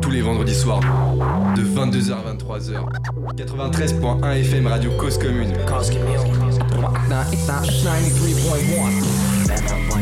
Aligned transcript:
Tous 0.00 0.10
les 0.10 0.22
vendredis 0.22 0.54
soirs, 0.54 0.80
de 1.56 1.62
22h 1.62 2.12
à 2.12 2.34
23h. 2.34 2.84
93.1 3.36 4.40
FM 4.40 4.66
Radio 4.66 4.90
Cause 4.98 5.18
Commune. 5.18 5.52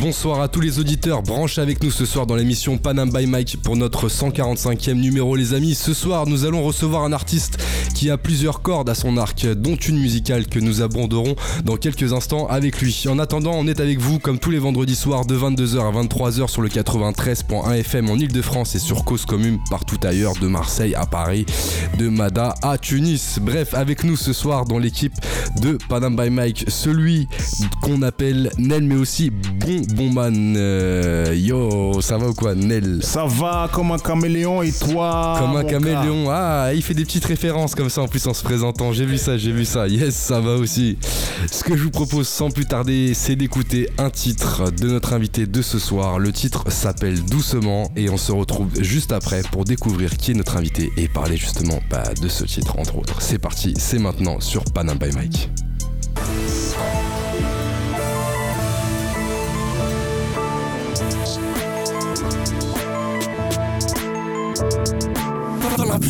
Bonsoir 0.01 0.41
à 0.41 0.49
tous 0.49 0.61
les 0.61 0.79
auditeurs, 0.79 1.23
branche 1.23 1.59
avec 1.59 1.83
nous 1.83 1.91
ce 1.91 2.07
soir 2.07 2.27
dans 2.27 2.37
l'émission 2.37 2.79
Panam 2.79 3.11
by 3.11 3.27
Mike 3.27 3.59
pour 3.63 3.77
notre 3.77 4.09
145e 4.09 4.95
numéro 4.95 5.37
les 5.37 5.53
amis. 5.53 5.75
Ce 5.75 5.93
soir 5.93 6.27
nous 6.27 6.45
allons 6.45 6.63
recevoir 6.63 7.05
un 7.05 7.13
artiste 7.13 7.59
qui 8.01 8.09
a 8.09 8.17
plusieurs 8.17 8.63
cordes 8.63 8.89
à 8.89 8.95
son 8.95 9.19
arc, 9.19 9.47
dont 9.47 9.77
une 9.77 9.99
musicale 9.99 10.47
que 10.47 10.59
nous 10.59 10.81
aborderons 10.81 11.37
dans 11.67 11.77
quelques 11.77 12.15
instants 12.15 12.47
avec 12.47 12.81
lui. 12.81 13.05
En 13.11 13.19
attendant, 13.19 13.53
on 13.53 13.67
est 13.67 13.79
avec 13.79 13.99
vous 13.99 14.19
comme 14.19 14.39
tous 14.39 14.51
les 14.51 14.59
vendredis 14.59 14.97
soirs 14.97 15.27
de 15.27 15.37
22h 15.37 15.81
à 15.81 16.03
23h 16.03 16.49
sur 16.49 16.63
le 16.63 16.71
93.1 16.71 17.75
FM 17.75 18.09
en 18.09 18.15
Ile-de-France 18.17 18.75
et 18.75 18.79
sur 18.79 19.05
Cause 19.05 19.27
Commune 19.27 19.59
partout 19.69 19.99
ailleurs, 20.03 20.33
de 20.41 20.49
Marseille 20.49 20.95
à 20.95 21.05
Paris, 21.05 21.45
de 21.99 22.09
Mada 22.09 22.55
à 22.63 22.79
Tunis. 22.79 23.39
Bref, 23.39 23.75
avec 23.75 24.03
nous 24.03 24.17
ce 24.17 24.33
soir 24.33 24.65
dans 24.65 24.79
l'équipe 24.79 25.13
de 25.61 25.77
Panam 25.91 26.17
by 26.17 26.31
Mike, 26.31 26.65
celui 26.69 27.29
qu'on 27.83 28.01
appelle 28.01 28.51
Nel 28.57 28.83
mais 28.83 28.97
aussi 28.97 29.29
Bon 29.29 29.83
Bon 29.95 30.11
Man. 30.11 30.55
Euh, 30.57 31.35
yo, 31.37 32.01
ça 32.01 32.17
va 32.17 32.29
ou 32.29 32.35
quoi 32.35 32.55
Nel? 32.55 33.01
Ça 33.03 33.27
va 33.27 33.69
comme 33.71 33.93
un 33.93 33.99
caméléon 33.99 34.63
et 34.63 34.73
toi 34.73 35.37
Comme 35.39 35.57
un 35.57 35.65
caméléon. 35.65 36.31
Ah, 36.31 36.71
il 36.75 36.83
fait 36.83 36.95
des 36.95 37.05
petites 37.05 37.27
références 37.27 37.75
comme 37.75 37.90
ça 37.91 38.03
en 38.03 38.09
plus 38.09 38.27
en 38.27 38.35
se 38.35 38.43
présentant. 38.43 38.93
J'ai 38.93 39.05
vu 39.05 39.19
ça, 39.19 39.37
j'ai 39.37 39.53
vu 39.53 39.65
ça. 39.65 39.89
Yes, 39.89 40.15
ça 40.15 40.41
va 40.41 40.55
aussi. 40.55 40.97
Ce 41.51 41.63
que 41.65 41.77
je 41.77 41.83
vous 41.83 41.91
propose 41.91 42.29
sans 42.29 42.51
plus 42.51 42.67
tarder, 42.67 43.13
c'est 43.15 43.37
d'écouter 43.37 43.89
un 43.99 44.11
titre 44.11 44.71
de 44.71 44.89
notre 44.89 45.13
invité 45.13 45.47
de 45.47 45.63
ce 45.63 45.79
soir. 45.79 46.19
Le 46.19 46.33
titre 46.33 46.71
s'appelle 46.71 47.23
Doucement 47.25 47.91
et 47.97 48.09
on 48.09 48.17
se 48.17 48.33
retrouve 48.33 48.71
juste 48.81 49.13
après 49.13 49.43
pour 49.51 49.65
découvrir 49.65 50.17
qui 50.17 50.31
est 50.31 50.35
notre 50.35 50.57
invité 50.57 50.91
et 50.97 51.09
parler 51.09 51.37
justement 51.37 51.81
bah, 51.91 52.05
de 52.21 52.29
ce 52.29 52.45
titre 52.45 52.79
entre 52.79 52.99
autres. 52.99 53.21
C'est 53.21 53.39
parti, 53.39 53.75
c'est 53.79 53.99
maintenant 53.99 54.41
sur 54.41 54.65
Panam 54.65 54.99
by 54.99 55.11
Mike. 55.13 55.51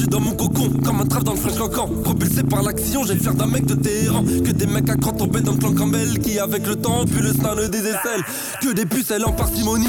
Dans 0.09 0.20
mon 0.20 0.33
cocon, 0.33 0.70
comme 0.84 1.00
un 1.00 1.06
trave 1.06 1.25
dans 1.25 1.33
le 1.33 1.39
French 1.39 1.56
cancan. 1.56 1.89
Propulsé 2.05 2.42
par 2.42 2.62
l'action, 2.62 3.05
j'ai 3.05 3.14
le 3.14 3.20
faire 3.20 3.34
d'un 3.34 3.47
mec 3.47 3.67
de 3.67 3.75
Téhéran. 3.75 4.22
Que 4.22 4.53
des 4.53 4.67
mecs 4.67 4.89
à 4.91 4.97
cran 4.97 5.12
tombés 5.12 5.41
dans 5.41 5.53
le 5.53 5.59
clan 5.59 5.75
Campbell. 5.75 6.19
Qui, 6.19 6.39
avec 6.39 6.67
le 6.67 6.77
temps, 6.77 7.05
puis 7.06 7.22
le 7.22 7.33
stun 7.33 7.55
des 7.69 7.78
aisselles. 7.78 8.25
Que 8.62 8.72
des 8.72 8.87
pucelles 8.87 9.25
en 9.25 9.33
parcimonie. 9.33 9.89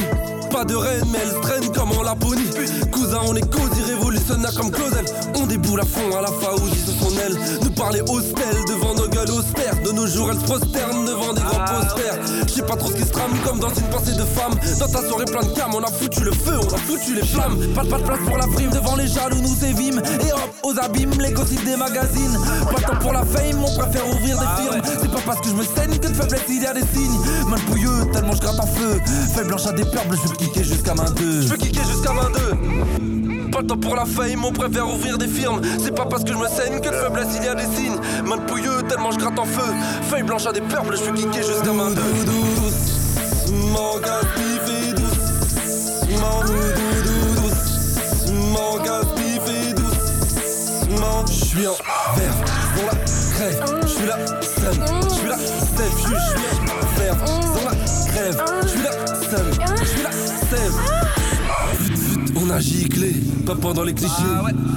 Pas 0.52 0.66
de 0.66 0.75
reine, 0.75 1.06
mais 1.11 1.20
elle 1.23 1.42
traîne 1.42 1.72
comme 1.72 1.92
en 1.92 2.03
Laponie. 2.03 2.48
Cousin, 2.92 3.20
on 3.28 3.36
est 3.36 3.50
cosy, 3.50 3.81
révolutionnaire 3.88 4.53
comme 4.56 4.72
Claudel. 4.72 5.06
On 5.36 5.45
déboule 5.45 5.80
à 5.80 5.86
fond 5.86 6.16
à 6.17 6.22
la 6.22 6.28
faouji 6.28 6.78
sous 6.78 6.92
son 6.92 7.17
aile. 7.17 7.38
Nous 7.64 7.72
parler 7.72 8.02
hostel 8.02 8.55
devant 8.67 8.94
nos 8.95 9.08
gueules 9.25 9.38
austères. 9.38 9.81
De 9.83 9.91
nos 9.91 10.08
jours, 10.08 10.30
elle 10.31 10.39
se 10.39 10.45
prosterne 10.45 11.05
devant 11.05 11.33
des 11.33 11.41
grands 11.41 11.66
posters. 11.66 12.19
Je 12.47 12.53
sais 12.53 12.61
pas 12.64 12.75
trop 12.75 12.89
ce 12.89 12.95
qui 12.95 13.03
se 13.03 13.11
trame 13.11 13.31
comme 13.45 13.59
dans 13.59 13.69
une 13.69 13.89
pensée 13.89 14.14
de 14.14 14.23
femme. 14.23 14.53
Dans 14.80 14.88
ta 14.88 15.08
soirée 15.08 15.25
plein 15.25 15.41
de 15.41 15.53
cam, 15.53 15.73
on 15.73 15.83
a 15.83 15.91
foutu 15.91 16.23
le 16.23 16.31
feu, 16.31 16.58
on 16.59 16.73
a 16.73 16.77
foutu 16.77 17.16
les 17.16 17.25
flammes. 17.25 17.58
Pas, 17.73 17.83
pas 17.83 17.97
de 17.97 18.03
place 18.03 18.19
pour 18.25 18.38
la 18.38 18.47
prime 18.47 18.69
devant 18.72 18.95
les 18.95 19.08
jaloux, 19.08 19.42
nous 19.42 19.55
sévîmes. 19.55 20.02
Et 20.22 20.31
hop, 20.33 20.52
aux 20.64 20.80
abîmes, 20.80 21.14
les 21.19 21.31
gossips 21.31 21.64
des 21.64 21.75
magazines. 21.75 22.38
Pas 22.66 22.81
temps 22.81 22.99
pour 22.99 23.14
la 23.14 23.25
fame, 23.25 23.64
on 23.64 23.77
préfère 23.77 24.08
ouvrir 24.08 24.38
des 24.39 24.61
firmes. 24.61 24.81
C'est 24.83 25.11
pas 25.11 25.22
parce 25.25 25.42
que 25.42 25.49
je 25.49 25.55
me 25.55 25.64
saigne 25.64 25.97
que 25.97 26.08
de 26.08 26.14
faiblesse 26.14 26.42
il 26.49 26.61
y 26.61 26.66
a 26.66 26.73
des 26.73 26.81
signes. 26.81 27.19
Mal 27.47 27.59
pouilleux, 27.61 28.11
tellement 28.14 28.33
je 28.33 28.42
gratte 28.42 28.59
en 28.59 28.67
feu. 28.67 28.99
Faible 29.33 29.47
blanche 29.47 29.67
à 29.67 29.72
des 29.72 29.86
perles, 29.86 30.08
je 30.11 30.27
veux 30.27 30.36
kicker 30.36 30.64
jusqu'à 30.64 30.94
main 30.94 31.09
2. 31.16 31.42
Je 31.42 31.47
veux 31.47 31.58
kicker 31.58 31.83
jusqu'à 31.86 32.14
main 32.14 32.30
2. 32.99 33.20
Pas 33.52 33.61
de 33.61 33.67
temps 33.67 33.77
pour 33.77 33.95
la 33.97 34.05
fame, 34.05 34.45
on 34.45 34.53
préfère 34.53 34.88
ouvrir 34.88 35.17
des 35.17 35.27
firmes. 35.27 35.61
C'est 35.77 35.94
pas 35.94 36.05
parce 36.05 36.23
que 36.23 36.31
je 36.31 36.38
me 36.38 36.47
saigne 36.47 36.80
que 36.80 36.88
de 36.88 36.95
faiblesse 36.95 37.35
il 37.35 37.44
y 37.44 37.49
a 37.49 37.55
des 37.55 37.66
signes. 37.76 37.99
Mal 38.23 38.45
pouilleux, 38.45 38.81
tellement 38.87 39.11
je 39.11 39.17
gratte 39.17 39.37
en 39.37 39.45
feu. 39.45 39.73
Feuille 40.09 40.23
blanche 40.23 40.45
à 40.45 40.53
des 40.53 40.61
perles, 40.61 40.95
je 40.95 41.03
veux 41.03 41.11
kicker 41.14 41.43
jusqu'à 41.43 41.64
2. 41.64 41.73
Doucement, 43.43 43.99
gaspille, 43.99 44.59
fais 44.65 44.93
doucement, 44.93 46.43
doucement, 47.36 48.77
gaspille, 48.86 49.42
fais 49.45 49.73
doucement. 49.73 51.26
Je 51.27 51.33
suis 51.33 51.67
en 51.67 51.76
vert, 52.15 52.36
dans 52.77 52.86
la 52.86 52.95
crève, 53.36 53.59
je 53.81 53.87
suis 53.87 54.08
la 54.08 54.17
seule, 54.42 54.80
je 55.03 55.09
suis 55.09 55.27
la 55.27 55.37
sève, 55.37 55.95
je 55.97 56.03
suis 56.03 56.15
en 56.71 56.86
vert, 56.97 57.17
dans 57.26 57.65
la 57.65 57.76
crève, 58.11 58.37
je 58.64 58.67
suis 58.67 58.83
la 58.83 58.92
seule, 59.30 59.52
je 59.77 59.86
suis 59.86 60.03
la 60.03 60.11
sève. 60.11 61.01
A 62.52 62.60
giclé, 62.60 63.14
pas 63.45 63.56
pendant 63.56 63.84
les 63.84 63.94
clichés. 63.94 64.12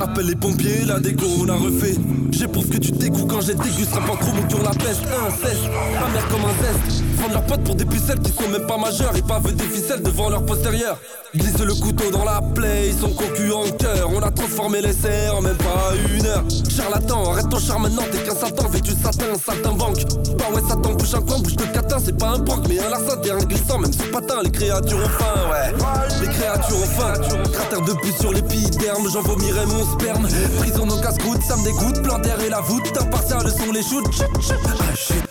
Appelle 0.01 0.27
les 0.27 0.37
pompiers, 0.37 0.85
la 0.87 1.01
déco 1.01 1.27
on 1.41 1.49
a 1.49 1.55
refait. 1.55 1.97
J'éprouve 2.37 2.69
que 2.69 2.79
tu 2.79 2.91
dégoûtes 2.91 3.29
quand 3.29 3.41
j'ai 3.41 3.55
déguste 3.55 3.93
un 3.95 4.17
trop 4.17 4.31
ou 4.33 4.63
la 4.63 4.71
peste. 4.71 5.03
Inceste, 5.27 5.63
ma 6.01 6.09
mère 6.09 6.29
comme 6.29 6.41
un 6.41 6.63
zeste. 6.63 7.05
Prendre 7.17 7.35
leurs 7.35 7.47
potes 7.47 7.65
pour 7.65 7.75
des 7.77 7.85
pucelles 7.85 8.19
qui 8.21 8.33
sont 8.33 8.49
même 8.51 8.67
pas 8.67 8.77
majeures 8.77 9.15
et 9.17 9.23
pas 9.23 9.39
veut 9.39 9.53
des 9.53 9.65
ficelles 9.65 10.03
devant 10.03 10.29
leur 10.29 10.45
postérieur. 10.45 10.99
Glisse 11.35 11.59
le 11.59 11.75
couteau 11.75 12.11
dans 12.11 12.25
la 12.25 12.41
plaie, 12.55 12.89
ils 12.89 12.99
sont 12.99 13.11
concus 13.11 13.53
en 13.53 13.71
cœur. 13.77 14.11
On 14.15 14.21
a 14.21 14.31
transformé 14.31 14.81
les 14.81 14.93
serres 14.93 15.37
en 15.37 15.43
même 15.43 15.57
pas 15.57 15.93
une 16.15 16.27
heure. 16.27 16.45
Charlatan, 16.69 17.33
arrête 17.33 17.49
ton 17.49 17.59
charme 17.59 17.83
maintenant, 17.83 18.03
t'es 18.11 18.19
qu'un 18.19 18.35
satan, 18.35 18.69
de 18.69 19.03
satin, 19.03 19.35
satin 19.35 19.73
banque. 19.73 20.03
Bah 20.39 20.45
ouais, 20.55 20.61
Satan, 20.69 20.93
bouge 20.93 21.15
un 21.15 21.23
coin, 21.23 21.39
bouge 21.39 21.57
de 21.57 21.65
catin, 21.65 21.97
c'est 22.05 22.17
pas 22.17 22.31
un 22.31 22.39
broc, 22.39 22.65
mais 22.69 22.79
un 22.79 22.91
larcin, 22.91 23.17
t'es 23.23 23.31
un 23.31 23.39
glissant, 23.39 23.79
même 23.79 23.93
sous 23.93 24.11
patin, 24.13 24.43
les 24.45 24.51
créatures 24.51 24.99
ont 24.99 25.09
faim, 25.09 25.51
ouais. 25.51 25.73
Les 26.21 26.29
créatures 26.29 26.77
ont 26.77 26.87
faim, 26.87 27.15
cratère 27.53 27.81
de 27.81 27.93
plus 27.95 28.13
sur 28.21 28.33
l'épiderme, 28.33 29.09
j'en 29.13 29.23
vomirai 29.23 29.67
mon 29.67 29.85
sperme. 29.93 30.29
Prison 30.59 30.87
nos 30.87 31.01
casse-croûte, 31.01 31.43
ça 31.43 31.57
me 31.57 31.65
dégoûte, 31.65 32.03
plan 32.03 32.19
d'air 32.25 32.41
et 32.41 32.49
la 32.49 32.61
voûte, 32.61 32.91
impartial 33.01 33.49
sont 33.51 33.73
les 33.73 33.83
shoots. 33.83 34.25
Ah 34.51 34.75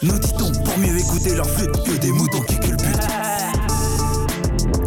nous 0.02 0.20
dit-on 0.20 0.52
pour 0.64 0.78
mieux 0.78 0.98
écouter 0.98 1.36
leur 1.36 1.50
flûte 1.50 1.84
que 1.84 1.92
des 1.98 2.12
moutons 2.12 2.42
qui 2.42 2.60
culbutent. 2.60 3.08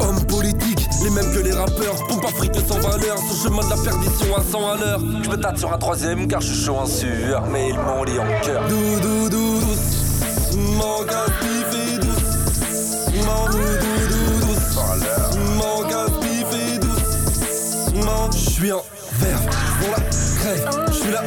Hommes 0.00 0.24
politiques, 0.26 0.86
les 1.02 1.10
mêmes 1.10 1.32
que 1.32 1.40
les 1.40 1.52
rappeurs, 1.52 2.06
pompe 2.08 2.24
Afrique 2.24 2.54
sans 2.66 2.78
valeur, 2.78 3.18
sur 3.18 3.50
chemin 3.50 3.64
de 3.64 3.70
la 3.70 3.76
perdition 3.76 4.36
à 4.36 4.42
100 4.42 4.68
à 4.68 4.76
l'heure. 4.76 5.00
Je 5.22 5.30
me 5.30 5.36
tâte 5.36 5.58
sur 5.58 5.72
un 5.72 5.78
troisième 5.78 6.28
car 6.28 6.40
je 6.40 6.52
suis 6.52 6.64
chaud 6.64 6.76
en 6.76 6.86
sueur, 6.86 7.44
mais 7.50 7.70
ils 7.70 7.78
m'ont 7.78 8.04
lié 8.04 8.18
en 8.18 8.44
cœur. 8.44 8.68
Doudou, 8.68 9.28
doucement, 9.30 11.02
gaspille, 11.04 11.64
fais 11.70 11.98
doucement, 11.98 13.46
doudou, 13.46 14.46
doucement, 14.46 15.82
gaspille, 15.88 16.44
fais 16.50 16.78
doucement. 16.78 18.30
Je 18.32 18.50
suis 18.50 18.72
en 18.72 18.84
vert, 19.20 19.40
dans 19.80 19.90
la 19.90 20.02
crève, 20.40 20.84
je 20.88 20.92
suis 20.92 21.10
la 21.10 21.22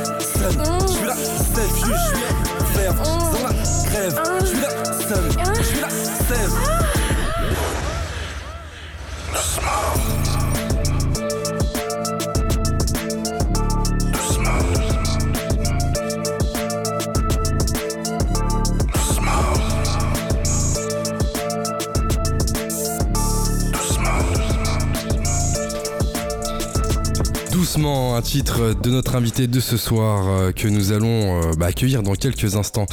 je 4.10 4.46
suis 4.46 4.62
la 4.62 4.70
seule, 4.86 5.32
je 5.58 5.64
suis 5.64 5.82
la 5.82 5.90
sève. 5.90 6.52
Doucement, 27.52 28.16
un 28.16 28.22
titre 28.22 28.74
de 28.82 28.90
notre 28.90 29.16
invité 29.16 29.48
de 29.48 29.60
ce 29.60 29.78
soir 29.78 30.28
euh, 30.28 30.52
que 30.52 30.68
nous 30.68 30.92
allons 30.92 31.42
euh, 31.42 31.52
bah, 31.58 31.68
accueillir 31.68 32.02
dans 32.02 32.16
quelques 32.16 32.56
instants. 32.56 32.88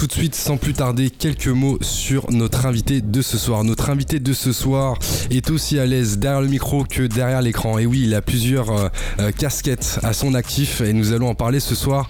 Tout 0.00 0.06
de 0.06 0.12
suite, 0.12 0.34
sans 0.34 0.56
plus 0.56 0.72
tarder, 0.72 1.10
quelques 1.10 1.48
mots 1.48 1.76
sur 1.82 2.30
notre 2.30 2.64
invité 2.64 3.02
de 3.02 3.20
ce 3.20 3.36
soir. 3.36 3.64
Invité 3.90 4.20
de 4.20 4.32
ce 4.32 4.52
soir 4.52 4.98
est 5.30 5.50
aussi 5.50 5.78
à 5.78 5.86
l'aise 5.86 6.18
derrière 6.18 6.40
le 6.40 6.48
micro 6.48 6.84
que 6.84 7.02
derrière 7.02 7.42
l'écran. 7.42 7.78
Et 7.78 7.86
oui, 7.86 8.02
il 8.04 8.14
a 8.14 8.22
plusieurs 8.22 8.70
euh, 8.70 8.88
euh, 9.20 9.32
casquettes 9.32 9.98
à 10.02 10.12
son 10.12 10.34
actif 10.34 10.80
et 10.80 10.92
nous 10.92 11.12
allons 11.12 11.28
en 11.28 11.34
parler 11.34 11.60
ce 11.60 11.74
soir. 11.74 12.08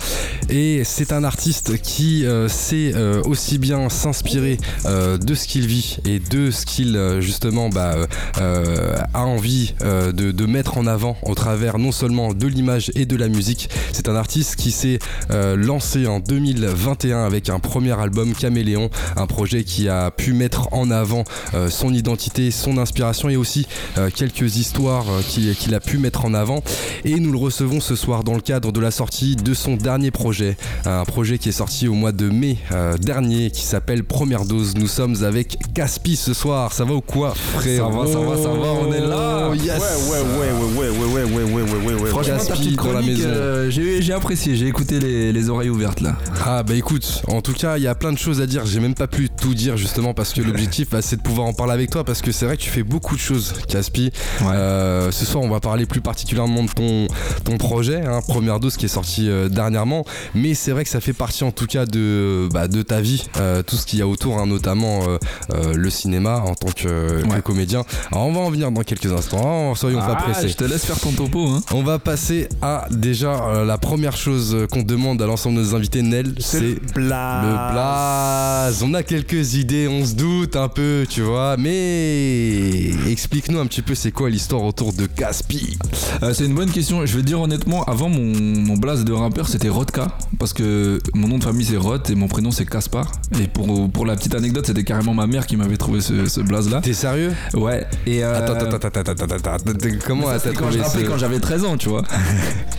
Et 0.48 0.82
c'est 0.84 1.12
un 1.12 1.24
artiste 1.24 1.80
qui 1.80 2.26
euh, 2.26 2.48
sait 2.48 2.92
aussi 3.24 3.58
bien 3.58 3.88
s'inspirer 3.88 4.58
de 4.84 5.34
ce 5.34 5.46
qu'il 5.46 5.66
vit 5.66 5.98
et 6.04 6.18
de 6.18 6.50
ce 6.50 6.66
qu'il 6.66 6.98
justement 7.20 7.68
bah, 7.68 7.94
a 8.36 9.24
envie 9.24 9.74
de, 9.80 10.10
de 10.12 10.46
mettre 10.46 10.78
en 10.78 10.86
avant 10.86 11.16
au 11.22 11.34
travers 11.34 11.78
non 11.78 11.92
seulement 11.92 12.34
de 12.34 12.46
l'image 12.46 12.90
et 12.94 13.06
de 13.06 13.16
la 13.16 13.28
musique. 13.28 13.70
C'est 13.92 14.08
un 14.08 14.16
artiste 14.16 14.56
qui 14.56 14.70
s'est 14.72 14.98
lancé 15.30 16.06
en 16.06 16.20
2021 16.20 17.24
avec 17.24 17.48
un 17.48 17.60
premier 17.60 17.98
album 17.98 18.34
Caméléon, 18.34 18.90
un 19.16 19.26
projet 19.26 19.64
qui 19.64 19.88
a 19.88 20.10
pu 20.10 20.32
mettre 20.32 20.72
en 20.72 20.90
avant 20.90 21.24
son 21.70 21.92
identité, 21.94 22.50
son 22.50 22.78
inspiration 22.78 23.28
et 23.28 23.36
aussi 23.36 23.66
euh, 23.98 24.10
quelques 24.14 24.56
histoires 24.56 25.06
euh, 25.10 25.22
qu'il 25.22 25.74
a 25.74 25.80
pu 25.80 25.98
mettre 25.98 26.24
en 26.24 26.34
avant. 26.34 26.62
Et 27.04 27.18
nous 27.20 27.32
le 27.32 27.38
recevons 27.38 27.80
ce 27.80 27.96
soir 27.96 28.24
dans 28.24 28.34
le 28.34 28.40
cadre 28.40 28.72
de 28.72 28.80
la 28.80 28.90
sortie 28.90 29.36
de 29.36 29.54
son 29.54 29.76
dernier 29.76 30.10
projet, 30.10 30.56
un 30.84 31.04
projet 31.04 31.38
qui 31.38 31.48
est 31.48 31.52
sorti 31.52 31.88
au 31.88 31.94
mois 31.94 32.12
de 32.12 32.28
mai 32.28 32.58
euh, 32.72 32.96
dernier 32.98 33.50
qui 33.50 33.62
s'appelle 33.62 34.04
Première 34.04 34.44
Dose. 34.44 34.74
Nous 34.76 34.88
sommes 34.88 35.22
avec 35.24 35.56
Caspi 35.74 36.16
ce 36.16 36.34
soir. 36.34 36.72
Ça 36.72 36.84
va 36.84 36.94
ou 36.94 37.00
quoi, 37.00 37.34
frère 37.34 37.84
Ça 37.86 37.88
va, 37.96 38.06
ça 38.06 38.18
va, 38.18 38.36
ça 38.36 38.48
va, 38.48 38.72
on 38.72 38.92
est 38.92 39.00
là. 39.00 39.50
Yes. 39.54 39.80
Ouais, 40.10 40.18
ouais, 40.18 40.50
ouais, 40.78 40.88
ouais, 40.88 40.88
ouais, 40.88 41.06
ouais, 41.06 41.24
ouais, 41.24 41.24
ouais, 41.24 41.42
ouais, 41.42 41.62
ouais, 41.62 41.86
ouais, 41.94 42.02
ouais. 42.02 42.10
Franchement, 42.10 42.36
Caspi 42.36 42.76
dans 42.76 42.92
la 42.92 43.02
maison. 43.02 43.22
euh, 43.26 43.70
j'ai 43.70 44.02
j'ai 44.02 44.12
apprécié, 44.12 44.56
j'ai 44.56 44.66
écouté 44.66 44.98
les, 45.00 45.32
les 45.32 45.48
oreilles 45.50 45.68
ouvertes 45.70 46.00
là. 46.00 46.16
Ah 46.44 46.62
bah 46.62 46.74
écoute, 46.74 47.22
en 47.28 47.40
tout 47.42 47.52
cas 47.52 47.76
il 47.76 47.82
y 47.82 47.86
a 47.86 47.94
plein 47.94 48.12
de 48.12 48.18
choses 48.18 48.40
à 48.40 48.46
dire, 48.46 48.64
j'ai 48.66 48.80
même 48.80 48.94
pas 48.94 49.06
pu 49.06 49.28
tout 49.28 49.54
dire 49.54 49.76
justement 49.76 50.14
parce 50.14 50.32
que 50.32 50.40
l'objectif 50.40 50.90
bah, 50.90 51.02
c'est 51.02 51.16
de 51.16 51.22
pouvoir 51.22 51.46
en 51.50 51.52
parler 51.52 51.72
avec 51.74 51.90
toi 51.90 52.04
parce 52.04 52.22
que 52.22 52.32
c'est 52.32 52.46
vrai 52.46 52.56
que 52.56 52.62
tu 52.62 52.70
fais 52.70 52.82
beaucoup 52.82 53.14
de 53.14 53.20
choses 53.20 53.52
Caspi. 53.68 54.10
Ouais. 54.40 54.46
Euh, 54.54 55.10
ce 55.10 55.24
soir 55.24 55.42
on 55.44 55.48
va 55.48 55.60
parler 55.60 55.86
plus 55.86 56.00
particulièrement 56.00 56.62
de 56.64 56.70
ton, 56.70 57.06
ton 57.44 57.58
projet, 57.58 58.02
hein, 58.06 58.20
Première 58.26 58.60
Dose 58.60 58.76
qui 58.76 58.86
est 58.86 58.88
sorti 58.88 59.28
euh, 59.28 59.48
dernièrement, 59.48 60.04
mais 60.34 60.54
c'est 60.54 60.70
vrai 60.72 60.84
que 60.84 60.90
ça 60.90 61.00
fait 61.00 61.12
partie 61.12 61.44
en 61.44 61.50
tout 61.50 61.66
cas 61.66 61.86
de, 61.86 62.48
bah, 62.52 62.68
de 62.68 62.82
ta 62.82 63.00
vie, 63.00 63.24
euh, 63.38 63.62
tout 63.62 63.76
ce 63.76 63.84
qu'il 63.86 63.98
y 63.98 64.02
a 64.02 64.06
autour, 64.06 64.38
hein, 64.38 64.46
notamment 64.46 65.00
euh, 65.08 65.18
euh, 65.54 65.74
le 65.74 65.90
cinéma 65.90 66.42
en 66.46 66.54
tant 66.54 66.68
que, 66.70 67.22
Ouais. 67.30 67.42
comédien. 67.42 67.82
Alors 68.12 68.26
on 68.26 68.32
va 68.32 68.40
en 68.40 68.50
venir 68.50 68.70
dans 68.70 68.82
quelques 68.82 69.12
instants, 69.12 69.70
hein, 69.72 69.74
soyons 69.74 69.98
pas 69.98 70.16
Ah, 70.18 70.22
pressés. 70.22 70.48
je 70.48 70.54
te 70.56 70.64
laisse 70.64 70.84
faire 70.84 70.98
ton 70.98 71.12
topo. 71.12 71.46
Hein. 71.48 71.62
On 71.74 71.82
va 71.82 71.98
passer 71.98 72.48
à 72.62 72.86
déjà 72.90 73.32
euh, 73.32 73.64
la 73.64 73.78
première 73.78 74.16
chose 74.16 74.56
qu'on 74.70 74.82
demande 74.82 75.20
à 75.22 75.26
l'ensemble 75.26 75.56
de 75.56 75.62
nos 75.62 75.74
invités, 75.74 76.02
Nel, 76.02 76.34
C'est 76.38 76.58
c'est 76.58 76.60
le 76.60 76.80
blaze. 76.94 77.44
le 77.46 77.72
blaze. 77.72 78.82
On 78.82 78.94
a 78.94 79.02
quelques 79.02 79.54
idées, 79.54 79.88
on 79.88 80.04
se 80.04 80.14
doute 80.14 80.56
un 80.56 80.68
peu, 80.68 81.06
tu 81.08 81.22
vois, 81.22 81.39
mais 81.58 82.90
explique-nous 83.10 83.58
un 83.58 83.66
petit 83.66 83.82
peu 83.82 83.94
c'est 83.94 84.10
quoi 84.10 84.30
l'histoire 84.30 84.62
autour 84.62 84.92
de 84.92 85.06
Caspi. 85.06 85.78
Euh, 86.22 86.32
c'est 86.34 86.44
une 86.44 86.54
bonne 86.54 86.70
question. 86.70 87.04
Je 87.06 87.16
vais 87.16 87.22
te 87.22 87.26
dire 87.26 87.40
honnêtement, 87.40 87.84
avant 87.84 88.08
mon, 88.08 88.32
mon 88.40 88.76
blaze 88.76 89.04
de 89.04 89.12
rappeur 89.12 89.48
c'était 89.48 89.68
Rodka 89.68 90.08
parce 90.38 90.52
que 90.52 90.98
mon 91.14 91.28
nom 91.28 91.38
de 91.38 91.44
famille 91.44 91.64
c'est 91.66 91.76
Rod 91.76 92.08
et 92.10 92.14
mon 92.14 92.28
prénom 92.28 92.50
c'est 92.50 92.66
Kaspar. 92.66 93.12
Et 93.40 93.46
pour, 93.46 93.90
pour 93.90 94.06
la 94.06 94.16
petite 94.16 94.34
anecdote, 94.34 94.66
c'était 94.66 94.84
carrément 94.84 95.14
ma 95.14 95.26
mère 95.26 95.46
qui 95.46 95.56
m'avait 95.56 95.76
trouvé 95.76 96.00
ce, 96.00 96.26
ce 96.26 96.40
blaze 96.40 96.70
là. 96.70 96.80
T'es 96.80 96.94
sérieux? 96.94 97.32
Ouais. 97.54 97.86
Et 98.06 98.24
euh, 98.24 98.36
Attends, 98.38 98.54
attends, 98.54 98.76
attends, 98.76 99.00
attends, 99.00 99.34
attends, 99.34 99.52
attends, 99.54 99.88
comment 100.06 100.26
t'as 100.26 100.38
quand 100.50 100.52
trouvé 100.54 100.78
je 100.78 100.82
rappais 100.82 101.04
ce... 101.04 101.08
quand 101.08 101.18
j'avais 101.18 101.38
13 101.38 101.64
ans, 101.64 101.76
tu 101.76 101.88
vois. 101.88 102.02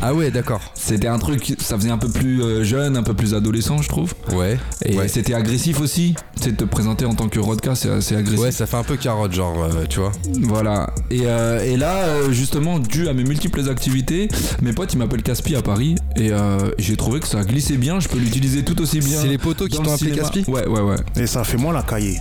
Ah 0.04 0.16
ouais, 0.16 0.32
d'accord. 0.32 0.62
C'était 0.74 1.08
un 1.08 1.20
truc, 1.20 1.56
ça 1.60 1.78
faisait 1.78 1.92
un 1.92 1.98
peu 2.00 2.10
plus 2.10 2.42
euh, 2.42 2.64
jeune, 2.64 2.98
un 2.98 3.04
peu 3.04 3.14
plus 3.14 3.36
adolescent, 3.36 3.84
je 3.84 3.88
trouve. 3.88 4.16
Ouais. 4.34 4.58
Et 4.84 4.98
ouais. 4.98 5.08
c'était 5.08 5.36
agressif 5.36 5.80
aussi. 5.80 6.16
Tu 6.38 6.44
sais, 6.50 6.52
te 6.54 6.64
présenter 6.64 7.06
en 7.06 7.14
tant 7.14 7.30
que 7.30 7.40
Rodka, 7.40 7.76
c'est 7.76 7.90
assez 7.90 8.16
agressif. 8.16 8.40
Ouais, 8.40 8.51
ça 8.52 8.66
fait 8.66 8.78
un 8.78 8.84
peu 8.84 8.98
carotte, 8.98 9.34
genre, 9.34 9.64
euh, 9.64 9.86
tu 9.90 10.00
vois. 10.00 10.12
Voilà. 10.42 10.94
Et, 11.10 11.22
euh, 11.26 11.64
et 11.64 11.78
là, 11.78 12.06
euh, 12.06 12.32
justement, 12.32 12.80
dû 12.80 13.08
à 13.08 13.14
mes 13.14 13.24
multiples 13.24 13.70
activités, 13.70 14.28
mes 14.62 14.74
potes 14.74 14.94
ils 14.94 14.98
m'appellent 14.98 15.24
Caspi 15.24 15.56
à 15.56 15.62
Paris 15.62 15.96
et 16.16 16.32
euh, 16.32 16.72
j'ai 16.78 16.96
trouvé 16.98 17.20
que 17.20 17.28
ça 17.28 17.44
glissait 17.44 17.78
bien. 17.78 18.00
Je 18.00 18.08
peux 18.08 18.18
l'utiliser 18.18 18.64
tout 18.64 18.80
aussi 18.82 19.00
bien. 19.00 19.20
C'est 19.22 19.28
les 19.28 19.38
poteaux 19.38 19.68
qui 19.68 19.78
dans 19.78 19.84
t'ont 19.84 19.90
le 19.92 19.96
appelé 19.96 20.12
cinéma. 20.12 20.30
Caspi? 20.30 20.52
Ouais, 20.52 20.68
ouais, 20.68 20.82
ouais. 20.82 20.98
Et 21.16 21.28
ça 21.28 21.44
fait 21.44 21.58
moins 21.58 21.74
la 21.74 21.84
cahier. 21.84 22.20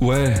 Ouais. 0.00 0.34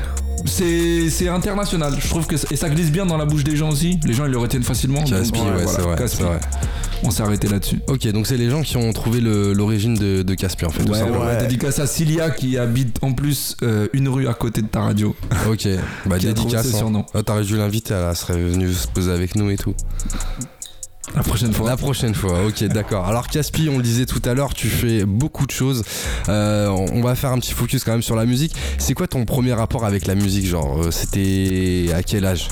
C'est 0.46 1.28
international. 1.28 1.94
Je 1.98 2.08
trouve 2.08 2.26
que 2.26 2.36
et 2.52 2.56
ça 2.56 2.68
glisse 2.68 2.90
bien 2.90 3.06
dans 3.06 3.16
la 3.16 3.24
bouche 3.24 3.44
des 3.44 3.56
gens 3.56 3.70
aussi. 3.70 3.98
Les 4.04 4.12
gens 4.14 4.26
ils 4.26 4.32
le 4.32 4.38
retiennent 4.38 4.62
facilement. 4.62 5.02
Caspi, 5.02 5.40
ouais, 5.40 5.46
voilà, 5.64 6.08
c'est 6.08 6.22
vrai. 6.22 6.40
On 7.04 7.10
s'est 7.10 7.22
arrêté 7.22 7.48
là-dessus. 7.48 7.80
Ok, 7.88 8.06
donc 8.12 8.26
c'est 8.28 8.36
les 8.36 8.48
gens 8.48 8.62
qui 8.62 8.76
ont 8.76 8.92
trouvé 8.92 9.20
l'origine 9.20 9.94
de, 9.94 10.22
de 10.22 10.34
Caspi 10.34 10.64
en 10.64 10.70
fait. 10.70 10.88
Ouais, 10.88 11.02
ouais, 11.02 11.38
dédicace 11.40 11.78
à 11.80 11.86
Cilia 11.86 12.30
qui 12.30 12.58
habite 12.58 12.98
en 13.02 13.12
plus 13.12 13.56
euh, 13.62 13.88
une 13.92 14.08
rue 14.08 14.28
à 14.28 14.34
côté 14.34 14.62
de 14.62 14.68
ta 14.68 14.82
radio. 14.82 15.14
Ok, 15.50 15.66
bah 16.06 16.18
dédicace. 16.18 16.70
ce 16.70 16.84
hein. 16.84 17.04
Ah, 17.14 17.22
T'aurais 17.22 17.42
dû 17.42 17.56
l'inviter, 17.56 17.94
elle 17.94 18.14
serait 18.14 18.40
venue 18.40 18.72
se 18.72 18.86
poser 18.86 19.10
avec 19.10 19.34
nous 19.34 19.50
et 19.50 19.56
tout. 19.56 19.74
La 21.14 21.22
prochaine 21.22 21.52
fois. 21.52 21.68
La 21.68 21.76
prochaine 21.76 22.14
fois, 22.14 22.46
ok, 22.46 22.64
d'accord. 22.64 23.06
Alors 23.06 23.26
Caspi, 23.26 23.68
on 23.68 23.76
le 23.76 23.82
disait 23.82 24.06
tout 24.06 24.22
à 24.24 24.34
l'heure, 24.34 24.54
tu 24.54 24.68
fais 24.68 25.04
beaucoup 25.04 25.46
de 25.46 25.50
choses. 25.50 25.84
Euh, 26.28 26.68
on 26.68 27.02
va 27.02 27.14
faire 27.14 27.30
un 27.30 27.38
petit 27.38 27.52
focus 27.52 27.84
quand 27.84 27.92
même 27.92 28.02
sur 28.02 28.16
la 28.16 28.24
musique. 28.24 28.54
C'est 28.78 28.94
quoi 28.94 29.06
ton 29.06 29.24
premier 29.24 29.52
rapport 29.52 29.84
avec 29.84 30.06
la 30.06 30.14
musique 30.14 30.46
Genre, 30.46 30.84
euh, 30.84 30.90
c'était 30.90 31.92
à 31.94 32.02
quel 32.02 32.24
âge? 32.24 32.48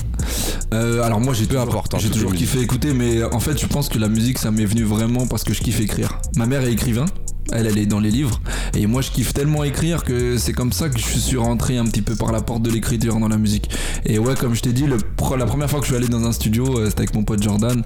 Euh, 0.73 1.01
alors 1.01 1.19
moi 1.19 1.33
j'ai 1.33 1.45
Peu 1.45 1.59
importe, 1.59 1.93
hein, 1.93 1.97
j'ai 1.99 2.09
toujours 2.09 2.33
kiffé 2.33 2.61
écouter, 2.61 2.93
mais 2.93 3.23
en 3.23 3.39
fait 3.39 3.59
je 3.59 3.65
pense 3.65 3.89
que 3.89 3.97
la 3.97 4.07
musique 4.07 4.37
ça 4.37 4.51
m'est 4.51 4.65
venu 4.65 4.83
vraiment 4.83 5.27
parce 5.27 5.43
que 5.43 5.53
je 5.53 5.61
kiffe 5.61 5.81
écrire. 5.81 6.21
Ma 6.37 6.45
mère 6.45 6.61
est 6.61 6.71
écrivain, 6.71 7.05
elle 7.51 7.67
elle 7.67 7.77
est 7.77 7.85
dans 7.85 7.99
les 7.99 8.11
livres, 8.11 8.39
et 8.75 8.85
moi 8.87 9.01
je 9.01 9.11
kiffe 9.11 9.33
tellement 9.33 9.63
écrire 9.63 10.03
que 10.03 10.37
c'est 10.37 10.53
comme 10.53 10.71
ça 10.71 10.89
que 10.89 10.97
je 10.99 11.17
suis 11.19 11.37
rentré 11.37 11.77
un 11.77 11.85
petit 11.85 12.01
peu 12.01 12.15
par 12.15 12.31
la 12.31 12.41
porte 12.41 12.61
de 12.63 12.69
l'écriture 12.69 13.17
dans 13.19 13.27
la 13.27 13.37
musique. 13.37 13.69
Et 14.05 14.19
ouais 14.19 14.35
comme 14.35 14.53
je 14.55 14.61
t'ai 14.61 14.73
dit, 14.73 14.85
le, 14.85 14.97
la 15.37 15.45
première 15.45 15.69
fois 15.69 15.79
que 15.79 15.85
je 15.85 15.91
suis 15.91 15.97
allé 15.97 16.07
dans 16.07 16.25
un 16.25 16.31
studio, 16.31 16.79
euh, 16.79 16.85
c'était 16.89 17.01
avec 17.01 17.13
mon 17.15 17.23
pote 17.23 17.41
Jordan, 17.41 17.83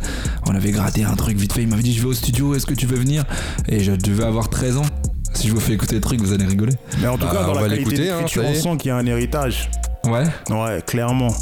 on 0.47 0.55
avait 0.55 0.71
gratté 0.71 1.03
un 1.03 1.15
truc 1.15 1.37
vite 1.37 1.53
fait, 1.53 1.63
il 1.63 1.67
m'avait 1.67 1.83
dit 1.83 1.93
je 1.93 2.01
vais 2.01 2.07
au 2.09 2.13
studio, 2.13 2.55
est-ce 2.55 2.65
que 2.65 2.73
tu 2.73 2.85
veux 2.85 2.97
venir? 2.97 3.23
Et 3.67 3.81
je 3.83 3.91
devais 3.91 4.23
avoir 4.23 4.49
13 4.49 4.77
ans. 4.77 4.85
Si 5.33 5.49
je 5.49 5.53
vous 5.53 5.59
fais 5.59 5.73
écouter 5.73 5.95
le 5.95 6.01
truc, 6.01 6.21
vous 6.21 6.31
allez 6.31 6.45
rigoler. 6.45 6.71
Mais 7.01 7.07
en 7.07 7.17
tout 7.17 7.25
Bah, 7.25 7.31
cas, 7.33 7.43
dans 7.43 7.51
on 7.51 7.53
va 7.55 7.61
la 7.67 7.75
qualité 7.75 7.91
l'écouter, 7.91 8.11
hein, 8.11 8.17
d'écriture, 8.19 8.43
on 8.45 8.53
sent 8.53 8.77
qu'il 8.77 8.87
y 8.87 8.91
a 8.91 8.95
un 8.95 9.05
héritage. 9.05 9.69
Ouais, 10.05 10.23
Ouais, 10.49 10.81
clairement. 10.85 11.33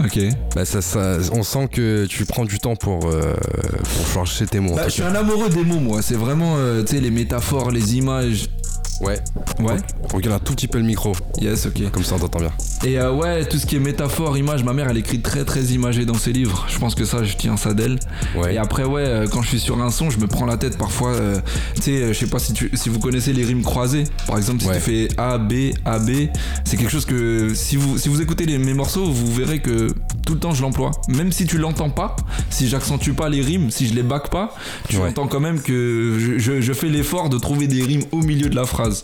ok. 0.00 0.18
Bah 0.54 0.64
ça, 0.64 0.82
ça- 0.82 1.18
on 1.32 1.42
sent 1.42 1.68
que 1.72 2.06
tu 2.06 2.24
prends 2.24 2.44
du 2.44 2.58
temps 2.58 2.76
pour, 2.76 3.06
euh, 3.06 3.34
pour 3.96 4.06
chercher 4.26 4.46
tes 4.46 4.60
mots. 4.60 4.74
Bah, 4.74 4.84
je 4.86 4.90
suis 4.90 5.02
un 5.02 5.14
amoureux 5.14 5.48
des 5.48 5.64
mots 5.64 5.80
moi, 5.80 6.02
c'est 6.02 6.14
vraiment 6.16 6.54
euh, 6.56 6.82
tu 6.82 6.96
sais 6.96 7.00
les 7.00 7.10
métaphores, 7.10 7.70
les 7.70 7.96
images. 7.96 8.48
Ouais. 9.02 9.18
Ouais. 9.58 9.76
Regarde 10.12 10.36
un 10.36 10.44
tout 10.44 10.54
petit 10.54 10.68
peu 10.68 10.78
le 10.78 10.84
micro, 10.84 11.12
Yes, 11.40 11.66
ok. 11.66 11.90
comme 11.90 12.04
ça 12.04 12.14
on 12.14 12.18
t'entend 12.20 12.38
bien. 12.40 12.52
Et 12.84 12.98
euh, 12.98 13.12
ouais, 13.12 13.44
tout 13.44 13.58
ce 13.58 13.66
qui 13.66 13.76
est 13.76 13.80
métaphore, 13.80 14.36
image, 14.38 14.62
ma 14.64 14.72
mère 14.72 14.88
elle 14.90 14.96
écrit 14.98 15.20
très 15.20 15.44
très 15.44 15.62
imagé 15.64 16.04
dans 16.04 16.14
ses 16.14 16.32
livres. 16.32 16.66
Je 16.68 16.78
pense 16.78 16.94
que 16.94 17.04
ça, 17.04 17.22
je 17.24 17.36
tiens 17.36 17.56
ça 17.56 17.74
d'elle. 17.74 17.98
Ouais. 18.36 18.54
Et 18.54 18.58
après, 18.58 18.84
ouais, 18.84 19.02
euh, 19.04 19.26
quand 19.28 19.42
je 19.42 19.48
suis 19.48 19.60
sur 19.60 19.80
un 19.82 19.90
son, 19.90 20.10
je 20.10 20.18
me 20.18 20.26
prends 20.26 20.46
la 20.46 20.56
tête 20.56 20.78
parfois. 20.78 21.10
euh, 21.14 21.40
tu 21.76 21.82
sais, 21.82 22.08
je 22.14 22.18
sais 22.18 22.26
pas 22.26 22.38
si, 22.38 22.52
tu, 22.52 22.70
si 22.74 22.88
vous 22.88 22.98
connaissez 23.00 23.32
les 23.32 23.44
rimes 23.44 23.62
croisées. 23.62 24.04
Par 24.26 24.36
exemple, 24.36 24.60
si 24.62 24.68
Ouais. 24.68 24.74
tu 24.76 24.80
fais 24.80 25.08
A, 25.18 25.38
B, 25.38 25.52
A, 25.84 25.98
B, 25.98 26.28
c'est 26.64 26.76
quelque 26.76 26.90
chose 26.90 27.04
que 27.04 27.52
si 27.54 27.76
vous, 27.76 27.98
si 27.98 28.08
vous 28.08 28.20
écoutez 28.22 28.46
les, 28.46 28.58
mes 28.58 28.74
morceaux, 28.74 29.04
vous 29.04 29.32
verrez 29.32 29.60
que 29.60 29.88
tout 30.26 30.34
le 30.34 30.40
temps 30.40 30.52
je 30.52 30.62
l'emploie. 30.62 30.90
Même 31.08 31.32
si 31.32 31.46
tu 31.46 31.58
l'entends 31.58 31.90
pas, 31.90 32.16
si 32.50 32.68
j'accentue 32.68 33.10
pas 33.12 33.28
les 33.28 33.40
rimes, 33.42 33.70
si 33.70 33.88
je 33.88 33.94
les 33.94 34.02
back 34.02 34.30
pas, 34.30 34.54
tu 34.88 34.96
Ouais. 34.96 35.08
entends 35.08 35.26
quand 35.26 35.40
même 35.40 35.60
que 35.60 36.16
je, 36.18 36.38
je- 36.38 36.60
je 36.60 36.72
fais 36.72 36.88
l'effort 36.88 37.28
de 37.28 37.38
trouver 37.38 37.66
des 37.66 37.82
rimes 37.82 38.02
au 38.12 38.18
milieu 38.18 38.48
de 38.48 38.54
la 38.56 38.64
phrase. 38.64 39.02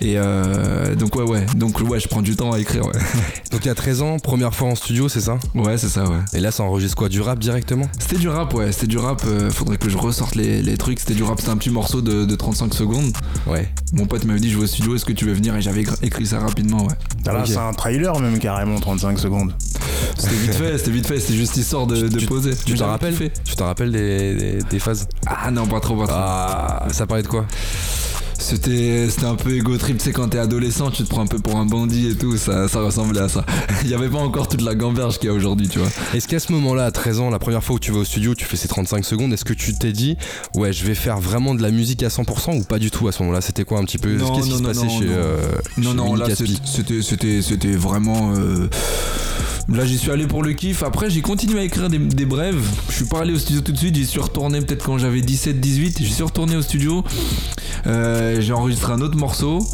Et 0.00 0.14
euh, 0.16 0.94
donc, 0.94 1.16
ouais, 1.16 1.22
ouais. 1.24 1.46
Donc, 1.56 1.80
ouais, 1.80 1.98
je 2.00 2.08
prends 2.08 2.22
du 2.22 2.36
temps 2.36 2.52
à 2.52 2.58
écrire, 2.58 2.84
ouais. 2.86 2.92
Donc 3.50 3.64
il 3.64 3.68
y 3.68 3.70
a 3.70 3.74
13 3.74 4.02
ans, 4.02 4.18
première 4.18 4.54
fois 4.54 4.68
en 4.68 4.74
studio, 4.74 5.08
c'est 5.08 5.20
ça? 5.20 5.38
Ouais, 5.54 5.78
c'est 5.78 5.88
ça, 5.88 6.04
ouais. 6.04 6.18
Et 6.34 6.40
là 6.40 6.50
ça 6.50 6.62
enregistre 6.62 6.96
quoi? 6.96 7.08
Du 7.08 7.20
rap 7.20 7.38
directement? 7.38 7.86
C'était 7.98 8.16
du 8.18 8.28
rap, 8.28 8.52
ouais, 8.54 8.72
c'était 8.72 8.86
du 8.86 8.98
rap. 8.98 9.22
euh, 9.26 9.50
faudrait 9.50 9.78
que 9.78 9.88
je 9.88 9.96
ressorte 9.96 10.34
les, 10.34 10.62
les 10.62 10.76
trucs. 10.76 11.00
C'était 11.00 11.14
du 11.14 11.22
rap, 11.22 11.38
c'était 11.40 11.50
un 11.52 11.56
petit 11.56 11.70
morceau 11.70 12.00
de, 12.02 12.24
de 12.24 12.34
35 12.36 12.74
secondes. 12.74 13.12
Ouais. 13.46 13.68
Mon 13.92 14.06
pote 14.06 14.24
m'avait 14.24 14.40
dit 14.40 14.50
Je 14.50 14.56
vais 14.58 14.64
au 14.64 14.66
studio, 14.66 14.94
est-ce 14.96 15.04
que 15.04 15.12
tu 15.12 15.24
veux 15.24 15.32
venir? 15.32 15.54
Et 15.56 15.62
j'avais 15.62 15.84
écrit- 16.02 16.26
ça 16.26 16.40
rapidement, 16.40 16.82
ouais. 16.86 16.94
Là, 17.24 17.44
c'est 17.46 17.56
un 17.56 17.72
trailer, 17.72 18.18
même 18.20 18.38
carrément, 18.38 18.78
35 18.80 19.18
secondes. 19.18 19.54
C'était 20.18 20.45
vite 20.46 20.54
fait, 20.54 20.78
c'était 20.78 20.90
vite 20.90 21.06
fait, 21.06 21.20
c'était 21.20 21.34
juste 21.34 21.56
histoire 21.56 21.86
de, 21.86 22.08
de 22.08 22.18
Tu- 22.18 22.26
poser. 22.26 22.52
Tu 22.64 22.74
t'en 22.74 22.86
rappelles. 22.88 23.14
Tu 23.44 23.54
t'en 23.56 23.66
rappelles 23.66 23.92
des, 23.92 24.34
des- 24.34 24.58
des 24.62 24.78
phases 24.78 25.08
Ah 25.26 25.50
non, 25.50 25.66
pas 25.66 25.80
trop, 25.80 25.96
pas 25.96 26.06
trop. 26.06 26.16
Ah, 26.18 26.86
ça 26.92 27.06
parlait 27.06 27.22
de 27.22 27.28
quoi? 27.28 27.44
C'était 28.38 29.08
c'était 29.10 29.24
un 29.26 29.34
peu 29.34 29.54
égo 29.56 29.76
trip, 29.78 29.98
tu 29.98 30.04
sais, 30.04 30.12
quand 30.12 30.28
t'es 30.28 30.38
adolescent, 30.38 30.90
tu 30.90 31.02
te 31.02 31.08
prends 31.08 31.22
un 31.22 31.26
peu 31.26 31.38
pour 31.38 31.56
un 31.56 31.64
bandit 31.66 32.08
et 32.08 32.14
tout, 32.14 32.36
ça, 32.36 32.68
ça 32.68 32.80
ressemblait 32.80 33.20
à 33.20 33.28
ça. 33.28 33.44
Il 33.84 33.88
y 33.90 33.94
avait 33.94 34.08
pas 34.08 34.18
encore 34.18 34.48
toute 34.48 34.60
la 34.62 34.74
gamberge 34.74 35.18
qu'il 35.18 35.28
y 35.28 35.32
a 35.32 35.34
aujourd'hui, 35.34 35.68
tu 35.68 35.78
vois. 35.78 35.88
Est-ce 36.14 36.28
qu'à 36.28 36.38
ce 36.38 36.52
moment-là, 36.52 36.84
à 36.86 36.90
13 36.90 37.20
ans, 37.20 37.30
la 37.30 37.38
première 37.38 37.64
fois 37.64 37.76
où 37.76 37.78
tu 37.78 37.92
vas 37.92 37.98
au 38.00 38.04
studio, 38.04 38.34
tu 38.34 38.44
fais 38.44 38.56
ces 38.56 38.68
35 38.68 39.04
secondes, 39.04 39.32
est-ce 39.32 39.44
que 39.44 39.54
tu 39.54 39.74
t'es 39.74 39.92
dit, 39.92 40.16
ouais, 40.54 40.72
je 40.72 40.84
vais 40.84 40.94
faire 40.94 41.18
vraiment 41.18 41.54
de 41.54 41.62
la 41.62 41.70
musique 41.70 42.02
à 42.02 42.08
100% 42.08 42.58
ou 42.60 42.64
pas 42.64 42.78
du 42.78 42.90
tout 42.90 43.08
à 43.08 43.12
ce 43.12 43.22
moment-là? 43.22 43.40
C'était 43.40 43.64
quoi 43.64 43.78
un 43.80 43.84
petit 43.84 43.98
peu 43.98 44.16
Qu'est-ce 44.16 44.42
qui 44.48 44.52
se 44.58 44.62
passait 44.62 44.84
non, 44.86 44.98
chez, 45.00 45.06
non. 45.06 45.12
euh, 45.12 45.38
Non, 45.78 45.90
chez 45.90 45.96
non, 45.96 46.04
Mini 46.14 46.18
là 46.28 46.34
c'était, 46.64 47.40
c'était 47.42 47.72
vraiment. 47.72 48.32
euh, 48.36 48.68
Là 49.68 49.84
j'y 49.84 49.98
suis 49.98 50.12
allé 50.12 50.28
pour 50.28 50.44
le 50.44 50.52
kiff. 50.52 50.84
Après 50.84 51.10
j'ai 51.10 51.22
continué 51.22 51.58
à 51.58 51.64
écrire 51.64 51.88
des, 51.88 51.98
des 51.98 52.24
brèves. 52.24 52.62
Je 52.88 52.94
suis 52.94 53.04
pas 53.06 53.22
allé 53.22 53.32
au 53.32 53.38
studio 53.38 53.62
tout 53.62 53.72
de 53.72 53.76
suite. 53.76 53.96
J'y 53.96 54.06
suis 54.06 54.20
retourné 54.20 54.60
peut-être 54.60 54.84
quand 54.84 54.96
j'avais 54.96 55.18
17-18. 55.22 55.96
J'y 55.98 56.12
suis 56.12 56.22
retourné 56.22 56.54
au 56.54 56.62
studio. 56.62 57.02
Euh, 57.88 58.25
j'ai 58.40 58.52
enregistré 58.52 58.92
un 58.92 59.00
autre 59.00 59.16
morceau. 59.16 59.66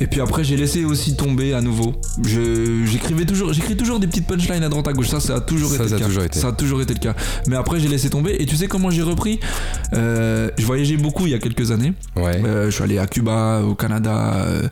Et 0.00 0.06
puis 0.06 0.20
après, 0.20 0.44
j'ai 0.44 0.56
laissé 0.56 0.84
aussi 0.84 1.16
tomber 1.16 1.54
à 1.54 1.60
nouveau. 1.60 1.92
J'écrivais 2.84 3.24
toujours, 3.24 3.52
j'écris 3.52 3.76
toujours 3.76 3.98
des 3.98 4.06
petites 4.06 4.26
punchlines 4.26 4.62
à 4.62 4.68
droite 4.68 4.86
à 4.86 4.92
gauche. 4.92 5.08
Ça, 5.08 5.18
ça 5.20 5.36
a 5.36 5.40
toujours 5.40 5.70
Ça, 5.70 5.84
été 5.84 5.88
ça 5.88 5.94
le 5.94 5.98
cas. 6.00 6.06
toujours 6.06 6.22
été. 6.24 6.38
Ça 6.38 6.48
a 6.48 6.52
toujours 6.52 6.80
été 6.82 6.94
le 6.94 7.00
cas. 7.00 7.14
Mais 7.48 7.56
après, 7.56 7.80
j'ai 7.80 7.88
laissé 7.88 8.08
tomber. 8.08 8.36
Et 8.38 8.46
tu 8.46 8.54
sais 8.56 8.68
comment 8.68 8.90
j'ai 8.90 9.02
repris? 9.02 9.40
Euh, 9.94 10.50
Je 10.56 10.64
voyageais 10.64 10.96
beaucoup 10.96 11.26
il 11.26 11.30
y 11.32 11.34
a 11.34 11.38
quelques 11.38 11.70
années. 11.72 11.92
Ouais. 12.16 12.40
Euh, 12.44 12.66
je 12.66 12.70
suis 12.70 12.84
allé 12.84 12.98
à 12.98 13.06
Cuba, 13.08 13.62
au 13.62 13.74
Canada, 13.74 14.34
euh, 14.46 14.68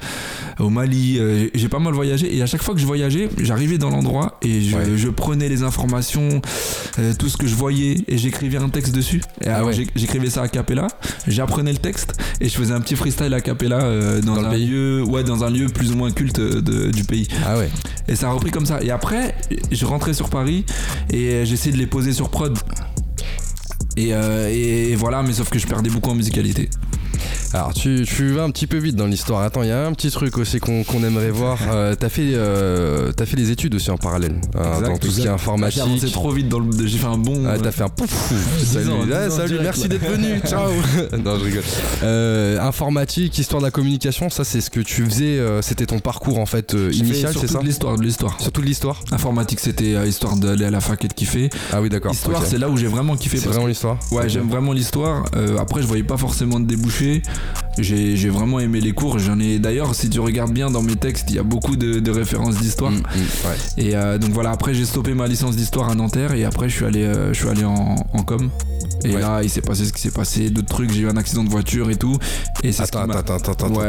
au 0.61 0.71
Mali. 0.71 1.17
euh, 1.19 1.49
j'ai 1.55 1.69
pas 1.69 1.79
mal 1.81 1.93
voyagé 1.93 2.37
et 2.37 2.43
à 2.43 2.47
chaque 2.47 2.63
fois 2.63 2.75
que 2.75 2.81
je 2.81 2.87
voyageais, 2.87 3.29
j'arrivais 3.41 3.79
dans 3.79 3.91
l'endroit 3.91 4.39
et 4.43 4.61
je, 4.61 4.77
Ouais. 4.77 4.85
je 4.97 5.09
prenais 5.09 5.49
les 5.49 5.63
informations, 5.63 6.41
euh, 6.99 7.13
tout 7.19 7.29
ce 7.29 7.37
que 7.37 7.47
je 7.47 7.55
voyais 7.55 7.97
et 8.09 8.17
j'écrivais 8.19 8.59
un 8.59 8.69
texte 8.69 8.95
dessus. 8.95 9.23
Et 9.43 9.49
Ah 9.49 9.65
ouais. 9.65 9.73
j'écrivais 9.97 10.31
ça 10.31 10.43
à 10.43 10.49
cappella, 10.49 10.87
j'apprenais 11.27 11.73
le 11.73 11.79
texte 11.79 12.15
et 12.41 12.49
je 12.49 12.57
faisais 12.57 12.75
un 12.75 12.81
petit 12.81 12.95
freestyle 12.95 13.16
à 13.25 13.41
cappella 13.41 13.81
euh, 13.81 14.21
dans, 14.21 14.37
un 14.37 14.57
lieu, 14.57 15.03
ouais, 15.03 15.25
dans 15.25 15.45
un 15.45 15.51
lieu 15.51 15.67
plus 15.67 15.93
ou 15.93 15.97
moins 15.97 16.11
culte 16.11 16.39
euh, 16.39 16.61
de- 16.61 16.91
du 16.91 17.05
pays. 17.05 17.27
Ah 17.45 17.59
ouais. 17.59 17.69
Et 18.09 18.15
ça 18.17 18.29
a 18.29 18.33
repris 18.33 18.51
comme 18.51 18.67
ça. 18.67 18.81
Et 18.83 18.91
après, 18.91 19.35
je 19.71 19.85
rentrais 19.87 20.15
sur 20.15 20.29
Paris 20.29 20.65
et 21.13 21.45
j'essayais 21.45 21.73
de 21.73 21.79
les 21.79 21.87
poser 21.87 22.13
sur 22.13 22.29
prod. 22.29 22.57
Et, 23.97 24.09
euh, 24.13 24.49
et 24.53 24.95
voilà, 24.95 25.23
mais 25.23 25.33
sauf 25.33 25.49
que 25.49 25.59
je 25.59 25.67
perdais 25.67 25.89
beaucoup 25.91 26.11
en 26.11 26.15
musicalité. 26.15 26.69
Alors 27.53 27.75
tu, 27.75 28.05
tu 28.07 28.33
vas 28.33 28.43
un 28.45 28.51
petit 28.51 28.67
peu 28.67 28.79
vite 28.79 28.97
dans 28.97 29.07
l'histoire. 29.07 29.43
Attends, 29.43 29.63
il 29.63 29.69
y 29.69 29.73
a 29.73 29.87
un 29.87 29.93
petit 29.93 30.11
truc 30.11 30.39
aussi 30.39 30.59
qu'on 30.59 30.85
qu'on 30.85 31.03
aimerait 31.03 31.31
voir. 31.31 31.59
Euh, 31.71 31.95
t'as 31.95 32.09
fait, 32.09 32.33
euh, 32.35 33.13
t'as 33.13 33.27
fait 33.27 33.37
des 33.37 33.51
études 33.51 33.75
aussi 33.75 33.91
en 33.91 33.97
parallèle 33.97 34.37
euh, 34.57 34.75
Exact, 34.75 34.89
dans 34.89 34.99
tout 34.99 35.11
ce 35.11 35.21
qui 35.21 35.27
est 35.27 35.31
informatique. 35.31 35.77
J'ai 35.77 35.83
avancé 35.83 36.11
trop 36.11 36.31
vite 36.31 36.49
dans 36.49 36.59
le. 36.59 36.87
J'ai 36.87 36.99
fait 36.99 37.07
un 37.07 37.19
bon. 37.19 37.45
Ah, 37.47 37.57
t'as 37.63 37.71
fait 37.73 37.85
un 37.85 37.89
pouf 37.89 38.11
Salut, 38.63 38.91
ans, 38.91 39.01
ans 39.01 39.31
salut 39.31 39.49
direct, 39.49 39.63
merci 39.65 39.89
d'être 39.89 40.07
venu, 40.07 40.41
ciao 40.47 40.71
Non, 41.25 41.39
je 41.39 41.45
rigole. 41.45 41.63
Euh, 42.03 42.61
informatique, 42.61 43.39
histoire 43.39 43.61
de 43.63 43.67
la 43.67 43.71
communication, 43.71 44.31
ça 44.31 44.45
c'est 44.45 44.61
ce 44.61 44.71
que 44.71 44.81
tu 44.81 45.05
faisais, 45.05 45.39
euh, 45.39 45.63
c'était 45.63 45.87
ton 45.87 45.99
parcours 45.99 46.39
en 46.39 46.47
fait 46.47 46.75
euh, 46.75 46.93
initial, 46.93 47.33
c'est 47.39 47.47
ça 47.47 47.61
l'histoire, 47.63 47.97
de 47.97 48.03
l'histoire. 48.03 48.41
Surtout 48.41 48.61
de 48.61 48.67
l'histoire 48.67 49.01
Informatique, 49.13 49.61
c'était 49.61 49.95
euh, 49.95 50.07
histoire 50.07 50.37
d'aller 50.37 50.65
à 50.65 50.71
la 50.71 50.81
fac 50.81 51.05
et 51.05 51.09
de 51.09 51.13
kiffer. 51.13 51.51
Ah 51.73 51.81
oui, 51.81 51.89
d'accord. 51.89 52.13
Histoire, 52.13 52.45
c'est 52.45 52.59
là 52.59 52.69
où 52.69 52.77
j'ai 52.77 52.87
vraiment 52.87 53.17
kiffé. 53.17 53.39
C'est 53.39 53.49
vraiment 53.49 53.67
l'histoire 53.67 53.99
Ouais, 54.11 54.29
j'aime 54.29 54.49
vraiment 54.49 54.73
l'histoire. 54.73 55.25
Euh, 55.37 55.59
après, 55.59 55.83
je 55.83 55.87
voyais 55.87 56.03
pas 56.03 56.17
forcément 56.17 56.61
de 56.61 56.67
débouchés. 56.67 57.23
J'ai 57.79 58.17
j'ai 58.17 58.31
vraiment 58.31 58.59
aimé 58.59 58.81
les 58.81 58.93
cours. 58.93 59.19
J'en 59.19 59.39
ai 59.39 59.59
d'ailleurs, 59.59 59.95
si 59.95 60.09
tu 60.09 60.19
regardes 60.19 60.53
bien 60.53 60.71
dans 60.71 60.83
mes 60.83 60.97
textes, 60.97 61.27
il 61.29 61.37
y 61.37 61.39
a 61.39 61.43
beaucoup 61.43 61.77
de, 61.77 61.99
de 62.01 62.11
références 62.11 62.57
d'histoire. 62.57 62.91
Mm, 62.91 62.97
mm, 62.97 63.01
ouais. 63.01 63.85
Et 63.85 63.97
euh, 63.97 64.17
donc 64.17 64.31
voilà, 64.31 64.51
après 64.51 64.73
j'ai 64.73 64.87
stoppé 64.87 65.13
ma 65.13 65.27
licence 65.27 65.57
d'histoire 65.57 65.91
à 65.91 65.95
Nanterre 65.95 66.33
et 66.33 66.45
après 66.45 66.71
je 66.71 66.75
suis 66.77 66.85
allé, 66.87 67.03
euh, 67.03 67.35
je 67.35 67.39
suis 67.41 67.49
allé 67.49 67.65
en, 67.65 67.97
en 68.15 68.23
com. 68.23 68.49
Et 69.05 69.15
Ouais. 69.15 69.21
là, 69.21 69.41
il 69.43 69.51
s'est 69.51 69.61
passé 69.61 69.85
ce 69.85 69.93
qui 69.93 70.01
s'est 70.01 70.11
passé, 70.11 70.49
d'autres 70.49 70.69
trucs. 70.69 70.91
J'ai 70.91 71.03
eu 71.03 71.09
un 71.09 71.17
accident 71.19 71.45
de 71.45 71.51
voiture 71.51 71.91
et 71.91 71.97
tout. 71.97 72.17
Et 72.65 72.73
c'est 72.73 72.87
ce 72.87 72.91
qui 72.93 72.97
Attends, 72.99 73.11
attends, 73.13 73.35
attends, 73.37 73.53
attends, 73.53 73.69
Ouais, 73.75 73.89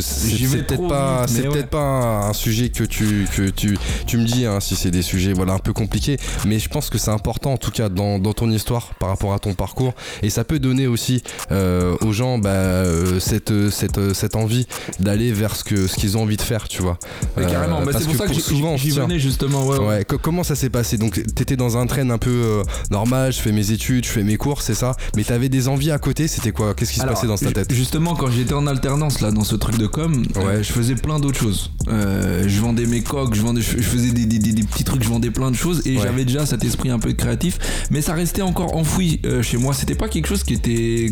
c'est 0.00 0.62
peut-être 0.66 0.86
pas, 0.88 1.24
c'est 1.26 1.42
peut-être 1.48 1.68
pas 1.68 1.80
un, 1.80 2.28
un 2.30 2.32
sujet 2.32 2.68
que 2.68 2.84
tu 2.84 3.26
que 3.34 3.48
tu 3.50 3.76
tu 4.06 4.18
me 4.18 4.24
dis 4.24 4.46
hein, 4.46 4.60
si 4.60 4.76
c'est 4.76 4.90
des 4.92 5.02
sujets 5.02 5.32
voilà 5.32 5.54
un 5.54 5.58
peu 5.58 5.72
compliqués, 5.72 6.16
mais 6.46 6.58
je 6.60 6.68
pense 6.68 6.90
que 6.90 6.98
c'est 6.98 7.10
important 7.10 7.52
en 7.54 7.56
tout 7.56 7.70
cas 7.72 7.88
dans, 7.88 8.18
dans 8.18 8.32
ton 8.32 8.50
histoire 8.50 8.94
par 9.00 9.08
rapport 9.08 9.34
à 9.34 9.38
ton 9.40 9.54
parcours 9.54 9.94
et 10.22 10.30
ça 10.30 10.44
peut 10.44 10.58
donner 10.58 10.86
aussi 10.86 11.22
euh, 11.50 11.96
aux 12.02 12.12
gens 12.12 12.38
bah, 12.38 12.75
euh, 12.76 13.20
cette 13.20 13.52
cette 13.70 14.12
cette 14.14 14.36
envie 14.36 14.66
d'aller 15.00 15.32
vers 15.32 15.54
ce 15.56 15.64
que 15.64 15.86
ce 15.86 15.96
qu'ils 15.96 16.16
ont 16.16 16.22
envie 16.22 16.36
de 16.36 16.42
faire, 16.42 16.68
tu 16.68 16.82
vois. 16.82 16.98
Mais 17.36 17.44
Euh, 17.44 17.50
carrément, 17.50 17.82
bah, 17.84 17.92
c'est 17.96 18.04
pour 18.04 18.14
ça 18.16 18.24
que, 18.24 18.28
pour 18.30 18.34
j'y- 18.38 18.40
souvent 18.42 18.76
j'y 18.76 18.90
venais 18.90 19.18
justement. 19.18 19.66
Ouais, 19.66 19.78
ouais. 19.78 19.86
Ouais, 19.86 20.04
co- 20.04 20.18
comment 20.18 20.42
ça 20.44 20.54
s'est 20.54 20.70
passé? 20.70 20.98
Donc 20.98 21.20
t'étais 21.34 21.56
dans 21.56 21.76
un 21.76 21.86
train 21.86 22.08
un 22.10 22.18
peu 22.18 22.30
euh, 22.30 22.62
normal, 22.90 23.32
je 23.32 23.40
fais 23.40 23.52
mes 23.52 23.70
études, 23.70 24.04
je 24.04 24.10
fais 24.10 24.22
mes 24.22 24.36
cours, 24.36 24.62
c'est 24.62 24.74
ça? 24.74 24.96
Mais 25.16 25.24
t'avais 25.24 25.48
des 25.48 25.68
envies 25.68 25.90
à 25.90 25.98
côté, 25.98 26.28
c'était 26.28 26.52
quoi? 26.52 26.74
Qu'est-ce 26.74 26.90
qui 26.92 26.96
se 26.98 27.02
Alors, 27.02 27.14
passait 27.14 27.26
dans 27.26 27.36
ta 27.38 27.52
tête? 27.52 27.72
Justement, 27.72 28.14
quand 28.14 28.30
j'étais 28.30 28.54
en 28.54 28.66
alternance 28.66 29.20
là 29.20 29.30
dans 29.30 29.44
ce 29.44 29.56
truc 29.56 29.78
de 29.78 29.86
com, 29.86 30.24
Ouais. 30.36 30.42
euh, 30.44 30.62
je 30.62 30.72
faisais 30.72 30.94
plein 30.94 31.18
d'autres 31.18 31.38
choses. 31.40 31.70
Euh, 31.88 32.44
je 32.46 32.60
vendais 32.60 32.86
mes 32.86 33.02
coques, 33.02 33.34
je, 33.34 33.42
vendais, 33.42 33.60
je 33.60 33.80
faisais 33.82 34.10
des, 34.10 34.26
des- 34.26 34.38
des- 34.38 34.52
des 34.52 34.62
petits 34.62 34.84
trucs, 34.84 35.02
je 35.02 35.08
vendais 35.08 35.30
plein 35.30 35.50
de 35.50 35.56
choses 35.56 35.82
et 35.86 35.98
j'avais 35.98 36.24
déjà 36.24 36.46
cet 36.46 36.64
esprit 36.64 36.90
un 36.90 36.98
peu 36.98 37.12
créatif, 37.12 37.58
mais 37.90 38.00
ça 38.02 38.12
restait 38.14 38.42
encore 38.42 38.74
enfoui 38.76 39.20
euh, 39.24 39.42
chez 39.42 39.56
moi. 39.56 39.72
C'était 39.74 39.94
pas 39.94 40.08
quelque 40.08 40.26
chose 40.28 40.42
qui 40.44 40.54
était 40.54 41.10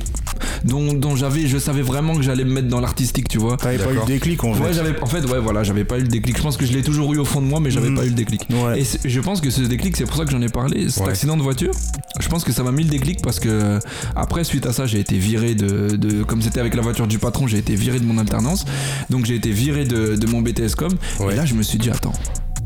dont, 0.64 0.92
dont 0.94 1.16
j'avais, 1.16 1.46
je 1.54 1.58
savais 1.60 1.82
vraiment 1.82 2.16
que 2.16 2.22
j'allais 2.22 2.44
me 2.44 2.50
mettre 2.52 2.66
dans 2.68 2.80
l'artistique, 2.80 3.28
tu 3.28 3.38
vois. 3.38 3.56
T'avais 3.56 3.78
pas 3.78 3.92
eu 3.92 3.96
le 3.96 4.04
déclic 4.06 4.42
en 4.42 4.52
Ouais, 4.54 4.68
fait. 4.68 4.72
j'avais 4.74 5.00
en 5.00 5.06
fait 5.06 5.24
ouais 5.24 5.38
voilà, 5.38 5.62
j'avais 5.62 5.84
pas 5.84 5.98
eu 5.98 6.02
le 6.02 6.08
déclic. 6.08 6.36
Je 6.36 6.42
pense 6.42 6.56
que 6.56 6.66
je 6.66 6.72
l'ai 6.72 6.82
toujours 6.82 7.14
eu 7.14 7.18
au 7.18 7.24
fond 7.24 7.40
de 7.40 7.46
moi 7.46 7.60
mais 7.60 7.70
j'avais 7.70 7.90
Mhm. 7.90 7.96
pas 7.96 8.04
eu 8.04 8.08
le 8.08 8.14
déclic. 8.14 8.46
Ouais. 8.50 8.80
Et 8.80 9.08
je 9.08 9.20
pense 9.20 9.40
que 9.40 9.50
ce 9.50 9.60
déclic, 9.62 9.96
c'est 9.96 10.04
pour 10.04 10.16
ça 10.16 10.24
que 10.24 10.30
j'en 10.32 10.42
ai 10.42 10.48
parlé, 10.48 10.88
cet 10.90 11.04
Ouais. 11.04 11.10
accident 11.10 11.36
de 11.36 11.42
voiture. 11.42 11.70
Je 12.18 12.28
pense 12.28 12.42
que 12.44 12.50
ça 12.52 12.62
m'a 12.64 12.72
mis 12.72 12.82
le 12.82 12.90
déclic 12.90 13.22
parce 13.22 13.38
que 13.38 13.78
après, 14.16 14.42
suite 14.44 14.66
à 14.66 14.72
ça, 14.72 14.86
j'ai 14.86 14.98
été 14.98 15.16
viré 15.16 15.54
de, 15.54 15.96
de- 15.96 16.22
comme 16.24 16.42
c'était 16.42 16.60
avec 16.60 16.74
la 16.74 16.82
voiture 16.82 17.06
du 17.06 17.18
patron, 17.20 17.46
j'ai 17.46 17.58
été 17.58 17.76
viré 17.76 18.00
de 18.00 18.04
mon 18.04 18.18
alternance. 18.18 18.64
Donc 19.10 19.24
j'ai 19.26 19.36
été 19.36 19.50
viré 19.50 19.84
de, 19.84 20.16
de 20.16 20.26
mon 20.26 20.40
BTS 20.42 20.74
com. 20.76 20.92
Ouais. 21.20 21.34
Et 21.34 21.36
là, 21.36 21.44
je 21.44 21.54
me 21.54 21.62
suis 21.62 21.78
dit, 21.78 21.90
attends, 21.90 22.12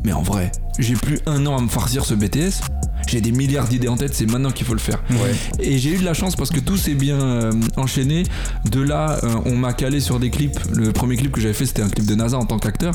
mais 0.03 0.13
en 0.13 0.21
vrai, 0.23 0.51
j'ai 0.79 0.95
plus 0.95 1.19
un 1.27 1.45
an 1.45 1.57
à 1.57 1.61
me 1.61 1.67
farcir 1.67 2.05
ce 2.05 2.13
BTS. 2.15 2.61
J'ai 3.09 3.21
des 3.21 3.31
milliards 3.31 3.67
d'idées 3.67 3.87
en 3.87 3.97
tête, 3.97 4.13
c'est 4.13 4.29
maintenant 4.29 4.51
qu'il 4.51 4.65
faut 4.65 4.73
le 4.73 4.79
faire. 4.79 5.01
Ouais. 5.09 5.33
Et 5.59 5.77
j'ai 5.79 5.91
eu 5.95 5.97
de 5.97 6.05
la 6.05 6.13
chance 6.13 6.35
parce 6.35 6.49
que 6.51 6.59
tout 6.59 6.77
s'est 6.77 6.93
bien 6.93 7.19
euh, 7.19 7.51
enchaîné. 7.75 8.23
De 8.71 8.81
là, 8.81 9.19
euh, 9.23 9.35
on 9.45 9.55
m'a 9.55 9.73
calé 9.73 9.99
sur 9.99 10.19
des 10.19 10.29
clips. 10.29 10.59
Le 10.73 10.91
premier 10.91 11.15
clip 11.17 11.31
que 11.31 11.41
j'avais 11.41 11.53
fait, 11.53 11.65
c'était 11.65 11.81
un 11.81 11.89
clip 11.89 12.05
de 12.05 12.15
NASA 12.15 12.37
en 12.37 12.45
tant 12.45 12.59
qu'acteur. 12.59 12.93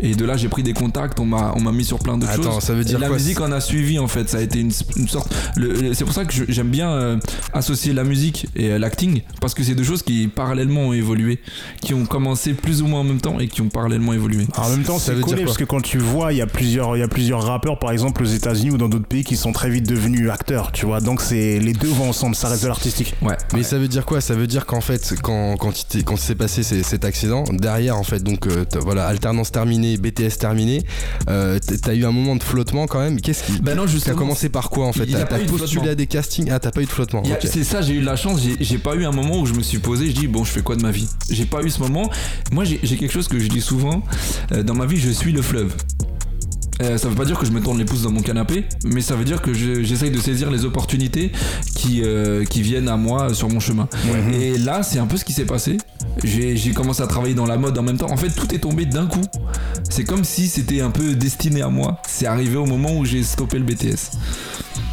Et 0.00 0.14
de 0.14 0.24
là, 0.26 0.36
j'ai 0.36 0.48
pris 0.48 0.62
des 0.62 0.74
contacts, 0.74 1.18
on 1.20 1.24
m'a 1.24 1.54
on 1.56 1.60
m'a 1.60 1.72
mis 1.72 1.84
sur 1.84 1.98
plein 1.98 2.20
Attends, 2.20 2.42
choses. 2.54 2.62
ça 2.62 2.74
veut 2.74 2.84
dire 2.84 2.98
Et 2.98 3.00
la 3.00 3.06
quoi, 3.08 3.16
musique 3.16 3.40
en 3.40 3.50
a 3.50 3.60
suivi 3.60 3.98
en 3.98 4.08
fait. 4.08 4.28
Ça 4.28 4.38
a 4.38 4.40
été 4.42 4.60
une, 4.60 4.72
une 4.96 5.08
sorte. 5.08 5.34
le- 5.56 5.72
le- 5.72 5.94
c'est 5.94 6.04
pour 6.04 6.12
ça 6.12 6.24
que 6.26 6.32
je- 6.34 6.44
j'aime 6.48 6.68
bien 6.68 6.90
euh, 6.90 7.16
associer 7.54 7.92
la 7.94 8.04
musique 8.04 8.46
et 8.56 8.72
euh, 8.72 8.78
l'acting 8.78 9.22
parce 9.40 9.54
que 9.54 9.62
c'est 9.62 9.74
deux 9.74 9.84
choses 9.84 10.02
qui 10.02 10.28
parallèlement 10.28 10.88
ont 10.88 10.92
évolué, 10.92 11.40
qui 11.80 11.94
ont 11.94 12.04
commencé 12.04 12.52
plus 12.52 12.82
ou 12.82 12.86
moins 12.88 13.00
en 13.00 13.04
même 13.04 13.20
temps 13.22 13.38
et 13.40 13.48
qui 13.48 13.62
ont 13.62 13.68
parallèlement 13.70 14.12
évolué. 14.12 14.46
En 14.58 14.68
même 14.68 14.82
temps, 14.82 14.98
Ça 14.98 15.12
veut 15.14 15.20
c'est 15.22 15.26
dire 15.28 15.36
quoi 15.36 15.44
parce 15.46 15.56
que 15.58 15.64
quand 15.64 15.80
tu 15.80 15.98
vois, 15.98 16.32
il 16.34 16.36
y 16.38 16.42
a 16.42 16.46
plusieurs, 16.46 16.96
il 16.96 17.00
y 17.00 17.02
a 17.02 17.08
plusieurs 17.08 17.42
rappeurs, 17.42 17.78
par 17.78 17.90
exemple 17.92 18.22
aux 18.22 18.26
États-Unis 18.26 18.72
ou 18.72 18.78
dans 18.78 18.88
d'autres 18.88 19.06
pays, 19.08 19.24
qui 19.24 19.36
sont 19.36 19.45
très 19.52 19.70
vite 19.70 19.88
devenus 19.88 20.30
acteurs, 20.30 20.72
tu 20.72 20.86
vois. 20.86 21.00
Donc 21.00 21.20
c'est 21.20 21.58
les 21.58 21.72
deux 21.72 21.88
vont 21.88 22.08
ensemble, 22.10 22.34
ça 22.34 22.48
reste 22.48 22.62
de 22.62 22.68
l'artistique. 22.68 23.14
Ouais. 23.22 23.36
Mais 23.52 23.58
ouais. 23.58 23.64
ça 23.64 23.78
veut 23.78 23.88
dire 23.88 24.04
quoi? 24.06 24.20
Ça 24.20 24.34
veut 24.34 24.46
dire 24.46 24.66
qu'en 24.66 24.80
fait, 24.80 25.14
quand, 25.22 25.56
quand, 25.56 25.72
il 25.94 26.18
s'est 26.18 26.34
passé 26.34 26.62
ces- 26.62 26.82
cet 26.82 27.04
accident, 27.04 27.44
derrière, 27.50 27.96
en 27.96 28.02
fait, 28.02 28.22
donc, 28.22 28.46
euh, 28.46 28.64
t'as- 28.64 28.80
voilà, 28.80 29.06
alternance 29.06 29.52
terminée, 29.52 29.96
BTS 29.96 30.38
terminé, 30.38 30.84
euh, 31.28 31.58
t'as 31.82 31.94
eu 31.94 32.04
un 32.04 32.12
moment 32.12 32.36
de 32.36 32.42
flottement 32.42 32.86
quand 32.86 33.00
même. 33.00 33.20
Qu'est-ce 33.20 33.44
qui. 33.44 33.60
Ben 33.60 33.74
non, 33.74 33.84
T'as 33.84 33.90
justement. 33.92 34.16
commencé 34.16 34.48
par 34.48 34.70
quoi 34.70 34.86
en 34.86 34.92
fait? 34.92 35.04
il 35.04 35.10
y 35.10 35.14
a 35.14 35.18
T'as 35.20 35.24
pas 35.26 35.36
t'as 35.36 35.42
eu 35.42 35.46
de 35.46 35.50
postulé 35.50 35.70
flottement. 35.72 35.92
à 35.92 35.94
des 35.94 36.06
castings? 36.06 36.50
Ah, 36.50 36.58
t'as 36.58 36.70
pas 36.70 36.82
eu 36.82 36.86
de 36.86 36.90
flottement. 36.90 37.22
Il 37.24 37.30
y 37.30 37.32
a- 37.32 37.36
ok. 37.36 37.46
C'est 37.50 37.64
ça, 37.64 37.80
j'ai 37.82 37.94
eu 37.94 38.00
de 38.00 38.06
la 38.06 38.16
chance. 38.16 38.40
J'ai- 38.60 38.78
pas 38.78 38.94
eu 38.94 39.04
un 39.06 39.10
moment 39.12 39.40
où 39.40 39.46
je 39.46 39.54
me 39.54 39.62
suis 39.62 39.78
posé, 39.78 40.06
je 40.06 40.12
dis 40.12 40.26
bon, 40.28 40.44
je 40.44 40.50
fais 40.50 40.60
quoi 40.62 40.76
de 40.76 40.82
ma 40.82 40.90
vie? 40.90 41.08
J'ai 41.30 41.46
pas 41.46 41.62
eu 41.62 41.70
ce 41.70 41.80
moment. 41.80 42.10
Moi, 42.52 42.64
j'ai 42.64 42.78
j'ai 42.82 42.96
quelque 42.96 43.12
chose 43.12 43.26
que 43.28 43.38
je 43.38 43.48
dis 43.48 43.60
souvent. 43.60 44.02
euh, 44.52 44.62
dans 44.62 44.74
ma 44.74 44.86
vie, 44.86 44.96
je 44.98 45.10
suis 45.10 45.32
le 45.32 45.42
fleuve. 45.42 45.74
Euh, 46.82 46.98
ça 46.98 47.08
veut 47.08 47.14
pas 47.14 47.24
dire 47.24 47.38
que 47.38 47.46
je 47.46 47.52
me 47.52 47.60
tourne 47.60 47.78
les 47.78 47.84
pouces 47.86 48.02
dans 48.02 48.10
mon 48.10 48.20
canapé, 48.20 48.64
mais 48.84 49.00
ça 49.00 49.16
veut 49.16 49.24
dire 49.24 49.40
que 49.40 49.54
je- 49.54 49.82
j'essaye 49.82 50.10
de 50.10 50.18
saisir 50.18 50.50
les 50.50 50.64
opportunités 50.66 51.32
qui, 51.74 52.02
euh, 52.04 52.44
qui 52.44 52.60
viennent 52.60 52.88
à 52.88 52.96
moi 52.98 53.32
sur 53.32 53.48
mon 53.48 53.60
chemin. 53.60 53.88
Et 54.34 54.58
là, 54.58 54.82
c'est 54.82 54.98
un 54.98 55.06
peu 55.06 55.16
ce 55.16 55.24
qui 55.24 55.32
s'est 55.32 55.46
passé. 55.46 55.78
J'ai 56.24 56.72
commencé 56.72 57.02
à 57.02 57.06
travailler 57.06 57.34
dans 57.34 57.46
la 57.46 57.56
mode 57.56 57.76
en 57.78 57.82
même 57.82 57.98
temps. 57.98 58.10
En 58.10 58.16
fait, 58.16 58.30
tout 58.30 58.54
est 58.54 58.58
tombé 58.58 58.86
d'un 58.86 59.06
coup. 59.06 59.24
C'est 59.90 60.04
comme 60.04 60.24
si 60.24 60.48
c'était 60.48 60.80
un 60.80 60.90
peu 60.90 61.14
destiné 61.14 61.62
à 61.62 61.68
moi. 61.68 62.00
C'est 62.06 62.26
arrivé 62.26 62.56
au 62.56 62.66
moment 62.66 62.96
où 62.96 63.04
j'ai 63.04 63.22
stoppé 63.22 63.58
le 63.58 63.64
BTS. 63.64 64.10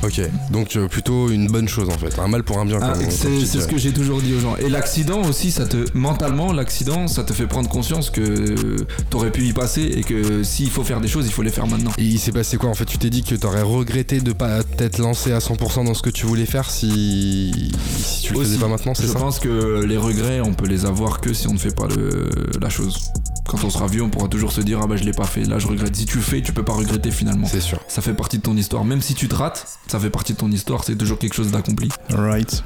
Ok, 0.04 0.20
donc 0.52 0.76
euh, 0.76 0.88
plutôt 0.88 1.30
une 1.30 1.48
bonne 1.48 1.68
chose 1.70 1.88
en 1.90 1.98
fait. 1.98 2.20
Un 2.20 2.28
mal 2.28 2.44
pour 2.44 2.60
un 2.60 2.66
bien. 2.66 2.80
Ah, 2.82 2.94
c'est 3.10 3.46
ce 3.46 3.68
que 3.68 3.78
j'ai 3.78 3.94
toujours 3.94 4.22
dit 4.22 4.34
aux 4.34 4.40
gens. 4.40 4.58
Et 4.58 4.70
l'accident 4.70 5.22
aussi, 5.22 5.50
ça 5.50 5.66
te 5.66 5.78
mentalement, 5.94 6.52
l'accident, 6.52 7.08
ça 7.08 7.24
te 7.24 7.32
fait 7.32 7.48
prendre 7.48 7.70
conscience 7.70 8.10
que 8.10 8.76
t'aurais 9.10 9.32
pu 9.32 9.46
y 9.46 9.54
passer 9.54 9.82
et 9.82 10.04
que 10.04 10.44
s'il 10.44 10.70
faut 10.70 10.84
faire 10.84 11.00
des 11.00 11.08
choses, 11.08 11.26
il 11.26 11.32
faut 11.32 11.42
les 11.42 11.52
faire 11.52 11.68
maintenant. 11.68 11.92
Et 11.98 12.04
il 12.04 12.20
s'est 12.20 12.34
passé 12.34 12.58
quoi 12.58 12.70
en 12.70 12.74
fait? 12.74 12.86
Tu 12.86 12.98
t'es 12.98 13.10
dit 13.10 13.24
que 13.24 13.36
t'aurais 13.36 13.62
regretté 13.62 14.20
de 14.20 14.34
pas 14.34 14.64
t'être 14.64 14.98
lancé 14.98 15.32
à 15.32 15.40
100% 15.40 15.86
dans 15.86 15.94
ce 15.94 16.02
que 16.02 16.10
tu 16.10 16.26
voulais 16.26 16.46
faire 16.46 16.70
si, 16.70 17.72
si 17.98 18.24
tu 18.24 18.34
le 18.34 18.40
Aussi, 18.40 18.50
faisais 18.50 18.60
pas 18.60 18.68
maintenant, 18.68 18.94
c'est 18.94 19.08
Je 19.08 19.14
pense 19.14 19.40
que 19.40 19.84
les 19.86 19.98
regrets, 19.98 20.42
on 20.42 20.54
peut 20.54 20.68
les 20.68 20.86
avoir 20.86 21.13
que 21.22 21.34
si 21.34 21.48
on 21.48 21.54
ne 21.54 21.58
fait 21.58 21.76
pas 21.76 21.88
le- 21.88 22.30
la 22.62 22.70
chose. 22.70 23.10
Quand 23.48 23.64
on 23.64 23.70
sera 23.70 23.88
vieux, 23.88 24.02
on 24.02 24.10
pourra 24.10 24.28
toujours 24.28 24.52
se 24.52 24.62
dire 24.62 24.80
ah 24.82 24.88
bah 24.88 24.96
je 24.96 25.04
l'ai 25.04 25.12
pas 25.12 25.26
fait. 25.26 25.44
Là, 25.44 25.60
je 25.60 25.68
regrette. 25.68 25.96
Si 25.96 26.06
tu 26.06 26.18
le 26.18 26.24
fais, 26.24 26.42
tu 26.42 26.54
peux 26.54 26.64
pas 26.64 26.74
regretter 26.74 27.12
finalement. 27.12 27.48
C'est 27.48 27.60
sûr. 27.62 27.80
Ça 27.88 28.02
fait 28.02 28.14
partie 28.14 28.38
de 28.38 28.44
ton 28.44 28.56
histoire. 28.56 28.86
Même 28.86 29.02
si 29.02 29.14
tu 29.14 29.28
te 29.28 29.36
rates, 29.36 29.68
ça 29.88 30.00
fait 30.00 30.10
partie 30.10 30.34
de 30.34 30.38
ton 30.38 30.50
histoire. 30.52 30.84
C'est 30.84 30.96
toujours 30.96 31.20
quelque 31.20 31.34
chose 31.36 31.52
d'accompli. 31.52 31.90
Right. 32.10 32.64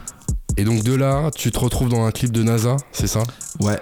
Et 0.57 0.63
donc 0.63 0.83
de 0.83 0.93
là, 0.93 1.29
tu 1.35 1.51
te 1.51 1.59
retrouves 1.59 1.89
dans 1.89 2.05
un 2.05 2.11
clip 2.11 2.31
de 2.31 2.43
NASA, 2.43 2.77
c'est 2.91 3.07
ça? 3.07 3.23
Ouais. 3.59 3.79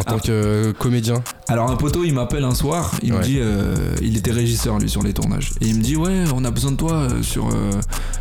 En 0.00 0.04
tant 0.04 0.16
Ah. 0.16 0.20
que 0.26 0.30
euh, 0.32 0.72
comédien. 0.72 1.22
Alors 1.48 1.70
un 1.70 1.76
poteau 1.76 2.04
il 2.04 2.14
m'appelle 2.14 2.44
un 2.44 2.54
soir, 2.54 2.92
il 3.02 3.12
Ouais. 3.12 3.18
me 3.18 3.24
dit, 3.24 3.38
euh, 3.40 3.74
il 4.00 4.16
était 4.16 4.30
régisseur 4.30 4.78
lui 4.78 4.88
sur 4.88 5.02
les 5.02 5.12
tournages, 5.12 5.50
et 5.60 5.66
il 5.66 5.76
me 5.76 5.82
dit 5.82 5.96
ouais 5.96 6.24
on 6.34 6.44
a 6.44 6.50
besoin 6.50 6.70
de 6.72 6.76
toi 6.76 6.92
euh, 6.92 7.22
sur, 7.22 7.48
euh, 7.48 7.70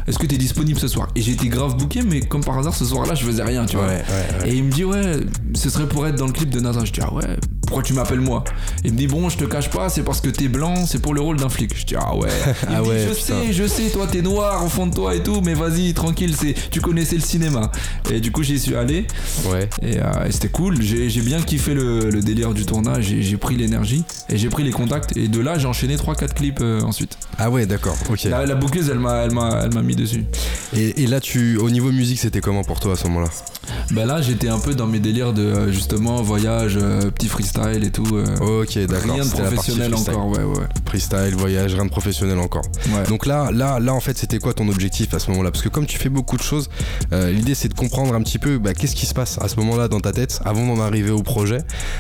est-ce 0.07 0.17
que 0.19 0.25
t'es 0.27 0.37
disponible 0.37 0.79
ce 0.79 0.87
soir? 0.87 1.07
Et 1.15 1.21
j'étais 1.21 1.47
grave 1.47 1.77
booké 1.77 2.01
mais 2.01 2.19
comme 2.21 2.43
par 2.43 2.57
hasard 2.57 2.75
ce 2.75 2.83
soir-là 2.85 3.13
je 3.15 3.23
faisais 3.25 3.43
rien 3.43 3.65
tu 3.65 3.77
vois. 3.77 3.87
ouais. 3.87 4.03
Et 4.45 4.55
il 4.55 4.63
me 4.65 4.71
dit 4.71 4.83
ouais 4.83 5.17
ce 5.53 5.69
serait 5.69 5.87
pour 5.87 6.05
être 6.07 6.15
dans 6.15 6.27
le 6.27 6.33
clip 6.33 6.49
de 6.49 6.59
NASA. 6.59 6.83
Je 6.83 6.91
dis 6.91 7.01
ah 7.01 7.13
ouais 7.13 7.37
pourquoi 7.67 7.83
tu 7.83 7.93
m'appelles 7.93 8.19
moi? 8.19 8.43
Il 8.83 8.91
me 8.91 8.97
dit 8.97 9.07
bon, 9.07 9.29
je 9.29 9.37
te 9.37 9.45
cache 9.45 9.69
pas, 9.69 9.87
c'est 9.87 10.03
parce 10.03 10.19
que 10.19 10.29
t'es 10.29 10.49
blanc, 10.49 10.85
c'est 10.85 10.99
pour 11.01 11.13
le 11.13 11.21
rôle 11.21 11.37
d'un 11.37 11.47
flic. 11.47 11.73
Je 11.79 11.85
dis 11.85 11.95
ah 11.97 12.13
ouais. 12.17 12.27
Il 12.69 12.75
Ah 12.75 12.79
me 12.79 12.83
dit, 12.83 12.89
ouais, 12.89 12.99
je 13.07 13.13
putain. 13.13 13.41
sais, 13.45 13.53
je 13.53 13.65
sais, 13.67 13.89
toi 13.91 14.07
t'es 14.11 14.21
noir 14.21 14.65
au 14.65 14.67
fond 14.67 14.87
de 14.87 14.93
toi 14.93 15.15
et 15.15 15.23
tout, 15.23 15.39
mais 15.41 15.53
vas-y 15.53 15.93
tranquille, 15.93 16.35
c'est 16.37 16.53
tu 16.69 16.81
connaissais 16.81 17.15
le 17.15 17.21
cinéma. 17.21 17.71
Et 18.11 18.19
du 18.19 18.29
coup 18.33 18.43
j'y 18.43 18.59
suis 18.59 18.75
allé 18.75 19.07
Ouais. 19.49 19.69
et, 19.81 19.99
euh, 19.99 20.25
et 20.27 20.31
c'était 20.33 20.49
cool. 20.49 20.81
J'ai 20.81 21.21
bien 21.21 21.41
kiffé 21.41 21.60
le, 21.69 22.09
le 22.09 22.21
délire 22.21 22.53
du 22.53 22.65
tournage, 22.65 23.05
j'ai 23.05 23.21
j'ai 23.21 23.37
pris 23.37 23.55
l'énergie 23.55 24.03
et 24.29 24.37
j'ai 24.37 24.49
pris 24.49 24.63
les 24.63 24.71
contacts 24.71 25.15
et 25.15 25.27
de 25.27 25.39
là 25.39 25.57
j'ai 25.57 25.67
enchaîné 25.67 25.95
3-4 25.95 26.33
clips 26.33 26.59
euh, 26.61 26.81
ensuite. 26.81 27.17
Ah 27.37 27.49
ouais, 27.49 27.65
d'accord. 27.65 27.95
Ok. 28.09 28.23
La, 28.23 28.45
la 28.45 28.55
boucleuse 28.55 28.89
elle 28.89 28.99
m'a 28.99 29.17
elle 29.23 29.31
m'a 29.31 29.61
elle 29.63 29.73
m'a 29.73 29.81
mis 29.83 29.95
dessus. 29.95 30.25
Et, 30.73 31.03
et 31.03 31.07
là, 31.07 31.19
tu, 31.19 31.57
au 31.57 31.69
niveau 31.69 31.91
musique, 31.91 32.19
c'était 32.19 32.39
comment 32.39 32.63
pour 32.63 32.79
toi 32.79 32.93
à 32.93 32.95
ce 32.95 33.05
moment-là? 33.07 33.27
Bah 33.91 34.05
là 34.05 34.21
j'étais 34.21 34.47
un 34.47 34.57
peu 34.59 34.73
dans 34.73 34.87
mes 34.87 34.99
délires 34.99 35.33
de 35.33 35.41
euh, 35.43 35.71
justement 35.71 36.21
voyage, 36.21 36.77
euh, 36.81 37.11
petit 37.11 37.27
freestyle 37.27 37.83
et 37.83 37.91
tout. 37.91 38.07
euh, 38.15 38.61
Ok, 38.63 38.77
d'accord. 38.87 39.13
Rien 39.15 39.25
de 39.25 39.29
professionnel 39.29 39.93
encore, 39.93 40.27
ouais 40.29 40.43
ouais. 40.43 40.65
Freestyle, 40.85 41.35
voyage, 41.37 41.73
rien 41.75 41.85
de 41.85 41.89
professionnel 41.89 42.39
encore. 42.39 42.63
ouais. 42.87 43.03
Donc 43.07 43.25
là, 43.25 43.51
là, 43.51 43.79
là, 43.79 43.93
en 43.93 43.99
fait, 43.99 44.17
c'était 44.17 44.39
quoi 44.39 44.53
ton 44.53 44.67
objectif 44.67 45.13
à 45.13 45.19
ce 45.19 45.29
moment-là? 45.31 45.51
Parce 45.51 45.63
que 45.63 45.69
comme 45.69 45.85
tu 45.85 45.97
fais 45.99 46.09
beaucoup 46.09 46.37
de 46.37 46.41
choses, 46.41 46.69
l'idée 47.11 47.53
c'est 47.55 47.67
de 47.69 47.73
comprendre 47.73 48.13
un 48.15 48.21
petit 48.21 48.39
peu 48.39 48.57
bah, 48.57 48.73
qu'est-ce 48.73 48.95
qui 48.95 49.05
se 49.05 49.13
passe 49.13 49.37
à 49.41 49.47
ce 49.47 49.55
moment-là 49.57 49.87
dans 49.87 49.99
ta 49.99 50.11
tête 50.11 50.39
avant 50.45 50.65
d'en 50.65 50.81
arriver 50.81 51.11
au 51.11 51.21
projet. 51.23 51.50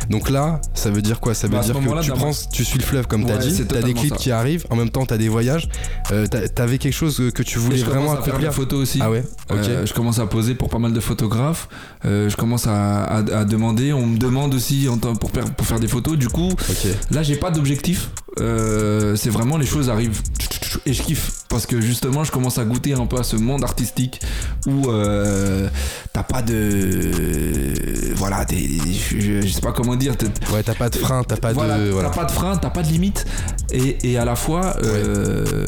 Donc 0.09 0.29
là, 0.29 0.59
ça 0.73 0.89
veut 0.89 1.01
dire 1.01 1.19
quoi? 1.19 1.33
Ça 1.33 1.47
veut 1.47 1.53
Bah, 1.53 1.61
dire 1.63 1.73
que 1.75 2.01
tu 2.03 2.11
prends, 2.11 2.31
tu 2.51 2.63
suis 2.65 2.79
le 2.79 2.83
fleuve 2.85 3.07
comme 3.07 3.25
t'as 3.25 3.37
dit, 3.37 3.53
c'est 3.55 3.65
t'as 3.67 3.81
des 3.81 3.93
clips 3.93 4.11
ça. 4.13 4.15
qui 4.17 4.31
arrivent, 4.31 4.65
en 4.69 4.75
même 4.75 4.89
temps 4.89 5.05
t'as 5.05 5.17
des 5.17 5.29
voyages. 5.29 5.69
Euh, 6.11 6.25
T'avais 6.55 6.77
quelque 6.77 6.93
chose 6.93 7.21
que 7.33 7.43
tu 7.43 7.59
voulais 7.59 7.77
je 7.77 7.85
vraiment 7.85 8.11
à 8.13 8.15
faire 8.17 8.23
des 8.25 8.29
accomplir 8.31 8.53
photos 8.53 8.79
aussi. 8.79 8.99
Ah 9.01 9.09
ouais? 9.11 9.23
Ok. 9.49 9.57
Euh, 9.61 9.85
je 9.85 9.93
commence 9.93 10.19
à 10.19 10.25
poser 10.25 10.55
pour 10.55 10.69
pas 10.69 10.79
mal 10.79 10.93
de 10.93 10.99
photographes. 10.99 11.67
Euh, 12.05 12.29
je 12.29 12.35
commence 12.35 12.67
à, 12.67 13.03
à- 13.03 13.17
à 13.39 13.45
demander. 13.45 13.93
On 13.93 14.05
me 14.05 14.17
demande 14.17 14.53
aussi 14.53 14.87
en 14.89 14.97
temps- 14.97 15.15
pour, 15.15 15.31
faire- 15.31 15.49
pour 15.53 15.65
faire 15.65 15.79
des 15.79 15.87
photos. 15.87 16.17
Du 16.17 16.27
coup, 16.29 16.51
là, 17.11 17.23
j'ai 17.23 17.35
pas 17.35 17.51
d'objectif. 17.51 18.09
Euh, 18.39 19.15
c'est 19.15 19.29
vraiment 19.29 19.57
les 19.57 19.65
choses 19.65 19.89
arrivent 19.89 20.21
et 20.85 20.93
je 20.93 21.01
kiffe 21.03 21.31
parce 21.49 21.65
que 21.65 21.81
justement, 21.81 22.23
je 22.23 22.31
commence 22.31 22.57
à 22.57 22.65
goûter 22.65 22.93
un 22.93 23.05
peu 23.05 23.17
à 23.17 23.23
ce 23.23 23.35
monde 23.35 23.63
artistique 23.63 24.21
où 24.67 24.89
euh, 24.89 25.67
t'as 26.13 26.23
pas 26.23 26.41
de 26.41 28.13
voilà, 28.15 28.45
t'es- 28.45 28.69
je, 29.11 29.47
sais 29.47 29.61
pas 29.61 29.71
comment 29.71 29.95
dire. 29.95 30.15
t'es- 30.17 30.27
Ouais, 30.53 30.63
t'as 30.63 30.75
pas 30.75 30.89
de 30.89 30.95
frein, 30.97 31.23
t'as 31.23 31.37
pas 31.37 31.53
voilà, 31.53 31.77
de. 31.77 31.85
t'as 31.87 31.91
Voilà. 31.91 32.09
pas 32.09 32.25
de 32.25 32.31
frein, 32.31 32.55
t'as 32.57 32.69
pas 32.69 32.83
de 32.83 32.89
limite, 32.89 33.25
et, 33.71 34.11
et 34.11 34.17
à 34.17 34.25
la 34.25 34.35
fois, 34.35 34.75
euh, 34.83 35.65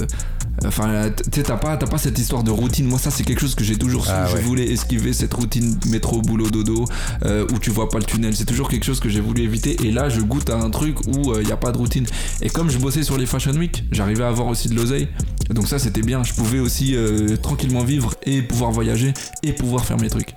enfin, 0.66 1.10
tu 1.32 1.40
sais, 1.40 1.44
t'as 1.44 1.58
pas, 1.58 1.78
t'as 1.78 1.88
pas 1.88 1.98
cette 1.98 2.18
histoire 2.18 2.44
de 2.44 2.52
routine. 2.52 2.86
Moi, 2.86 3.00
ça, 3.00 3.12
c'est 3.12 3.24
quelque 3.24 3.42
chose 3.42 3.56
que 3.56 3.64
j'ai 3.64 3.78
toujours 3.78 4.06
su. 4.06 4.12
Ah 4.14 4.28
je 4.30 4.36
ouais. 4.36 4.42
voulais 4.42 4.72
esquiver 4.72 5.14
cette 5.14 5.34
routine 5.34 5.78
métro, 5.88 6.22
boulot, 6.22 6.50
dodo, 6.50 6.86
euh, 7.26 7.46
où 7.54 7.60
tu 7.60 7.70
vois 7.70 7.90
pas 7.90 8.00
le 8.00 8.06
tunnel. 8.06 8.36
C'est 8.36 8.46
toujours 8.46 8.70
quelque 8.70 8.86
chose 8.86 9.00
que 9.00 9.10
j'ai 9.10 9.22
voulu 9.22 9.44
éviter. 9.44 9.78
Et 9.86 9.92
là, 9.92 10.10
je 10.10 10.22
goûte 10.22 10.50
à 10.50 10.58
un 10.58 10.70
truc 10.70 11.00
où 11.08 11.34
il 11.40 11.48
y 11.48 11.52
a 11.52 11.58
pas 11.58 11.72
de 11.72 11.78
routine. 11.78 12.06
Et 12.42 12.50
comme 12.50 12.70
je 12.70 12.78
bossais 12.78 13.04
sur 13.04 13.18
les 13.18 13.26
Fashion 13.26 13.54
Week, 13.54 13.84
j'arrivais 13.92 14.24
à 14.24 14.30
avoir 14.30 14.48
aussi 14.48 14.70
de 14.70 14.76
l'oseille. 14.76 15.08
Donc 15.50 15.68
ça, 15.68 15.80
c'était 15.80 16.02
bien. 16.02 16.24
Je 16.24 16.34
pouvais 16.34 16.60
aussi 16.60 16.96
euh, 16.96 17.38
tranquillement 17.38 17.84
vivre 17.84 18.14
et 18.24 18.42
pouvoir 18.42 18.72
voyager 18.72 19.14
et 19.44 19.54
pouvoir 19.54 19.86
faire 19.86 19.98
mes 20.00 20.10
trucs. 20.10 20.36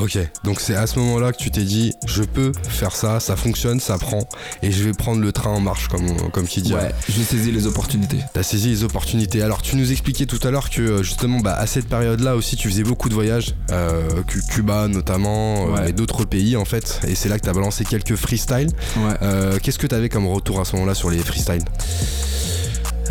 Ok, 0.00 0.18
donc 0.44 0.60
c'est 0.60 0.74
à 0.76 0.86
ce 0.86 0.98
moment-là 0.98 1.32
que 1.32 1.36
tu 1.38 1.50
t'es 1.50 1.62
dit, 1.64 1.92
je 2.06 2.22
peux 2.22 2.52
faire 2.68 2.92
ça, 2.94 3.20
ça 3.20 3.36
fonctionne, 3.36 3.80
ça 3.80 3.98
prend, 3.98 4.26
et 4.62 4.72
je 4.72 4.82
vais 4.84 4.92
prendre 4.92 5.20
le 5.20 5.32
train 5.32 5.50
en 5.50 5.60
marche, 5.60 5.88
comme, 5.88 6.30
comme 6.30 6.46
qui 6.46 6.62
dit. 6.62 6.72
Ouais, 6.74 6.90
j'ai 7.08 7.22
saisi 7.22 7.52
les 7.52 7.66
opportunités. 7.66 8.18
T'as 8.32 8.42
saisi 8.42 8.68
les 8.70 8.84
opportunités. 8.84 9.42
Alors 9.42 9.62
tu 9.62 9.76
nous 9.76 9.90
expliquais 9.92 10.26
tout 10.26 10.40
à 10.46 10.50
l'heure 10.50 10.70
que 10.70 10.80
euh, 10.80 11.02
justement 11.02 11.38
bah, 11.40 11.54
à 11.54 11.66
cette 11.66 11.86
période-là 11.88 12.36
aussi 12.36 12.56
tu 12.56 12.68
faisais 12.68 12.82
beaucoup 12.82 13.08
de 13.08 13.14
voyages, 13.14 13.54
euh, 13.72 14.22
Cu- 14.26 14.42
Cuba 14.50 14.88
notamment, 14.88 15.74
euh, 15.76 15.80
mais 15.84 15.92
d'autres 15.92 16.24
pays 16.24 16.56
en 16.56 16.64
fait. 16.64 17.00
Et 17.06 17.14
c'est 17.14 17.28
là 17.28 17.38
que 17.38 17.44
t'as 17.44 17.52
balancé 17.52 17.84
quelques 17.84 18.16
freestyles. 18.16 18.70
Ouais. 18.96 19.14
Euh, 19.22 19.58
Qu'est-ce 19.62 19.78
que 19.78 19.86
t'avais 19.86 20.08
comme 20.08 20.26
retour 20.26 20.60
à 20.60 20.64
ce 20.64 20.74
moment-là 20.76 20.94
sur 20.94 21.10
les 21.10 21.18
freestyles? 21.18 21.64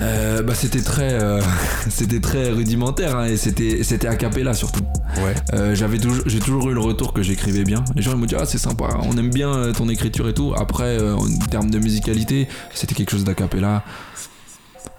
Euh, 0.01 0.43
bah 0.43 0.53
c'était 0.55 0.81
très 0.81 1.13
euh, 1.13 1.41
c'était 1.89 2.21
très 2.21 2.51
rudimentaire 2.51 3.17
hein, 3.17 3.25
et 3.25 3.37
c'était 3.37 3.83
c'était 3.83 4.07
a 4.07 4.15
cappella 4.15 4.53
surtout. 4.53 4.83
Ouais. 5.17 5.35
Euh, 5.53 5.75
j'avais 5.75 5.97
toujours 5.97 6.23
j'ai 6.25 6.39
toujours 6.39 6.69
eu 6.69 6.73
le 6.73 6.79
retour 6.79 7.13
que 7.13 7.21
j'écrivais 7.21 7.63
bien. 7.63 7.83
Les 7.95 8.01
gens 8.01 8.11
ils 8.11 8.17
m'ont 8.17 8.25
dit 8.25 8.35
ah 8.37 8.45
c'est 8.45 8.57
sympa, 8.57 8.89
on 9.03 9.17
aime 9.17 9.29
bien 9.29 9.53
euh, 9.53 9.73
ton 9.73 9.89
écriture 9.89 10.29
et 10.29 10.33
tout. 10.33 10.53
Après 10.55 10.99
en 10.99 11.27
termes 11.49 11.69
de 11.69 11.79
musicalité, 11.79 12.47
c'était 12.73 12.95
quelque 12.95 13.11
chose 13.11 13.23
d'a 13.23 13.33
cappella. 13.33 13.83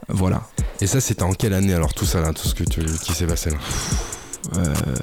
Voilà. 0.09 0.43
Et 0.81 0.87
ça 0.87 1.01
c'était 1.01 1.23
en 1.23 1.33
quelle 1.33 1.55
année 1.55 1.73
alors 1.73 1.95
tout 1.95 2.07
ça 2.07 2.21
là, 2.21 2.33
tout 2.33 2.47
ce 2.47 2.55
que 2.55 2.65
tu, 2.65 2.81
qui 3.03 3.13
s'est 3.13 3.27
passé 3.27 3.51
là 3.51 3.57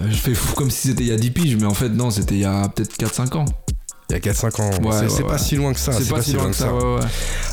je 0.09 0.17
fais 0.17 0.33
fou 0.33 0.55
comme 0.55 0.69
si 0.69 0.89
c'était 0.89 1.03
il 1.03 1.09
y 1.09 1.11
a 1.11 1.17
10 1.17 1.31
piges, 1.31 1.55
mais 1.55 1.65
en 1.65 1.73
fait 1.73 1.89
non, 1.89 2.09
c'était 2.09 2.35
il 2.35 2.41
y 2.41 2.45
a 2.45 2.67
peut-être 2.69 2.97
4-5 2.97 3.37
ans. 3.37 3.45
Il 4.09 4.13
y 4.13 4.15
a 4.15 4.19
4-5 4.19 4.61
ans. 4.61 4.69
Ouais, 4.83 5.09
c'est 5.09 5.21
ouais, 5.23 5.27
pas 5.29 5.37
si 5.37 5.57
loin 5.57 5.73
que 5.73 5.79
ça. 5.79 5.91
c'est 5.91 6.07
pas, 6.09 6.21
si 6.21 6.31
loin 6.33 6.49
que 6.49 6.55
ça, 6.55 6.73
ouais, 6.73 6.81
ouais. 6.95 7.01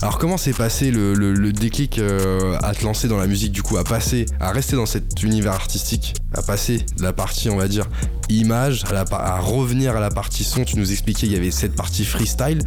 Alors 0.02 0.18
comment 0.18 0.36
s'est 0.36 0.52
passé 0.52 0.92
le, 0.92 1.12
le- 1.14 1.32
le 1.34 1.52
déclic 1.52 1.98
euh, 1.98 2.56
à 2.62 2.72
te 2.74 2.84
lancer 2.84 3.08
dans 3.08 3.16
la 3.18 3.26
musique 3.26 3.50
du 3.50 3.62
coup, 3.62 3.76
à 3.76 3.82
passer, 3.82 4.26
à 4.38 4.52
rester 4.52 4.76
dans 4.76 4.86
cet 4.86 5.20
univers 5.24 5.52
artistique, 5.52 6.14
à 6.32 6.42
passer 6.42 6.84
de 6.96 7.02
la 7.02 7.12
partie 7.12 7.50
on 7.50 7.56
va 7.56 7.66
dire 7.66 7.86
image 8.30 8.84
à, 8.88 8.92
la, 8.92 9.04
à 9.10 9.38
revenir 9.40 9.96
à 9.96 10.00
la 10.00 10.10
partie 10.10 10.44
son? 10.44 10.64
Tu 10.64 10.78
nous 10.78 10.92
expliquais 10.92 11.26
il 11.26 11.32
y 11.32 11.36
avait 11.36 11.50
cette 11.50 11.74
partie 11.74 12.04
freestyle, 12.04 12.62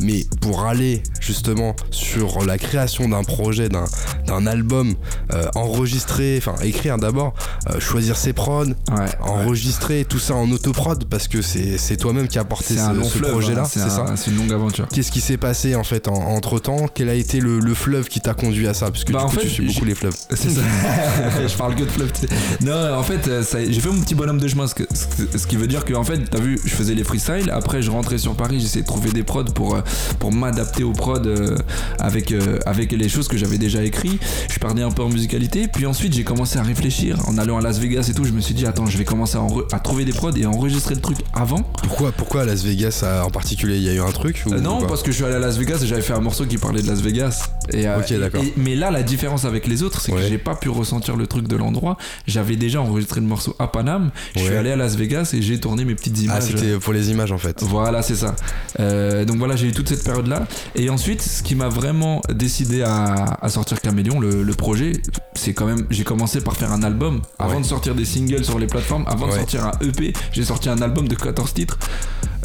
mais 0.00 0.24
pour 0.40 0.64
aller 0.64 1.02
justement 1.20 1.74
sur 1.90 2.44
la 2.44 2.58
création 2.58 3.08
d'un 3.08 3.24
projet, 3.24 3.68
d'un 3.68 3.86
d'un 4.26 4.46
album, 4.46 4.94
euh, 5.32 5.48
enregistrer, 5.56 6.36
enfin 6.38 6.54
écrire 6.62 6.96
d'abord, 6.96 7.34
euh, 7.70 7.80
choisir 7.80 8.16
ses 8.16 8.32
prods, 8.32 8.66
Ouais, 8.92 9.08
enregistrer 9.20 10.04
tout 10.04 10.18
ça 10.20 10.34
en 10.34 10.48
autoprod 10.52 11.06
parce 11.06 11.26
que 11.26 11.42
c'est 11.42 11.76
c'est 11.78 11.96
toi-même 11.96 12.28
qui 12.28 12.38
a 12.38 12.44
porté 12.44 12.74
c'est 12.74 12.76
ce, 12.76 12.80
un 12.80 12.92
long 12.92 13.04
ce 13.04 13.18
fleuve, 13.18 13.31
projet-là, 13.32 13.62
hein, 13.62 13.68
c'est 13.70 13.78
ça 13.80 14.04
C'est 14.16 14.30
une 14.30 14.36
longue 14.38 14.52
aventure. 14.52 14.86
Qu'est-ce 14.88 15.10
qui 15.12 15.20
s'est 15.20 15.36
passé 15.36 15.74
en 15.74 15.84
fait 15.84 16.08
entre 16.08 16.58
temps 16.58 16.86
Quel 16.92 17.08
a 17.08 17.14
été 17.14 17.40
le, 17.40 17.58
le 17.60 17.74
fleuve 17.74 18.08
qui 18.08 18.20
t'a 18.20 18.34
conduit 18.34 18.66
à 18.68 18.74
ça? 18.74 18.90
Parce 18.90 19.04
que 19.04 19.12
Bah, 19.12 19.20
du 19.20 19.24
en 19.24 19.28
coup, 19.28 19.36
fait, 19.36 19.42
tu 19.42 19.48
suis 19.50 19.66
beaucoup 19.66 19.84
les 19.84 19.94
fleuves. 19.94 20.14
C'est 20.30 20.50
ça. 20.50 20.60
je 21.48 21.56
parle 21.56 21.74
que 21.74 21.82
de 21.84 21.88
fleuve. 21.90 22.12
tu 22.12 22.22
sais. 22.26 22.28
Non, 22.60 22.94
en 22.94 23.02
fait, 23.02 23.26
euh, 23.28 23.42
j'ai 23.52 23.80
fait 23.80 23.88
mon 23.88 24.00
petit 24.00 24.14
bonhomme 24.14 24.38
de 24.38 24.48
chemin, 24.48 24.66
ce, 24.66 24.74
que- 24.74 24.84
ce- 24.94 25.38
ce 25.38 25.46
qui 25.46 25.56
veut 25.56 25.66
dire 25.66 25.84
que, 25.84 25.94
en 25.94 26.04
fait, 26.04 26.18
t'as 26.30 26.38
vu, 26.40 26.58
je 26.64 26.70
faisais 26.74 26.94
les 26.94 27.04
freestyles. 27.04 27.50
Après, 27.50 27.82
je 27.82 27.90
rentrais 27.90 28.18
sur 28.18 28.34
Paris, 28.34 28.60
j'essayais 28.60 28.82
de 28.82 28.86
trouver 28.86 29.10
des 29.12 29.22
prods 29.22 29.44
pour, 29.44 29.74
euh, 29.74 29.80
pour 30.18 30.32
m'adapter 30.32 30.82
aux 30.84 30.92
prods 30.92 31.18
euh, 31.26 31.56
avec, 31.98 32.34
avec 32.66 32.92
les 32.92 33.08
choses 33.08 33.28
que 33.28 33.36
j'avais 33.36 33.58
déjà 33.58 33.82
écrites. 33.82 34.20
Je 34.50 34.58
perdais 34.58 34.82
un 34.82 34.90
peu 34.90 35.02
en 35.02 35.08
musicalité. 35.08 35.68
Puis 35.68 35.86
ensuite, 35.86 36.12
j'ai 36.14 36.24
commencé 36.24 36.58
à 36.58 36.62
réfléchir. 36.62 37.16
En 37.28 37.38
allant 37.38 37.58
à 37.58 37.62
Las 37.62 37.78
Vegas 37.78 38.06
et 38.10 38.14
tout, 38.14 38.24
je 38.24 38.32
me 38.32 38.40
suis 38.40 38.54
dit, 38.54 38.66
attends, 38.66 38.86
je 38.86 38.98
vais 38.98 39.04
commencer 39.04 39.36
à, 39.38 39.46
à 39.76 39.80
trouver 39.80 40.04
des 40.04 40.12
prods 40.12 40.32
et 40.36 40.44
à 40.44 40.48
enregistrer 40.50 40.94
le 40.94 41.00
truc 41.00 41.18
avant. 41.32 41.62
Pourquoi, 41.82 42.12
pourquoi 42.12 42.42
à 42.42 42.44
Las 42.44 42.62
Vegas 42.62 43.00
euh, 43.02 43.21
en 43.24 43.30
particulier 43.30 43.76
Il 43.76 43.82
y 43.82 43.88
a 43.88 43.94
eu 43.94 44.00
un 44.00 44.10
truc 44.10 44.42
ou, 44.46 44.52
Euh, 44.54 44.60
non, 44.60 44.82
ou 44.82 44.86
parce 44.86 45.02
que 45.02 45.10
je 45.10 45.16
suis 45.16 45.24
allé 45.24 45.34
à 45.34 45.38
Las 45.38 45.56
Vegas 45.58 45.78
et 45.82 45.86
j'avais 45.86 46.02
fait 46.02 46.12
un 46.12 46.20
morceau 46.20 46.44
qui 46.46 46.58
parlait 46.58 46.82
de 46.82 46.88
Las 46.88 47.00
Vegas. 47.00 47.48
Et, 47.72 47.86
euh, 47.86 47.98
Ok, 47.98 48.10
et- 48.10 48.18
d'accord. 48.18 48.42
et- 48.42 48.52
mais 48.56 48.74
là, 48.74 48.90
la 48.90 49.02
différence 49.02 49.44
avec 49.44 49.66
les 49.66 49.82
autres, 49.82 50.00
c'est 50.00 50.12
Ouais. 50.12 50.22
que 50.22 50.28
j'ai 50.28 50.38
pas 50.38 50.54
pu 50.54 50.68
ressentir 50.68 51.16
le 51.16 51.26
truc 51.26 51.48
de 51.48 51.56
l'endroit. 51.56 51.96
J'avais 52.26 52.56
déjà 52.56 52.80
enregistré 52.80 53.20
le 53.20 53.26
morceau 53.26 53.54
à 53.58 53.68
Paname. 53.68 54.10
Je 54.36 54.40
suis 54.40 54.54
allé 54.54 54.70
à 54.70 54.76
Las 54.76 54.96
Vegas 54.96 55.30
et 55.34 55.42
j'ai 55.42 55.58
tourné 55.60 55.84
mes 55.84 55.94
petites 55.94 56.16
Ah, 56.20 56.22
images. 56.24 56.42
c'était 56.44 56.78
pour 56.78 56.92
les 56.92 57.10
images 57.10 57.32
en 57.32 57.38
fait. 57.38 57.62
Voilà, 57.62 58.02
c'est 58.02 58.16
ça. 58.16 58.34
Euh, 58.80 59.24
donc 59.24 59.36
voilà, 59.38 59.56
j'ai 59.56 59.68
eu 59.68 59.72
toute 59.72 59.88
cette 59.88 60.04
période-là. 60.04 60.46
Et 60.74 60.90
ensuite, 60.90 61.22
ce 61.22 61.42
qui 61.42 61.54
m'a 61.54 61.68
vraiment 61.68 62.20
décidé 62.32 62.82
à, 62.82 63.38
à 63.40 63.48
sortir 63.48 63.80
Caméléon, 63.80 64.20
le, 64.20 64.42
le 64.42 64.54
projet, 64.54 64.92
c'est 65.34 65.54
quand 65.54 65.66
même, 65.66 65.86
j'ai 65.90 66.04
commencé 66.04 66.40
par 66.40 66.56
faire 66.56 66.72
un 66.72 66.82
album. 66.82 67.20
Avant 67.38 67.54
Ouais. 67.56 67.60
de 67.60 67.66
sortir 67.66 67.94
des 67.94 68.04
singles 68.04 68.44
sur 68.44 68.58
les 68.58 68.66
plateformes, 68.66 69.04
avant 69.06 69.26
de 69.28 69.32
sortir 69.32 69.66
un 69.66 69.72
EP, 69.86 70.12
j'ai 70.32 70.44
sorti 70.44 70.68
un 70.68 70.80
album 70.82 71.08
de 71.08 71.14
14 71.14 71.52
titres. 71.54 71.78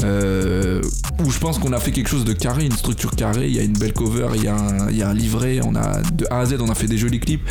Euh, 0.04 0.80
où 1.24 1.30
je 1.30 1.38
pense 1.38 1.58
qu'on 1.58 1.72
a 1.72 1.80
fait 1.80 1.90
quelque 1.92 2.08
chose 2.08 2.24
de 2.24 2.32
carré, 2.32 2.64
une 2.64 2.72
structure 2.72 3.12
carrée. 3.16 3.48
Il 3.48 3.54
y 3.54 3.58
a 3.58 3.62
une 3.62 3.72
belle 3.78 3.92
cover, 3.92 4.28
il 4.36 4.44
y 4.44 4.48
a 4.48 4.54
un, 4.56 4.90
il 4.90 4.96
y 4.96 5.02
a 5.02 5.08
un 5.08 5.14
livret, 5.14 5.60
on 5.64 5.74
a 5.74 6.00
de 6.14 6.26
A 6.30 6.40
à 6.40 6.46
Z, 6.46 6.56
on 6.60 6.70
a 6.70 6.74
fait 6.74 6.86
des 6.86 6.98
jolis 6.98 7.20
clips. 7.20 7.42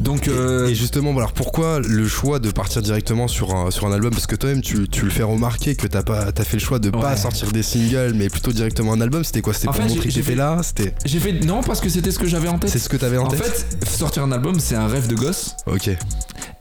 Donc, 0.00 0.28
euh, 0.28 0.68
Et 0.68 0.74
justement, 0.74 1.10
alors 1.16 1.32
pourquoi 1.32 1.78
le 1.80 2.08
choix 2.08 2.38
de 2.38 2.50
partir 2.50 2.80
directement 2.80 3.28
sur 3.28 3.54
un, 3.54 3.70
sur 3.70 3.86
un 3.86 3.92
album? 3.92 4.10
Parce 4.10 4.26
que 4.26 4.36
toi-même, 4.36 4.62
tu, 4.62 4.88
tu 4.88 5.04
le 5.04 5.10
fais 5.10 5.24
remarquer 5.24 5.74
que 5.74 5.86
t'as 5.86 6.02
pas, 6.02 6.28
as 6.34 6.44
fait 6.44 6.56
le 6.56 6.62
choix 6.62 6.78
de 6.78 6.88
pas 6.90 7.16
sortir 7.16 7.50
des 7.52 7.62
singles, 7.62 8.12
mais 8.14 8.28
plutôt 8.30 8.52
directement 8.52 8.94
un 8.94 9.00
album. 9.00 9.24
C'était 9.24 9.42
quoi? 9.42 9.52
C'était 9.52 9.68
En 9.68 9.72
pour 9.72 9.82
fait, 9.82 9.88
montrer 9.88 10.04
que 10.08 10.10
j'ai 10.10 10.20
t'étais 10.20 10.32
fait- 10.32 10.36
là? 10.38 10.60
C'était, 10.62 10.94
j'ai 11.04 11.18
fait 11.20 11.32
non 11.44 11.60
parce 11.62 11.80
que 11.80 11.88
c'était 11.90 12.12
ce 12.12 12.18
que 12.18 12.26
j'avais 12.26 12.48
en 12.48 12.58
tête. 12.58 12.70
c'est 12.70 12.78
ce 12.78 12.88
que 12.88 12.96
t'avais 12.96 13.18
en, 13.18 13.24
En 13.24 13.28
tête? 13.28 13.42
fait, 13.44 13.88
sortir 13.90 14.22
un 14.22 14.32
album, 14.32 14.58
c'est 14.58 14.76
un 14.76 14.86
rêve 14.86 15.06
de 15.06 15.16
gosse. 15.16 15.54
Ok. 15.66 15.90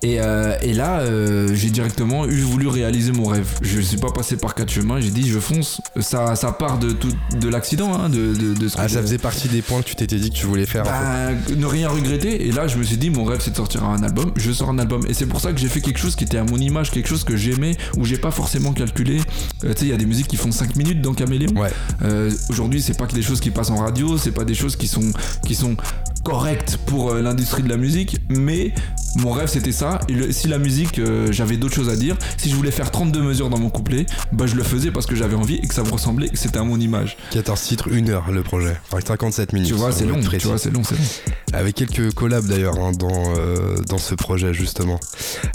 Et, 0.01 0.21
euh, 0.21 0.55
et 0.61 0.73
là, 0.73 1.01
euh, 1.01 1.53
j'ai 1.53 1.69
directement 1.69 2.25
eu 2.25 2.39
voulu 2.39 2.67
réaliser 2.67 3.11
mon 3.11 3.25
rêve. 3.25 3.47
Je 3.61 3.81
suis 3.81 3.97
pas 3.97 4.11
passé 4.11 4.37
par 4.37 4.55
quatre 4.55 4.71
chemins. 4.71 5.01
J'ai 5.01 5.09
dit, 5.11 5.27
je 5.27 5.39
fonce. 5.39 5.81
Ça, 5.99 6.37
ça 6.37 6.53
part 6.53 6.79
de 6.79 6.91
tout, 6.93 7.11
de 7.37 7.49
l'accident, 7.49 7.93
hein, 7.93 8.07
de, 8.09 8.33
de, 8.33 8.53
de 8.53 8.67
ce 8.69 8.77
Ah, 8.79 8.87
ça 8.87 9.01
faisait 9.01 9.17
partie 9.17 9.49
des 9.49 9.61
points 9.61 9.81
que 9.81 9.87
tu 9.87 9.95
t'étais 9.95 10.15
dit 10.15 10.29
que 10.29 10.35
tu 10.35 10.45
voulais 10.45 10.65
faire. 10.65 10.83
en 10.83 10.85
fait. 10.85 10.91
Bah, 11.45 11.53
ne 11.57 11.65
rien 11.65 11.89
regretter. 11.89 12.47
Et 12.47 12.51
là, 12.53 12.67
je 12.67 12.77
me 12.77 12.83
suis 12.83 12.95
dit, 12.95 13.09
mon 13.09 13.25
rêve, 13.25 13.41
c'est 13.41 13.51
de 13.51 13.57
sortir 13.57 13.83
un 13.83 14.01
album. 14.01 14.31
Je 14.37 14.51
sors 14.53 14.69
un 14.69 14.79
album. 14.79 15.01
Et 15.09 15.13
c'est 15.13 15.25
pour 15.25 15.41
ça 15.41 15.51
que 15.51 15.59
j'ai 15.59 15.67
fait 15.67 15.81
quelque 15.81 15.99
chose 15.99 16.15
qui 16.15 16.23
était 16.23 16.37
à 16.37 16.45
mon 16.45 16.57
image, 16.57 16.91
quelque 16.91 17.09
chose 17.09 17.25
que 17.25 17.35
j'aimais, 17.35 17.75
où 17.97 18.05
j'ai 18.05 18.17
pas 18.17 18.31
forcément 18.31 18.71
calculé. 18.71 19.17
Euh, 19.65 19.73
tu 19.73 19.79
sais, 19.79 19.85
il 19.85 19.89
y 19.89 19.93
a 19.93 19.97
des 19.97 20.05
musiques 20.05 20.27
qui 20.29 20.37
font 20.37 20.51
5 20.53 20.77
minutes 20.77 21.01
dans 21.01 21.13
Caméléon. 21.13 21.51
Ouais. 21.59 21.71
Aujourd'hui, 22.49 22.81
c'est 22.81 22.97
pas 22.97 23.05
que 23.05 23.15
des 23.15 23.21
choses 23.21 23.41
qui 23.41 23.51
passent 23.51 23.69
en 23.69 23.77
radio, 23.77 24.17
c'est 24.17 24.31
pas 24.31 24.45
des 24.45 24.53
choses 24.53 24.77
qui 24.77 24.87
sont, 24.87 25.11
qui 25.45 25.55
sont 25.55 25.75
correctes 26.23 26.77
pour 26.85 27.13
l'industrie 27.15 27.63
de 27.63 27.69
la 27.69 27.77
musique, 27.77 28.17
mais 28.29 28.73
Mon 29.15 29.31
rêve 29.31 29.47
c'était 29.49 29.71
ça. 29.71 29.88
Et 30.09 30.13
le- 30.13 30.31
si 30.31 30.47
la 30.47 30.57
musique, 30.57 30.99
euh, 30.99 31.31
j'avais 31.31 31.57
d'autres 31.57 31.75
choses 31.75 31.89
à 31.89 31.95
dire. 31.95 32.17
Si 32.37 32.49
je 32.49 32.55
voulais 32.55 32.71
faire 32.71 32.91
32 32.91 33.21
mesures 33.21 33.49
dans 33.49 33.57
mon 33.59 33.69
couplet, 33.69 34.05
bah 34.31 34.45
je 34.45 34.55
le 34.55 34.63
faisais 34.63 34.91
parce 34.91 35.05
que 35.05 35.15
j'avais 35.15 35.35
envie 35.35 35.55
et 35.55 35.67
que 35.67 35.73
ça 35.73 35.83
me 35.83 35.89
ressemblait 35.91 36.27
et 36.27 36.29
que 36.29 36.37
c'était 36.37 36.59
à 36.59 36.63
mon 36.63 36.79
image. 36.79 37.17
14 37.31 37.61
titres, 37.61 37.89
1 37.91 38.09
heure 38.09 38.31
le 38.31 38.43
projet. 38.43 38.75
Enfin, 38.91 38.99
57 39.05 39.53
minutes. 39.53 39.67
Tu 39.69 39.73
vois, 39.73 39.91
c'est 39.91 40.05
long. 40.05 40.19
Tu 40.19 40.37
vois, 40.47 40.57
c'est 40.57 40.71
long, 40.71 40.83
c'est 40.83 40.95
long. 40.95 41.03
Avec 41.53 41.75
quelques 41.75 42.13
collabs 42.13 42.45
d'ailleurs 42.45 42.77
hein, 42.79 42.91
dans, 42.91 43.33
euh, 43.37 43.75
dans 43.87 43.97
ce 43.97 44.13
projet 44.15 44.53
justement. 44.53 44.99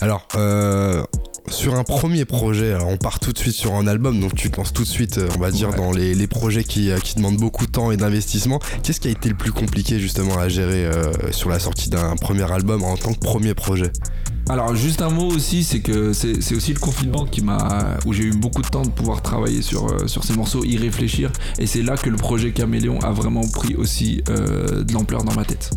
Alors, 0.00 0.26
euh, 0.36 1.02
sur 1.48 1.74
un 1.74 1.84
premier 1.84 2.24
projet, 2.24 2.72
alors 2.72 2.88
on 2.88 2.96
part 2.96 3.20
tout 3.20 3.32
de 3.32 3.38
suite 3.38 3.54
sur 3.54 3.74
un 3.74 3.86
album, 3.86 4.18
donc 4.18 4.34
tu 4.34 4.50
te 4.50 4.56
lances 4.56 4.72
tout 4.72 4.82
de 4.82 4.88
suite, 4.88 5.20
on 5.36 5.40
va 5.40 5.50
dire, 5.50 5.68
Ouais. 5.70 5.76
dans 5.76 5.92
les, 5.92 6.14
les 6.14 6.26
projets 6.26 6.64
qui, 6.64 6.90
qui 7.02 7.14
demandent 7.16 7.36
beaucoup 7.36 7.66
de 7.66 7.70
temps 7.70 7.90
et 7.90 7.96
d'investissement. 7.96 8.58
Qu'est-ce 8.82 8.98
qui 9.00 9.08
a 9.08 9.10
été 9.10 9.28
le 9.28 9.34
plus 9.34 9.52
compliqué 9.52 9.98
justement 10.00 10.38
à 10.38 10.48
gérer 10.48 10.86
euh, 10.86 11.12
sur 11.32 11.50
la 11.50 11.58
sortie 11.58 11.90
d'un 11.90 12.16
premier 12.16 12.50
album 12.50 12.82
en 12.82 12.96
tant 12.96 13.12
que 13.12 13.18
premier 13.20 13.54
projet? 13.54 13.90
Alors 14.48 14.74
juste 14.74 15.00
un 15.00 15.08
mot 15.08 15.28
aussi, 15.28 15.64
c'est 15.64 15.80
que 15.80 16.12
c'est 16.12 16.54
aussi 16.54 16.74
le 16.74 16.78
confinement 16.78 17.24
qui 17.24 17.40
m'a 17.42 17.96
où 18.04 18.12
j'ai 18.12 18.24
eu 18.24 18.32
beaucoup 18.32 18.60
de 18.60 18.68
temps 18.68 18.82
de 18.82 18.90
pouvoir 18.90 19.22
travailler 19.22 19.62
sur 19.62 19.86
euh, 19.86 20.06
sur 20.06 20.22
ces 20.22 20.34
morceaux, 20.34 20.64
y 20.64 20.76
réfléchir, 20.76 21.32
et 21.58 21.66
c'est 21.66 21.82
là 21.82 21.96
que 21.96 22.10
le 22.10 22.16
projet 22.16 22.52
Caméléon 22.52 22.98
a 23.00 23.10
vraiment 23.10 23.48
pris 23.48 23.74
aussi 23.74 24.22
euh, 24.28 24.84
de 24.84 24.92
l'ampleur 24.92 25.24
dans 25.24 25.34
ma 25.34 25.46
tête. 25.46 25.70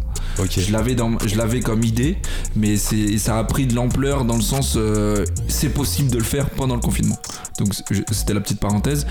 Je 0.50 0.72
l'avais 0.72 0.96
dans 0.96 1.18
je 1.26 1.36
l'avais 1.36 1.60
comme 1.62 1.84
idée, 1.84 2.18
mais 2.56 2.78
c'est 2.78 3.18
ça 3.18 3.38
a 3.40 3.44
pris 3.44 3.66
de 3.68 3.76
l'ampleur 3.76 4.26
dans 4.26 4.36
le 4.36 4.42
sens 4.42 4.74
euh, 4.76 5.26
c'est 5.48 5.70
possible 5.70 6.10
de 6.12 6.18
le 6.18 6.24
faire 6.24 6.50
pendant 6.50 6.76
le 6.76 6.82
confinement. 6.82 7.18
Donc 7.60 7.74
c'était 8.12 8.34
la 8.34 8.40
petite 8.42 8.60
parenthèse. 8.60 9.06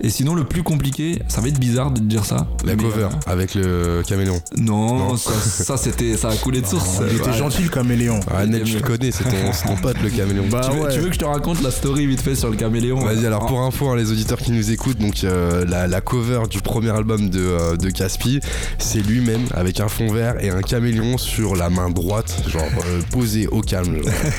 Et 0.00 0.08
sinon 0.10 0.34
le 0.34 0.44
plus 0.44 0.62
compliqué, 0.62 1.20
ça 1.28 1.40
va 1.40 1.48
être 1.48 1.58
bizarre 1.60 1.90
de 1.90 1.98
te 1.98 2.04
dire 2.04 2.24
ça. 2.24 2.48
La 2.64 2.74
cover 2.74 3.04
euh, 3.04 3.08
avec 3.30 3.54
le 3.54 4.02
caméléon. 4.06 4.40
non, 4.56 4.96
Non. 5.10 5.16
ça, 5.16 5.32
ça, 5.34 5.76
c'était 5.76 6.16
ça 6.16 6.30
a 6.30 6.36
coulé 6.36 6.60
de 6.60 6.66
source. 6.66 7.00
Il 7.08 7.16
était 7.16 7.28
Ouais. 7.28 7.36
gentil 7.36 7.62
le 7.62 7.68
caméléon. 7.68 8.20
Ah, 8.30 8.46
tu 8.46 8.74
le 8.74 8.80
connais, 8.80 9.10
c'est 9.10 9.24
ton, 9.24 9.76
pote 9.76 9.96
le 10.02 10.10
caméléon. 10.10 10.44
Bah 10.50 10.62
tu, 10.64 10.76
veux, 10.76 10.82
ouais. 10.84 10.92
tu 10.94 11.00
veux 11.00 11.08
que 11.08 11.14
je 11.14 11.18
te 11.18 11.24
raconte 11.24 11.62
la 11.62 11.70
story 11.70 12.06
vite 12.06 12.20
fait 12.22 12.34
sur 12.34 12.50
le 12.50 12.56
caméléon 12.56 12.98
Vas-y, 13.04 13.26
alors 13.26 13.42
Ah, 13.44 13.48
pour 13.48 13.60
info, 13.60 13.88
hein, 13.90 13.96
les 13.96 14.10
auditeurs 14.10 14.38
qui 14.38 14.50
nous 14.52 14.70
écoutent, 14.70 14.98
donc 14.98 15.22
euh, 15.24 15.64
la, 15.66 15.86
la 15.86 16.00
cover 16.00 16.40
du 16.50 16.60
premier 16.62 16.90
album 16.90 17.28
de, 17.30 17.38
euh, 17.40 17.76
de 17.76 17.90
Caspi, 17.90 18.40
c'est 18.78 19.00
lui-même 19.00 19.42
avec 19.52 19.78
un 19.80 19.88
fond 19.88 20.10
vert 20.12 20.42
et 20.42 20.50
un 20.52 20.62
caméléon 20.62 21.18
sur 21.18 21.56
la 21.56 21.70
main 21.70 21.90
droite, 21.90 22.42
genre 22.48 22.62
euh, 22.86 23.00
posé 23.10 23.46
au 23.48 23.60
calme, 23.60 23.96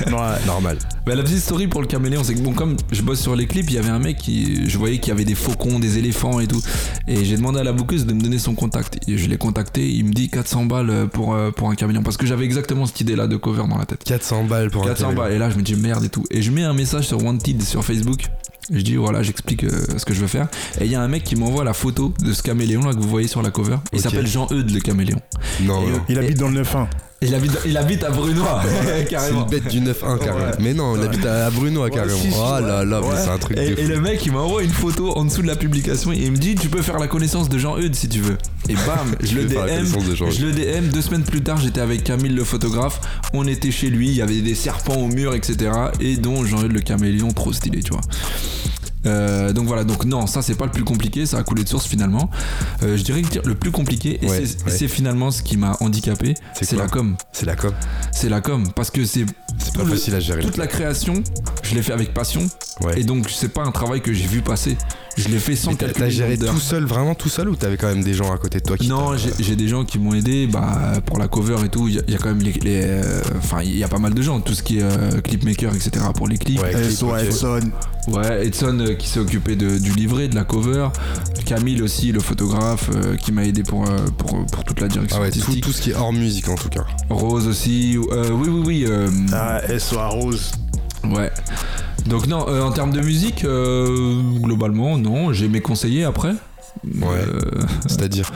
genre, 0.07 0.21
Ouais. 0.21 0.45
normal. 0.45 0.77
Bah, 1.05 1.15
la 1.15 1.23
petite 1.23 1.39
story 1.39 1.67
pour 1.67 1.81
le 1.81 1.87
caméléon, 1.87 2.23
c'est 2.23 2.33
que 2.35 2.39
bon, 2.39 2.53
comme 2.53 2.77
je 2.91 3.01
bosse 3.01 3.19
sur 3.21 3.35
les 3.35 3.45
clips, 3.47 3.69
il 3.69 3.75
y 3.75 3.77
avait 3.77 3.89
un 3.89 3.99
mec 3.99 4.17
qui, 4.17 4.69
je 4.69 4.77
voyais 4.77 4.99
qu'il 4.99 5.09
y 5.09 5.11
avait 5.11 5.25
des 5.25 5.35
faucons, 5.35 5.79
des 5.79 5.97
éléphants 5.97 6.39
et 6.39 6.47
tout. 6.47 6.61
Et 7.07 7.25
j'ai 7.25 7.35
demandé 7.35 7.59
à 7.59 7.63
la 7.63 7.73
bouqueuse 7.73 8.05
de 8.05 8.13
me 8.13 8.21
donner 8.21 8.39
son 8.39 8.55
contact. 8.55 8.97
Et 9.09 9.17
je 9.17 9.27
l'ai 9.27 9.37
contacté, 9.37 9.89
il 9.89 10.05
me 10.05 10.11
dit 10.13 10.29
400 10.29 10.65
balles 10.65 11.07
pour, 11.11 11.33
euh, 11.33 11.51
pour 11.51 11.69
un 11.69 11.75
caméléon. 11.75 12.03
Parce 12.03 12.17
que 12.17 12.25
j'avais 12.25 12.45
exactement 12.45 12.85
cette 12.85 13.01
idée 13.01 13.15
là 13.15 13.27
de 13.27 13.35
cover 13.35 13.63
dans 13.67 13.77
la 13.77 13.85
tête. 13.85 14.03
400 14.05 14.45
balles 14.45 14.69
pour 14.71 14.83
un 14.83 14.87
400 14.87 15.03
caméléon. 15.07 15.23
balles. 15.23 15.33
Et 15.33 15.37
là, 15.39 15.49
je 15.49 15.57
me 15.57 15.61
dis 15.61 15.75
merde 15.75 16.03
et 16.05 16.09
tout. 16.09 16.23
Et 16.31 16.41
je 16.41 16.51
mets 16.51 16.63
un 16.63 16.73
message 16.73 17.07
sur 17.07 17.21
Wanted 17.23 17.61
sur 17.63 17.83
Facebook. 17.83 18.29
Je 18.71 18.81
dis 18.81 18.95
voilà, 18.95 19.23
j'explique 19.23 19.63
euh, 19.63 19.85
ce 19.97 20.05
que 20.05 20.13
je 20.13 20.21
veux 20.21 20.27
faire. 20.27 20.47
Et 20.79 20.85
il 20.85 20.91
y 20.91 20.95
a 20.95 21.01
un 21.01 21.07
mec 21.07 21.23
qui 21.23 21.35
m'envoie 21.35 21.63
la 21.63 21.73
photo 21.73 22.13
de 22.23 22.33
ce 22.33 22.41
caméléon 22.43 22.81
là 22.81 22.93
que 22.93 22.99
vous 22.99 23.09
voyez 23.09 23.27
sur 23.27 23.41
la 23.41 23.51
cover. 23.51 23.77
Il 23.91 23.99
s'appelle 23.99 24.27
Jean-Eudes 24.27 24.71
le 24.71 24.79
caméléon. 24.79 25.19
Non, 25.61 25.85
Et, 25.85 25.91
non. 25.91 26.01
Il 26.09 26.17
habite 26.19 26.37
dans 26.37 26.49
le 26.49 26.61
9-1. 26.63 26.87
Et 27.23 27.27
il 27.27 27.35
habite, 27.35 27.51
il 27.65 27.77
habite 27.77 28.03
à 28.03 28.09
Brunois, 28.09 28.61
C'est 28.85 29.05
carrément. 29.09 29.43
une 29.43 29.49
bête 29.49 29.67
du 29.67 29.79
9-1 29.79 30.19
carrément. 30.19 30.35
Ouais. 30.45 30.51
Mais 30.59 30.73
non, 30.73 30.93
on 30.95 31.01
habite 31.01 31.25
à 31.25 31.49
Bruno 31.49 31.87
carrément. 31.89 32.17
si, 32.17 32.31
si, 32.31 32.37
oh 32.37 32.59
là 32.59 32.83
là, 32.83 33.01
mais 33.01 33.15
c'est 33.23 33.29
un 33.29 33.37
truc 33.37 33.55
de 33.57 33.61
Et, 33.61 33.67
et 33.71 33.75
fou. 33.75 33.89
le 33.89 34.01
mec 34.01 34.25
il 34.25 34.31
m'envoie 34.33 34.61
une 34.63 34.69
photo 34.71 35.15
en 35.17 35.23
dessous 35.25 35.41
de 35.41 35.47
la 35.47 35.55
publication 35.55 36.11
et 36.11 36.17
il 36.17 36.31
me 36.31 36.37
dit 36.37 36.55
tu 36.55 36.67
peux 36.67 36.81
faire 36.81 36.99
la 36.99 37.07
connaissance 37.07 37.47
de 37.49 37.57
Jean 37.57 37.77
Eudes 37.77 37.95
si 37.95 38.09
tu 38.09 38.19
veux. 38.19 38.37
Et 38.67 38.73
bam, 38.73 39.15
je 39.23 39.35
le 39.35 39.45
DM, 39.45 39.55
de 39.55 40.15
je 40.31 40.45
le 40.45 40.51
DM, 40.51 40.87
deux 40.91 41.01
semaines 41.01 41.23
plus 41.23 41.41
tard 41.41 41.57
j'étais 41.57 41.81
avec 41.81 42.03
Camille 42.03 42.33
le 42.33 42.43
photographe, 42.43 42.99
on 43.33 43.47
était 43.47 43.71
chez 43.71 43.89
lui, 43.89 44.09
il 44.09 44.15
y 44.15 44.21
avait 44.21 44.41
des 44.41 44.55
serpents 44.55 44.95
au 44.97 45.07
mur 45.07 45.33
etc. 45.33 45.71
Et 46.01 46.17
dont 46.17 46.43
Jean 46.45 46.61
Eudes 46.63 46.73
le 46.73 46.81
caméléon 46.81 47.31
trop 47.31 47.53
stylé 47.53 47.81
tu 47.83 47.91
vois. 47.93 48.01
Euh, 49.05 49.51
donc 49.53 49.65
voilà, 49.67 49.83
donc 49.83 50.05
non, 50.05 50.27
ça 50.27 50.41
c'est 50.41 50.55
pas 50.55 50.65
le 50.65 50.71
plus 50.71 50.83
compliqué, 50.83 51.25
ça 51.25 51.37
a 51.37 51.43
coulé 51.43 51.63
de 51.63 51.69
source 51.69 51.85
finalement. 51.87 52.29
Euh, 52.83 52.97
je 52.97 53.03
dirais 53.03 53.21
que 53.21 53.39
le 53.47 53.55
plus 53.55 53.71
compliqué, 53.71 54.19
et 54.23 54.29
Ouais, 54.29 54.43
c'est 54.67 54.81
ouais. 54.83 54.87
finalement 54.87 55.31
ce 55.31 55.41
qui 55.43 55.57
m'a 55.57 55.77
handicapé, 55.81 56.35
C'est 56.53 56.75
la 56.75 56.87
com. 56.87 57.15
C'est 57.31 57.45
la 57.45 57.55
com. 57.55 57.73
C'est 58.11 58.29
la 58.29 58.41
com, 58.41 58.71
parce 58.75 58.91
que 58.91 59.05
c'est 59.05 59.25
C'est 59.57 59.73
pas 59.75 59.83
le- 59.83 59.89
facile 59.91 60.15
à 60.15 60.19
gérer. 60.19 60.41
toute 60.41 60.57
la 60.57 60.67
création, 60.67 61.21
je 61.63 61.75
l'ai 61.75 61.81
fait 61.81 61.93
avec 61.93 62.13
passion, 62.13 62.41
Ouais. 62.81 62.99
et 62.99 63.03
donc 63.03 63.29
c'est 63.29 63.49
pas 63.53 63.63
un 63.63 63.71
travail 63.71 64.01
que 64.01 64.13
j'ai 64.13 64.27
vu 64.27 64.41
passer. 64.41 64.77
Je 65.15 65.27
l'ai 65.29 65.37
fait 65.37 65.55
sans 65.55 65.71
Mais 65.71 65.77
t'as- 65.77 66.09
géré 66.09 66.37
tout 66.39 66.57
seul, 66.59 66.85
vraiment 66.85 67.13
tout 67.13 67.29
seul, 67.29 67.47
ou 67.47 67.55
t'avais 67.55 67.77
quand 67.77 67.87
même 67.87 68.03
des 68.03 68.15
gens 68.15 68.33
à 68.33 68.37
côté 68.39 68.57
de 68.59 68.63
toi 68.63 68.77
qui 68.77 68.87
Non, 68.87 69.15
j'ai 69.15 69.29
j'ai 69.39 69.55
des 69.55 69.67
gens 69.67 69.85
qui 69.85 69.99
m'ont 69.99 70.15
aidé 70.15 70.47
bah, 70.47 70.93
pour 71.05 71.19
la 71.19 71.27
cover 71.27 71.57
et 71.63 71.69
tout. 71.69 71.87
Il 71.87 71.95
y, 71.95 71.99
a- 71.99 72.01
il 72.07 72.13
y 72.13 72.15
a 72.15 72.19
quand 72.19 72.29
même 72.29 72.41
les. 72.41 72.51
les, 72.53 72.81
euh, 72.83 73.21
Enfin, 73.37 73.61
il 73.61 73.77
y 73.77 73.83
a 73.83 73.87
pas 73.87 73.99
mal 73.99 74.13
de 74.15 74.21
gens, 74.23 74.39
tout 74.41 74.55
ce 74.55 74.63
qui 74.63 74.79
est 74.79 74.83
euh, 74.83 75.21
clipmaker, 75.21 75.75
etc. 75.75 76.05
pour 76.15 76.27
les 76.27 76.39
clips. 76.39 76.59
Ouais, 76.61 76.71
clip, 76.71 76.89
SO, 76.91 77.09
ok. 77.11 77.19
Edson. 77.21 77.59
Ouais, 78.07 78.47
Edson 78.47 78.77
euh, 78.79 78.95
qui 78.95 79.07
s'est 79.07 79.19
occupé 79.19 79.55
de- 79.55 79.77
du 79.77 79.91
livret, 79.91 80.27
de 80.29 80.35
la 80.35 80.45
cover. 80.45 80.87
Camille 81.45 81.81
aussi, 81.83 82.11
le 82.11 82.19
photographe, 82.19 82.89
euh, 82.95 83.15
qui 83.15 83.31
m'a 83.31 83.45
aidé 83.45 83.61
pour, 83.63 83.87
euh, 83.87 83.97
pour, 84.17 84.43
pour 84.47 84.63
toute 84.63 84.81
la 84.81 84.87
direction 84.87 85.17
Ah 85.19 85.23
ouais, 85.23 85.29
tout, 85.31 85.37
artistique. 85.39 85.63
tout 85.63 85.71
ce 85.71 85.81
qui 85.81 85.91
est 85.91 85.95
hors 85.95 86.11
musique 86.13 86.49
en 86.49 86.55
tout 86.55 86.69
cas. 86.69 86.85
Rose 87.11 87.47
aussi. 87.47 87.97
euh, 88.11 88.31
oui, 88.31 88.49
oui, 88.49 88.63
oui. 88.65 88.85
euh, 88.87 89.07
Ah, 89.31 89.61
SO 89.77 89.99
à 89.99 90.07
Rose. 90.07 90.51
Ouais. 91.03 91.31
Donc 92.07 92.27
non, 92.27 92.45
euh, 92.49 92.61
en 92.61 92.71
termes 92.71 92.91
de 92.91 93.01
musique, 93.01 93.45
euh, 93.45 94.19
globalement, 94.41 94.97
non. 94.97 95.31
J'ai 95.33 95.47
mes 95.47 95.61
conseillers 95.61 96.03
après. 96.03 96.33
Ouais. 96.83 97.05
Euh, 97.05 97.39
C'est-à-dire 97.87 98.31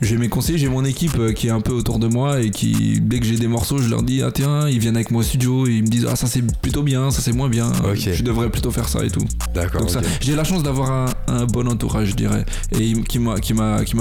j'ai 0.00 0.16
mes 0.16 0.28
conseillers, 0.28 0.58
j'ai 0.58 0.68
mon 0.68 0.84
équipe 0.84 1.34
qui 1.34 1.48
est 1.48 1.50
un 1.50 1.60
peu 1.60 1.72
autour 1.72 1.98
de 1.98 2.06
moi 2.06 2.40
et 2.40 2.50
qui, 2.50 3.00
dès 3.02 3.18
que 3.18 3.26
j'ai 3.26 3.36
des 3.36 3.48
morceaux, 3.48 3.78
je 3.78 3.88
leur 3.88 4.02
dis 4.02 4.22
ah 4.22 4.30
tiens, 4.32 4.68
ils 4.68 4.78
viennent 4.78 4.96
avec 4.96 5.10
moi 5.10 5.20
au 5.20 5.24
studio 5.24 5.66
et 5.66 5.72
ils 5.72 5.82
me 5.82 5.88
disent 5.88 6.06
ah 6.10 6.16
ça 6.16 6.26
c'est 6.26 6.40
plutôt 6.62 6.82
bien, 6.82 7.10
ça 7.10 7.20
c'est 7.20 7.32
moins 7.32 7.48
bien, 7.48 7.70
Ok. 7.84 8.08
je 8.14 8.22
devrais 8.22 8.48
plutôt 8.48 8.70
faire 8.70 8.88
ça 8.88 9.04
et 9.04 9.10
tout. 9.10 9.24
D'accord. 9.54 9.82
Donc 9.82 9.90
ça, 9.90 9.98
ok. 9.98 10.06
j'ai 10.20 10.36
la 10.36 10.44
chance 10.44 10.62
d'avoir 10.62 10.90
un, 10.92 11.06
un 11.26 11.44
bon 11.46 11.68
entourage, 11.68 12.08
je 12.10 12.14
dirais, 12.14 12.46
et 12.72 12.92
qui 13.02 13.18
m'a 13.18 13.34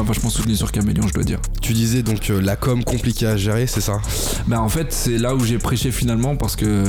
vachement 0.04 0.30
soutenu 0.30 0.56
sur 0.56 0.72
Caméléon, 0.72 1.08
je 1.08 1.14
dois 1.14 1.24
dire. 1.24 1.40
Tu 1.62 1.74
disais 1.74 2.04
donc 2.04 2.30
euh, 2.30 2.40
la 2.42 2.56
com 2.56 2.84
compliquée 2.84 3.26
à 3.26 3.38
gérer, 3.38 3.66
c'est 3.68 3.82
ça? 3.82 4.00
Bah 4.48 4.62
en 4.62 4.70
fait 4.70 4.94
c'est 4.94 5.18
là 5.18 5.36
où 5.36 5.44
j'ai 5.44 5.58
prêché 5.58 5.92
finalement 5.92 6.36
parce 6.38 6.56
que 6.56 6.84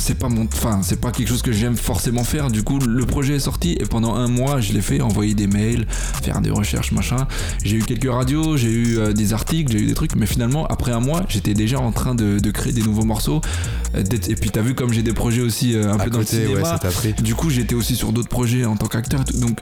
c'est 0.00 0.14
pas 0.14 0.28
mon 0.28 0.46
enfin 0.52 0.80
c'est 0.82 1.00
pas 1.00 1.12
quelque 1.12 1.28
chose 1.28 1.42
que 1.42 1.52
j'aime 1.52 1.76
forcément 1.76 2.24
faire 2.24 2.50
du 2.50 2.62
coup 2.62 2.78
le 2.78 3.06
projet 3.06 3.36
est 3.36 3.40
sorti 3.40 3.72
et 3.80 3.84
pendant 3.84 4.14
un 4.14 4.28
mois 4.28 4.60
je 4.60 4.72
l'ai 4.72 4.80
fait 4.82 5.00
envoyer 5.00 5.34
des 5.34 5.46
mails 5.46 5.86
faire 6.22 6.40
des 6.40 6.50
recherches 6.50 6.92
machin 6.92 7.26
j'ai 7.64 7.76
eu 7.76 7.82
quelques 7.84 8.10
radios 8.10 8.56
j'ai 8.56 8.70
eu 8.70 8.98
euh, 8.98 9.12
des 9.12 9.32
articles 9.32 9.70
j'ai 9.72 9.80
eu 9.80 9.86
des 9.86 9.94
trucs 9.94 10.16
mais 10.16 10.26
finalement 10.26 10.66
après 10.66 10.92
un 10.92 11.00
mois 11.00 11.22
j'étais 11.28 11.54
déjà 11.54 11.78
en 11.78 11.92
train 11.92 12.14
de, 12.14 12.38
de 12.38 12.50
créer 12.50 12.72
des 12.72 12.82
nouveaux 12.82 13.04
morceaux 13.04 13.40
euh, 13.94 14.02
et 14.28 14.34
puis 14.36 14.50
t'as 14.50 14.62
vu 14.62 14.74
comme 14.74 14.92
j'ai 14.92 15.02
des 15.02 15.12
projets 15.12 15.42
aussi 15.42 15.74
euh, 15.74 15.92
un 15.92 15.98
À 15.98 16.04
peu 16.04 16.10
dans 16.10 16.18
le 16.18 16.24
ouais, 16.24 16.30
cinéma 16.30 16.78
du 17.22 17.34
coup, 17.34 17.50
j'étais 17.50 17.74
aussi 17.74 17.96
sur 17.96 18.12
d'autres 18.12 18.28
projets 18.28 18.64
en 18.64 18.76
tant 18.76 18.86
qu'acteur. 18.86 19.24
Donc, 19.34 19.58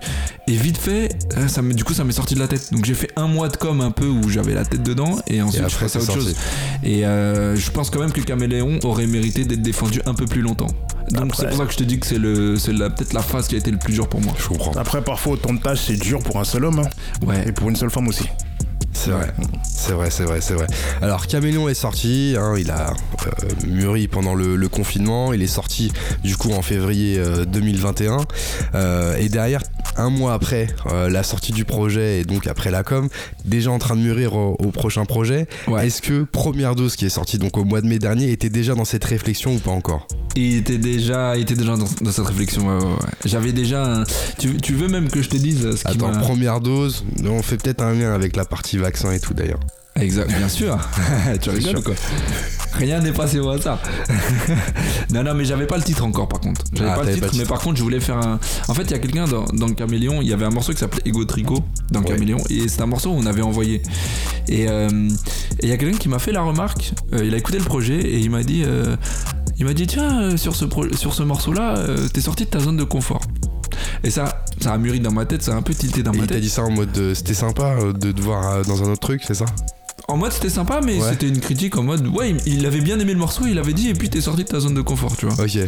et 0.47 0.53
vite 0.53 0.79
fait, 0.79 1.17
ça 1.49 1.63
me, 1.63 1.75
du 1.75 1.85
coup, 1.85 1.95
ça 1.95 2.05
m'est 2.05 2.13
sorti 2.13 2.35
de 2.35 2.41
la 2.41 2.49
tête. 2.49 2.73
Donc, 2.73 2.85
j'ai 2.85 2.95
fait 2.95 3.11
un 3.17 3.27
mois 3.27 3.49
de 3.49 3.57
com 3.57 3.81
un 3.81 3.91
peu 3.91 4.07
où 4.07 4.29
j'avais 4.29 4.55
la 4.55 4.65
tête 4.65 4.83
dedans, 4.83 5.19
et 5.27 5.43
ensuite, 5.43 5.65
Et 5.65 5.69
je 5.69 5.75
après, 5.75 5.87
passe 5.87 5.97
à 5.97 5.99
autre 6.01 6.13
sorti. 6.13 6.25
chose. 6.25 6.37
Et 6.83 7.05
euh, 7.07 7.57
je 7.57 7.71
pense 7.71 7.91
quand 7.91 8.01
même 8.01 8.13
que 8.13 8.21
Caméléon 8.21 8.79
aurait 8.85 9.07
mérité 9.07 9.45
d'être 9.45 9.63
défendu 9.63 10.01
un 10.07 10.15
peu 10.15 10.27
plus 10.29 10.43
longtemps. 10.43 10.69
Donc, 11.11 11.35
c'est 11.35 11.49
pour 11.49 11.57
ça 11.59 11.65
que 11.65 11.73
je 11.73 11.79
te 11.79 11.85
dis 11.85 11.99
que 11.99 12.07
c'est 12.07 12.19
le, 12.19 12.57
c'est 12.57 12.73
la- 12.73 12.91
peut-être 12.91 13.15
la 13.15 13.23
phase 13.23 13.49
qui 13.49 13.55
a 13.55 13.59
été 13.59 13.71
le 13.71 13.79
plus 13.79 13.95
dur 13.95 14.09
pour 14.09 14.21
moi. 14.21 14.35
Je 14.39 14.47
comprends. 14.49 14.73
Après, 14.73 15.03
parfois, 15.03 15.33
autant 15.35 15.55
de 15.55 15.59
tâches, 15.59 15.81
c'est 15.87 15.97
dur 15.97 16.19
pour 16.23 16.39
un 16.39 16.45
seul 16.45 16.65
homme. 16.67 16.81
hein. 16.81 17.27
Ouais. 17.27 17.49
Et 17.49 17.53
pour 17.53 17.69
une 17.71 17.77
seule 17.77 17.91
femme 17.91 18.09
aussi. 18.09 18.25
C'est 18.93 19.11
vrai, 19.11 19.33
c'est 19.63 19.93
vrai, 19.93 20.11
c'est 20.11 20.25
vrai, 20.25 20.41
c'est 20.41 20.55
vrai. 20.55 20.67
Alors 21.01 21.27
Caméléon 21.27 21.69
est 21.69 21.75
sorti, 21.75 22.35
hein, 22.39 22.55
il 22.59 22.71
a 22.71 22.91
euh, 23.27 23.67
mûri 23.67 24.09
pendant 24.09 24.35
le, 24.35 24.57
le 24.57 24.69
confinement, 24.69 25.33
il 25.33 25.43
est 25.43 25.47
sorti 25.47 25.93
du 26.25 26.37
coup 26.37 26.53
en 26.53 26.63
février 26.63 27.19
euh, 27.19 27.45
2021 27.45 28.19
euh, 28.75 29.17
et 29.17 29.29
derrière 29.29 29.63
un 29.97 30.11
mois 30.11 30.33
après 30.35 30.69
euh, 30.87 31.09
la 31.09 31.23
sortie 31.23 31.53
du 31.53 31.65
projet 31.65 32.21
et 32.21 32.25
donc 32.25 32.47
après 32.47 32.71
la 32.71 32.83
com, 32.83 33.09
déjà 33.45 33.71
en 33.71 33.79
train 33.79 33.97
de 33.97 34.01
mûrir 34.01 34.35
au, 34.35 34.57
au 34.59 34.71
prochain 34.71 35.05
projet. 35.05 35.47
Ouais. 35.69 35.87
Est-ce 35.87 36.03
que 36.03 36.25
Première 36.25 36.75
Dose 36.75 36.97
qui 36.97 37.07
est 37.07 37.11
sorti 37.11 37.39
donc 37.39 37.57
au 37.57 37.65
mois 37.65 37.81
de 37.81 37.87
mai 37.87 37.99
dernier 37.99 38.31
était 38.31 38.51
déjà 38.51 38.75
dans 38.75 38.85
cette 38.85 39.05
réflexion 39.05 39.55
ou 39.55 39.59
pas 39.59 39.71
encore? 39.71 40.07
Il 40.41 40.57
était 40.59 40.79
déjà, 40.79 41.37
il 41.37 41.43
était 41.43 41.55
déjà 41.57 41.77
dans, 41.77 41.89
dans 42.01 42.13
cette 42.13 42.27
réflexion. 42.27 42.69
ouais, 42.69 42.77
ouais, 42.85 42.91
ouais. 42.91 42.97
J'avais 43.25 43.53
déjà 43.53 43.85
un. 43.85 44.05
Tu, 44.39 44.57
tu 44.59 44.75
veux 44.75 44.87
même 44.89 45.09
que 45.09 45.21
je 45.21 45.29
te 45.29 45.37
dise 45.37 45.61
ce 45.77 45.89
Attends, 45.89 46.13
Première 46.21 46.61
Dose, 46.61 47.05
on 47.25 47.43
fait 47.43 47.57
peut-être 47.57 47.83
un 47.83 47.93
lien 47.95 48.13
avec 48.15 48.37
la 48.37 48.45
partie 48.45 48.77
vaccin 48.79 49.11
et 49.13 49.19
tout 49.21 49.35
d'ailleurs. 49.35 49.61
Exact, 49.97 50.29
bien 50.29 50.49
sûr. 50.49 50.79
tu 51.41 51.51
rigoles 51.51 51.83
quoi? 51.83 51.95
Rien 52.75 53.01
n'est 53.01 53.11
passé 53.13 53.41
au 53.41 53.49
hasard. 53.51 53.81
non, 55.13 55.25
non, 55.25 55.35
mais 55.35 55.45
j'avais 55.45 55.67
pas 55.67 55.77
le 55.77 55.83
titre 55.83 56.05
encore 56.05 56.29
par 56.29 56.39
contre. 56.41 56.63
J'avais 56.73 56.91
Ah, 56.91 56.95
pas 56.95 57.03
le 57.05 57.15
titre, 57.15 57.27
pas 57.27 57.33
mais 57.33 57.39
titre. 57.41 57.49
par 57.49 57.59
contre, 57.61 57.77
je 57.79 57.83
voulais 57.83 57.99
faire 57.99 58.19
un. 58.19 58.39
En 58.69 58.75
fait, 58.75 58.83
il 58.83 58.91
y 58.93 58.95
a 58.95 58.99
quelqu'un 59.01 59.25
dans, 59.27 59.45
dans 59.47 59.67
le 59.67 59.75
Caméléon, 59.75 60.23
il 60.23 60.29
y 60.29 60.33
avait 60.33 60.45
un 60.45 60.51
morceau 60.51 60.73
qui 60.73 60.79
s'appelait 60.79 61.03
Ego 61.05 61.25
Tricot 61.25 61.65
dans 61.91 62.01
Ouais. 62.01 62.07
Caméléon, 62.15 62.39
et 62.51 62.69
c'est 62.69 62.81
un 62.83 62.87
morceau 62.87 63.11
où 63.11 63.15
on 63.19 63.27
avait 63.27 63.43
envoyé. 63.43 63.83
Et 64.47 64.69
euh, 64.69 64.89
il 65.63 65.69
y 65.69 65.73
a 65.73 65.77
quelqu'un 65.77 65.99
qui 65.99 66.09
m'a 66.09 66.21
fait 66.21 66.31
la 66.33 66.43
remarque, 66.43 66.93
euh, 67.15 67.25
il 67.25 67.35
a 67.35 67.37
écouté 67.39 67.59
le 67.59 67.65
projet 67.65 67.97
et 67.99 68.19
il 68.21 68.31
m'a 68.31 68.45
dit. 68.45 68.63
euh, 68.65 68.95
il 69.59 69.65
m'a 69.65 69.75
dit 69.75 69.87
tiens 69.87 70.23
euh, 70.23 70.37
sur 70.37 70.55
ce 70.57 70.65
pro- 70.65 70.93
sur 70.95 71.15
ce 71.15 71.23
morceau 71.23 71.53
là 71.53 71.85
t'es 72.13 72.21
sorti 72.21 72.45
de 72.45 72.51
ta 72.51 72.61
zone 72.61 72.77
de 72.77 72.85
confort 72.85 73.21
et 74.05 74.11
ça 74.11 74.45
ça 74.61 74.73
a 74.73 74.79
mûri 74.79 75.01
dans 75.01 75.13
ma 75.13 75.25
tête 75.27 75.43
ça 75.43 75.53
a 75.53 75.57
un 75.57 75.63
peu 75.63 75.75
tilté 75.75 76.03
dans 76.03 76.13
Et 76.13 76.17
ma 76.19 76.25
il 76.25 76.27
t'a 76.29 76.35
tête 76.35 76.43
dit 76.43 76.51
ça 76.51 76.63
en 76.63 76.71
mode 76.71 76.97
euh, 76.99 77.15
c'était 77.15 77.35
sympa 77.35 77.77
euh, 77.81 77.93
de 77.93 78.13
te 78.13 78.21
voir 78.21 78.53
euh, 78.53 78.63
dans 78.65 78.83
un 78.83 78.91
autre 78.91 79.01
truc, 79.01 79.23
c'est 79.27 79.35
ça? 79.35 79.45
En 80.11 80.17
mode 80.17 80.33
c'était 80.33 80.49
sympa, 80.49 80.81
mais 80.83 80.99
Ouais. 81.03 81.11
c'était 81.11 81.29
une 81.29 81.39
critique 81.41 81.77
en 81.77 81.83
mode 81.83 82.07
ouais, 82.07 82.35
il, 82.47 82.65
avait 82.65 82.81
bien 82.81 82.99
aimé 82.99 83.13
le 83.13 83.19
morceau, 83.19 83.45
il 83.47 83.59
avait 83.59 83.75
dit, 83.75 83.91
et 83.91 83.95
puis 83.95 84.09
t'es 84.09 84.23
sorti 84.23 84.43
de 84.45 84.49
ta 84.49 84.59
zone 84.59 84.73
de 84.73 84.81
confort, 84.81 85.15
tu 85.19 85.27
vois. 85.27 85.45
Ok. 85.45 85.59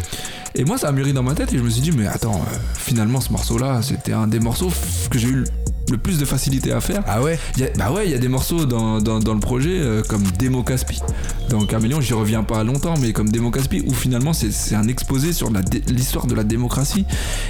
Et 0.54 0.64
moi, 0.64 0.78
ça 0.78 0.88
a 0.88 0.92
mûri 0.92 1.12
dans 1.12 1.22
ma 1.22 1.34
tête 1.34 1.52
et 1.52 1.58
je 1.58 1.62
me 1.62 1.68
suis 1.68 1.82
dit, 1.82 1.92
mais 1.92 2.06
attends, 2.06 2.36
euh, 2.50 2.56
finalement, 2.74 3.20
ce 3.20 3.30
morceau-là, 3.32 3.82
c'était 3.82 4.12
un 4.14 4.26
des 4.28 4.40
morceaux 4.40 4.70
que 5.10 5.18
j'ai 5.18 5.28
eu 5.28 5.44
le 5.90 5.98
plus 5.98 6.18
de 6.18 6.24
facilité 6.24 6.72
à 6.72 6.80
faire. 6.80 7.02
Ah 7.06 7.20
ouais 7.22 7.38
Il 7.56 7.62
y 7.62 7.64
a- 7.64 7.70
bah 7.76 7.90
ouais, 7.92 8.06
il 8.06 8.12
y 8.12 8.14
a 8.14 8.18
des 8.18 8.28
morceaux 8.28 8.64
dans, 8.66 9.00
dans, 9.00 9.18
dans 9.18 9.34
le 9.34 9.40
projet 9.40 9.78
euh, 9.80 10.02
comme 10.08 10.22
Demo 10.38 10.62
Caspi. 10.62 11.00
Dans 11.48 11.64
Caméléon, 11.66 12.00
j'y 12.00 12.12
reviens 12.14 12.42
pas 12.44 12.62
longtemps, 12.64 12.94
mais 13.00 13.12
comme 13.12 13.28
Demo 13.28 13.50
Caspi, 13.50 13.82
où 13.86 13.92
finalement 13.92 14.32
c'est 14.32 14.52
c'est 14.52 14.74
un 14.74 14.86
exposé 14.88 15.32
sur 15.32 15.50
l'histoire 15.88 16.26
de 16.26 16.34
la 16.34 16.44
démocratie. 16.44 17.04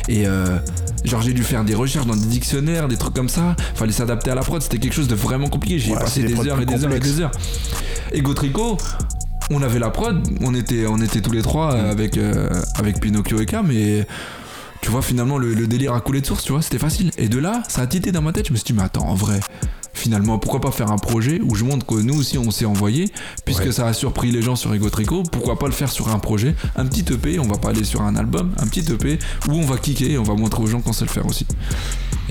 Et 0.09 0.27
euh, 0.27 0.59
genre, 1.05 1.23
j'ai 1.23 1.33
dû 1.33 1.43
faire 1.45 1.65
des 1.65 1.75
recherches 1.75 2.07
dans 2.07 2.17
des 2.17 2.27
dictionnaires, 2.27 2.89
des 2.89 2.97
trucs 2.97 3.15
comme 3.15 3.29
ça. 3.29 3.55
Fallait 3.75 3.93
s'adapter 3.93 4.31
à 4.31 4.35
la 4.35 4.43
prod, 4.43 4.63
c'était 4.63 4.79
quelque 4.79 4.95
chose 4.95 5.09
de 5.09 5.15
vraiment 5.15 5.49
compliqué. 5.49 5.79
J'y 5.79 5.91
ai 5.91 5.95
Ouais, 5.95 6.01
passé 6.01 6.23
des 6.23 6.35
heures 6.49 6.61
et 6.61 6.67
des 6.67 6.85
heures 6.85 6.95
et 6.95 7.01
des 7.01 7.21
heures. 7.21 7.31
Et 8.13 8.23
Gotrico, 8.23 8.77
on 9.51 9.63
avait 9.63 9.79
la 9.79 9.91
prod, 9.91 10.27
on 10.41 10.55
était, 10.55 10.87
on 10.87 11.01
était 11.01 11.21
tous 11.21 11.33
les 11.33 11.43
trois 11.43 11.73
euh, 11.75 11.91
avec, 11.91 12.17
euh, 12.17 12.49
avec 12.77 13.01
Pinocchio 13.01 13.41
et 13.41 13.47
Cam, 13.47 13.71
et 13.71 14.05
tu 14.83 14.91
vois, 14.91 15.03
finalement, 15.03 15.39
le, 15.39 15.53
le 15.55 15.67
délire 15.67 15.93
a 15.95 16.01
coulé 16.01 16.21
de 16.21 16.27
source, 16.27 16.43
tu 16.45 16.53
vois, 16.53 16.63
c'était 16.63 16.79
facile. 16.79 17.11
Et 17.19 17.29
de 17.29 17.39
là, 17.39 17.63
ça 17.69 17.83
a 17.83 17.87
tité 17.87 18.13
dans 18.13 18.23
ma 18.23 18.33
tête, 18.33 18.47
je 18.49 18.53
me 18.53 18.57
suis 18.57 18.65
dit, 18.67 18.73
mais 18.73 18.83
attends, 18.83 19.07
en 19.09 19.15
vrai, 19.15 19.41
finalement, 19.93 20.39
pourquoi 20.39 20.61
pas 20.61 20.71
faire 20.71 20.91
un 20.91 20.97
projet 20.99 21.41
où 21.43 21.55
je 21.55 21.65
montre 21.65 21.85
que 21.85 21.95
nous 21.97 22.19
aussi 22.19 22.39
on 22.39 22.51
s'est 22.51 22.65
envoyé, 22.65 23.11
puisque 23.45 23.65
Ouais. 23.65 23.73
ça 23.73 23.87
a 23.87 23.93
surpris 23.93 24.31
les 24.33 24.41
gens 24.41 24.57
sur 24.57 24.73
Ego 24.73 24.89
Trico, 24.89 25.23
pourquoi 25.25 25.59
pas 25.59 25.67
le 25.67 25.73
faire 25.73 25.91
sur 25.91 26.09
un 26.09 26.19
projet, 26.19 26.55
un 26.77 26.87
petit 26.87 27.05
EP, 27.13 27.39
on 27.39 27.47
va 27.49 27.59
pas 27.59 27.71
aller 27.71 27.85
sur 27.85 28.01
un 28.03 28.17
album, 28.17 28.53
un 28.59 28.67
petit 28.67 28.91
EP 28.93 29.19
où 29.49 29.53
on 29.53 29.67
va 29.67 29.77
kicker 29.77 30.11
et 30.13 30.19
on 30.19 30.23
va 30.23 30.35
montrer 30.35 30.63
aux 30.63 30.67
gens 30.67 30.81
qu'on 30.81 30.93
sait 30.95 31.05
le 31.05 31.11
faire 31.11 31.27
aussi. 31.27 31.47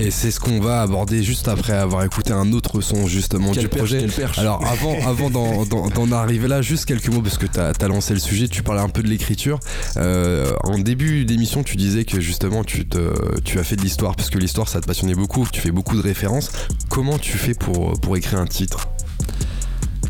Et 0.00 0.10
c'est 0.10 0.30
ce 0.30 0.40
qu'on 0.40 0.60
va 0.60 0.80
aborder 0.80 1.22
juste 1.22 1.46
après 1.46 1.74
avoir 1.74 2.02
écouté 2.04 2.32
un 2.32 2.54
autre 2.54 2.80
son 2.80 3.06
justement 3.06 3.52
Quel 3.52 3.64
du 3.64 3.68
perche, 3.68 3.90
projet. 3.90 4.06
Alors 4.38 4.64
avant, 4.66 4.96
avant 5.06 5.28
d'en, 5.28 6.12
arriver 6.12 6.48
là, 6.48 6.62
juste 6.62 6.86
quelques 6.86 7.08
mots 7.08 7.20
parce 7.20 7.36
que 7.36 7.44
tu 7.46 7.60
as, 7.60 7.88
lancé 7.88 8.14
le 8.14 8.20
sujet, 8.20 8.48
tu 8.48 8.62
parlais 8.62 8.80
un 8.80 8.88
peu 8.88 9.02
de 9.02 9.08
l'écriture. 9.08 9.60
Euh, 9.98 10.52
en 10.64 10.78
début 10.78 11.26
d'émission, 11.26 11.62
tu 11.62 11.76
disais 11.76 12.04
que 12.04 12.18
justement 12.18 12.64
tu, 12.64 12.88
te, 12.88 13.40
tu 13.40 13.58
as 13.58 13.64
fait 13.64 13.76
de 13.76 13.82
l'histoire 13.82 14.16
parce 14.16 14.30
que 14.30 14.38
l'histoire 14.38 14.68
ça 14.68 14.80
te 14.80 14.86
passionnait 14.86 15.14
beaucoup, 15.14 15.46
tu 15.52 15.60
fais 15.60 15.70
beaucoup 15.70 15.96
de 15.96 16.02
références. 16.02 16.50
Comment 16.88 17.18
tu 17.18 17.36
fais 17.36 17.54
pour, 17.54 18.00
pour 18.00 18.16
écrire 18.16 18.38
un 18.38 18.46
titre? 18.46 18.88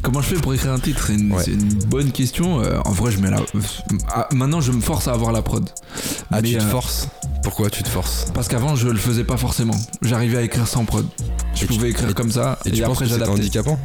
Comment 0.02 0.22
je 0.22 0.28
fais 0.28 0.40
pour 0.40 0.54
écrire 0.54 0.72
un 0.72 0.78
titre? 0.78 1.04
C'est 1.06 1.14
une, 1.14 1.32
Ouais. 1.32 1.42
c'est 1.44 1.52
une 1.52 1.74
bonne 1.74 2.12
question. 2.12 2.62
Euh, 2.62 2.78
en 2.84 2.92
vrai, 2.92 3.10
je 3.10 3.18
mets 3.18 3.30
la. 3.30 3.40
Ah, 4.08 4.28
maintenant, 4.32 4.60
je 4.60 4.72
me 4.72 4.80
force 4.80 5.08
à 5.08 5.12
avoir 5.12 5.32
la 5.32 5.42
prod. 5.42 5.68
Ah, 6.30 6.40
Mais, 6.40 6.48
tu 6.48 6.56
te 6.56 6.62
euh, 6.62 6.68
forces? 6.68 7.08
Pourquoi 7.42 7.70
tu 7.70 7.82
te 7.82 7.88
forces 7.88 8.26
Parce 8.34 8.48
qu'avant, 8.48 8.76
je 8.76 8.88
le 8.88 8.98
faisais 8.98 9.24
pas 9.24 9.36
forcément. 9.36 9.74
J'arrivais 10.02 10.38
à 10.38 10.42
écrire 10.42 10.66
sans 10.66 10.84
prod. 10.84 11.06
Je 11.54 11.64
Et 11.64 11.66
tu- 11.66 11.74
pouvais 11.74 11.90
écrire 11.90 12.10
et- 12.10 12.14
comme 12.14 12.30
ça. 12.30 12.58
Et, 12.64 12.70
tu 12.70 12.82
penses 12.82 12.90
après, 12.92 13.04
que 13.06 13.10
c'est 13.10 13.18
j'adaptais. 13.18 13.32
handicapant 13.40 13.78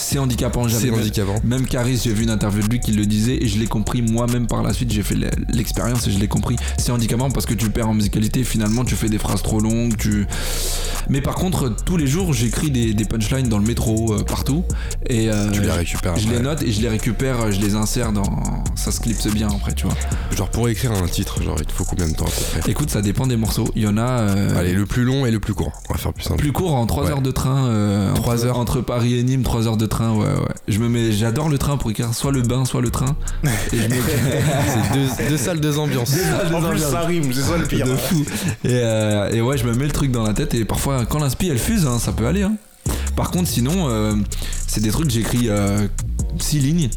C'est 0.00 0.18
handicapant. 0.18 0.66
j'avais 0.66 0.88
C'est 0.88 0.90
handicapant. 0.92 1.34
Même 1.44 1.66
Caris, 1.66 2.00
j'ai 2.02 2.12
vu 2.12 2.24
une 2.24 2.30
interview 2.30 2.62
de 2.62 2.68
lui 2.68 2.80
qui 2.80 2.92
le 2.92 3.04
disait 3.06 3.36
et 3.42 3.46
je 3.48 3.58
l'ai 3.58 3.66
compris 3.66 4.02
moi-même 4.02 4.46
par 4.46 4.62
la 4.62 4.72
suite. 4.72 4.90
J'ai 4.92 5.02
fait 5.02 5.14
l'e- 5.14 5.30
l'expérience 5.52 6.06
et 6.06 6.10
je 6.10 6.18
l'ai 6.18 6.28
compris. 6.28 6.56
C'est 6.78 6.90
handicapant 6.92 7.30
parce 7.30 7.46
que 7.46 7.54
tu 7.54 7.70
perds 7.70 7.88
en 7.88 7.94
musicalité. 7.94 8.42
Finalement, 8.44 8.84
tu 8.84 8.96
fais 8.96 9.08
des 9.08 9.18
phrases 9.18 9.42
trop 9.42 9.60
longues. 9.60 9.96
Tu... 9.98 10.26
Mais 11.08 11.20
par 11.20 11.34
contre, 11.34 11.74
tous 11.84 11.96
les 11.96 12.06
jours, 12.06 12.32
j'écris 12.32 12.70
des, 12.70 12.94
des 12.94 13.04
punchlines 13.04 13.48
dans 13.48 13.58
le 13.58 13.66
métro, 13.66 14.12
euh, 14.14 14.22
partout. 14.24 14.64
Et 15.08 15.30
euh, 15.30 15.50
Tu 15.50 15.60
les 15.60 15.70
récupères. 15.70 16.16
je 16.16 16.28
les 16.28 16.40
note 16.40 16.62
et 16.62 16.72
je 16.72 16.80
les 16.80 16.88
récupère, 16.88 17.40
euh, 17.42 17.50
je 17.50 17.60
les 17.60 17.74
insère 17.74 18.12
dans. 18.12 18.64
Ça 18.76 18.92
se 18.92 19.00
clipse 19.00 19.26
bien 19.28 19.48
après, 19.48 19.74
tu 19.74 19.86
vois. 19.86 19.94
Genre 20.36 20.48
pour 20.50 20.68
écrire 20.68 20.92
un 20.92 21.06
titre, 21.08 21.42
genre 21.42 21.56
il 21.58 21.66
te 21.66 21.72
faut 21.72 21.84
combien 21.84 22.08
de 22.08 22.14
temps 22.14 22.26
à 22.26 22.30
peu 22.30 22.60
près? 22.60 22.70
Écoute, 22.70 22.90
ça 22.90 23.02
dépend 23.02 23.26
des 23.26 23.36
morceaux. 23.36 23.68
Il 23.76 23.82
y 23.82 23.86
en 23.86 23.96
a. 23.98 24.02
euh, 24.20 24.58
Allez, 24.58 24.72
le 24.72 24.86
plus 24.86 25.04
long 25.04 25.26
et 25.26 25.30
le 25.30 25.40
plus 25.40 25.54
court. 25.54 25.72
On 25.88 25.92
va 25.94 25.98
faire 25.98 26.12
plus 26.12 26.24
simple. 26.24 26.38
Plus 26.38 26.52
court 26.52 26.74
en 26.74 26.86
3 26.86 27.04
Ouais. 27.04 27.10
heures 27.10 27.22
de 27.22 27.30
train. 27.30 27.66
euh, 27.66 28.14
Trois 28.14 28.34
entre, 28.36 28.44
heures. 28.46 28.58
Entre 28.58 28.80
Paris 28.80 29.18
et 29.18 29.22
Nîmes, 29.22 29.42
3 29.42 29.66
heures 29.66 29.76
de 29.76 29.86
train, 29.90 30.12
ouais, 30.14 30.24
ouais. 30.24 30.54
Je 30.68 30.78
me 30.78 30.88
mets, 30.88 31.12
j'adore 31.12 31.48
le 31.50 31.58
train 31.58 31.76
pour 31.76 31.90
écrire 31.90 32.14
soit 32.14 32.32
le 32.32 32.40
bain, 32.42 32.64
soit 32.64 32.80
le 32.80 32.90
train. 32.90 33.14
Et 33.44 33.76
je 33.76 33.82
me 33.82 33.88
C'est 33.90 34.94
deux, 34.94 35.28
deux 35.30 35.36
salles, 35.36 35.60
deux 35.60 35.78
ambiances. 35.78 36.14
En 36.54 36.62
plus, 36.62 36.78
ça 36.78 37.00
rime, 37.02 37.30
c'est 37.32 37.42
ça 37.42 37.58
le 37.58 37.66
pire. 37.66 37.86
de 37.86 37.94
fou. 37.96 38.24
Et, 38.64 38.68
euh, 38.70 39.30
et 39.30 39.42
ouais, 39.42 39.58
je 39.58 39.66
me 39.66 39.74
mets 39.74 39.84
le 39.84 39.92
truc 39.92 40.10
dans 40.10 40.22
la 40.22 40.32
tête 40.32 40.54
et 40.54 40.64
parfois, 40.64 41.04
quand 41.04 41.18
l'inspi 41.18 41.48
elle 41.48 41.58
fuse, 41.58 41.86
hein, 41.86 41.98
ça 41.98 42.12
peut 42.12 42.26
aller. 42.26 42.42
hein. 42.42 42.56
Par 43.16 43.30
contre, 43.30 43.48
sinon, 43.48 43.88
euh, 43.90 44.14
c'est 44.66 44.80
des 44.80 44.90
trucs 44.90 45.08
que 45.08 45.12
j'écris 45.12 45.48
6 46.38 46.60
lignes. 46.60 46.88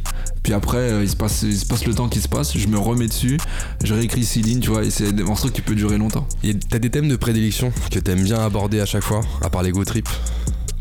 Puis 0.43 0.51
après, 0.53 0.77
euh, 0.77 1.03
il, 1.03 1.09
se 1.09 1.15
passe, 1.15 1.43
il 1.43 1.57
se 1.57 1.65
passe 1.65 1.85
le 1.85 1.93
temps 1.93 2.09
qui 2.09 2.19
se 2.19 2.27
passe, 2.27 2.57
je 2.57 2.67
me 2.67 2.77
remets 2.77 3.07
dessus, 3.07 3.37
je 3.81 3.93
réécris 3.93 4.25
6 4.25 4.41
lignes, 4.41 4.59
tu 4.59 4.69
vois, 4.71 4.83
et 4.83 4.89
c'est 4.89 5.13
des 5.13 5.23
morceaux 5.23 5.47
qui 5.47 5.61
peuvent 5.61 5.75
durer 5.75 5.97
longtemps. 5.97 6.27
Et 6.43 6.53
t'as 6.53 6.79
des 6.79 6.89
thèmes 6.89 7.07
de 7.07 7.15
prédilection 7.15 7.71
que 7.89 7.97
t'aimes 7.99 8.23
bien 8.23 8.39
aborder 8.43 8.81
à 8.81 8.85
chaque 8.85 9.03
fois, 9.03 9.21
à 9.41 9.49
part 9.49 9.63
les 9.63 9.71
go 9.71 9.85
trip? 9.85 10.09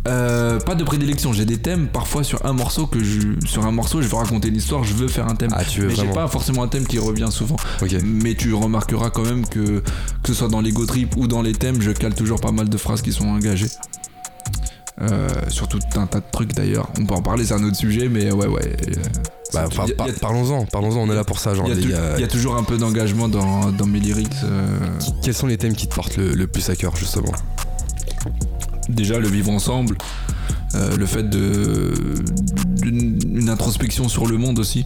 Euh, 0.08 0.58
pas 0.58 0.74
de 0.74 0.82
prédilection, 0.82 1.32
j'ai 1.32 1.44
des 1.44 1.58
thèmes 1.58 1.86
parfois 1.86 2.24
sur 2.24 2.44
un 2.44 2.52
morceau 2.52 2.86
que 2.88 3.02
je 3.04 3.20
sur 3.46 3.64
un 3.64 3.70
morceau 3.70 4.02
je 4.02 4.08
veux 4.08 4.16
raconter 4.16 4.48
une 4.48 4.56
histoire, 4.56 4.82
je 4.82 4.94
veux 4.94 5.06
faire 5.06 5.28
un 5.28 5.36
thème. 5.36 5.50
Ah, 5.52 5.64
tu 5.64 5.80
veux 5.82 5.88
mais 5.88 5.94
j'ai 5.94 6.08
pas 6.08 6.26
forcément 6.26 6.64
un 6.64 6.68
thème 6.68 6.86
qui 6.86 6.98
revient 6.98 7.28
souvent. 7.30 7.54
Mais 8.04 8.34
tu 8.34 8.52
remarqueras 8.52 9.10
quand 9.10 9.22
même 9.22 9.46
que 9.46 9.80
que 9.80 10.28
ce 10.28 10.34
soit 10.34 10.48
dans 10.48 10.60
les 10.60 10.72
go 10.72 10.86
trip 10.86 11.16
ou 11.16 11.28
dans 11.28 11.40
les 11.40 11.52
thèmes, 11.52 11.80
je 11.80 11.92
cale 11.92 12.14
toujours 12.14 12.40
pas 12.40 12.50
mal 12.50 12.68
de 12.68 12.76
phrases 12.76 13.00
qui 13.02 13.12
sont 13.12 13.28
engagées. 13.28 13.68
Euh, 15.00 15.28
sur 15.48 15.68
tout 15.68 15.78
un 15.96 16.06
tas 16.06 16.18
de 16.20 16.24
trucs 16.30 16.52
d'ailleurs. 16.54 16.88
On 17.00 17.06
peut 17.06 17.14
en 17.14 17.22
parler, 17.22 17.44
c'est 17.44 17.54
un 17.54 17.64
autre 17.64 17.76
sujet, 17.76 18.08
mais 18.08 18.30
ouais, 18.30 18.46
ouais. 18.46 18.76
euh, 18.88 19.02
Bah, 19.54 19.66
par- 19.74 19.86
par- 19.96 20.06
parlons-en, 20.20 20.64
parlons-en, 20.66 20.98
on 20.98 21.10
est 21.10 21.14
là 21.14 21.24
pour 21.24 21.38
ça. 21.38 21.54
Genre, 21.54 21.66
y 21.68 21.72
a 21.72 21.74
les 21.74 21.82
tou- 21.82 21.88
gars. 21.88 22.18
y 22.18 22.24
a 22.24 22.28
toujours 22.28 22.56
un 22.56 22.62
peu 22.62 22.76
d'engagement 22.76 23.28
dans, 23.28 23.70
dans 23.72 23.86
mes 23.86 24.00
lyrics. 24.00 24.30
euh. 24.44 24.66
Quels 25.22 25.34
sont 25.34 25.46
les 25.46 25.58
thèmes 25.58 25.74
qui 25.74 25.86
te 25.88 25.94
portent 25.94 26.16
le, 26.16 26.32
le 26.32 26.46
plus 26.46 26.68
à 26.70 26.76
cœur, 26.76 26.94
justement? 26.96 27.32
Déjà 28.88 29.18
le 29.18 29.28
vivre 29.28 29.50
ensemble, 29.50 29.96
euh, 30.74 30.96
le 30.96 31.06
fait 31.06 31.28
de 31.28 31.92
d'une 32.80 33.18
une 33.34 33.48
introspection 33.48 34.08
sur 34.08 34.26
le 34.26 34.36
monde 34.38 34.58
aussi. 34.58 34.84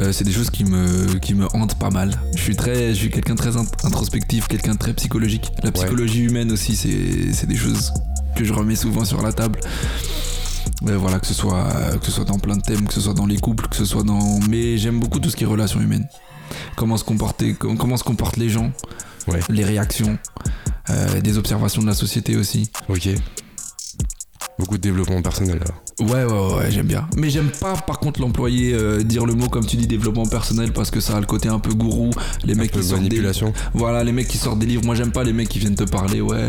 Euh, 0.00 0.10
c'est 0.12 0.24
des 0.24 0.32
choses 0.32 0.50
qui 0.50 0.64
me 0.64 1.18
qui 1.18 1.34
me 1.34 1.46
hantent 1.54 1.74
pas 1.78 1.90
mal. 1.90 2.14
Je 2.34 2.40
suis 2.42 2.56
très, 2.56 2.88
je 2.90 2.94
suis 2.94 3.10
quelqu'un 3.10 3.34
très 3.34 3.50
int- 3.56 3.66
introspectif, 3.86 4.48
quelqu'un 4.48 4.74
très 4.74 4.94
psychologique. 4.94 5.52
La 5.62 5.70
psychologie 5.70 6.20
humaine 6.22 6.50
aussi, 6.50 6.76
c'est 6.76 7.32
c'est 7.32 7.46
des 7.46 7.56
choses 7.56 7.92
que 8.36 8.44
je 8.44 8.52
remets 8.54 8.76
souvent 8.76 9.04
sur 9.04 9.20
la 9.22 9.32
table. 9.32 9.60
Euh, 10.88 10.96
voilà, 10.96 11.20
que 11.20 11.26
ce 11.26 11.34
soit 11.34 11.68
que 12.00 12.06
ce 12.06 12.12
soit 12.12 12.24
dans 12.24 12.38
plein 12.38 12.56
de 12.56 12.62
thèmes, 12.62 12.86
que 12.86 12.94
ce 12.94 13.00
soit 13.02 13.14
dans 13.14 13.26
les 13.26 13.36
couples, 13.38 13.68
que 13.68 13.76
ce 13.76 13.84
soit 13.84 14.02
dans. 14.02 14.40
Mais 14.48 14.78
j'aime 14.78 14.98
beaucoup 14.98 15.20
tout 15.20 15.28
ce 15.30 15.36
qui 15.36 15.44
est 15.44 15.46
relations 15.46 15.80
humaines. 15.80 16.06
Comment 16.76 16.96
se 16.96 17.04
comporter, 17.04 17.54
comment 17.54 17.96
se 17.96 18.04
comportent 18.04 18.36
les 18.38 18.48
gens, 18.48 18.72
Ouais. 19.28 19.40
les 19.50 19.64
réactions, 19.64 20.18
des 21.22 21.38
observations 21.38 21.82
de 21.82 21.86
la 21.86 21.94
société 21.94 22.36
aussi. 22.36 22.70
Ok. 22.88 23.08
Beaucoup 24.62 24.76
de 24.76 24.82
développement 24.82 25.20
personnel 25.22 25.58
alors. 25.60 25.82
Ouais, 26.08 26.22
ouais, 26.24 26.32
ouais, 26.32 26.54
ouais, 26.58 26.70
j'aime 26.70 26.86
bien. 26.86 27.08
Mais 27.16 27.30
j'aime 27.30 27.50
pas, 27.50 27.74
par 27.74 27.98
contre, 27.98 28.20
l'employer, 28.20 28.72
euh, 28.74 29.02
dire 29.02 29.26
le 29.26 29.34
mot 29.34 29.48
comme 29.48 29.66
tu 29.66 29.74
dis, 29.76 29.88
développement 29.88 30.24
personnel, 30.24 30.72
parce 30.72 30.92
que 30.92 31.00
ça 31.00 31.16
a 31.16 31.20
le 31.20 31.26
côté 31.26 31.48
un 31.48 31.58
peu 31.58 31.74
gourou. 31.74 32.10
Les 32.44 32.54
mecs 32.54 32.70
peu 32.70 32.78
qui 32.80 32.86
sortent 32.86 33.02
des... 33.02 33.20
Voilà, 33.74 34.04
les 34.04 34.12
mecs 34.12 34.28
qui 34.28 34.38
sortent 34.38 34.60
des 34.60 34.66
livres. 34.66 34.84
Moi, 34.84 34.94
j'aime 34.94 35.10
pas 35.10 35.24
les 35.24 35.32
mecs 35.32 35.48
qui 35.48 35.58
viennent 35.58 35.74
te 35.74 35.82
parler, 35.82 36.20
ouais. 36.20 36.48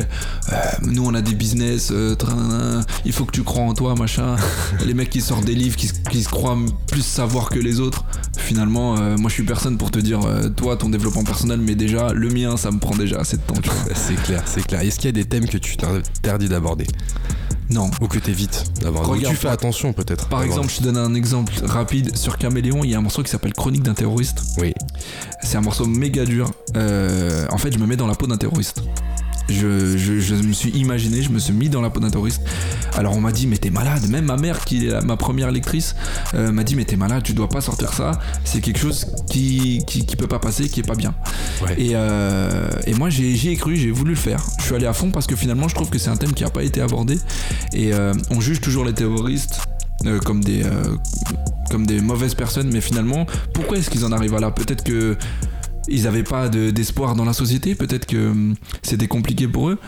euh, 0.52 0.56
nous, 0.84 1.04
on 1.04 1.15
a 1.15 1.21
des 1.21 1.34
business, 1.34 1.89
euh, 1.91 2.13
trin, 2.13 2.82
il 3.04 3.13
faut 3.13 3.26
que 3.26 3.32
tu 3.32 3.41
crois 3.41 3.63
en 3.63 3.73
toi, 3.73 3.95
machin. 3.95 4.36
les 4.86 4.93
mecs 4.93 5.10
qui 5.10 5.19
sortent 5.21 5.45
des 5.45 5.56
livres, 5.56 5.76
qui, 5.76 5.88
se- 5.88 5.93
qui 6.12 6.21
se 6.21 6.30
croient 6.30 6.58
plus 6.91 7.02
savoir 7.04 7.49
que 7.49 7.58
les 7.58 7.80
autres. 7.80 8.06
Finalement, 8.38 8.95
euh, 8.99 9.17
moi, 9.17 9.30
je 9.30 9.34
suis 9.34 9.43
personne 9.43 9.80
pour 9.80 9.89
te 9.89 9.97
dire, 9.97 10.19
toi, 10.56 10.78
ton 10.78 10.89
développement 10.89 11.23
personnel, 11.23 11.60
mais 11.60 11.73
déjà, 11.73 12.13
le 12.13 12.30
mien, 12.30 12.58
ça 12.58 12.69
me 12.69 12.78
prend 12.78 12.95
déjà 12.95 13.17
assez 13.21 13.38
de 13.38 13.41
temps, 13.41 13.60
tu 13.60 13.71
vois. 13.71 13.95
C'est 13.95 14.21
clair, 14.21 14.43
c'est 14.45 14.63
clair. 14.67 14.82
Est-ce 14.82 14.97
qu'il 14.99 15.06
y 15.08 15.10
a 15.10 15.12
des 15.13 15.26
thèmes 15.26 15.47
que 15.47 15.58
tu 15.58 15.78
t'interdis 15.78 16.47
d'aborder? 16.49 16.86
Non. 17.69 17.89
Ou 18.02 18.08
que 18.08 18.19
t'évites 18.19 18.63
Ou 18.84 18.91
Regarde, 18.91 19.34
tu 19.34 19.36
fais 19.36 19.43
par- 19.43 19.54
attention 19.54 19.93
peut-être 19.93 20.28
Par 20.28 20.43
exemple, 20.43 20.69
je 20.69 20.78
te 20.78 20.84
donne 20.84 20.97
un 20.97 21.13
exemple 21.15 21.54
rapide. 21.63 22.15
Sur 22.15 22.38
Caméléon, 22.38 22.84
il 22.84 22.91
y 22.91 22.95
a 22.95 22.97
un 22.97 23.02
morceau 23.02 23.23
qui 23.23 23.30
s'appelle 23.32 23.54
Chronique 23.54 23.84
d'un 23.84 23.93
terroriste. 23.93 24.41
Oui. 24.58 24.73
C'est 25.41 25.58
un 25.58 25.62
morceau 25.62 25.86
méga 25.86 26.26
dur. 26.26 26.52
Euh, 26.76 27.45
en 27.49 27.58
fait, 27.58 27.71
je 27.73 27.80
me 27.80 27.86
mets 27.86 27.95
dans 27.95 28.08
la 28.08 28.15
peau 28.15 28.28
d'un 28.28 28.38
terroriste. 28.38 28.84
Je, 29.49 29.97
je- 29.97 30.19
je 30.19 30.36
me 30.36 30.53
suis 30.53 30.69
imaginé, 30.71 31.21
je 31.21 31.29
me 31.29 31.38
suis 31.39 31.53
mis 31.53 31.67
dans 31.69 31.82
la 31.82 31.89
peau 31.89 31.99
d'un 31.99 32.10
terroriste. 32.10 32.41
Alors 32.95 33.15
on 33.15 33.21
m'a 33.21 33.32
dit 33.32 33.45
mais 33.47 33.58
t'es 33.58 33.69
malade. 33.69 34.08
Même 34.10 34.25
ma 34.25 34.38
mère 34.38 34.63
qui 34.63 34.86
est 34.88 34.89
la- 34.91 35.01
ma 35.01 35.17
première 35.17 35.51
lectrice 35.51 35.95
euh, 36.34 36.51
m'a 36.51 36.63
dit 36.63 36.75
mais 36.75 36.86
t'es 36.86 36.95
malade, 36.95 37.23
tu 37.23 37.34
dois 37.34 37.49
pas 37.49 37.60
sortir 37.62 37.93
ça. 37.93 38.12
C'est 38.45 38.62
quelque 38.62 38.79
chose 38.79 39.06
qui, 39.29 39.84
qui 39.86 40.06
qui 40.06 40.15
peut 40.15 40.27
pas 40.27 40.39
passer, 40.39 40.69
qui 40.69 40.79
est 40.79 40.88
pas 40.88 40.95
bien. 40.95 41.13
Ouais. 41.62 41.75
Et, 41.77 41.91
euh, 41.93 42.69
et 42.88 42.93
moi 42.93 43.10
j'ai 43.10 43.34
ai 43.34 43.56
cru, 43.58 43.75
j'ai 43.75 43.91
voulu 43.91 44.12
le 44.12 44.17
faire. 44.17 44.41
Je 44.60 44.63
suis 44.63 44.75
allé 44.75 44.86
à 44.86 44.93
fond 44.93 45.12
parce 45.12 45.27
que 45.27 45.36
finalement 45.36 45.67
je 45.67 45.75
trouve 45.75 45.89
que 45.89 45.99
c'est 45.99 46.10
un 46.10 46.17
thème 46.17 46.34
qui 46.34 46.43
a 46.45 46.49
pas 46.49 46.63
été 46.63 46.79
abordé. 46.82 47.19
Et 47.73 47.93
euh, 47.93 48.13
on 48.29 48.39
juge 48.39 48.62
toujours 48.62 48.86
les 48.86 48.93
terroristes 48.93 49.60
euh, 50.06 50.19
comme 50.19 50.41
des 50.43 50.63
euh, 50.63 50.84
comme 51.69 51.86
des 51.86 51.99
mauvaises 52.01 52.36
personnes, 52.36 52.69
mais 52.71 52.82
finalement 52.82 53.25
pourquoi 53.53 53.77
est-ce 53.77 53.89
qu'ils 53.89 54.06
en 54.06 54.12
arrivent 54.12 54.36
à 54.36 54.39
là? 54.39 54.51
Peut-être 54.51 54.84
que 54.84 55.17
ils 55.88 56.08
avaient 56.08 56.24
pas 56.24 56.50
de- 56.50 56.72
d'espoir 56.72 57.15
dans 57.15 57.26
la 57.26 57.34
société, 57.34 57.76
peut-être 57.76 58.06
que 58.06 58.30
hum, 58.32 58.56
c'était 58.82 59.08
compliqué 59.08 59.48
pour 59.48 59.69
eux. 59.69 59.80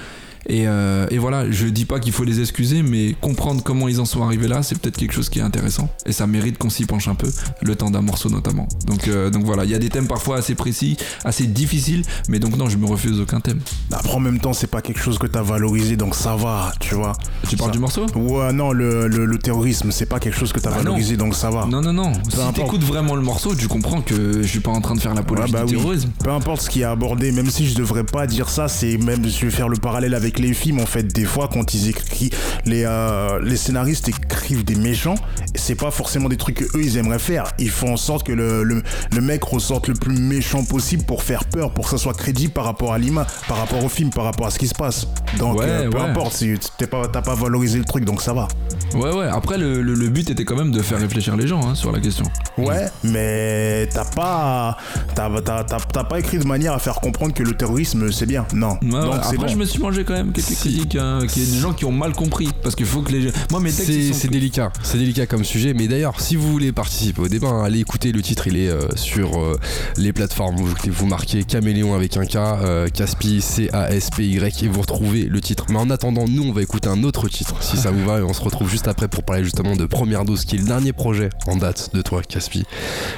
Et, 0.48 0.68
euh, 0.68 1.08
et 1.10 1.18
voilà, 1.18 1.50
je 1.50 1.66
dis 1.68 1.86
pas 1.86 2.00
qu'il 2.00 2.12
faut 2.14 2.24
les 2.24 2.40
excuser, 2.40 2.84
mais 2.84 3.16
comprendre 3.20 3.64
comment 3.64 3.88
ils 3.88 4.00
en 4.00 4.06
sont 4.06 4.24
arrivés 4.24 4.48
là, 4.48 4.62
c'est 4.64 4.78
peut-être 4.78 4.98
quelque 4.98 5.14
chose 5.14 5.30
qui 5.30 5.40
est 5.40 5.44
intéressant. 5.44 5.90
Et 6.06 6.12
ça 6.12 6.28
mérite 6.28 6.58
qu'on 6.58 6.70
s'y 6.70 6.86
penche 6.86 7.08
un 7.08 7.16
peu, 7.16 7.32
le 7.62 7.76
temps 7.76 7.90
d'un 7.90 8.02
morceau 8.02 8.30
notamment. 8.30 8.68
Donc, 8.86 9.08
euh, 9.08 9.30
donc 9.30 9.44
voilà, 9.44 9.66
il 9.66 9.72
y 9.72 9.76
a 9.76 9.80
des 9.80 9.90
thèmes 9.90 10.08
parfois 10.08 10.38
assez 10.38 10.54
précis, 10.56 10.98
assez 11.24 11.48
difficiles, 11.48 12.04
mais 12.30 12.40
donc 12.40 12.58
non, 12.58 12.70
je 12.70 12.78
me 12.78 12.86
refuse 12.86 13.20
aucun 13.20 13.40
thème. 13.40 13.60
Après, 13.92 14.14
en 14.14 14.20
même 14.20 14.40
temps, 14.40 14.54
c'est 14.54 14.68
pas 14.68 14.82
quelque 14.82 15.00
chose 15.02 15.18
que 15.18 15.28
t'as 15.28 15.42
valorisé, 15.42 15.96
donc 15.98 16.14
ça 16.16 16.36
va, 16.36 16.72
tu 16.80 16.94
vois. 16.96 17.14
Tu 17.50 17.56
parles 17.58 17.70
Ça- 17.70 17.74
du 17.74 17.80
morceau? 17.80 18.06
Ouais, 18.16 18.54
non, 18.54 18.72
le, 18.72 19.08
le, 19.08 19.26
le 19.26 19.38
terrorisme, 19.40 19.90
c'est 19.92 20.06
pas 20.06 20.20
quelque 20.20 20.38
chose 20.38 20.54
que 20.54 20.60
t'as 20.60 20.70
Ah 20.72 20.78
non. 20.78 20.84
valorisé, 20.84 21.18
donc 21.18 21.34
ça 21.36 21.50
va. 21.50 21.66
Non, 21.66 21.82
non, 21.82 21.94
non. 21.94 22.14
si 22.30 22.36
importe. 22.40 22.56
t'écoutes 22.56 22.84
vraiment 22.84 23.16
le 23.16 23.22
morceau, 23.22 23.56
tu 23.56 23.68
comprends 23.68 24.02
que 24.02 24.42
je 24.44 24.48
suis 24.48 24.60
pas 24.60 24.72
en 24.72 24.82
train 24.82 24.96
de 24.96 25.02
faire 25.02 25.14
l'apologie 25.16 25.52
Ouais, 25.54 25.60
bah 25.60 25.66
du 25.66 25.74
oui. 25.76 25.80
terrorisme. 25.82 26.10
Peu 26.24 26.30
importe 26.30 26.62
ce 26.62 26.70
qui 26.70 26.82
est 26.82 26.86
abordé, 26.86 27.32
même 27.32 27.50
si 27.50 27.68
je 27.68 27.76
devrais 27.76 28.04
pas 28.04 28.28
dire 28.28 28.50
ça, 28.50 28.68
c'est 28.68 28.98
même 28.98 29.28
je 29.28 29.46
vais 29.46 29.52
faire 29.52 29.70
le 29.70 29.78
parallèle 29.78 30.14
avec 30.14 30.35
les 30.40 30.54
films 30.54 30.80
en 30.80 30.86
fait. 30.86 31.04
Des 31.04 31.26
fois, 31.26 31.50
quand 31.52 31.74
ils 31.74 31.90
écrivent, 31.90 32.32
les 32.66 32.84
euh, 32.86 33.40
les 33.44 33.58
scénaristes 33.58 34.08
écrivent 34.10 34.64
des 34.66 34.76
méchants, 34.76 35.16
c'est 35.56 35.76
pas 35.76 35.92
forcément 35.92 36.30
des 36.30 36.38
trucs 36.38 36.56
que 36.58 36.64
eux 36.78 36.84
ils 36.84 36.98
aimeraient 36.98 37.20
faire. 37.20 37.46
Ils 37.60 37.70
font 37.70 37.94
en 37.94 37.98
sorte 37.98 38.26
que 38.26 38.32
le, 38.32 38.64
le, 38.64 38.84
le 39.14 39.22
mec 39.22 39.44
ressorte 39.44 39.88
le 39.88 39.94
plus 39.94 40.16
méchant 40.18 40.64
possible 40.64 41.04
pour 41.04 41.24
faire 41.24 41.46
peur, 41.46 41.72
pour 41.74 41.86
que 41.86 41.92
ça 41.92 41.98
soit 41.98 42.14
crédible 42.14 42.54
par 42.54 42.66
rapport 42.66 42.94
à 42.94 42.98
l'image, 42.98 43.28
par 43.48 43.58
rapport 43.58 43.84
au 43.84 43.90
film, 43.90 44.10
par 44.10 44.24
rapport 44.26 44.48
à 44.48 44.52
ce 44.52 44.60
qui 44.60 44.68
se 44.68 44.76
passe. 44.76 45.08
Donc 45.38 45.60
Ouais, 45.60 45.66
euh, 45.68 45.90
peu 45.90 45.98
ouais. 45.98 46.04
importe, 46.04 46.44
t'es 46.78 46.88
pas 46.88 47.08
t'as 47.08 47.22
pas 47.22 47.36
valorisé 47.36 47.78
le 47.80 47.86
truc, 47.86 48.06
donc 48.06 48.22
ça 48.22 48.34
va. 48.34 48.48
Ouais, 48.94 49.12
ouais. 49.14 49.28
Après, 49.28 49.58
le, 49.58 49.82
le- 49.82 50.10
but 50.10 50.30
était 50.30 50.46
quand 50.46 50.56
même 50.56 50.72
de 50.72 50.82
faire 50.82 51.00
réfléchir 51.00 51.36
les 51.36 51.48
gens 51.48 51.68
hein, 51.68 51.76
sur 51.76 51.92
la 51.92 52.00
question. 52.00 52.26
Ouais, 52.58 52.86
mais 53.04 53.88
t'as 53.94 54.06
pas 54.06 54.78
t'as 55.14 55.30
t'as- 55.42 55.64
t'as- 55.64 55.78
t'as 55.80 56.04
pas 56.04 56.20
écrit 56.20 56.38
de 56.38 56.46
manière 56.46 56.74
à 56.74 56.80
faire 56.80 56.96
comprendre 56.96 57.34
que 57.34 57.44
le 57.44 57.54
terrorisme 57.54 58.12
c'est 58.12 58.26
bien. 58.26 58.46
Non. 58.54 58.78
Ouais, 58.82 58.90
donc 59.02 59.16
Après, 59.16 59.38
bon. 59.38 59.48
je 59.48 59.56
me 59.58 59.66
suis 59.66 59.80
mangé 59.80 60.04
quand 60.04 60.14
même 60.14 60.25
quelques 60.34 60.56
critiques, 60.56 60.96
hein, 60.96 61.20
qu'il 61.28 61.44
y 61.44 61.48
a 61.48 61.52
des 61.56 61.60
gens 61.60 61.74
qui 61.74 61.86
ont 61.86 61.92
mal 61.92 62.14
compris. 62.14 62.50
Parce 62.64 62.76
qu'il 62.76 62.86
faut 62.86 63.02
que 63.02 63.12
les 63.12 63.22
gens. 63.24 63.30
Moi, 63.52 63.60
mes 63.60 63.72
textes. 63.72 63.92
C'est 63.92 64.14
sont- 64.14 64.28
délicat, 64.28 64.72
c'est 64.84 64.98
délicat 64.98 65.26
comme 65.26 65.44
sujet. 65.44 65.74
Mais 65.74 65.88
d'ailleurs, 65.88 66.20
si 66.20 66.36
vous 66.36 66.52
voulez 66.52 66.72
participer 66.72 67.22
au 67.22 67.28
débat, 67.28 67.48
hein, 67.50 67.64
allez 67.64 67.80
écouter 67.80 68.12
le 68.12 68.22
titre. 68.22 68.48
Il 68.48 68.58
est 68.58 68.70
euh, 68.70 68.88
sur 68.96 69.40
euh, 69.40 69.60
les 69.98 70.14
plateformes. 70.14 70.56
Vous, 70.58 70.74
vous 70.88 71.06
marquez 71.06 71.44
Caméléon 71.44 71.94
avec 71.96 72.18
un 72.18 72.26
K, 72.26 72.36
euh, 72.36 72.88
Caspi, 72.90 73.42
C-A-S-P-Y, 73.42 74.64
et 74.64 74.68
vous 74.68 74.82
retrouvez 74.82 75.24
le 75.26 75.42
titre. 75.42 75.66
Mais 75.70 75.78
en 75.78 75.90
attendant, 75.90 76.26
nous, 76.28 76.44
on 76.44 76.52
va 76.52 76.62
écouter 76.62 76.90
un 76.90 77.04
autre 77.04 77.28
titre, 77.30 77.56
si 77.62 77.78
ça 77.78 77.92
vous 77.96 78.06
va, 78.06 78.20
et 78.20 78.24
on 78.24 78.34
se 78.34 78.42
retrouve 78.42 78.70
juste 78.70 78.88
après 78.88 79.08
pour 79.08 79.24
parler 79.24 79.44
justement 79.44 79.76
de 79.76 79.86
Première 79.86 80.26
Dose, 80.26 80.46
qui 80.46 80.56
est 80.56 80.60
le 80.60 80.66
dernier 80.66 80.94
projet 80.94 81.30
en 81.48 81.56
date 81.58 81.92
de 81.94 82.02
toi, 82.02 82.22
Caspi. 82.28 82.64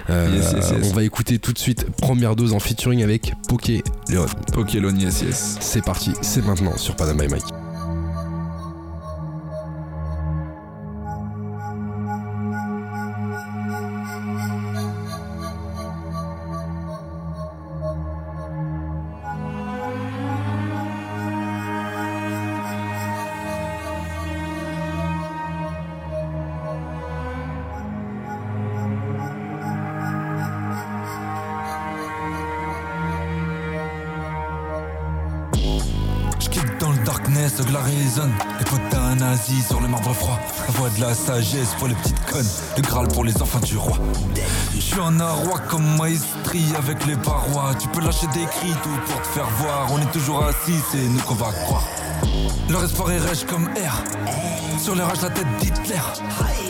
Yes, 0.10 0.54
yes, 0.54 0.54
yes. 0.54 0.74
On 0.84 0.94
va 0.94 1.04
écouter 1.04 1.40
tout 1.40 1.54
de 1.54 1.58
suite 1.60 1.86
Première 1.98 2.36
Dose 2.36 2.54
en 2.54 2.60
featuring 2.60 3.04
avec 3.04 3.34
Poké 3.48 3.84
Léon. 4.10 4.26
Pokémon, 4.54 4.94
yes, 4.96 5.22
yes. 5.22 5.58
C'est 5.60 5.84
parti, 5.84 6.12
c'est 6.22 6.46
maintenant 6.46 6.78
sur 6.78 6.96
Panama 6.98 7.24
by 7.24 7.28
Mike. 7.28 7.67
Résonne. 38.18 38.34
Les 38.60 38.66
potins 38.66 39.16
nazis 39.16 39.68
sur 39.68 39.82
le 39.82 39.88
marbre 39.88 40.14
froid. 40.14 40.40
Voix 40.78 40.90
de 40.92 41.02
la 41.02 41.16
sagesse 41.16 41.74
pour 41.80 41.88
les 41.88 41.96
petites 41.96 42.24
connes. 42.26 42.46
Le 42.76 42.84
graal 42.84 43.08
pour 43.08 43.24
les 43.24 43.42
enfants 43.42 43.60
du 43.60 43.78
roi. 43.78 43.98
Je 44.76 44.80
suis 44.80 45.00
un 45.00 45.32
roi 45.32 45.58
comme 45.70 45.98
maestri 45.98 46.64
avec 46.78 47.04
les 47.08 47.16
parois. 47.16 47.74
Tu 47.80 47.88
peux 47.88 48.02
lâcher 48.02 48.28
des 48.28 48.46
cris 48.46 48.76
tout 48.84 48.90
pour 49.08 49.22
te 49.24 49.28
faire 49.28 49.50
voir. 49.60 49.88
On 49.92 50.00
est 50.00 50.12
toujours 50.12 50.44
assis, 50.44 50.78
c'est 50.92 51.02
nous 51.02 51.22
qu'on 51.22 51.34
va 51.34 51.52
croire. 51.52 51.84
Leur 52.70 52.84
espoir 52.84 53.12
est 53.12 53.18
rêche 53.18 53.46
comme 53.46 53.68
air. 53.76 54.04
Sur 54.78 54.94
les 54.94 55.02
rages, 55.02 55.22
la 55.22 55.30
tête 55.30 55.48
d'Hitler. 55.60 56.00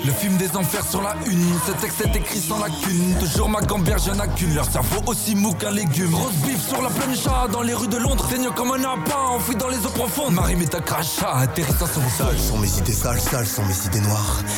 Le 0.05 0.11
film 0.11 0.37
des 0.37 0.55
enfers 0.55 0.85
sur 0.89 1.01
la 1.01 1.13
une. 1.25 1.59
Ce 1.65 1.71
texte 1.73 2.01
est 2.01 2.15
écrit 2.15 2.39
sans 2.39 2.59
lacune. 2.59 3.15
Toujours 3.19 3.49
ma 3.49 3.59
gamberge, 3.61 4.05
y'en 4.07 4.19
a 4.19 4.27
qu'une. 4.27 4.55
Leur 4.55 4.65
cerveau 4.71 5.01
aussi 5.07 5.35
mou 5.35 5.53
qu'un 5.53 5.71
légume. 5.71 6.15
Rose 6.15 6.33
bif 6.45 6.65
sur 6.65 6.81
la 6.81 6.89
plaine 6.89 7.15
chat. 7.15 7.47
Dans 7.51 7.61
les 7.61 7.73
rues 7.73 7.89
de 7.89 7.97
Londres. 7.97 8.25
Saignant 8.29 8.51
comme 8.51 8.71
un 8.71 8.83
appât. 8.83 9.19
Enfoui 9.35 9.55
dans 9.55 9.67
les 9.67 9.85
eaux 9.85 9.89
profondes. 9.89 10.33
Marie 10.33 10.55
met 10.55 10.67
ta 10.67 10.79
crachat. 10.79 11.33
Atterrissant 11.33 11.87
sur 11.87 12.01
vos 12.01 12.09
sols. 12.09 12.27
Sales 12.27 12.39
sont 12.39 12.57
mes 12.57 12.77
idées 12.77 12.93
sales, 12.93 13.19
sales 13.19 13.45
sont 13.45 13.65
mes 13.65 13.85
idées 13.85 13.96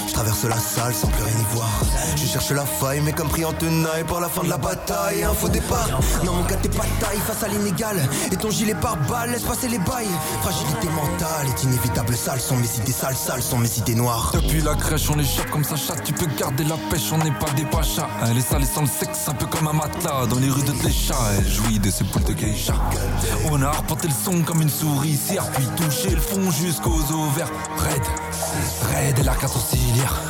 Je 0.07 0.13
traverse 0.13 0.43
la 0.43 0.57
salle 0.57 0.93
sans 0.93 1.07
plus 1.07 1.23
rien 1.23 1.33
y 1.39 1.55
voir. 1.55 1.69
Je 2.15 2.25
cherche 2.25 2.51
la 2.51 2.65
faille, 2.65 3.01
mais 3.01 3.13
comme 3.13 3.29
pris 3.29 3.45
en 3.45 3.53
tenaille 3.53 4.03
pour 4.03 4.19
la 4.19 4.29
fin 4.29 4.43
de 4.43 4.49
la 4.49 4.57
bataille. 4.57 5.23
Un 5.23 5.33
faux 5.33 5.49
départ. 5.49 5.87
Non, 6.23 6.33
mon 6.33 6.43
gars, 6.43 6.57
t'es 6.61 6.69
pas 6.69 6.85
taille 6.99 7.19
face 7.25 7.43
à 7.43 7.47
l'inégal. 7.47 7.97
Et 8.31 8.35
ton 8.35 8.49
gilet 8.49 8.75
par 8.75 8.97
balle, 9.07 9.31
laisse 9.31 9.43
passer 9.43 9.67
les 9.67 9.79
bails. 9.79 10.09
Fragilité 10.41 10.87
mentale 10.89 11.47
est 11.47 11.63
inévitable. 11.63 12.15
Sales 12.15 12.41
sont 12.41 12.57
mes 12.57 12.75
idées 12.77 12.91
sales, 12.91 13.15
sales 13.15 13.43
sont 13.43 13.57
mes 13.57 13.77
idées 13.77 13.95
noires. 13.95 14.31
Depuis 14.33 14.61
la 14.61 14.75
crèche, 14.75 15.09
on 15.09 15.19
échappe 15.19 15.49
comme 15.51 15.63
ça 15.63 15.75
chatte. 15.75 16.03
Tu 16.03 16.13
peux 16.13 16.27
garder 16.37 16.63
la 16.65 16.75
pêche, 16.89 17.11
on 17.11 17.17
n'est 17.17 17.31
pas 17.31 17.51
des 17.55 17.65
pachas. 17.65 18.07
Elle 18.29 18.37
est 18.37 18.41
sale 18.41 18.63
et 18.63 18.65
sans 18.65 18.81
le 18.81 18.87
sexe, 18.87 19.27
un 19.27 19.33
peu 19.33 19.45
comme 19.45 19.67
un 19.67 19.73
matelas. 19.73 20.25
Dans 20.27 20.39
les 20.39 20.49
rues 20.49 20.63
de 20.63 20.71
Técha, 20.71 21.15
elle 21.37 21.47
jouit 21.47 21.79
de 21.79 21.89
ses 21.89 22.03
boules 22.03 22.23
de 22.23 22.33
geisha. 22.33 22.73
On 23.51 23.61
a 23.61 23.67
arpenté 23.67 24.07
le 24.07 24.13
son 24.13 24.43
comme 24.43 24.61
une 24.61 24.69
souris, 24.69 25.19
puis 25.55 25.67
touché 25.77 26.09
le 26.09 26.21
fond 26.21 26.51
jusqu'aux 26.51 27.01
ovaires. 27.13 27.51
Raide, 27.77 28.03
raide 28.93 29.19
et 29.19 29.23
l'arc 29.23 29.41
sourcilière. 29.41 30.21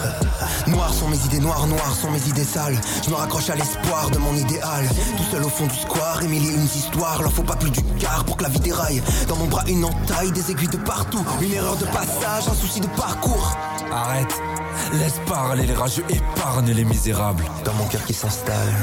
Noires 0.67 0.93
sont 0.93 1.08
mes 1.08 1.17
idées 1.26 1.39
noires, 1.39 1.67
noires 1.67 1.95
sont 1.95 2.12
mes 2.12 2.28
idées 2.28 2.43
sales. 2.43 2.80
Je 3.04 3.10
me 3.10 3.15
raccroche 3.15 3.50
à 3.50 3.56
l'espoir 3.56 4.10
de 4.12 4.17
mon 4.17 4.36
idéal. 4.36 4.88
Tout 5.17 5.24
seul 5.32 5.43
au 5.43 5.50
fond 5.50 5.67
du 5.67 5.76
square, 5.76 6.22
et 6.22 6.26
une 6.26 6.63
histoires. 6.63 7.22
Leur 7.22 7.32
faut 7.32 7.43
pas 7.43 7.56
plus 7.56 7.72
du 7.72 7.84
quart 8.00 8.24
pour 8.26 8.38
que 8.38 8.43
la 8.43 8.50
vie 8.50 8.60
déraille. 8.60 9.02
Dans 9.28 9.36
mon 9.36 9.45
bras, 9.45 9.63
une 9.67 9.86
entaille, 9.86 10.32
des 10.32 10.52
aiguilles 10.52 10.67
de 10.67 10.78
partout. 10.78 11.24
Une 11.41 11.54
erreur 11.54 11.78
de 11.78 11.86
passage, 11.86 12.48
un 12.48 12.54
souci 12.54 12.80
de 12.80 12.88
parcours. 12.88 13.58
Arrête, 13.91 14.34
laisse 14.93 15.19
parler 15.26 15.65
les 15.65 15.76
rageux, 15.76 16.04
épargne 16.10 16.72
les 16.72 16.86
misérables. 16.86 17.43
Dans 17.65 17.74
mon 17.74 17.86
cœur 17.86 18.04
qui 18.06 18.13
s'installe, 18.13 18.74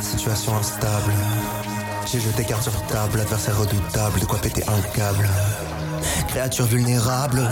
situation 0.00 0.56
instable. 0.56 1.12
J'ai 2.06 2.20
jeté 2.20 2.44
carte 2.44 2.62
sur 2.62 2.86
table, 2.86 3.20
adversaire 3.20 3.58
redoutable, 3.58 4.20
de 4.20 4.26
quoi 4.26 4.38
péter 4.38 4.62
un 4.68 4.80
câble. 4.96 5.28
Créature 6.28 6.66
vulnérable, 6.66 7.48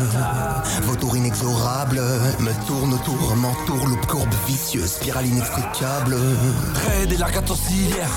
vautour 0.83 1.16
inexorable, 1.16 2.00
me 2.40 2.66
tourne 2.66 2.94
autour, 2.94 3.37
m'entoure, 3.37 3.87
loupe 3.87 4.07
courbe 4.07 4.35
vicieuse, 4.46 4.92
spirale 4.92 5.26
inextricable. 5.26 6.16
Raide 6.87 7.12
et 7.12 7.16
l'arc 7.16 7.35
sourcilière. 7.46 8.11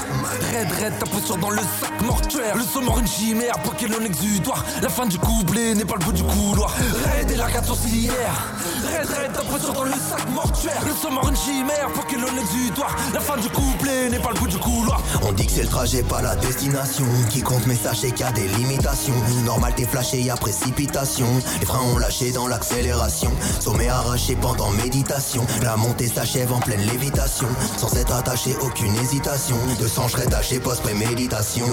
Raide, 0.51 0.71
raide, 0.79 0.93
ta 0.99 1.05
posture 1.05 1.37
dans 1.37 1.49
le 1.49 1.61
sac 1.81 2.01
mortuaire. 2.05 2.55
Le 2.55 2.85
mort 2.85 2.99
une 2.99 3.07
chimère, 3.07 3.53
Pokémon 3.63 4.03
exutoire. 4.05 4.63
La 4.81 4.89
fin 4.89 5.05
du 5.05 5.17
couplet 5.17 5.75
n'est 5.75 5.85
pas 5.85 5.95
le 5.99 6.05
bout 6.05 6.11
du 6.11 6.23
couloir. 6.23 6.73
Raide 7.05 7.31
et 7.31 7.35
l'arc 7.35 7.65
sourcilière. 7.65 8.53
Raide, 8.85 9.09
raide, 9.09 9.33
ta 9.33 9.41
posture 9.41 9.73
dans 9.73 9.83
le 9.83 9.91
sac 9.91 10.29
mortuaire. 10.33 10.81
Le 10.85 11.11
mort 11.11 11.29
une 11.29 11.35
chimère, 11.35 11.87
Pokémon 11.93 12.27
exutoire. 12.39 12.95
La 13.13 13.19
fin 13.19 13.37
du 13.37 13.49
couplet 13.49 14.09
n'est 14.09 14.19
pas 14.19 14.31
le 14.33 14.39
bout 14.39 14.47
du 14.47 14.57
couloir. 14.57 15.01
On 15.23 15.31
dit 15.31 15.45
que 15.45 15.51
c'est 15.51 15.63
le 15.63 15.69
trajet, 15.69 16.03
pas 16.03 16.21
la 16.21 16.35
destination. 16.35 17.05
Qui 17.29 17.41
compte, 17.41 17.65
mais 17.67 17.75
sachez 17.75 18.11
qu'il 18.11 18.25
y 18.25 18.29
a 18.29 18.31
des 18.31 18.47
limitations. 18.47 19.13
Normal, 19.45 19.73
t'es 19.75 19.85
flashé, 19.85 20.16
y 20.25 20.29
a 20.29 20.35
précipitation. 20.35 21.27
Les 21.59 21.65
freins 21.65 21.81
ont 21.93 21.97
lâché 21.97 22.31
dans 22.31 22.47
l'accélération. 22.47 23.31
Sommet 23.59 23.87
arraché 23.87 24.35
pendant 24.35 24.69
méditation. 24.71 25.45
La 25.63 25.75
montée 25.77 26.07
s'achève 26.07 26.51
en 26.51 26.59
pleine 26.59 26.81
lévitation. 26.81 27.47
Sans 27.77 27.95
être 27.95 28.13
attaché, 28.13 28.55
aucune 28.61 28.95
hésitation. 28.95 29.57
De 29.79 29.87
sang, 29.87 30.07
je 30.07 30.17
taché 30.29 30.59
post-préméditation. 30.59 31.65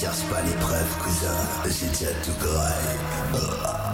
Cherche 0.00 0.22
pas 0.30 0.42
l'épreuve, 0.42 0.98
cousin. 1.02 1.36
J'ai 1.66 1.86
déjà 1.86 2.12
tout 2.22 2.32
graille. 2.40 3.93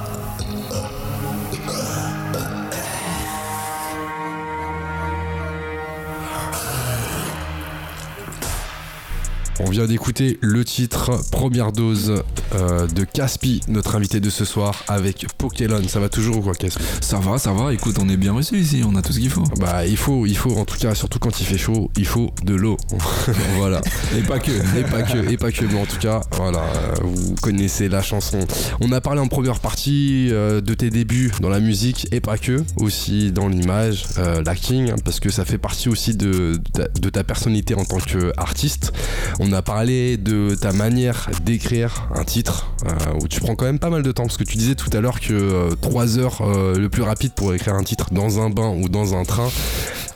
On 9.67 9.71
vient 9.71 9.87
d'écouter 9.87 10.39
le 10.41 10.65
titre 10.65 11.11
Première 11.31 11.73
dose 11.73 12.23
euh, 12.55 12.87
de 12.87 13.05
Caspi, 13.05 13.61
notre 13.69 13.95
invité 13.95 14.19
de 14.19 14.31
ce 14.31 14.45
soir 14.45 14.83
avec 14.89 15.27
Pokémon. 15.37 15.83
Ça 15.87 16.01
va 16.01 16.09
toujours 16.09 16.39
ou 16.39 16.41
quoi, 16.41 16.55
Caspi? 16.55 16.83
Ça 17.01 17.19
va, 17.19 17.39
ça 17.39 17.53
va. 17.53 17.73
Écoute, 17.73 17.97
on 18.01 18.09
est 18.09 18.17
bien 18.17 18.33
reçu 18.33 18.59
ici. 18.59 18.83
On 18.87 18.97
a 18.97 19.03
tout 19.03 19.13
ce 19.13 19.21
qu'il 19.21 19.31
faut. 19.31 19.45
Bah, 19.59 19.87
il 19.87 19.99
faut, 19.99 20.25
il 20.25 20.37
faut, 20.37 20.57
en 20.57 20.65
tout 20.65 20.79
cas, 20.79 20.95
surtout 20.95 21.19
quand 21.19 21.41
il 21.41 21.47
fait 21.47 21.59
chaud, 21.59 21.91
il 21.97 22.07
faut 22.07 22.31
de 22.43 22.55
l'eau. 22.55 22.79
voilà. 23.57 23.83
Et 24.17 24.23
pas 24.23 24.39
que. 24.39 24.51
Et 24.51 24.83
pas 24.83 25.03
que, 25.03 25.31
et 25.31 25.37
pas 25.37 25.53
que. 25.53 25.65
Mais 25.67 25.81
en 25.81 25.87
tout 25.87 25.99
cas, 25.99 26.23
voilà, 26.33 26.65
vous 27.03 27.35
connaissez 27.43 27.89
la 27.89 28.03
chanson. 28.03 28.39
On 28.81 28.91
a 28.93 29.01
parlé 29.01 29.21
en 29.21 29.29
première 29.29 29.61
partie 29.61 30.29
euh, 30.31 30.61
de 30.61 30.75
tes 30.75 30.91
débuts 30.91 31.33
dans 31.41 31.51
la 31.51 31.61
musique 31.61 32.09
et 32.13 32.21
pas 32.21 32.39
que, 32.39 32.63
aussi 32.77 33.31
dans 33.31 33.49
l'image, 33.49 34.07
euh, 34.19 34.43
l'acting, 34.43 34.91
hein, 34.91 34.97
parce 35.05 35.21
que 35.21 35.31
ça 35.31 35.45
fait 35.45 35.59
partie 35.59 35.89
aussi 35.89 36.17
de, 36.17 36.31
de, 36.31 36.61
ta, 36.73 36.89
de 36.89 37.11
ta 37.11 37.25
personnalité 37.25 37.75
en 37.75 37.85
tant 37.85 37.99
qu'artiste. 37.99 38.93
On 39.39 39.50
a 39.53 39.63
parlé 39.63 40.17
de 40.17 40.55
ta 40.55 40.73
manière 40.73 41.29
d'écrire 41.45 42.09
un 42.15 42.25
titre, 42.25 42.73
euh, 42.87 43.21
où 43.23 43.29
tu 43.29 43.41
prends 43.41 43.55
quand 43.55 43.65
même 43.65 43.79
pas 43.79 43.91
mal 43.91 44.03
de 44.03 44.13
temps, 44.13 44.25
parce 44.25 44.37
que 44.37 44.45
tu 44.45 44.57
disais 44.57 44.75
tout 44.75 44.91
à 44.93 45.01
l'heure 45.01 45.21
que 45.21 45.75
3 45.81 46.19
heures 46.19 46.41
euh, 46.43 46.77
le 46.77 46.89
plus 46.89 47.03
rapide 47.03 47.33
pour 47.33 47.55
écrire 47.55 47.75
un 47.75 47.85
titre 47.85 48.13
dans 48.13 48.41
un 48.41 48.51
bain 48.51 48.69
ou 48.69 48.89
dans 48.89 49.15
un 49.15 49.25
train. 49.25 49.49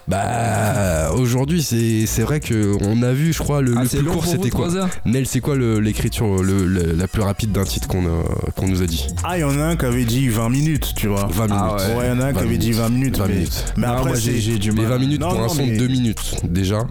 Bah 0.06 1.10
aujourd'hui 1.14 1.62
c'est 1.62 2.04
c'est 2.06 2.22
vrai 2.22 2.38
que 2.40 2.76
on 2.82 3.02
a 3.02 3.12
vu 3.12 3.32
je 3.32 3.38
crois 3.38 3.62
le, 3.62 3.72
Ah, 3.76 3.82
le 3.84 3.88
plus 3.88 4.02
long 4.02 4.12
court 4.12 4.26
c'était 4.26 4.50
quoi 4.50 4.68
Nel 5.06 5.26
c'est 5.26 5.40
quoi 5.40 5.54
le- 5.56 5.80
l'écriture 5.80 6.42
le- 6.42 6.66
le- 6.66 6.92
la 6.92 7.08
plus 7.08 7.22
rapide 7.22 7.52
d'un 7.52 7.64
titre 7.64 7.88
qu'on 7.88 8.04
a- 8.04 8.50
qu'on 8.54 8.68
nous 8.68 8.82
a 8.82 8.86
dit? 8.86 9.06
Ah, 9.24 9.38
il 9.38 9.40
y 9.40 9.44
en 9.44 9.58
a 9.58 9.64
un 9.64 9.76
qui 9.76 9.86
avait 9.86 10.04
dit 10.04 10.28
20 10.28 10.50
minutes, 10.50 10.92
tu 10.94 11.06
vois. 11.08 11.26
20 11.32 11.46
minutes. 11.46 11.62
Ah 11.66 11.74
Ouais, 11.96 12.04
il 12.04 12.08
y 12.08 12.12
en 12.12 12.20
a 12.20 12.26
un 12.26 12.32
qui 12.32 12.38
20 12.40 12.44
avait 12.44 12.58
dit 12.58 12.72
20 12.72 12.88
minutes. 12.90 13.16
20 13.18 13.26
mais, 13.28 13.34
minutes. 13.34 13.64
mais 13.78 13.86
après, 13.86 14.04
moi, 14.10 14.14
j'ai 14.18 14.58
du 14.58 14.70
Les 14.70 14.76
mal. 14.76 14.86
20 14.86 14.98
minutes 14.98 15.20
Non, 15.20 15.28
pour 15.30 15.38
un 15.40 15.42
non, 15.44 15.48
son 15.48 15.66
de 15.66 15.70
mais- 15.70 15.76
2 15.78 15.88
minutes 15.88 16.34
déjà, 16.44 16.84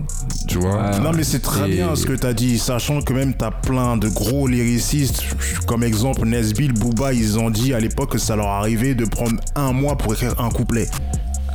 tu 0.47 0.57
vois. 0.57 0.97
Non 0.99 1.11
mais 1.15 1.23
c'est 1.23 1.39
très 1.41 1.69
Et- 1.69 1.75
bien 1.75 1.95
ce 1.95 2.05
que 2.07 2.13
t'as 2.13 2.33
dit, 2.33 2.57
sachant 2.57 3.01
que 3.01 3.13
même 3.13 3.33
t'as 3.35 3.51
plein 3.51 3.95
de 3.97 4.09
gros 4.09 4.47
lyricistes, 4.47 5.21
comme 5.67 5.83
exemple 5.83 6.25
Nesbill, 6.25 6.73
Booba, 6.73 7.13
ils 7.13 7.37
ont 7.37 7.49
dit 7.51 7.73
à 7.75 7.79
l'époque 7.79 8.11
que 8.13 8.17
ça 8.17 8.35
leur 8.35 8.47
arrivait 8.47 8.95
de 8.95 9.05
prendre 9.05 9.35
un 9.55 9.71
mois 9.71 9.97
pour 9.97 10.13
écrire 10.13 10.33
un 10.39 10.49
couplet. 10.49 10.87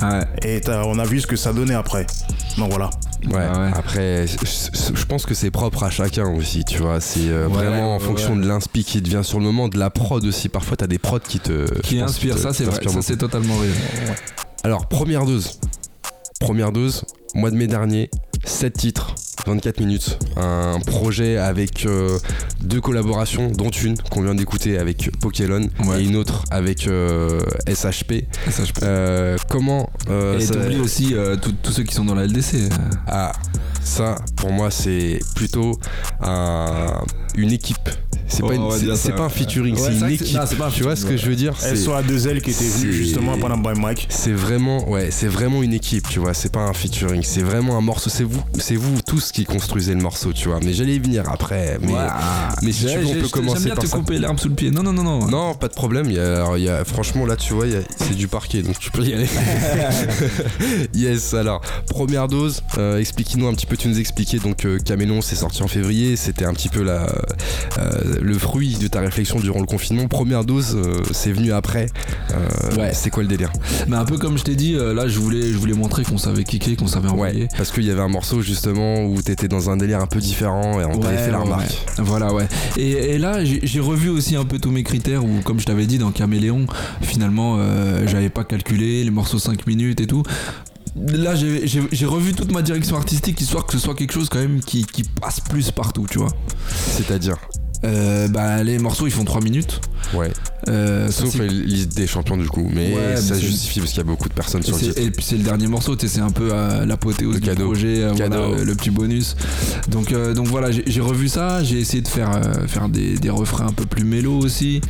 Ouais. 0.02 0.24
Et 0.44 0.60
on 0.68 0.98
a 0.98 1.04
vu 1.04 1.20
ce 1.20 1.26
que 1.26 1.36
ça 1.36 1.52
donnait 1.52 1.74
après. 1.74 2.06
Donc 2.56 2.70
voilà. 2.70 2.90
Ouais, 3.30 3.40
Ah 3.52 3.60
ouais. 3.60 3.70
après, 3.74 4.26
je, 4.26 5.04
pense 5.06 5.26
que 5.26 5.34
c'est 5.34 5.50
propre 5.50 5.82
à 5.82 5.90
chacun 5.90 6.26
aussi, 6.34 6.64
tu 6.64 6.78
vois. 6.78 7.00
C'est 7.00 7.28
euh, 7.28 7.48
Ouais, 7.48 7.54
vraiment 7.54 7.94
en 7.96 7.98
fonction 7.98 8.34
ouais. 8.34 8.42
de 8.42 8.46
l'inspi 8.48 8.84
qui 8.84 9.02
te 9.02 9.08
vient 9.08 9.22
sur 9.24 9.38
le 9.38 9.44
moment, 9.44 9.68
de 9.68 9.78
la 9.78 9.90
prod 9.90 10.24
aussi. 10.24 10.48
Parfois, 10.48 10.76
t'as 10.76 10.86
des 10.86 10.98
prods 10.98 11.18
qui 11.18 11.40
te. 11.40 11.72
Qui 11.80 11.96
je 11.96 12.00
pense, 12.02 12.10
inspire, 12.10 12.36
te- 12.36 12.40
ça 12.40 12.52
c'est 12.52 12.64
vrai. 12.64 12.80
Ça 12.86 13.02
c'est 13.02 13.16
totalement 13.16 13.54
vrai. 13.56 13.68
Alors, 14.64 14.86
première 14.86 15.24
dose. 15.24 15.58
Première 16.40 16.72
dose, 16.72 17.04
mois 17.34 17.50
de 17.50 17.56
mai 17.56 17.66
dernier, 17.66 18.10
7 18.44 18.72
titres, 18.72 19.14
24 19.46 19.80
minutes. 19.80 20.18
Un 20.36 20.78
projet 20.86 21.36
avec 21.36 21.84
euh, 21.84 22.18
deux 22.62 22.80
collaborations, 22.80 23.50
dont 23.50 23.70
une 23.70 23.98
qu'on 23.98 24.22
vient 24.22 24.34
d'écouter 24.34 24.78
avec 24.78 25.10
Pokémon 25.20 25.68
Ouais. 25.84 26.00
et 26.02 26.06
une 26.06 26.16
autre 26.16 26.44
avec 26.50 26.86
euh, 26.86 27.40
SHP. 27.68 28.24
Peux. 28.46 28.80
Euh, 28.82 29.36
comment. 29.50 29.90
euh, 30.10 30.38
Et 30.38 30.40
ça- 30.40 30.54
t'oublies 30.54 30.80
aussi 30.80 31.14
tous 31.42 31.52
tous 31.62 31.72
ceux 31.72 31.82
qui 31.82 31.94
sont 31.94 32.04
dans 32.04 32.14
la 32.14 32.24
LDC. 32.26 32.68
Ah, 33.08 33.32
ça, 33.82 34.14
pour 34.36 34.52
moi, 34.52 34.70
c'est 34.70 35.18
plutôt 35.34 35.78
un- 36.20 37.02
une 37.36 37.50
équipe. 37.50 37.90
C'est 38.28 38.42
Oh, 38.42 38.48
pas, 38.48 38.96
c'est- 38.96 39.12
pas 39.12 39.24
un 39.24 39.28
featuring, 39.28 39.74
Ouais, 39.74 39.80
c'est 39.90 39.98
une 39.98 40.10
équipe. 40.10 40.34
non, 40.36 40.42
c'est 40.46 40.56
pas 40.56 40.66
un 40.66 40.70
tu 40.70 40.82
vois 40.82 40.94
ce 40.96 41.02
que 41.04 41.16
featuring, 41.16 41.24
je 41.24 41.30
veux 41.30 41.36
dire 41.36 42.02
deux 42.06 42.28
ailes 42.28 42.42
qui 42.42 42.50
était 42.50 42.64
c'est- 42.64 42.92
justement 42.92 43.36
pendant 43.38 43.56
by 43.58 43.78
Mike. 43.78 44.06
c'est 44.10 44.32
vraiment, 44.32 44.88
ouais, 44.88 45.08
c'est 45.10 45.26
vraiment 45.28 45.62
une 45.62 45.72
équipe, 45.72 46.08
tu 46.08 46.18
vois. 46.20 46.34
C'est 46.34 46.52
pas 46.52 46.60
un 46.60 46.72
featuring, 46.72 47.22
c'est 47.22 47.42
vraiment 47.42 47.76
un 47.76 47.80
morceau. 47.80 48.10
C'est 48.10 48.24
vous, 48.24 48.42
c'est 48.58 48.76
vous 48.76 49.00
tous 49.02 49.32
qui 49.32 49.44
construisez 49.44 49.94
le 49.94 50.00
morceau, 50.00 50.32
tu 50.32 50.48
vois. 50.48 50.60
Mais 50.62 50.72
j'allais 50.72 50.96
y 50.96 50.98
venir 50.98 51.24
après. 51.30 51.78
Mais 51.82 51.92
Ouais. 51.92 51.98
mais 52.62 52.72
si 52.72 52.86
tu 52.86 52.98
veux, 52.98 53.06
on 53.06 53.14
peut 53.14 53.28
commencer 53.28 53.68
par 53.70 53.78
te 53.78 53.86
couper 53.86 54.18
l'herbe 54.18 54.38
sous 54.38 54.48
le 54.48 54.54
pied. 54.54 54.70
Non, 54.70 54.82
non, 54.82 54.92
non, 54.92 55.02
non. 55.02 55.26
non, 55.26 55.54
pas 55.54 55.68
de 55.68 55.74
problème. 55.74 56.08
Franchement, 56.84 57.26
là, 57.26 57.36
tu 57.36 57.54
vois, 57.54 57.66
c'est 57.96 58.14
du 58.16 58.28
parquet, 58.28 58.62
donc 58.62 58.78
tu 58.78 58.90
peux 58.90 59.02
y 59.04 59.14
aller. 59.14 59.26
yes. 60.94 61.34
Alors, 61.34 61.60
première 61.88 62.28
dose. 62.28 62.62
euh, 62.78 62.98
Expliquez-nous 62.98 63.46
un 63.46 63.54
petit 63.54 63.66
peu. 63.66 63.76
Tu 63.76 63.88
nous 63.88 63.98
expliquais 63.98 64.38
donc 64.38 64.64
euh, 64.64 64.78
Caméléon, 64.78 65.20
c'est 65.22 65.36
sorti 65.36 65.62
en 65.62 65.68
février. 65.68 66.16
C'était 66.16 66.44
un 66.44 66.52
petit 66.52 66.68
peu 66.68 66.82
la, 66.82 67.06
euh, 67.78 68.17
le 68.20 68.34
fruit 68.38 68.76
de 68.76 68.88
ta 68.88 69.00
réflexion 69.00 69.38
durant 69.40 69.60
le 69.60 69.66
confinement. 69.66 70.06
Première 70.08 70.44
dose, 70.44 70.74
euh, 70.76 71.02
c'est 71.12 71.32
venu 71.32 71.52
après. 71.52 71.86
Euh, 72.32 72.76
Ouais. 72.78 72.92
C'est 72.92 73.10
quoi 73.10 73.22
le 73.22 73.28
délire? 73.28 73.52
Mais 73.88 73.96
un 73.96 74.04
peu 74.04 74.18
comme 74.18 74.36
je 74.38 74.44
t'ai 74.44 74.54
dit, 74.54 74.74
euh, 74.74 74.92
là 74.94 75.08
je 75.08 75.18
voulais, 75.18 75.42
je 75.52 75.56
voulais 75.56 75.72
montrer 75.74 76.04
qu'on 76.04 76.18
savait 76.18 76.44
kicker, 76.44 76.76
qu'on 76.76 76.86
savait 76.86 77.08
envoyer. 77.08 77.42
Ouais. 77.42 77.48
Parce 77.56 77.70
qu'il 77.70 77.84
y 77.84 77.90
avait 77.90 78.00
un 78.00 78.08
morceau 78.08 78.40
justement 78.42 79.04
où 79.04 79.20
t'étais 79.22 79.48
dans 79.48 79.70
un 79.70 79.76
délire 79.76 80.00
un 80.00 80.06
peu 80.06 80.20
différent 80.20 80.80
et 80.80 80.84
on 80.84 80.98
t'avait 80.98 81.16
Ouais, 81.16 81.24
fait 81.24 81.30
la 81.30 81.38
remarque. 81.40 81.76
Voilà, 81.98 82.32
ouais. 82.32 82.46
Et, 82.76 82.90
et 83.14 83.18
là, 83.18 83.44
j'ai 83.44 83.80
revu 83.80 84.08
aussi 84.10 84.36
un 84.36 84.44
peu 84.44 84.58
tous 84.58 84.70
mes 84.70 84.82
critères 84.82 85.24
où, 85.24 85.40
comme 85.44 85.58
je 85.60 85.66
t'avais 85.66 85.86
dit 85.86 85.98
dans 85.98 86.10
Caméléon, 86.10 86.66
finalement, 87.02 87.56
euh, 87.58 88.06
j'avais 88.06 88.28
pas 88.30 88.44
calculé 88.44 89.02
les 89.04 89.10
morceaux 89.10 89.38
5 89.38 89.66
minutes 89.66 90.00
et 90.00 90.06
tout. 90.06 90.22
Là, 90.96 91.34
j'ai 91.36 92.06
revu 92.06 92.32
toute 92.34 92.50
ma 92.52 92.62
direction 92.62 92.96
artistique 92.96 93.40
histoire 93.40 93.66
que 93.66 93.72
ce 93.72 93.78
soit 93.78 93.94
quelque 93.94 94.12
chose 94.12 94.28
quand 94.28 94.38
même 94.40 94.60
qui, 94.60 94.84
qui 94.84 95.04
passe 95.04 95.40
plus 95.40 95.70
partout, 95.70 96.06
tu 96.10 96.18
vois. 96.18 96.30
C'est-à-dire, 96.68 97.36
Euh, 97.84 98.26
bah, 98.28 98.62
les 98.64 98.78
morceaux 98.78 99.06
ils 99.06 99.12
font 99.12 99.24
3 99.24 99.40
minutes. 99.40 99.80
ouais. 100.14 100.30
Euh, 100.68 101.08
Sauf 101.10 101.30
c'est- 101.30 101.38
la 101.38 101.46
liste 101.46 101.96
des 101.96 102.06
champions 102.06 102.36
du 102.36 102.48
coup, 102.48 102.68
mais 102.74 102.92
Ouais, 102.92 103.16
ça 103.16 103.38
justifie 103.38 103.78
parce 103.78 103.92
qu'il 103.92 103.98
y 103.98 104.00
a 104.00 104.04
beaucoup 104.04 104.28
de 104.28 104.34
personnes 104.34 104.60
Et, 104.62 104.66
sur 104.66 104.74
le 104.76 104.82
titre. 104.82 105.00
et 105.00 105.10
puis 105.10 105.24
c'est 105.24 105.36
le 105.36 105.44
dernier 105.44 105.66
morceau, 105.68 105.94
tu 105.96 106.06
sais, 106.08 106.14
c'est 106.16 106.20
un 106.20 106.30
peu 106.32 106.50
euh, 106.52 106.84
l'apothéose 106.84 107.36
du 107.36 107.40
cadeau. 107.40 107.66
projet, 107.66 108.02
euh, 108.02 108.12
voilà, 108.14 108.48
le, 108.64 108.74
petit 108.74 108.90
bonus. 108.90 109.36
Donc, 109.88 110.10
euh, 110.12 110.34
donc 110.34 110.48
voilà, 110.48 110.70
j'ai 110.72 111.00
revu 111.00 111.28
ça, 111.28 111.62
j'ai 111.62 111.78
essayé 111.78 112.02
de 112.02 112.08
faire, 112.08 112.32
euh, 112.34 112.66
faire 112.66 112.88
des, 112.88 113.16
des 113.16 113.30
refrains 113.30 113.68
un 113.68 113.72
peu 113.72 113.86
plus 113.86 114.04
mélo 114.04 114.32
aussi. 114.36 114.80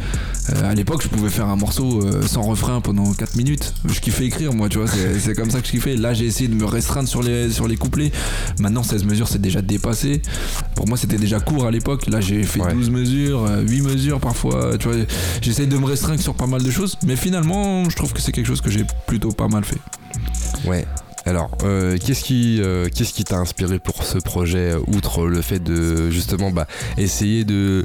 Euh, 0.51 0.71
à 0.71 0.75
l'époque, 0.75 1.03
je 1.03 1.09
pouvais 1.09 1.29
faire 1.29 1.47
un 1.47 1.57
morceau 1.57 2.03
euh, 2.03 2.23
sans 2.27 2.43
refrain 2.43 2.81
pendant 2.81 3.13
4 3.13 3.37
minutes. 3.37 3.75
Je 3.89 4.01
kiffais 4.01 4.25
écrire, 4.25 4.55
moi, 4.55 4.69
tu 4.71 4.79
vois, 4.79 4.87
c'est 4.89 5.19
c'est 5.21 5.35
comme 5.35 5.51
ça 5.51 5.61
que 5.61 5.67
je 5.67 5.73
kiffais. 5.73 5.95
Là, 5.97 6.15
j'ai 6.15 6.25
essayé 6.25 6.49
de 6.49 6.55
me 6.55 6.65
restreindre 6.65 7.09
sur 7.09 7.23
les, 7.23 7.51
sur 7.51 7.69
les 7.69 7.77
couplets. 7.77 8.11
Maintenant, 8.59 8.83
16 8.83 9.05
mesures, 9.05 9.29
c'est 9.29 9.41
déjà 9.43 9.61
dépassé. 9.61 10.23
Pour 10.75 10.89
moi, 10.89 10.97
c'était 10.97 11.19
déjà 11.19 11.39
court 11.41 11.67
à 11.67 11.71
l'époque. 11.71 12.07
Là, 12.07 12.21
j'ai 12.23 12.43
fait 12.45 12.61
Ouais. 12.61 12.73
12 12.79 12.91
mesures, 12.91 13.45
euh, 13.45 13.63
8 13.63 13.83
mesures 13.83 14.21
parfois. 14.21 14.79
Tu 14.79 14.89
vois, 14.89 14.97
j'essaye 15.43 15.67
de 15.67 15.77
me 15.77 15.85
restreindre 15.85 16.21
sur 16.21 16.35
pas 16.35 16.47
mal 16.47 16.63
de 16.63 16.71
choses. 16.71 16.97
Mais 17.05 17.17
finalement, 17.17 17.89
je 17.91 17.97
trouve 17.97 18.13
que 18.13 18.21
c'est 18.21 18.31
quelque 18.31 18.47
chose 18.47 18.61
que 18.61 18.71
j'ai 18.71 18.85
plutôt 19.07 19.33
pas 19.33 19.49
mal 19.49 19.65
fait. 19.65 19.81
Ouais. 20.65 20.87
Alors, 21.29 21.51
euh, 21.63 21.99
qu'est-ce 22.03 22.25
qui, 22.25 22.57
euh, 22.63 22.89
qu'est-ce 22.95 23.13
qui 23.13 23.23
t'a 23.23 23.37
inspiré 23.37 23.79
pour 23.79 24.03
ce 24.03 24.17
projet, 24.17 24.73
euh, 24.73 24.79
outre 24.87 25.27
le 25.27 25.43
fait 25.43 25.59
de 25.63 26.09
justement 26.11 26.51
bah, 26.51 26.67
essayer 26.97 27.45
de, 27.45 27.85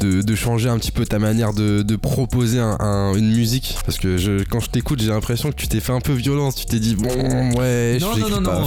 de, 0.00 0.20
de 0.20 0.34
changer 0.34 0.68
un 0.68 0.78
petit 0.78 0.90
peu 0.90 1.04
ta 1.06 1.20
manière 1.20 1.52
de, 1.54 1.82
de 1.82 1.94
proposer 1.96 2.58
un- 2.58 2.76
un- 2.80 3.14
une 3.14 3.30
musique? 3.32 3.76
Parce 3.86 3.98
que 3.98 4.16
je, 4.16 4.42
quand 4.42 4.58
je 4.58 4.68
t'écoute, 4.68 5.00
j'ai 5.00 5.10
l'impression 5.10 5.50
que 5.50 5.54
tu 5.56 5.68
t'es 5.68 5.78
fait 5.78 5.92
un 5.92 6.00
peu 6.00 6.12
violence. 6.12 6.56
Tu 6.56 6.66
t'es 6.66 6.80
dit 6.80 6.96
bon, 6.96 7.08
ouais, 7.56 7.98
Non, 8.00 8.14
je 8.16 8.20
non, 8.22 8.28
non, 8.30 8.40
non. 8.40 8.64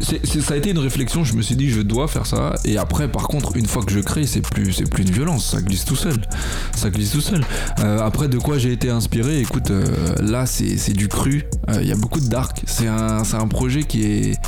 c'est- 0.00 0.40
ça 0.40 0.54
a 0.54 0.56
été 0.56 0.70
une 0.70 0.78
réflexion. 0.78 1.24
Je 1.24 1.34
me 1.34 1.42
suis 1.42 1.56
dit, 1.56 1.70
je 1.70 1.80
dois 1.80 2.06
faire 2.06 2.26
ça. 2.26 2.54
Et 2.64 2.78
après, 2.78 3.08
par 3.08 3.26
contre, 3.26 3.56
une 3.56 3.66
fois 3.66 3.82
que 3.82 3.90
je 3.92 3.98
crée, 3.98 4.26
c'est 4.26 4.42
plus, 4.42 4.72
c'est 4.72 4.88
plus 4.88 5.02
une 5.02 5.10
violence. 5.10 5.50
Ça 5.50 5.60
glisse 5.60 5.84
tout 5.84 5.96
seul. 5.96 6.14
Ça 6.76 6.88
glisse 6.90 7.10
tout 7.10 7.20
seul. 7.20 7.44
Euh, 7.80 7.98
après, 7.98 8.28
de 8.28 8.38
quoi 8.38 8.58
j'ai 8.58 8.70
été 8.72 8.90
inspiré? 8.90 9.40
Écoute, 9.40 9.72
là, 10.20 10.46
c'est 10.46 10.92
du 10.92 11.08
cru. 11.08 11.46
Il 11.80 11.88
y 11.88 11.92
a 11.92 11.96
beaucoup 11.96 12.20
de 12.20 12.28
dark. 12.28 12.62
C'est 12.66 12.86
un, 12.86 13.24
un 13.40 13.48
projet 13.48 13.82
qui 13.84 14.04
est, 14.04 14.38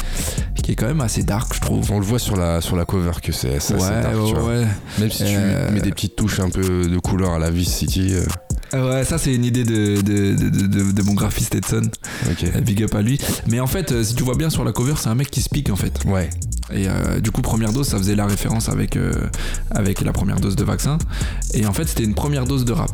qui 0.62 0.72
est 0.72 0.74
quand 0.76 0.86
même 0.86 1.00
assez 1.00 1.22
dark, 1.22 1.52
je 1.54 1.60
trouve. 1.60 1.90
On 1.90 1.98
le 1.98 2.04
voit 2.04 2.18
sur 2.18 2.36
la, 2.36 2.60
sur 2.60 2.76
la 2.76 2.84
cover 2.84 3.12
que 3.22 3.32
c'est 3.32 3.56
assez 3.56 3.74
Ouais, 3.74 3.80
dark, 3.80 4.12
tu 4.14 4.18
ouais, 4.34 4.40
vois. 4.40 4.54
Même 4.98 5.10
si 5.10 5.18
tu 5.24 5.24
Euh, 5.36 5.70
mets 5.72 5.80
des 5.80 5.90
petites 5.90 6.16
touches 6.16 6.40
un 6.40 6.50
peu 6.50 6.86
de 6.88 6.98
couleur 6.98 7.32
à 7.32 7.38
la 7.38 7.50
Vice 7.50 7.72
City. 7.72 8.12
euh, 8.14 8.24
Ouais, 8.74 9.04
ça 9.04 9.18
c'est 9.18 9.34
une 9.34 9.44
idée 9.44 9.64
de, 9.64 10.00
de, 10.00 10.92
de, 10.92 11.02
mon 11.02 11.12
graphiste 11.12 11.54
Edson. 11.54 11.82
ok. 12.30 12.44
Euh, 12.54 12.60
Big 12.62 12.82
up 12.82 12.94
à 12.94 13.02
lui. 13.02 13.18
Mais 13.46 13.60
en 13.60 13.66
fait, 13.66 14.02
si 14.02 14.14
tu 14.14 14.22
vois 14.22 14.34
bien 14.34 14.48
sur 14.48 14.64
la 14.64 14.72
cover, 14.72 14.94
c'est 14.96 15.08
un 15.08 15.14
mec 15.14 15.30
qui 15.30 15.42
se 15.42 15.50
pique 15.50 15.68
en 15.68 15.76
fait. 15.76 15.92
Ouais. 16.06 16.30
Et 16.72 16.88
euh, 16.88 17.20
du 17.20 17.30
coup, 17.32 17.42
première 17.42 17.72
dose, 17.72 17.88
ça 17.88 17.98
faisait 17.98 18.14
la 18.14 18.24
référence 18.26 18.70
avec, 18.70 18.96
avec 19.72 20.00
la 20.00 20.12
première 20.12 20.40
dose 20.40 20.56
de 20.56 20.64
vaccin. 20.64 20.96
Et 21.52 21.66
en 21.66 21.72
fait, 21.74 21.86
c'était 21.86 22.04
une 22.04 22.14
première 22.14 22.46
dose 22.46 22.64
de 22.64 22.72
rap. 22.72 22.90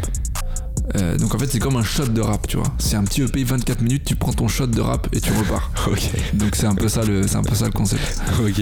Euh, 0.97 1.16
donc 1.18 1.34
en 1.34 1.39
fait, 1.39 1.47
c'est 1.47 1.59
comme 1.59 1.76
un 1.76 1.82
shot 1.82 2.07
de 2.07 2.20
rap, 2.20 2.47
tu 2.47 2.57
vois. 2.57 2.66
C'est 2.78 2.97
un 2.97 3.05
petit 3.05 3.22
EP 3.22 3.45
24 3.45 3.82
minutes, 3.82 4.05
tu 4.05 4.16
prends 4.16 4.32
ton 4.32 4.49
shot 4.49 4.66
de 4.68 4.80
rap 4.80 5.09
et 5.12 5.20
tu 5.20 5.30
repars. 5.32 5.70
Ok. 5.89 6.01
Donc 6.34 6.55
c'est 6.55 6.66
un 6.66 6.74
peu 6.74 6.89
ça 6.89 7.03
le, 7.05 7.26
c'est 7.26 7.36
un 7.36 7.43
peu 7.43 7.55
ça 7.55 7.64
le 7.66 7.72
concept. 7.72 8.20
Ok, 8.43 8.61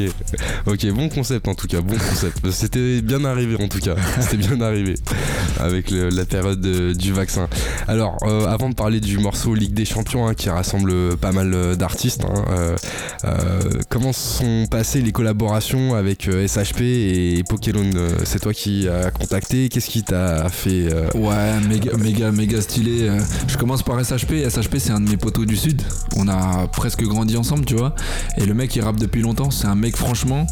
ok, 0.66 0.86
bon 0.92 1.08
concept 1.08 1.48
en 1.48 1.54
tout 1.54 1.66
cas, 1.66 1.80
bon 1.80 1.96
concept. 1.96 2.38
C'était 2.50 3.00
bien 3.02 3.24
arrivé 3.24 3.56
en 3.62 3.68
tout 3.68 3.80
cas, 3.80 3.94
c'était 4.20 4.36
bien 4.36 4.60
arrivé 4.60 4.94
avec 5.58 5.90
le- 5.90 6.08
la 6.10 6.24
période 6.24 6.60
de- 6.60 6.92
du 6.92 7.12
vaccin. 7.12 7.48
Alors, 7.88 8.16
euh, 8.22 8.46
avant 8.46 8.68
de 8.70 8.74
parler 8.74 9.00
du 9.00 9.18
morceau 9.18 9.54
Ligue 9.54 9.74
des 9.74 9.84
Champions 9.84 10.26
hein, 10.28 10.34
qui 10.34 10.48
rassemble 10.50 11.16
pas 11.16 11.32
mal 11.32 11.52
euh, 11.54 11.74
d'artistes, 11.74 12.24
hein, 12.24 12.44
euh, 12.52 12.76
comment 13.88 14.12
sont 14.12 14.66
passées 14.70 15.00
les 15.02 15.12
collaborations 15.12 15.94
avec 15.94 16.28
SHP 16.30 16.80
et 16.82 17.44
Pokémon 17.48 17.90
C'est 18.24 18.40
toi 18.40 18.52
qui 18.52 18.88
as 18.88 19.10
contacté 19.10 19.68
Qu'est-ce 19.68 19.90
qui 19.90 20.02
t'a 20.02 20.48
fait 20.48 20.88
Ouais, 21.14 21.60
méga, 21.68 21.96
méga 21.96 22.15
méga 22.32 22.60
stylé. 22.60 23.08
Euh, 23.08 23.20
Je 23.48 23.56
commence 23.56 23.82
par 23.82 24.02
SHP. 24.02 24.48
SHP 24.48 24.78
c'est 24.78 24.90
un 24.90 25.00
de 25.00 25.08
mes 25.08 25.16
potos 25.16 25.46
du 25.46 25.56
sud. 25.56 25.82
On 26.16 26.28
a 26.28 26.66
presque 26.68 27.02
grandi 27.02 27.36
ensemble, 27.36 27.64
tu 27.64 27.74
vois. 27.74 27.94
Et 28.36 28.46
le 28.46 28.54
mec 28.54 28.74
il 28.76 28.82
rappe 28.82 28.98
depuis 28.98 29.22
longtemps. 29.22 29.50
C'est 29.50 29.66
un 29.66 29.74
mec 29.74 29.96
franchement. 29.96 30.46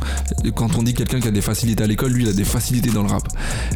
Quand 0.55 0.77
on 0.77 0.83
dit 0.83 0.95
quelqu'un 0.95 1.21
qui 1.21 1.29
a 1.29 1.31
des 1.31 1.41
facilités 1.41 1.83
à 1.83 1.87
l'école, 1.87 2.13
lui 2.13 2.25
il 2.25 2.29
a 2.29 2.33
des 2.33 2.45
facilités 2.45 2.91
dans 2.91 3.03
le 3.03 3.09
rap. 3.09 3.29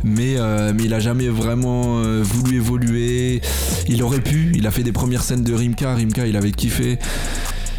Mais 0.05 0.35
euh, 0.37 0.73
il 0.79 0.93
a 0.95 1.01
jamais 1.01 1.29
vraiment 1.29 1.99
euh, 1.99 2.23
voulu 2.23 2.57
évoluer. 2.57 3.41
Il 3.89 4.03
aurait 4.03 4.21
pu. 4.21 4.53
Il 4.55 4.67
a 4.67 4.71
fait 4.71 4.83
des 4.83 4.93
premières 4.93 5.23
scènes 5.23 5.45
de 5.45 5.55
Rimka. 5.55 5.95
Rimka 5.95 6.27
il 6.27 6.37
avait 6.37 6.53
kiffé. 6.53 6.99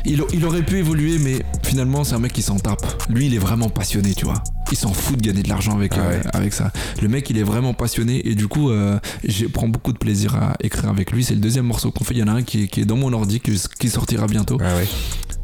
Il, 0.05 0.23
il 0.33 0.45
aurait 0.45 0.63
pu 0.63 0.77
évoluer, 0.77 1.17
mais 1.19 1.39
finalement, 1.63 2.03
c'est 2.03 2.15
un 2.15 2.19
mec 2.19 2.33
qui 2.33 2.41
s'en 2.41 2.57
tape. 2.57 2.85
Lui, 3.09 3.27
il 3.27 3.35
est 3.35 3.39
vraiment 3.39 3.69
passionné, 3.69 4.13
tu 4.13 4.25
vois. 4.25 4.43
Il 4.71 4.77
s'en 4.77 4.93
fout 4.93 5.17
de 5.17 5.21
gagner 5.21 5.43
de 5.43 5.49
l'argent 5.49 5.75
avec, 5.75 5.93
Ah 5.95 6.01
euh, 6.01 6.21
avec 6.33 6.53
ça. 6.53 6.71
Le 7.01 7.07
mec, 7.07 7.29
il 7.29 7.37
est 7.37 7.43
vraiment 7.43 7.73
passionné 7.73 8.27
et 8.27 8.35
du 8.35 8.47
coup, 8.47 8.69
euh, 8.69 8.99
je 9.27 9.45
prends 9.47 9.67
beaucoup 9.67 9.93
de 9.93 9.97
plaisir 9.97 10.35
à 10.35 10.53
écrire 10.61 10.89
avec 10.89 11.11
lui. 11.11 11.23
C'est 11.23 11.33
le 11.33 11.39
deuxième 11.39 11.65
morceau 11.65 11.91
qu'on 11.91 12.03
fait. 12.03 12.13
Il 12.13 12.19
y 12.19 12.23
en 12.23 12.27
a 12.27 12.33
un 12.33 12.43
qui 12.43 12.63
est, 12.63 12.67
qui 12.67 12.81
est 12.81 12.85
dans 12.85 12.97
mon 12.97 13.11
ordi, 13.13 13.39
qui, 13.39 13.59
qui 13.79 13.89
sortira 13.89 14.27
bientôt. 14.27 14.57
Ah 14.61 14.75
ouais. 14.75 14.87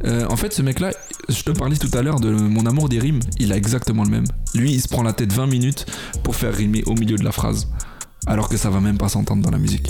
Euh, 0.05 0.25
en 0.29 0.35
fait, 0.35 0.53
ce 0.53 0.61
mec-là, 0.61 0.91
je 1.29 1.41
te 1.41 1.51
parlais 1.51 1.77
tout 1.77 1.89
à 1.97 2.01
l'heure 2.01 2.19
de 2.19 2.29
mon 2.29 2.65
amour 2.65 2.89
des 2.89 2.99
rimes, 2.99 3.21
il 3.39 3.51
a 3.51 3.57
exactement 3.57 4.03
le 4.03 4.09
même. 4.09 4.25
Lui, 4.53 4.73
il 4.73 4.81
se 4.81 4.87
prend 4.87 5.01
la 5.03 5.13
tête 5.13 5.33
20 5.33 5.47
minutes 5.47 5.85
pour 6.23 6.35
faire 6.35 6.53
rimer 6.53 6.83
au 6.85 6.93
milieu 6.93 7.17
de 7.17 7.23
la 7.23 7.31
phrase, 7.31 7.67
alors 8.27 8.49
que 8.49 8.57
ça 8.57 8.69
va 8.69 8.79
même 8.81 8.97
pas 8.97 9.09
s'entendre 9.09 9.41
dans 9.41 9.51
la 9.51 9.57
musique. 9.57 9.89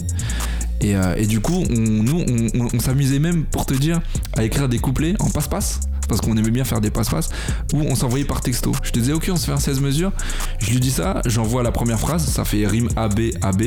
Et, 0.85 0.95
euh, 0.95 1.15
et 1.17 1.25
du 1.25 1.39
coup, 1.39 1.63
on, 1.69 1.79
nous, 1.79 2.19
on, 2.27 2.59
on- 2.61 2.67
on 2.73 2.79
s'amusait 2.79 3.19
même, 3.19 3.43
pour 3.45 3.65
te 3.65 3.73
dire, 3.73 4.01
à 4.37 4.43
écrire 4.43 4.69
des 4.69 4.77
couplets 4.79 5.15
en 5.19 5.29
passe-passe. 5.29 5.79
Parce 6.07 6.21
qu'on 6.21 6.37
aimait 6.37 6.51
bien 6.51 6.63
faire 6.65 6.81
des 6.81 6.91
passe-passe, 6.91 7.29
où 7.73 7.79
on 7.81 7.95
s'envoyait 7.95 8.25
par 8.25 8.41
texto. 8.41 8.71
Je 8.83 8.91
te 8.91 8.99
disais, 8.99 9.13
ok, 9.13 9.29
on 9.31 9.35
se 9.37 9.47
fait 9.47 9.51
un 9.51 9.59
16 9.59 9.81
mesures. 9.81 10.11
Je 10.59 10.69
lui 10.71 10.79
dis 10.79 10.91
ça, 10.91 11.21
j'envoie 11.25 11.63
la 11.63 11.71
première 11.71 11.99
phrase, 11.99 12.23
ça 12.25 12.45
fait 12.45 12.67
rime 12.67 12.89
AB, 12.95 13.19
AB. 13.41 13.63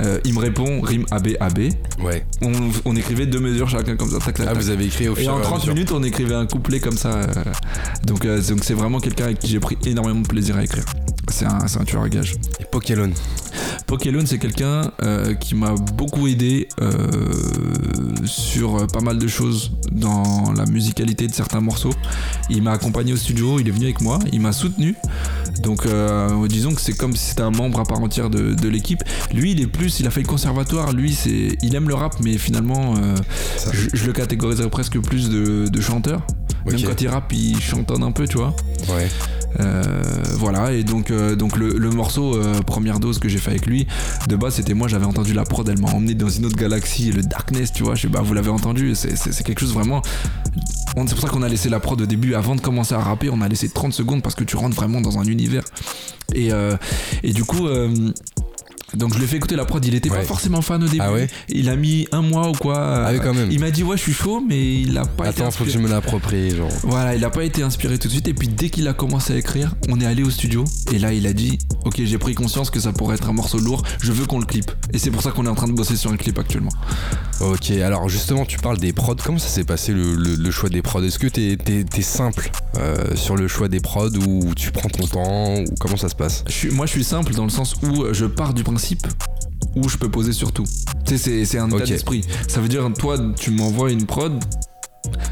Euh, 0.00 0.18
il 0.24 0.32
me 0.32 0.38
répond 0.38 0.80
rime 0.80 1.04
AB, 1.10 1.36
AB. 1.38 1.58
Ouais. 2.02 2.24
On, 2.40 2.52
on 2.86 2.96
écrivait 2.96 3.26
deux 3.26 3.40
mesures 3.40 3.68
chacun 3.68 3.94
comme 3.96 4.08
ça, 4.08 4.16
tac, 4.20 4.36
tac, 4.36 4.46
Ah, 4.48 4.54
tac. 4.54 4.62
vous 4.62 4.70
avez 4.70 4.86
écrit 4.86 5.08
au 5.08 5.14
Et 5.14 5.20
fur 5.24 5.34
en 5.34 5.36
et 5.36 5.40
à 5.40 5.44
30 5.44 5.58
mesure. 5.60 5.74
minutes, 5.74 5.92
on 5.92 6.02
écrivait 6.02 6.34
un 6.34 6.46
couplet 6.46 6.80
comme 6.80 6.96
ça. 6.96 7.10
euh, 7.10 7.26
donc 8.06 8.24
euh, 8.24 8.40
donc 8.48 8.64
c'est 8.64 8.72
vraiment 8.72 9.00
quelqu'un 9.00 9.24
avec 9.26 9.38
qui 9.40 9.48
j'ai 9.48 9.60
pris 9.60 9.76
énormément 9.84 10.20
de 10.22 10.26
plaisir 10.28 10.56
à 10.56 10.64
écrire. 10.64 10.84
C'est 11.28 11.46
un, 11.46 11.58
un 11.58 11.84
tueur 11.84 12.02
à 12.02 12.08
gage. 12.08 12.34
Et 12.60 12.64
Pokélon. 12.64 13.12
Pokélon, 13.86 14.24
c'est 14.26 14.38
quelqu'un 14.38 14.90
euh, 15.02 15.34
qui 15.34 15.54
m'a 15.54 15.74
beaucoup 15.96 16.26
aidé 16.26 16.68
euh, 16.80 16.92
sur 18.24 18.76
euh, 18.76 18.86
pas 18.86 19.00
mal 19.00 19.18
de 19.18 19.26
choses 19.28 19.72
dans 19.92 20.52
la 20.52 20.66
musicalité 20.66 21.26
de 21.26 21.32
certains 21.32 21.60
morceaux. 21.60 21.92
Il 22.50 22.62
m'a 22.62 22.72
accompagné 22.72 23.12
au 23.12 23.16
studio, 23.16 23.60
il 23.60 23.68
est 23.68 23.70
venu 23.70 23.84
avec 23.84 24.00
moi, 24.00 24.18
il 24.32 24.40
m'a 24.40 24.52
soutenu. 24.52 24.94
Donc 25.62 25.86
euh, 25.86 26.46
disons 26.48 26.74
que 26.74 26.80
c'est 26.80 26.96
comme 26.96 27.14
si 27.14 27.30
c'était 27.30 27.42
un 27.42 27.50
membre 27.50 27.80
à 27.80 27.84
part 27.84 28.00
entière 28.00 28.28
de, 28.28 28.54
de 28.54 28.68
l'équipe. 28.68 29.02
Lui, 29.32 29.52
il 29.52 29.60
est 29.60 29.66
plus, 29.66 30.00
il 30.00 30.06
a 30.06 30.10
fait 30.10 30.22
le 30.22 30.28
conservatoire. 30.28 30.92
Lui, 30.92 31.12
c'est, 31.14 31.56
il 31.62 31.74
aime 31.74 31.88
le 31.88 31.94
rap, 31.94 32.16
mais 32.22 32.36
finalement, 32.38 32.94
je, 33.72 33.88
je 33.92 34.06
le 34.06 34.12
catégoriserais 34.12 34.70
presque 34.70 34.98
plus 34.98 35.30
de, 35.30 35.68
de 35.68 35.80
chanteur. 35.80 36.26
Même 36.66 36.80
quand 36.82 37.00
il 37.00 37.08
rappe, 37.08 37.32
il 37.32 37.60
chantonne 37.60 38.02
un 38.04 38.12
peu, 38.12 38.26
tu 38.28 38.38
vois. 38.38 38.54
Ouais. 38.88 39.08
Euh, 39.60 39.92
voilà, 40.38 40.72
et 40.72 40.84
donc, 40.84 41.10
euh, 41.10 41.36
donc 41.36 41.56
le, 41.56 41.90
morceau 41.90 42.36
euh, 42.36 42.60
première 42.62 43.00
dose 43.00 43.18
que 43.18 43.28
j'ai 43.28 43.38
fait 43.38 43.50
avec 43.50 43.66
lui, 43.66 43.86
de 44.28 44.36
base 44.36 44.54
c'était 44.54 44.74
moi, 44.74 44.88
j'avais 44.88 45.04
entendu 45.06 45.32
la 45.34 45.44
prod, 45.44 45.68
elle 45.68 45.80
m'a 45.80 45.90
emmené 45.90 46.14
dans 46.14 46.28
une 46.28 46.46
autre 46.46 46.56
galaxie, 46.56 47.12
le 47.12 47.22
Darkness, 47.22 47.72
tu 47.72 47.82
vois, 47.82 47.94
je 47.94 48.02
sais 48.02 48.08
pas, 48.08 48.22
vous 48.22 48.34
l'avez 48.34 48.50
entendu, 48.50 48.94
c'est- 48.94 49.42
quelque 49.42 49.60
chose 49.60 49.74
vraiment. 49.74 50.02
C'est 50.94 51.14
pour 51.14 51.20
ça 51.20 51.28
qu'on 51.28 51.42
a 51.42 51.48
laissé 51.48 51.68
la 51.68 51.80
prod 51.80 52.00
au 52.00 52.06
début, 52.06 52.34
avant 52.34 52.54
de 52.54 52.60
commencer 52.60 52.94
à 52.94 52.98
rapper, 53.00 53.30
on 53.30 53.40
a 53.40 53.48
laissé 53.48 53.68
30 53.68 53.92
secondes 53.92 54.22
parce 54.22 54.34
que 54.34 54.44
tu 54.44 54.56
rentres 54.56 54.76
vraiment 54.76 55.00
dans 55.00 55.18
un 55.18 55.24
univers. 55.24 55.64
Et, 56.34 56.50
et 57.22 57.32
du 57.32 57.44
coup. 57.44 57.66
Donc 58.96 59.12
je 59.14 59.18
lui 59.18 59.24
ai 59.24 59.28
fait 59.28 59.36
écouter 59.36 59.56
la 59.56 59.64
prod, 59.64 59.84
il 59.84 59.94
était 59.94 60.10
Ouais. 60.10 60.18
pas 60.18 60.24
forcément 60.24 60.62
fan 60.62 60.82
au 60.82 60.86
début. 60.86 60.98
Ah 61.00 61.12
ouais 61.12 61.28
il 61.48 61.68
a 61.68 61.76
mis 61.76 62.06
un 62.12 62.22
mois 62.22 62.48
ou 62.48 62.52
quoi. 62.52 62.76
Ah 63.06 63.10
oui, 63.12 63.18
quand 63.22 63.34
même. 63.34 63.50
Il 63.50 63.60
m'a 63.60 63.70
dit 63.70 63.82
ouais 63.82 63.96
je 63.96 64.02
suis 64.02 64.12
chaud 64.12 64.42
mais 64.46 64.82
il 64.82 64.96
a 64.98 65.04
pas 65.04 65.30
été 65.30 65.40
Attends, 65.42 65.50
faut 65.50 65.64
que 65.64 65.70
je 65.70 65.78
me 65.78 65.88
l'approprie, 65.88 66.54
genre. 66.54 66.68
Voilà, 66.82 67.14
il 67.14 67.24
a 67.24 67.30
pas 67.30 67.44
été 67.44 67.62
inspiré 67.62 67.98
tout 67.98 68.08
de 68.08 68.12
suite. 68.12 68.28
Et 68.28 68.34
puis 68.34 68.48
dès 68.48 68.68
qu'il 68.70 68.86
a 68.88 68.92
commencé 68.92 69.32
à 69.32 69.36
écrire, 69.36 69.74
on 69.88 70.00
est 70.00 70.06
allé 70.06 70.22
au 70.22 70.30
studio. 70.30 70.64
Et 70.92 70.98
là, 70.98 71.12
il 71.12 71.26
a 71.26 71.32
dit 71.32 71.58
Ok, 71.84 72.00
j'ai 72.04 72.18
pris 72.18 72.34
conscience 72.34 72.70
que 72.70 72.80
ça 72.80 72.92
pourrait 72.92 73.16
être 73.16 73.28
un 73.28 73.32
morceau 73.32 73.58
lourd. 73.58 73.82
Je 74.00 74.12
veux 74.12 74.26
qu'on 74.26 74.38
le 74.38 74.46
clip. 74.46 74.70
Et 74.92 74.98
c'est 74.98 75.10
pour 75.10 75.22
ça 75.22 75.30
qu'on 75.30 75.46
est 75.46 75.48
en 75.48 75.54
train 75.54 75.68
de 75.68 75.72
bosser 75.72 75.96
sur 75.96 76.10
un 76.10 76.16
clip 76.16 76.38
actuellement. 76.38 76.72
Ok, 77.40 77.70
alors 77.70 78.08
justement, 78.08 78.44
tu 78.44 78.58
parles 78.58 78.78
des 78.78 78.92
prods. 78.92 79.16
Comment 79.24 79.38
ça 79.38 79.48
s'est 79.48 79.64
passé 79.64 79.92
le, 79.92 80.14
le- 80.14 80.36
le 80.36 80.50
choix 80.50 80.68
des 80.68 80.82
prods? 80.82 81.02
Est-ce 81.02 81.18
que 81.18 81.26
t'es 81.26 81.56
t'es 81.56 82.02
simple 82.02 82.50
euh, 82.78 83.16
sur 83.16 83.36
le 83.36 83.48
choix 83.48 83.68
des 83.68 83.80
prods 83.80 84.10
ou 84.26 84.54
tu 84.54 84.70
prends 84.70 84.88
ton 84.88 85.06
temps 85.06 85.56
ou 85.60 85.64
comment 85.80 85.96
ça 85.96 86.08
se 86.08 86.14
passe? 86.14 86.44
Je 86.46 86.52
suis- 86.52 86.70
moi, 86.70 86.86
je 86.86 86.92
suis 86.92 87.04
simple 87.04 87.32
dans 87.34 87.44
le 87.44 87.50
sens 87.50 87.74
où 87.82 88.04
je 88.12 88.26
pars 88.26 88.52
du 88.54 88.62
principe 88.62 88.81
où 89.76 89.88
je 89.88 89.96
peux 89.96 90.10
poser 90.10 90.32
sur 90.32 90.52
tout. 90.52 90.64
Tu 91.06 91.16
sais, 91.18 91.44
c'est- 91.44 91.58
un 91.58 91.68
état 91.68 91.84
d'esprit. 91.84 92.22
Ça 92.48 92.60
veut 92.60 92.68
dire, 92.68 92.88
toi, 92.98 93.16
tu 93.38 93.50
m'envoies 93.50 93.90
une 93.92 94.06
prod. 94.06 94.32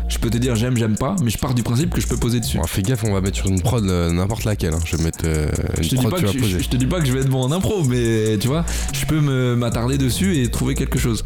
Je 0.09 0.19
peux 0.19 0.29
te 0.31 0.37
dire 0.37 0.57
j'aime, 0.57 0.77
j'aime 0.77 0.97
pas, 0.97 1.15
mais 1.23 1.31
je 1.31 1.39
pars 1.39 1.55
du 1.55 1.63
principe 1.63 1.91
que 1.95 2.01
je 2.01 2.07
peux 2.09 2.17
poser 2.17 2.41
dessus. 2.41 2.59
Fais 2.67 2.83
gaffe, 2.83 3.05
on 3.05 3.13
va 3.13 3.21
mettre 3.21 3.37
sur 3.37 3.47
une 3.47 3.61
prod 3.63 3.85
euh, 3.87 4.11
n'importe 4.13 4.45
laquelle. 4.45 4.75
hein. 4.75 4.81
Je 4.85 4.97
vais 4.97 5.05
mettre 5.05 5.21
euh, 5.25 5.47
une 5.79 5.85
Je 5.85 5.89
te, 5.91 5.95
dis 5.95 6.01
prod 6.01 6.11
pas 6.11 6.19
tu 6.19 6.27
vas 6.27 6.33
je, 6.33 6.39
poser. 6.39 6.61
je 6.61 6.69
te 6.69 6.77
dis 6.77 6.87
pas 6.87 7.01
que 7.01 7.07
je 7.07 7.13
vais 7.13 7.21
être 7.21 7.29
bon 7.31 7.43
en 7.43 7.53
impro, 7.53 7.85
mais 7.85 8.37
tu 8.39 8.49
vois, 8.49 8.65
je 8.93 9.07
peux 9.07 9.21
m'attarder 9.57 9.97
dessus 9.97 10.43
et 10.43 10.51
trouver 10.51 10.75
quelque 10.75 10.99
chose. 10.99 11.25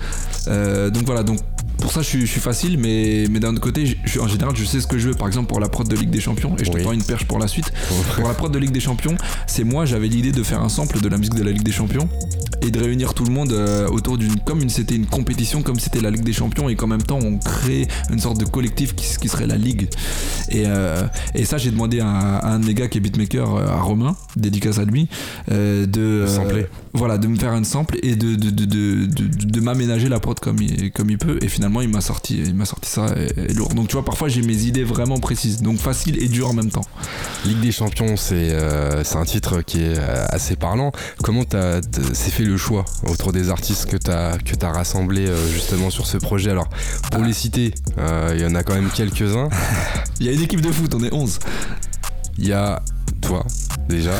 Euh, 0.49 0.91
donc 0.91 1.05
voilà, 1.07 1.23
donc 1.23 1.39
pour 1.79 1.93
ça 1.93 2.03
je 2.03 2.07
suis, 2.07 2.21
je 2.21 2.27
suis 2.31 2.41
facile, 2.41 2.79
mais, 2.79 3.27
mais 3.31 3.41
d'un 3.41 3.51
autre 3.51 3.61
côté, 3.61 3.87
je- 3.87 3.97
je- 4.05 4.21
en 4.21 4.29
général, 4.29 4.55
je 4.57 4.65
sais 4.65 4.81
ce 4.81 4.87
que 4.87 4.99
je 4.99 5.09
veux. 5.09 5.15
Par 5.15 5.27
exemple, 5.29 5.49
pour 5.49 5.61
la 5.61 5.69
prod 5.69 5.87
de 5.89 5.95
Ligue 5.97 6.11
des 6.11 6.21
Champions, 6.21 6.55
et 6.59 6.65
je 6.65 6.71
te 6.71 6.79
prends 6.83 6.93
une 6.93 7.03
perche 7.03 7.25
pour 7.25 7.39
la 7.39 7.49
suite. 7.49 7.73
Pour 8.17 8.29
la 8.29 8.35
prod 8.35 8.53
de 8.53 8.59
Ligue 8.59 8.71
des 8.73 8.81
Champions, 8.81 9.17
c'est 9.47 9.65
moi, 9.65 9.85
j'avais 9.85 10.09
l'idée 10.09 10.33
de 10.33 10.43
faire 10.43 10.63
un 10.63 10.69
sample 10.69 11.01
de 11.01 11.09
la 11.09 11.19
musique 11.19 11.35
de 11.35 11.43
la 11.43 11.51
Ligue 11.51 11.63
des 11.65 11.73
Champions 11.73 12.09
et 12.63 12.71
de 12.71 12.79
réunir 12.81 13.13
tout 13.15 13.25
le 13.25 13.33
monde 13.33 13.53
euh, 13.53 13.89
autour 13.89 14.17
d'une. 14.19 14.37
Comme 14.41 14.61
une- 14.63 14.71
c'était 14.71 14.95
une 14.95 15.07
compétition, 15.07 15.63
comme 15.63 15.79
c'était 15.81 16.01
la 16.01 16.11
Ligue 16.11 16.25
des 16.25 16.33
Champions, 16.33 16.69
et 16.69 16.77
qu'en 16.77 16.87
même 16.87 17.03
temps, 17.03 17.19
on 17.23 17.39
crée 17.39 17.87
une 18.11 18.19
sorte 18.21 18.39
de 18.39 18.45
collectif 18.45 18.95
qui, 18.95 19.07
qui 19.21 19.29
serait 19.29 19.47
la 19.47 19.57
Ligue. 19.57 19.89
Et, 20.51 20.65
euh, 20.67 21.03
et 21.35 21.45
ça, 21.45 21.59
j'ai 21.59 21.71
demandé 21.71 22.01
à, 22.01 22.09
à 22.09 22.53
un 22.53 22.61
de 22.61 22.67
mes 22.67 22.75
gars 22.75 22.89
qui 22.89 22.99
est 22.99 23.01
beatmaker, 23.01 23.55
euh, 23.57 23.67
à 23.69 23.81
Romain, 23.81 24.17
dédicace 24.37 24.79
à 24.79 24.85
lui, 24.85 25.09
euh, 25.51 25.87
de. 25.87 26.25
Sampler. 26.27 26.67
voilà, 26.95 27.19
de 27.19 27.27
me 27.27 27.37
faire 27.37 27.53
un 27.53 27.65
sample 27.65 27.99
et 28.03 28.15
de, 28.17 28.35
de, 28.37 28.51
de, 28.51 28.65
de, 28.65 29.07
de- 29.07 29.45
de 29.47 29.61
m'aménager 29.61 30.09
la 30.09 30.21
prod 30.21 30.39
comme 30.39 30.59
il, 30.63 30.91
comme 30.93 31.11
il 31.11 31.19
peut. 31.19 31.39
Et 31.43 31.49
finalement, 31.49 31.64
il 31.83 31.89
m'a 31.89 32.01
sorti, 32.01 32.39
il 32.39 32.55
m'a 32.55 32.65
sorti 32.65 32.89
ça 32.91 33.07
et, 33.17 33.51
et 33.51 33.55
lourd. 33.55 33.75
Donc, 33.75 33.89
tu 33.89 33.93
vois, 33.95 34.05
parfois, 34.05 34.29
j'ai 34.29 34.43
mes 34.43 34.65
idées 34.65 34.85
vraiment 34.85 35.19
précises. 35.19 35.61
Donc, 35.63 35.79
facile 35.79 36.23
et 36.23 36.29
dur 36.29 36.49
en 36.49 36.53
même 36.53 36.71
temps. 36.71 36.85
Ligue 37.45 37.61
des 37.61 37.73
Champions, 37.73 38.17
c'est 38.17 38.35
euh, 38.53 39.03
c'est 39.05 39.17
un 39.17 39.25
titre 39.25 39.63
qui 39.63 39.83
est 39.83 39.99
euh, 39.99 40.25
assez 40.29 40.57
parlant. 40.57 40.93
Comment 41.23 41.43
s'est 41.43 42.31
fait 42.31 42.45
le 42.45 42.57
choix 42.57 42.85
autour 43.09 43.33
des 43.33 43.51
artistes 43.51 43.87
que 43.87 43.97
t'as 43.97 44.39
que 44.39 44.55
t'as 44.55 44.73
rassemblés 44.73 45.27
euh, 45.27 45.49
justement 45.51 45.91
sur 45.91 46.07
ce 46.07 46.17
projet? 46.19 46.51
Alors, 46.51 46.69
pour 47.11 47.23
Ah. 47.23 47.27
les 47.27 47.33
citer, 47.33 47.73
il 48.35 48.41
y 48.41 48.45
en 48.47 48.55
a 48.55 48.63
quand 48.63 48.75
même 48.75 48.91
quelques-uns. 48.91 49.49
Il 50.21 50.27
y 50.27 50.29
a 50.29 50.33
une 50.33 50.43
équipe 50.43 50.61
de 50.61 50.71
foot, 50.71 50.95
on 50.95 51.03
est 51.03 51.13
11. 51.13 51.39
Il 52.39 52.47
y 52.47 52.53
a 52.53 52.81
toi, 53.21 53.45
déjà. 53.89 54.13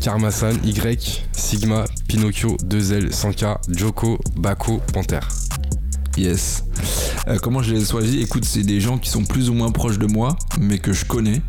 Karmasan, 0.00 0.52
Y, 0.64 1.26
Sigma, 1.32 1.84
Pinocchio, 2.08 2.56
2L, 2.64 3.12
Sanka, 3.12 3.60
Joko, 3.68 4.18
Bako, 4.36 4.80
Panther. 4.92 5.20
Yes. 6.18 6.64
Euh, 7.28 7.38
comment 7.40 7.62
je 7.62 7.74
les 7.74 7.82
ai 7.82 7.86
choisis 7.86 8.20
Écoute, 8.22 8.44
c'est 8.44 8.62
des 8.62 8.80
gens 8.80 8.98
qui 8.98 9.08
sont 9.10 9.24
plus 9.24 9.50
ou 9.50 9.54
moins 9.54 9.70
proches 9.70 9.98
de 9.98 10.06
moi, 10.06 10.36
mais 10.60 10.78
que 10.78 10.92
je 10.92 11.04
connais. 11.04 11.40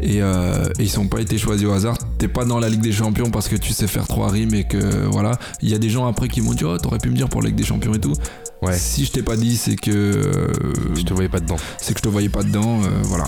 Et, 0.00 0.22
euh, 0.22 0.68
et 0.78 0.84
ils 0.84 0.88
sont 0.90 1.06
pas 1.08 1.20
été 1.20 1.36
choisis 1.36 1.66
au 1.66 1.72
hasard. 1.72 1.98
T'es 2.18 2.26
pas 2.28 2.44
dans 2.44 2.58
la 2.58 2.68
Ligue 2.68 2.80
des 2.80 2.92
Champions 2.92 3.30
parce 3.30 3.48
que 3.48 3.56
tu 3.56 3.72
sais 3.72 3.86
faire 3.86 4.06
trois 4.08 4.30
rimes 4.30 4.54
et 4.54 4.64
que 4.64 5.04
voilà. 5.10 5.38
Il 5.60 5.68
y 5.68 5.74
a 5.74 5.78
des 5.78 5.90
gens 5.90 6.06
après 6.06 6.28
qui 6.28 6.40
m'ont 6.40 6.54
dit 6.54 6.64
Oh, 6.64 6.78
t'aurais 6.78 6.98
pu 6.98 7.10
me 7.10 7.14
dire 7.16 7.28
pour 7.28 7.42
la 7.42 7.48
Ligue 7.48 7.56
des 7.58 7.64
Champions 7.64 7.92
et 7.94 8.00
tout. 8.00 8.14
Ouais. 8.62 8.76
Si 8.78 9.04
je 9.04 9.12
t'ai 9.12 9.22
pas 9.22 9.36
dit, 9.36 9.56
c'est 9.56 9.76
que. 9.76 9.90
euh, 9.90 10.52
Je 10.96 11.02
te 11.02 11.12
voyais 11.12 11.28
pas 11.28 11.40
dedans. 11.40 11.56
c'est 11.78 11.92
que 11.94 11.98
je 11.98 12.04
te 12.04 12.08
voyais 12.08 12.28
pas 12.30 12.42
dedans, 12.42 12.80
euh, 12.82 12.88
voilà. 13.02 13.24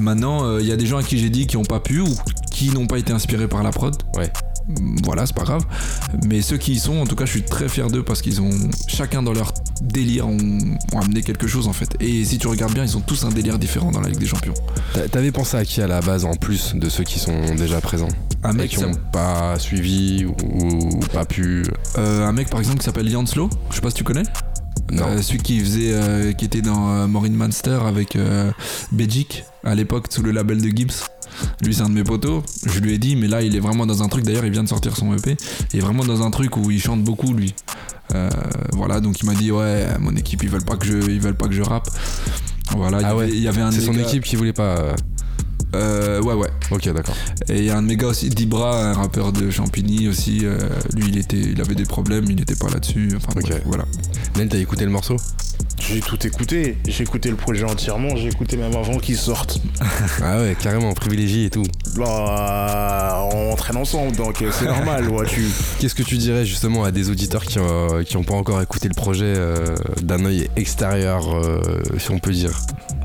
Maintenant, 0.00 0.58
il 0.58 0.66
y 0.66 0.72
a 0.72 0.76
des 0.76 0.86
gens 0.86 0.96
à 0.98 1.02
qui 1.02 1.18
j'ai 1.18 1.30
dit 1.30 1.46
qui 1.46 1.56
ont 1.56 1.64
pas 1.64 1.80
pu 1.80 2.00
ou 2.00 2.08
qui 2.50 2.70
n'ont 2.70 2.86
pas 2.86 2.98
été 2.98 3.12
inspirés 3.12 3.48
par 3.48 3.62
la 3.62 3.70
prod. 3.70 3.94
Ouais. 4.16 4.30
Voilà, 5.04 5.26
c'est 5.26 5.34
pas 5.36 5.42
grave. 5.42 5.64
Mais 6.26 6.40
ceux 6.42 6.56
qui 6.56 6.72
y 6.72 6.78
sont, 6.78 6.96
en 6.98 7.06
tout 7.06 7.16
cas, 7.16 7.24
je 7.26 7.30
suis 7.32 7.42
très 7.42 7.68
fier 7.68 7.88
d'eux 7.88 8.02
parce 8.02 8.22
qu'ils 8.22 8.40
ont 8.40 8.50
chacun 8.86 9.22
dans 9.22 9.32
leur 9.32 9.52
délire 9.82 10.28
ont, 10.28 10.38
ont 10.94 10.98
amené 11.00 11.22
quelque 11.22 11.46
chose 11.46 11.66
en 11.68 11.72
fait. 11.72 11.88
Et 12.00 12.24
si 12.24 12.38
tu 12.38 12.46
regardes 12.46 12.72
bien, 12.72 12.84
ils 12.84 12.96
ont 12.96 13.00
tous 13.00 13.24
un 13.24 13.30
délire 13.30 13.58
différent 13.58 13.90
dans 13.90 14.00
la 14.00 14.08
Ligue 14.08 14.20
des 14.20 14.26
Champions. 14.26 14.54
T'a- 14.94 15.08
T'avais 15.08 15.32
pensé 15.32 15.56
à 15.56 15.64
qui 15.64 15.82
à 15.82 15.86
la 15.86 16.00
base 16.00 16.24
en 16.24 16.34
plus 16.34 16.74
de 16.74 16.88
ceux 16.88 17.04
qui 17.04 17.18
sont 17.18 17.54
déjà 17.56 17.80
présents? 17.80 18.08
Un 18.44 18.52
et 18.52 18.56
mec, 18.56 18.70
qui 18.70 18.76
ça- 18.76 18.86
ont 18.86 18.94
pas 19.12 19.58
suivi 19.58 20.24
ou, 20.24 20.34
ou 20.42 20.98
pas 21.12 21.24
pu? 21.24 21.64
Euh, 21.98 22.26
un 22.26 22.32
mec 22.32 22.48
par 22.48 22.60
exemple 22.60 22.78
qui 22.78 22.84
s'appelle 22.84 23.08
Janslo, 23.10 23.50
je 23.70 23.74
sais 23.76 23.80
pas 23.80 23.90
si 23.90 23.96
tu 23.96 24.04
connais. 24.04 24.22
Non. 24.92 25.04
Euh, 25.06 25.22
celui 25.22 25.38
qui 25.40 25.60
faisait, 25.60 25.92
euh, 25.92 26.32
qui 26.32 26.44
était 26.44 26.60
dans 26.62 27.08
Maureen 27.08 27.34
Manster 27.34 27.78
avec 27.86 28.16
Belgique 28.90 29.44
à 29.64 29.74
l'époque 29.74 30.06
sous 30.10 30.22
le 30.22 30.30
label 30.32 30.60
de 30.60 30.68
Gibbs. 30.68 30.92
Lui 31.62 31.74
c'est 31.74 31.82
un 31.82 31.88
de 31.88 31.94
mes 31.94 32.04
potos. 32.04 32.42
Je 32.66 32.80
lui 32.80 32.94
ai 32.94 32.98
dit, 32.98 33.16
mais 33.16 33.28
là 33.28 33.42
il 33.42 33.54
est 33.56 33.60
vraiment 33.60 33.86
dans 33.86 34.02
un 34.02 34.08
truc. 34.08 34.24
D'ailleurs 34.24 34.44
il 34.44 34.52
vient 34.52 34.62
de 34.64 34.68
sortir 34.68 34.96
son 34.96 35.14
EP. 35.16 35.36
Il 35.72 35.78
est 35.78 35.82
vraiment 35.82 36.04
dans 36.04 36.22
un 36.22 36.30
truc 36.30 36.56
où 36.56 36.70
il 36.70 36.80
chante 36.80 37.02
beaucoup 37.04 37.32
lui. 37.32 37.54
Euh, 38.14 38.28
voilà 38.72 39.00
donc 39.00 39.20
il 39.20 39.26
m'a 39.26 39.34
dit 39.34 39.50
ouais 39.52 39.86
mon 39.98 40.14
équipe 40.16 40.42
ils 40.42 40.50
veulent 40.50 40.64
pas 40.64 40.76
que 40.76 40.84
je 40.86 40.98
ils 41.10 41.20
veulent 41.20 41.36
pas 41.36 41.48
que 41.48 41.54
je 41.54 41.62
rappe. 41.62 41.88
Voilà 42.76 42.98
il 42.98 43.02
y 43.02 43.04
Ah 43.04 43.10
avait- 43.10 43.28
il 43.28 43.40
y 43.42 43.48
avait 43.48 43.60
un 43.62 43.70
C'est 43.70 43.80
son 43.80 43.92
équipe 44.08 44.24
qui 44.24 44.36
voulait 44.36 44.52
pas. 44.52 44.94
Euh, 45.74 46.20
ouais, 46.22 46.34
ouais. 46.34 46.48
Ok, 46.70 46.88
d'accord. 46.92 47.16
Et 47.48 47.58
il 47.58 47.64
y 47.64 47.70
a 47.70 47.76
un 47.76 47.82
de 47.82 47.88
mes 47.88 47.96
gars 47.96 48.08
aussi, 48.08 48.28
Dibra, 48.28 48.84
un 48.90 48.92
rappeur 48.94 49.32
de 49.32 49.50
Champigny 49.50 50.08
aussi. 50.08 50.40
euh, 50.44 50.58
lui, 50.94 51.06
il, 51.08 51.18
était, 51.18 51.36
il 51.38 51.60
avait 51.60 51.74
des 51.74 51.84
problèmes, 51.84 52.24
il 52.28 52.36
n'était 52.36 52.56
pas 52.56 52.68
là-dessus. 52.68 53.10
Enfin, 53.16 53.40
bref, 53.40 53.62
voilà. 53.64 53.84
Nel, 54.36 54.48
t'as 54.48 54.58
écouté 54.58 54.84
le 54.84 54.90
morceau? 54.90 55.16
J'ai 55.78 56.00
tout 56.00 56.24
écouté. 56.26 56.78
J'ai 56.86 57.02
écouté 57.02 57.28
le 57.30 57.36
projet 57.36 57.64
entièrement. 57.64 58.14
J'ai 58.16 58.28
écouté 58.28 58.56
même 58.56 58.74
avant 58.76 58.98
qu'il 58.98 59.16
sorte. 59.16 59.60
Ah 60.22 60.38
ouais, 60.38 60.56
carrément, 60.60 60.92
privilégié 60.94 61.46
et 61.46 61.50
tout. 61.50 61.64
Bah, 61.96 63.28
on 63.32 63.54
traîne 63.56 63.76
ensemble, 63.76 64.16
donc 64.16 64.40
euh, 64.42 64.50
c'est 64.52 64.66
normal, 64.66 65.04
vois-tu. 65.08 65.46
Qu'est-ce 65.78 65.94
que 65.94 66.02
tu 66.02 66.16
dirais 66.16 66.44
justement 66.44 66.84
à 66.84 66.90
des 66.92 67.10
auditeurs 67.10 67.44
qui 67.44 67.58
n'ont 67.58 68.02
qui 68.04 68.16
ont 68.16 68.22
pas 68.22 68.34
encore 68.34 68.60
écouté 68.62 68.88
le 68.88 68.94
projet 68.94 69.24
euh, 69.26 69.74
d'un 70.02 70.24
œil 70.24 70.48
extérieur, 70.56 71.34
euh, 71.34 71.60
si 71.98 72.10
on 72.10 72.18
peut 72.18 72.30
dire? 72.32 72.52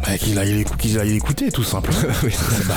Bah, 0.08 0.18
qu'il 0.18 0.40
aille, 0.40 0.64
l'écouter, 1.12 1.52
tout 1.52 1.64
simplement. 1.64 1.98
Oui. 2.24 2.32
bah 2.66 2.74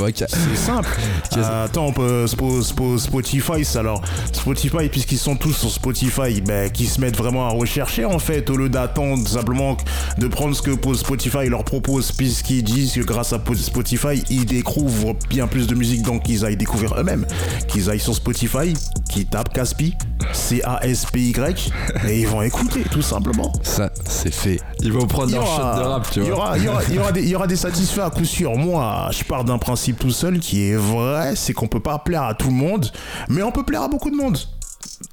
ouais, 0.00 0.12
c'est 0.16 0.56
simple. 0.56 0.88
Euh, 1.36 1.66
attends, 1.66 1.86
on 1.86 1.92
peut 1.92 2.24
Spo- 2.24 2.62
Spo- 2.62 2.98
Spotify, 2.98 3.64
alors 3.78 4.02
Spotify, 4.32 4.88
puisqu'ils 4.90 5.18
sont 5.18 5.36
tous 5.36 5.52
sur 5.52 5.70
Spotify, 5.70 6.40
bah, 6.40 6.68
qu'ils 6.70 6.88
se 6.88 7.00
mettent 7.00 7.16
vraiment 7.16 7.46
à 7.46 7.50
rechercher 7.50 8.04
en 8.04 8.18
fait, 8.18 8.48
au 8.50 8.56
lieu 8.56 8.68
d'attendre 8.68 9.28
simplement 9.28 9.76
de 10.16 10.26
prendre 10.26 10.56
ce 10.56 10.62
que 10.62 10.72
Spotify 10.94 11.48
leur 11.48 11.62
propose, 11.64 12.10
puisqu'ils 12.12 12.64
disent 12.64 12.94
que 12.94 13.02
grâce 13.02 13.32
à 13.32 13.40
Spotify, 13.56 14.22
ils 14.30 14.46
découvrent 14.46 15.14
bien 15.28 15.46
plus 15.46 15.66
de 15.66 15.74
musique, 15.74 16.02
donc 16.02 16.24
qu'ils 16.24 16.44
aillent 16.44 16.56
découvrir 16.56 16.94
eux-mêmes. 16.98 17.26
Qu'ils 17.68 17.88
aillent 17.90 18.00
sur 18.00 18.14
Spotify, 18.14 18.72
qu'ils 19.10 19.26
tapent 19.26 19.52
Caspi, 19.52 19.94
C-A-S-P-Y, 20.32 21.70
et 22.08 22.20
ils 22.20 22.26
vont 22.26 22.42
écouter, 22.42 22.82
tout 22.90 23.02
simplement. 23.02 23.52
Ça, 23.62 23.90
c'est 24.08 24.34
fait. 24.34 24.60
Ils 24.80 24.92
vont 24.92 25.06
prendre 25.06 25.30
leur 25.32 25.46
shot 25.46 25.62
de 25.82 25.86
rap, 25.86 26.10
tu 26.10 26.20
vois. 26.20 26.37
Aura- 26.38 26.56
il 26.58 26.64
y 26.64 26.68
aura- 26.68 26.82
il 26.88 26.94
y 26.94 26.98
aura 26.98 27.12
des- 27.12 27.22
il 27.22 27.28
y 27.28 27.34
aura 27.34 27.46
des 27.46 27.56
satisfaits 27.56 28.00
à 28.00 28.10
coup 28.10 28.24
sûr. 28.24 28.56
Moi, 28.56 29.08
je 29.12 29.24
pars 29.24 29.44
d'un 29.44 29.58
principe 29.58 29.98
tout 29.98 30.10
seul 30.10 30.38
qui 30.40 30.62
est 30.70 30.76
vrai, 30.76 31.34
c'est 31.36 31.52
qu'on 31.52 31.68
peut 31.68 31.80
pas 31.80 31.98
plaire 31.98 32.22
à 32.22 32.34
tout 32.34 32.48
le 32.48 32.54
monde, 32.54 32.90
mais 33.28 33.42
on 33.42 33.52
peut 33.52 33.64
plaire 33.64 33.82
à 33.82 33.88
beaucoup 33.88 34.10
de 34.10 34.16
monde. 34.16 34.38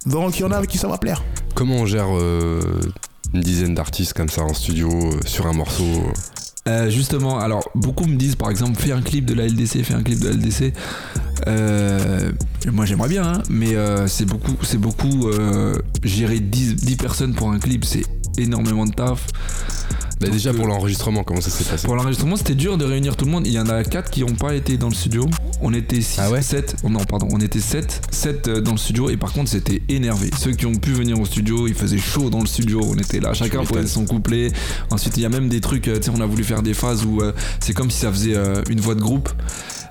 Donc 0.05 0.38
il 0.39 0.41
y 0.41 0.45
en 0.45 0.51
a 0.51 0.57
avec 0.57 0.69
qui 0.69 0.78
ça 0.78 0.88
va 0.88 0.97
plaire. 0.97 1.23
Comment 1.55 1.76
on 1.76 1.86
gère 1.86 2.07
euh, 2.11 2.61
une 3.34 3.41
dizaine 3.41 3.73
d'artistes 3.76 4.13
comme 4.13 4.30
ça 4.30 4.43
en 4.43 4.53
studio, 4.53 4.89
euh, 4.89 5.19
sur 5.26 5.47
un 5.47 5.53
morceau 5.53 5.84
Euh, 6.67 6.89
justement, 6.89 7.38
alors 7.39 7.69
beaucoup 7.76 8.05
me 8.05 8.15
disent 8.15 8.36
par 8.36 8.49
exemple 8.49 8.80
fais 8.82 8.91
un 8.91 9.01
clip 9.01 9.26
de 9.26 9.36
la 9.36 9.45
LDC, 9.45 9.84
fais 9.84 9.93
un 9.93 10.01
clip 10.01 10.19
de 10.19 10.30
la 10.30 10.34
LDC. 10.34 10.73
Euh, 11.47 12.32
moi 12.71 12.86
j'aimerais 12.86 13.09
bien, 13.09 13.23
hein, 13.23 13.43
mais 13.49 13.76
euh, 13.76 14.07
c'est 14.07 14.26
beaucoup, 14.26 14.53
c'est 14.63 14.80
beaucoup 14.80 15.28
euh, 15.30 15.76
gérer 16.03 16.39
10, 16.39 16.76
10 16.76 16.95
personnes 16.95 17.36
pour 17.36 17.51
un 17.51 17.59
clip, 17.59 17.86
c'est 17.86 18.03
énormément 18.39 18.86
de 18.86 18.93
taf. 18.93 19.28
Bah, 20.20 20.28
Déjà 20.30 20.53
pour 20.53 20.66
euh, 20.66 20.70
l'enregistrement, 20.70 21.24
comment 21.24 21.41
ça 21.41 21.49
s'est 21.49 21.63
passé 21.63 21.86
Pour 21.86 21.95
l'enregistrement, 21.95 22.36
c'était 22.36 22.55
dur 22.55 22.78
de 22.78 22.86
réunir 22.86 23.16
tout 23.18 23.26
le 23.26 23.32
monde. 23.32 23.45
Il 23.45 23.53
y 23.53 23.59
en 23.59 23.68
a 23.68 23.84
4 23.84 24.09
qui 24.09 24.22
n'ont 24.22 24.36
pas 24.36 24.55
été 24.55 24.78
dans 24.78 24.89
le 24.89 24.95
studio. 24.95 25.26
On 25.61 25.74
était 25.74 26.01
6, 26.01 26.20
Ah 26.20 26.32
ouais 26.32 26.41
7. 26.41 26.84
non, 26.89 27.03
pardon, 27.03 27.28
on 27.32 27.39
était 27.39 27.59
7. 27.59 28.01
7 28.11 28.49
dans 28.49 28.72
le 28.72 28.78
studio. 28.78 29.09
Et 29.09 29.18
par 29.18 29.34
contre, 29.34 29.49
c'était 29.49 29.82
énervé. 29.89 30.30
Ceux 30.38 30.51
qui 30.51 30.66
ont 30.66 30.76
pu 30.76 30.91
venir 30.93 31.20
au 31.20 31.26
studio, 31.26 31.68
il 31.68 31.74
faisait 31.74 31.97
chaud 31.97 32.30
dans 32.30 32.39
le 32.41 32.47
studio. 32.47 32.82
On 32.84 32.95
était 32.97 33.20
là, 33.20 33.34
chacun 33.34 33.63
posait 33.63 33.88
son 33.88 34.05
couplet. 34.05 34.51
Ensuite, 34.89 35.18
il 35.18 35.24
y 35.24 35.26
a 35.26 35.30
même 35.30 35.49
des 35.49 35.61
trucs, 35.61 35.88
euh, 35.88 35.97
tu 35.97 36.03
sais, 36.03 36.11
on 36.16 36.22
a 36.22 36.26
voulu 36.26 36.43
faire 36.43 36.61
des 36.61 36.74
phases 36.74 37.05
où 37.05 37.22
euh, 37.22 37.34
c'est 37.59 37.74
comme 37.74 37.91
si 37.91 37.99
ça 37.99 38.11
faisait 38.11 38.36
euh, 38.36 38.61
une 38.70 38.80
voix 38.80 38.95
de 38.95 39.01
groupe. 39.01 39.30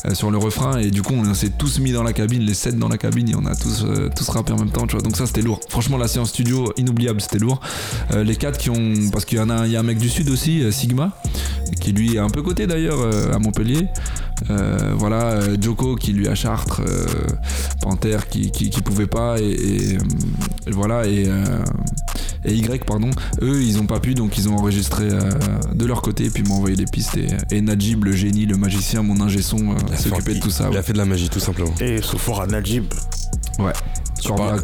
Euh, 0.07 0.15
sur 0.15 0.31
le 0.31 0.39
refrain. 0.39 0.79
Et 0.79 0.91
du 0.91 1.03
coup 1.03 1.15
on 1.15 1.35
s'est 1.35 1.51
tous 1.57 1.79
mis 1.81 1.93
dans 1.93 2.03
la 2.03 2.13
cabine 2.13 2.43
les 2.43 2.55
7 2.55 2.79
dans 2.79 2.89
la 2.89 2.99
cabine 2.99 3.29
et 3.31 3.35
on 3.35 3.47
a 3.47 3.55
tous 3.55 3.85
euh, 3.85 4.09
tous 4.15 4.29
rappé 4.29 4.53
en 4.53 4.59
même 4.59 4.71
temps 4.71 4.87
tu 4.87 4.95
vois. 4.97 5.03
Donc 5.03 5.17
ça 5.17 5.27
c'était 5.27 5.43
lourd. 5.43 5.61
Franchement 5.69 5.97
la 5.97 6.09
séance 6.09 6.31
studio 6.31 6.73
inoubliable 6.77 7.21
c'était 7.21 7.39
lourd. 7.39 7.61
Euh, 8.13 8.25
les 8.25 8.37
4 8.37 8.59
qui 8.59 8.71
ont 8.71 8.93
parce 9.13 9.25
qu'il 9.25 9.39
y 9.39 9.41
en 9.41 9.51
a 9.51 9.55
un- 9.55 9.67
il 9.67 9.73
y 9.73 9.77
a 9.77 9.81
un 9.81 9.85
mec 9.85 9.99
du 9.99 10.09
sud 10.09 10.29
aussi 10.31 10.63
Sigma 10.73 11.11
qui 11.81 11.93
lui 11.93 12.15
est 12.17 12.19
un 12.19 12.31
peu 12.31 12.43
coté 12.43 12.67
d'ailleurs 12.67 12.99
à 13.35 13.39
Montpellier. 13.39 13.89
Voilà, 14.97 15.41
Joko 15.61 15.97
qui 15.97 16.13
lui 16.13 16.29
à 16.29 16.35
Chartres, 16.35 16.83
Panthère 17.81 18.29
qui, 18.29 18.51
qui, 18.51 18.71
pouvait 18.83 19.07
pas, 19.07 19.39
et, 19.41 19.97
et, 20.67 20.71
voilà, 20.71 21.07
et, 21.07 21.27
et 22.45 22.55
Y, 22.55 22.85
pardon, 22.85 23.11
eux 23.43 23.63
ils 23.63 23.79
ont 23.79 23.87
pas 23.87 24.01
pu 24.01 24.15
donc 24.15 24.37
ils 24.39 24.49
ont 24.49 24.57
enregistré 24.57 25.05
euh, 25.11 25.31
de 25.75 25.85
leur 25.87 26.03
côté 26.03 26.25
et 26.27 26.31
puis 26.31 26.43
m'ont 26.43 26.57
envoyé 26.57 26.77
les 26.77 26.85
pistes. 26.87 27.17
Et, 27.17 27.29
et 27.57 27.61
Najib, 27.61 28.05
le 28.05 28.13
génie, 28.13 28.47
le 28.47 28.57
magicien, 28.57 29.03
mon 29.03 29.21
ingé 29.21 29.43
son, 29.43 29.59
euh, 29.73 29.97
s'occupait 29.97 30.35
de 30.35 30.41
tout 30.41 30.51
ça. 30.51 30.65
Il 30.69 30.71
Ouais, 30.73 30.79
a 30.79 30.83
fait 30.83 30.93
de 30.93 30.99
la 30.99 31.05
magie 31.05 31.29
tout 31.29 31.41
simplement. 31.41 31.75
Et 31.81 32.01
sauf 32.03 32.21
fort 32.21 32.41
à 32.43 32.47
Najib. 32.47 32.85
ouais. 33.59 33.73
Tu 34.23 34.33
parles-. 34.33 34.61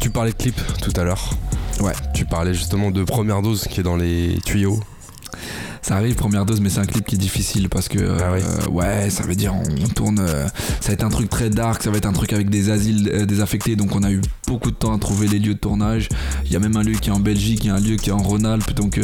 Tu 0.00 0.10
parlais 0.10 0.30
de 0.30 0.36
clip 0.36 0.60
tout 0.82 0.92
à 1.00 1.02
l'heure. 1.04 1.30
Ouais. 1.80 1.92
Tu 2.14 2.24
parlais 2.24 2.54
justement 2.54 2.90
de 2.90 3.02
première 3.04 3.42
dose 3.42 3.64
qui 3.68 3.80
est 3.80 3.82
dans 3.82 3.96
les 3.96 4.38
tuyaux. 4.44 4.78
Ça 5.82 5.96
arrive, 5.96 6.14
première 6.14 6.44
dose, 6.44 6.60
mais 6.60 6.68
c'est 6.68 6.80
un 6.80 6.84
clip 6.84 7.04
qui 7.06 7.14
est 7.14 7.18
difficile 7.18 7.68
parce 7.68 7.88
que, 7.88 7.98
Ah 8.22 8.32
ouais. 8.32 8.42
euh, 8.42 8.70
ouais, 8.70 9.10
ça 9.10 9.22
veut 9.24 9.34
dire 9.34 9.54
on, 9.54 9.62
on 9.84 9.88
tourne. 9.88 10.18
euh, 10.20 10.46
ça 10.80 10.88
va 10.88 10.92
être 10.92 11.04
un 11.04 11.08
truc 11.08 11.30
très 11.30 11.48
dark, 11.50 11.82
ça 11.82 11.90
va 11.90 11.96
être 11.96 12.06
un 12.06 12.12
truc 12.12 12.32
avec 12.32 12.50
des 12.50 12.70
asiles 12.70 13.10
euh, 13.12 13.24
désaffectés, 13.26 13.76
donc 13.76 13.94
on 13.96 14.02
a 14.02 14.10
eu 14.10 14.20
beaucoup 14.46 14.70
de 14.70 14.76
temps 14.76 14.94
à 14.94 14.98
trouver 14.98 15.26
les 15.26 15.38
lieux 15.38 15.54
de 15.54 15.58
tournage. 15.58 16.08
Il 16.44 16.52
y 16.52 16.56
a 16.56 16.58
même 16.60 16.76
un 16.76 16.82
lieu 16.82 16.92
qui 16.94 17.08
est 17.08 17.12
en 17.12 17.20
Belgique, 17.20 17.64
il 17.64 17.68
y 17.68 17.70
a 17.70 17.76
un 17.76 17.80
lieu 17.80 17.96
qui 17.96 18.10
est 18.10 18.12
en 18.12 18.18
Rhône-Alpes, 18.22 18.74
donc 18.74 19.00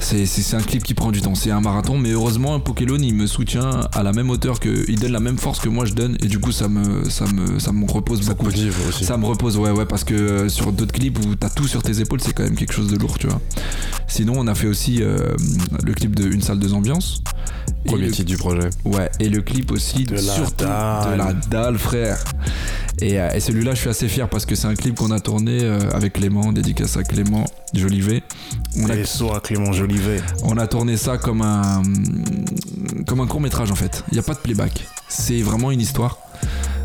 c'est 0.00 0.54
un 0.54 0.60
clip 0.62 0.82
qui 0.82 0.94
prend 0.94 1.12
du 1.12 1.22
temps. 1.22 1.34
C'est 1.34 1.50
un 1.50 1.60
marathon, 1.60 1.96
mais 1.96 2.10
heureusement, 2.10 2.58
Pokélone 2.60 3.02
il 3.04 3.14
me 3.14 3.26
soutient 3.26 3.88
à 3.92 4.02
la 4.02 4.12
même 4.12 4.28
hauteur 4.30 4.60
que. 4.60 4.84
Il 4.88 4.98
donne 4.98 5.12
la 5.12 5.20
même 5.20 5.38
force 5.38 5.60
que 5.60 5.68
moi 5.68 5.86
je 5.86 5.94
donne, 5.94 6.16
et 6.20 6.26
du 6.26 6.38
coup, 6.38 6.52
ça 6.52 6.68
me, 6.68 7.08
ça 7.08 7.24
me, 7.26 7.58
ça 7.58 7.72
me 7.72 7.90
repose 7.90 8.20
Ça 8.22 8.34
beaucoup. 8.34 8.48
aussi. 8.48 9.04
Ça 9.04 9.16
me 9.16 9.24
repose, 9.24 9.56
ouais, 9.56 9.70
ouais, 9.70 9.86
parce 9.86 10.04
que 10.04 10.48
sur 10.48 10.72
d'autres 10.72 10.92
clips 10.92 11.18
où 11.24 11.34
t'as 11.36 11.48
tout 11.50 11.66
sur 11.66 11.82
tes 11.82 12.00
épaules, 12.00 12.20
c'est 12.20 12.32
quand 12.32 12.42
même 12.42 12.56
quelque 12.56 12.74
chose 12.74 12.88
de 12.90 12.96
lourd, 12.96 13.18
tu 13.18 13.28
vois. 13.28 13.40
Sinon, 14.08 14.34
on 14.36 14.46
a 14.46 14.54
fait 14.54 14.66
aussi 14.66 14.98
le 14.98 15.92
clip 15.94 16.01
de 16.08 16.24
Une 16.24 16.42
salle 16.42 16.58
de 16.58 16.72
ambiance. 16.72 17.22
Et 17.84 17.88
Premier 17.88 18.06
le- 18.06 18.12
titre 18.12 18.28
du 18.28 18.36
projet. 18.36 18.70
Ouais, 18.84 19.10
et 19.18 19.28
le 19.28 19.40
clip 19.42 19.70
aussi, 19.72 20.04
De 20.04 20.14
la 20.14 20.20
surtout 20.20 20.64
dalle. 20.64 21.12
de 21.12 21.18
la 21.18 21.32
dalle, 21.32 21.78
frère. 21.78 22.18
Et, 23.00 23.18
euh, 23.20 23.30
et 23.34 23.40
celui-là, 23.40 23.74
je 23.74 23.80
suis 23.80 23.88
assez 23.90 24.06
fier 24.08 24.28
parce 24.28 24.46
que 24.46 24.54
c'est 24.54 24.68
un 24.68 24.74
clip 24.74 24.94
qu'on 24.96 25.10
a 25.10 25.18
tourné 25.18 25.60
euh, 25.62 25.78
avec 25.92 26.12
Clément, 26.14 26.52
dédicace 26.52 26.96
à 26.96 27.02
Clément 27.02 27.44
Jolivet. 27.74 28.22
On 28.76 28.88
a, 28.88 28.92
à 29.36 29.40
Clément 29.40 29.72
Jolivet. 29.72 30.20
on 30.44 30.56
a 30.58 30.66
tourné 30.68 30.96
ça 30.96 31.18
comme 31.18 31.42
un, 31.42 31.82
comme 33.06 33.20
un 33.20 33.26
court 33.26 33.40
métrage 33.40 33.70
en 33.72 33.74
fait. 33.74 34.04
Il 34.10 34.14
n'y 34.14 34.20
a 34.20 34.22
pas 34.22 34.34
de 34.34 34.38
playback. 34.38 34.86
C'est 35.08 35.40
vraiment 35.42 35.70
une 35.72 35.80
histoire. 35.80 36.18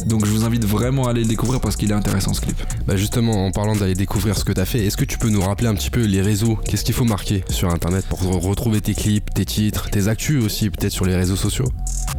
Donc 0.07 0.25
je 0.25 0.31
vous 0.31 0.45
invite 0.45 0.63
vraiment 0.65 1.07
à 1.07 1.11
aller 1.11 1.21
le 1.23 1.27
découvrir 1.27 1.59
parce 1.59 1.75
qu'il 1.75 1.91
est 1.91 1.93
intéressant 1.95 2.33
ce 2.33 2.41
clip. 2.41 2.55
Bah 2.87 2.95
justement, 2.95 3.45
en 3.45 3.51
parlant 3.51 3.75
d'aller 3.75 3.93
découvrir 3.93 4.37
ce 4.37 4.45
que 4.45 4.53
t'as 4.53 4.65
fait, 4.65 4.85
est-ce 4.85 4.95
que 4.97 5.03
tu 5.05 5.17
peux 5.17 5.29
nous 5.29 5.41
rappeler 5.41 5.67
un 5.67 5.75
petit 5.75 5.89
peu 5.89 6.05
les 6.05 6.21
réseaux? 6.21 6.57
Qu'est-ce 6.65 6.85
qu'il 6.85 6.95
faut 6.95 7.03
marquer 7.03 7.43
sur 7.49 7.69
internet 7.69 8.05
pour 8.07 8.21
re- 8.21 8.39
retrouver 8.39 8.79
tes 8.81 8.93
clips, 8.93 9.33
tes 9.33 9.43
titres, 9.45 9.89
tes 9.89 10.07
actus 10.07 10.43
aussi, 10.43 10.69
peut-être 10.69 10.93
sur 10.93 11.05
les 11.05 11.15
réseaux 11.15 11.35
sociaux? 11.35 11.65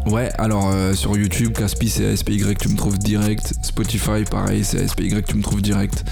Ouais, 0.06 0.30
alors 0.38 0.68
euh, 0.70 0.92
sur 0.94 1.16
YouTube, 1.16 1.52
Caspi 1.56 1.88
c'est 1.88 2.06
ASPY, 2.12 2.42
tu 2.60 2.68
me 2.68 2.76
trouves 2.76 2.98
direct. 2.98 3.54
Spotify, 3.62 4.24
pareil, 4.30 4.64
c'est 4.64 4.82
ASPY, 4.84 5.14
tu 5.26 5.36
me 5.36 5.42
trouves 5.42 5.62
direct. 5.62 6.04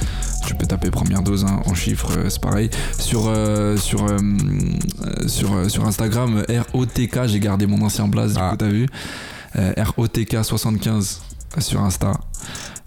Tu 0.46 0.54
peux 0.54 0.66
taper 0.66 0.90
première 0.90 1.22
dose 1.22 1.44
hein, 1.44 1.60
en 1.66 1.74
chiffres, 1.74 2.10
euh, 2.16 2.30
c'est 2.30 2.40
pareil. 2.40 2.70
Sur, 2.98 3.24
euh, 3.28 3.76
sur, 3.76 4.06
sur, 5.26 5.70
sur 5.70 5.86
Instagram, 5.86 6.42
ROTK, 6.72 7.26
j'ai 7.26 7.40
gardé 7.40 7.66
mon 7.66 7.82
ancien 7.82 8.08
blaze, 8.08 8.32
du 8.34 8.38
Ah. 8.40 8.50
coup, 8.50 8.56
t'as 8.56 8.68
vu 8.68 8.86
Euh, 9.56 9.72
ROTK75 9.76 11.18
sur 11.60 11.80
Insta. 11.80 12.12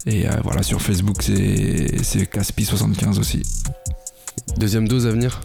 Et 0.06 0.26
euh, 0.26 0.32
voilà, 0.42 0.62
sur 0.62 0.80
Facebook, 0.80 1.22
c'est 1.22 2.02
c'est 2.02 2.22
Caspi75 2.32 3.18
aussi. 3.18 3.42
Deuxième 4.56 4.88
dose 4.88 5.06
à 5.06 5.10
venir? 5.10 5.40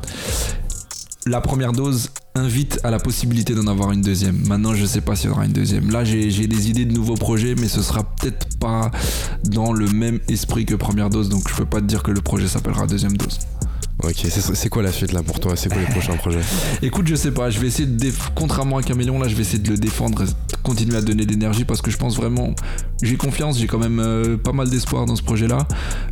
La 1.25 1.41
première 1.41 1.71
dose 1.71 2.11
invite 2.35 2.79
à 2.83 2.91
la 2.91 2.99
possibilité 2.99 3.55
d'en 3.55 3.67
avoir 3.67 3.91
une 3.91 4.01
deuxième. 4.01 4.37
Maintenant, 4.47 4.75
je 4.75 4.85
sais 4.85 5.01
pas 5.01 5.15
s'il 5.15 5.29
y 5.29 5.33
aura 5.33 5.45
une 5.45 5.53
deuxième. 5.53 5.89
Là, 5.89 6.03
j'ai 6.03 6.29
j'ai 6.29 6.47
des 6.47 6.69
idées 6.69 6.85
de 6.85 6.93
nouveaux 6.93 7.15
projets, 7.15 7.55
mais 7.55 7.67
ce 7.67 7.81
sera 7.81 8.03
peut-être 8.03 8.59
pas 8.59 8.91
dans 9.43 9.73
le 9.73 9.87
même 9.87 10.19
esprit 10.29 10.65
que 10.65 10.75
première 10.75 11.09
dose, 11.09 11.29
donc 11.29 11.49
je 11.49 11.55
peux 11.55 11.65
pas 11.65 11.81
te 11.81 11.85
dire 11.85 12.03
que 12.03 12.11
le 12.11 12.21
projet 12.21 12.47
s'appellera 12.47 12.85
deuxième 12.85 13.17
dose. 13.17 13.39
Ok, 14.03 14.27
c'est 14.27 14.69
quoi 14.69 14.83
la 14.83 14.91
suite 14.91 15.13
là 15.13 15.23
pour 15.23 15.39
toi? 15.39 15.55
C'est 15.55 15.69
quoi 15.69 15.79
les 15.79 15.87
prochains 15.87 16.17
projets? 16.17 16.41
Écoute, 16.81 17.07
je 17.07 17.15
sais 17.15 17.31
pas, 17.31 17.49
je 17.49 17.59
vais 17.59 17.67
essayer 17.67 17.87
de 17.87 18.11
contrairement 18.35 18.77
à 18.77 18.83
Caméléon, 18.83 19.19
là, 19.19 19.27
je 19.27 19.35
vais 19.35 19.41
essayer 19.41 19.57
de 19.57 19.69
le 19.69 19.77
défendre, 19.77 20.23
continuer 20.63 20.97
à 20.97 21.01
donner 21.01 21.25
de 21.25 21.31
l'énergie 21.31 21.63
parce 21.63 21.81
que 21.81 21.89
je 21.89 21.97
pense 21.97 22.17
vraiment, 22.17 22.53
j'ai 23.01 23.15
confiance, 23.15 23.57
j'ai 23.57 23.67
quand 23.67 23.79
même 23.79 23.99
euh, 23.99 24.37
pas 24.37 24.51
mal 24.51 24.69
d'espoir 24.69 25.05
dans 25.05 25.15
ce 25.15 25.23
projet-là. 25.23 25.65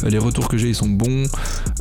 Euh, 0.03 0.09
les 0.09 0.17
retours 0.17 0.47
que 0.47 0.57
j'ai, 0.57 0.69
ils 0.69 0.75
sont 0.75 0.87
bons. 0.87 1.25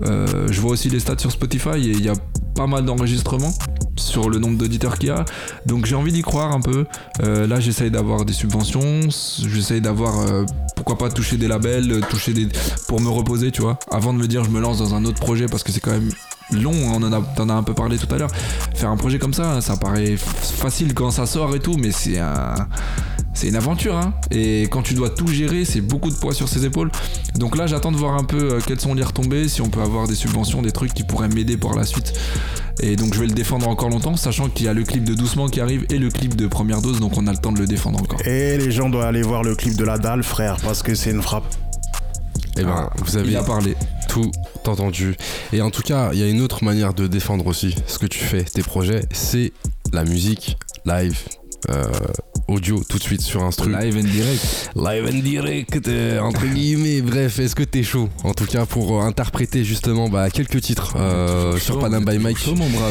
Euh, 0.03 0.49
je 0.51 0.61
vois 0.61 0.73
aussi 0.73 0.91
les 0.91 1.01
stats 1.01 1.19
sur 1.19 1.31
Spotify 1.31 1.77
et 1.77 1.93
il 1.93 2.05
y 2.05 2.09
a 2.09 2.15
pas 2.57 2.67
mal 2.67 2.85
d'enregistrements 2.85 3.55
sur 3.97 4.29
le 4.29 4.39
nombre 4.39 4.59
d'auditeurs 4.59 4.99
qu'il 4.99 5.09
y 5.09 5.13
a. 5.13 5.25
Donc 5.67 5.87
j'ai 5.87 5.95
envie 5.95 6.13
d'y 6.13 6.23
croire 6.23 6.53
un 6.53 6.61
peu. 6.61 6.85
Là, 7.21 7.61
j'essaye 7.61 7.91
d'avoir 7.91 8.25
des 8.25 8.33
subventions, 8.33 9.09
j'essaye 9.09 9.81
d'avoir, 9.81 10.45
pourquoi 10.85 10.99
pas 10.99 11.15
toucher 11.15 11.37
des 11.37 11.47
labels, 11.47 11.93
euh, 11.93 12.01
toucher 12.01 12.33
des, 12.33 12.49
pour 12.89 13.01
me 13.01 13.09
reposer, 13.09 13.53
tu 13.53 13.63
vois. 13.63 13.79
Avant 13.93 14.13
de 14.13 14.19
me 14.19 14.27
dire, 14.27 14.43
je 14.43 14.51
me 14.51 14.61
lance 14.61 14.79
dans 14.79 14.97
un 14.97 15.05
autre 15.05 15.21
projet 15.21 15.47
parce 15.47 15.63
que 15.63 15.71
c'est 15.71 15.79
quand 15.79 15.93
même 15.93 16.11
long. 16.51 16.73
hein, 16.73 16.99
on 17.01 17.05
en 17.05 17.49
a, 17.49 17.55
un 17.55 17.63
peu 17.63 17.73
parlé 17.73 17.99
tout 17.99 18.13
à 18.13 18.19
l'heure. 18.19 18.31
Faire 18.75 18.91
un 18.91 18.97
projet 18.97 19.21
comme 19.21 19.33
ça, 19.33 19.61
ça 19.61 19.77
paraît 19.77 20.17
facile 20.17 20.93
quand 20.93 21.13
ça 21.13 21.27
sort 21.27 21.55
et 21.55 21.61
tout, 21.61 21.77
mais 21.79 21.93
c'est 21.93 22.19
un, 22.19 22.55
c'est 23.35 23.49
une 23.49 23.57
aventure. 23.57 23.97
Hein. 23.97 24.15
Et 24.31 24.63
quand 24.71 24.83
tu 24.83 24.95
dois 24.95 25.11
tout 25.11 25.27
gérer, 25.27 25.65
c'est 25.65 25.81
beaucoup 25.81 26.11
de 26.11 26.17
poids 26.17 26.35
sur 26.35 26.49
ses 26.49 26.65
épaules. 26.65 26.91
Donc 27.37 27.57
là, 27.57 27.67
j'attends 27.67 27.93
de 27.93 27.97
voir 27.97 28.15
un 28.15 28.25
peu 28.25 28.55
euh, 28.55 28.61
quelles 28.67 28.81
sont 28.81 28.95
les 28.95 29.03
retombées, 29.03 29.49
si 29.49 29.61
on 29.63 29.69
peut 29.69 29.81
avoir 29.81 30.07
des 30.07 30.15
subventions, 30.15 30.63
des 30.63 30.73
trucs 30.73 30.93
qui 30.95 31.03
pourraient 31.05 31.29
m'aider 31.29 31.57
pour 31.57 31.75
la 31.75 31.85
suite. 31.85 32.13
Et 32.81 32.97
donc 32.97 33.15
je 33.15 33.21
vais 33.21 33.27
le 33.27 33.35
défendre 33.35 33.69
encore 33.69 33.91
longtemps, 33.91 34.17
sachant 34.17 34.49
qu'il 34.49 34.67
y 34.67 34.69
a 34.69 34.73
le 34.73 34.83
clip 34.83 35.05
de 35.05 35.15
Doucement 35.15 35.49
qui 35.49 35.61
arrive 35.61 35.85
et 35.91 35.99
le 35.99 36.09
clip 36.11 36.37
de 36.37 36.47
Première 36.47 36.81
Dose, 36.81 37.01
donc 37.01 37.17
on 37.19 37.27
a 37.27 37.33
le 37.33 37.39
temps 37.39 37.53
de 37.53 37.59
le 37.59 37.67
défendre 37.67 38.01
encore. 38.01 38.21
Et 38.27 38.57
les 38.57 38.71
gens 38.71 38.89
doivent 38.89 39.07
aller 39.07 39.23
voir 39.23 39.43
le 39.43 39.55
clip 39.55 39.77
de 39.77 39.85
la 39.85 39.99
dalle, 39.99 40.23
frère, 40.23 40.57
parce 40.63 40.83
que 40.83 40.95
c'est 40.95 41.11
une 41.11 41.23
frappe. 41.23 41.45
Eh 42.59 42.65
ben, 42.65 42.91
vous 43.05 43.17
avez 43.17 43.31
Il 43.31 43.37
a 43.37 43.43
parlé. 43.43 43.75
tout 44.09 44.31
entendu. 44.67 45.17
Et 45.53 45.61
en 45.63 45.71
tout 45.71 45.83
cas, 45.83 46.11
il 46.13 46.19
y 46.19 46.23
a 46.23 46.29
une 46.29 46.41
autre 46.41 46.65
manière 46.65 46.93
de 46.95 47.07
défendre 47.07 47.47
aussi 47.47 47.75
ce 47.87 47.99
que 47.99 48.07
tu 48.07 48.19
fais, 48.19 48.43
tes 48.45 48.63
projets, 48.63 49.05
c'est 49.13 49.53
la 49.93 50.05
musique 50.05 50.57
live. 50.87 51.19
euh, 51.71 51.85
audio 52.49 52.83
tout 52.89 52.99
de 52.99 53.03
suite 53.03 53.21
sur 53.21 53.43
instru 53.43 53.73
Live 53.73 53.97
and 53.97 54.09
direct. 54.09 54.71
live 54.77 55.05
and 55.13 55.19
direct 55.23 55.89
euh, 55.89 56.21
entre 56.21 56.47
guillemets 56.47 57.01
bref 57.03 57.39
est-ce 57.39 57.55
que 57.55 57.63
t'es 57.63 57.83
chaud 57.83 58.09
en 58.25 58.33
tout 58.35 58.47
cas 58.47 58.67
pour 58.67 59.01
euh, 59.01 59.05
interpréter 59.05 59.65
justement 59.65 60.09
bah, 60.09 60.31
quelques 60.31 60.61
titres 60.61 60.95
euh, 60.97 61.57
sur 61.59 61.79
Panam 61.79 62.05
by 62.05 62.19
Mike? 62.19 62.39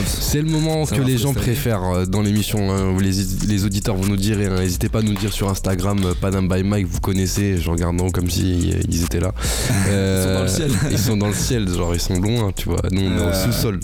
C'est 0.05 0.41
le 0.41 0.49
moment 0.49 0.85
Ça 0.85 0.95
que 0.95 1.01
les 1.01 1.17
gens 1.17 1.33
préfèrent 1.33 2.07
dans 2.07 2.21
l'émission. 2.21 2.71
hein. 2.71 2.95
Les, 2.99 3.11
les 3.47 3.65
auditeurs 3.65 3.95
vont 3.95 4.05
nous 4.05 4.17
dire. 4.17 4.37
hein, 4.39 4.59
N'hésitez 4.59 4.89
pas 4.89 4.99
à 4.99 5.01
nous 5.03 5.13
dire 5.13 5.31
sur 5.33 5.49
Instagram, 5.49 5.99
Panam 6.21 6.47
by 6.47 6.63
Mike, 6.63 6.87
vous 6.87 6.99
connaissez. 6.99 7.57
Je 7.57 7.69
regarde 7.69 7.99
en 8.01 8.05
haut 8.07 8.11
comme 8.11 8.29
si 8.29 8.73
ils 8.89 9.03
étaient 9.03 9.19
là. 9.19 9.31
Euh, 9.87 10.23
sont 10.23 10.37
dans 10.37 10.41
le 10.43 10.47
ciel. 10.47 10.71
ils 10.91 10.97
sont 10.99 11.17
dans 11.17 11.27
le 11.27 11.33
ciel, 11.33 11.67
genre 11.69 11.93
ils 11.93 11.99
sont 11.99 12.19
loin, 12.19 12.51
tu 12.55 12.69
vois. 12.69 12.81
Nous 12.91 13.01
on 13.01 13.17
est 13.17 13.29
au 13.29 13.33
sous-sol. 13.33 13.79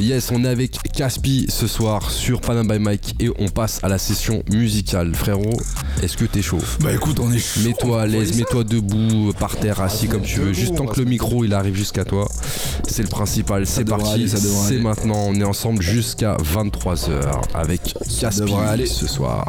Yes, 0.00 0.30
on 0.32 0.44
est 0.44 0.48
avec 0.48 0.76
Caspi 0.96 1.46
ce 1.48 1.66
soir 1.66 2.10
sur 2.10 2.40
Panam 2.40 2.66
by 2.66 2.78
Mike 2.78 3.14
et 3.20 3.28
on 3.38 3.48
passe 3.48 3.80
à 3.82 3.88
la 3.88 3.98
session 3.98 4.42
musicale. 4.58 5.14
Frérot, 5.14 5.58
est-ce 6.02 6.16
que 6.16 6.24
t'es 6.24 6.42
chaud? 6.42 6.58
Bah 6.80 6.92
écoute, 6.92 7.18
on 7.20 7.32
est 7.32 7.38
chaud. 7.38 7.60
Mets-toi 7.64 8.02
à 8.02 8.06
l'aise, 8.06 8.36
mets-toi 8.36 8.64
debout, 8.64 9.32
par 9.38 9.56
terre, 9.56 9.80
assis 9.80 10.08
comme 10.08 10.22
tu 10.22 10.40
veux, 10.40 10.52
juste 10.52 10.74
tant 10.76 10.86
que 10.86 10.98
le 10.98 11.06
micro 11.06 11.44
il 11.44 11.54
arrive 11.54 11.74
jusqu'à 11.74 12.04
toi. 12.04 12.28
C'est 12.88 13.02
le 13.02 13.08
principal, 13.08 13.66
c'est 13.66 13.84
parti, 13.84 14.28
c'est 14.28 14.78
maintenant, 14.78 15.26
on 15.28 15.34
est 15.34 15.44
ensemble 15.44 15.82
jusqu'à 15.82 16.36
23h 16.36 17.42
avec 17.54 17.94
Caspi 18.20 18.52
aller. 18.54 18.86
ce 18.86 19.06
soir. 19.06 19.46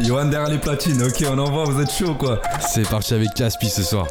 Johan 0.00 0.26
derrière 0.26 0.50
les 0.50 0.58
platines, 0.58 1.02
ok, 1.02 1.24
on 1.30 1.38
envoie, 1.38 1.64
vous 1.64 1.80
êtes 1.80 1.92
chaud 1.92 2.14
quoi. 2.14 2.40
C'est 2.66 2.88
parti 2.88 3.14
avec 3.14 3.34
Caspi 3.34 3.68
ce 3.68 3.82
soir. 3.82 4.06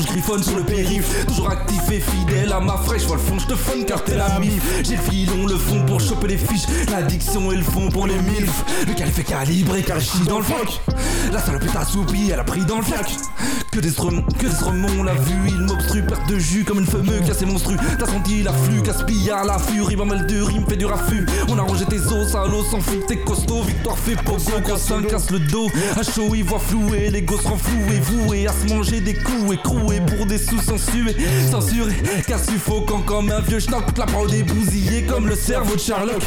Je 0.00 0.06
griffonne 0.06 0.42
sur 0.42 0.56
le 0.56 0.64
périph. 0.64 1.26
Toujours 1.26 1.50
actif 1.50 1.90
et 1.90 2.00
fidèle 2.00 2.52
à 2.52 2.60
ma 2.60 2.76
fraîche, 2.78 3.02
vois 3.02 3.16
le 3.16 3.22
fond, 3.22 3.38
je 3.38 3.46
te 3.46 3.54
fun 3.54 3.82
car 3.86 4.02
t'es 4.04 4.16
la 4.16 4.38
mif. 4.38 4.62
J'ai 4.84 4.96
le 4.96 5.02
filon, 5.02 5.46
le 5.46 5.56
fond 5.56 5.84
pour 5.86 6.00
choper 6.00 6.28
les 6.28 6.38
fiches, 6.38 6.66
l'addiction 6.90 7.52
et 7.52 7.56
le 7.56 7.62
fond 7.62 7.88
pour 7.88 8.06
les 8.06 8.18
milfs. 8.20 8.64
Le 8.86 8.94
calif 8.94 9.18
est 9.18 9.24
calibré 9.24 9.82
car 9.82 10.00
je 10.00 10.06
chie 10.06 10.26
dans 10.26 10.38
le 10.38 10.44
froc. 10.44 10.80
La 11.32 11.40
salope 11.40 11.64
est 11.64 11.76
assoupie, 11.76 12.30
elle 12.32 12.40
a 12.40 12.44
pris 12.44 12.64
dans 12.64 12.78
le 12.78 12.82
flac. 12.82 13.10
Que 13.74 13.80
des 13.80 13.90
stromons, 13.90 14.22
que 14.38 14.46
des 14.46 14.52
stromons, 14.52 14.86
on 15.00 15.02
l'a 15.02 15.14
vu, 15.14 15.34
il 15.48 15.58
m'obstrue, 15.62 16.02
perte 16.02 16.28
de 16.28 16.38
jus 16.38 16.62
comme 16.62 16.78
une 16.78 16.86
fameuse 16.86 17.26
cassé 17.26 17.44
monstru. 17.44 17.74
T'as 17.98 18.06
senti 18.06 18.44
l'afflux, 18.44 18.82
gaspillard, 18.82 19.44
la 19.44 19.58
furie, 19.58 19.96
mal 19.96 20.28
de 20.28 20.40
rime, 20.42 20.64
fait 20.68 20.76
du 20.76 20.86
raffut. 20.86 21.26
On 21.48 21.58
a 21.58 21.62
rangé 21.62 21.84
tes 21.86 21.98
os, 21.98 22.34
l'eau, 22.48 22.62
s'en 22.70 22.78
fout, 22.78 23.04
t'es 23.08 23.16
costaud, 23.16 23.62
victoire 23.62 23.98
fait 23.98 24.14
pogo, 24.22 24.38
quand 24.64 24.78
ça 24.78 24.94
casse 25.10 25.28
le 25.32 25.40
dos. 25.40 25.68
À 25.98 26.04
chaud, 26.04 26.36
il 26.36 26.44
voit 26.44 26.60
flouer, 26.60 27.10
les 27.10 27.22
gosses 27.22 27.46
renfloués, 27.46 27.98
voués 27.98 28.46
à 28.46 28.52
se 28.52 28.72
manger 28.72 29.00
des 29.00 29.14
coups, 29.14 29.54
écroués 29.54 30.00
pour 30.06 30.24
des 30.26 30.38
sous 30.38 30.60
censurés, 30.60 31.16
censurés, 31.50 32.00
car 32.28 32.38
suffocant 32.38 33.02
comme 33.02 33.32
un 33.32 33.40
vieux 33.40 33.58
schnock, 33.58 33.86
la 33.98 34.06
parole 34.06 34.32
est 34.34 34.44
bousillée 34.44 35.02
comme 35.02 35.26
le 35.26 35.34
cerveau 35.34 35.74
de 35.74 35.80
Sherlock. 35.80 36.22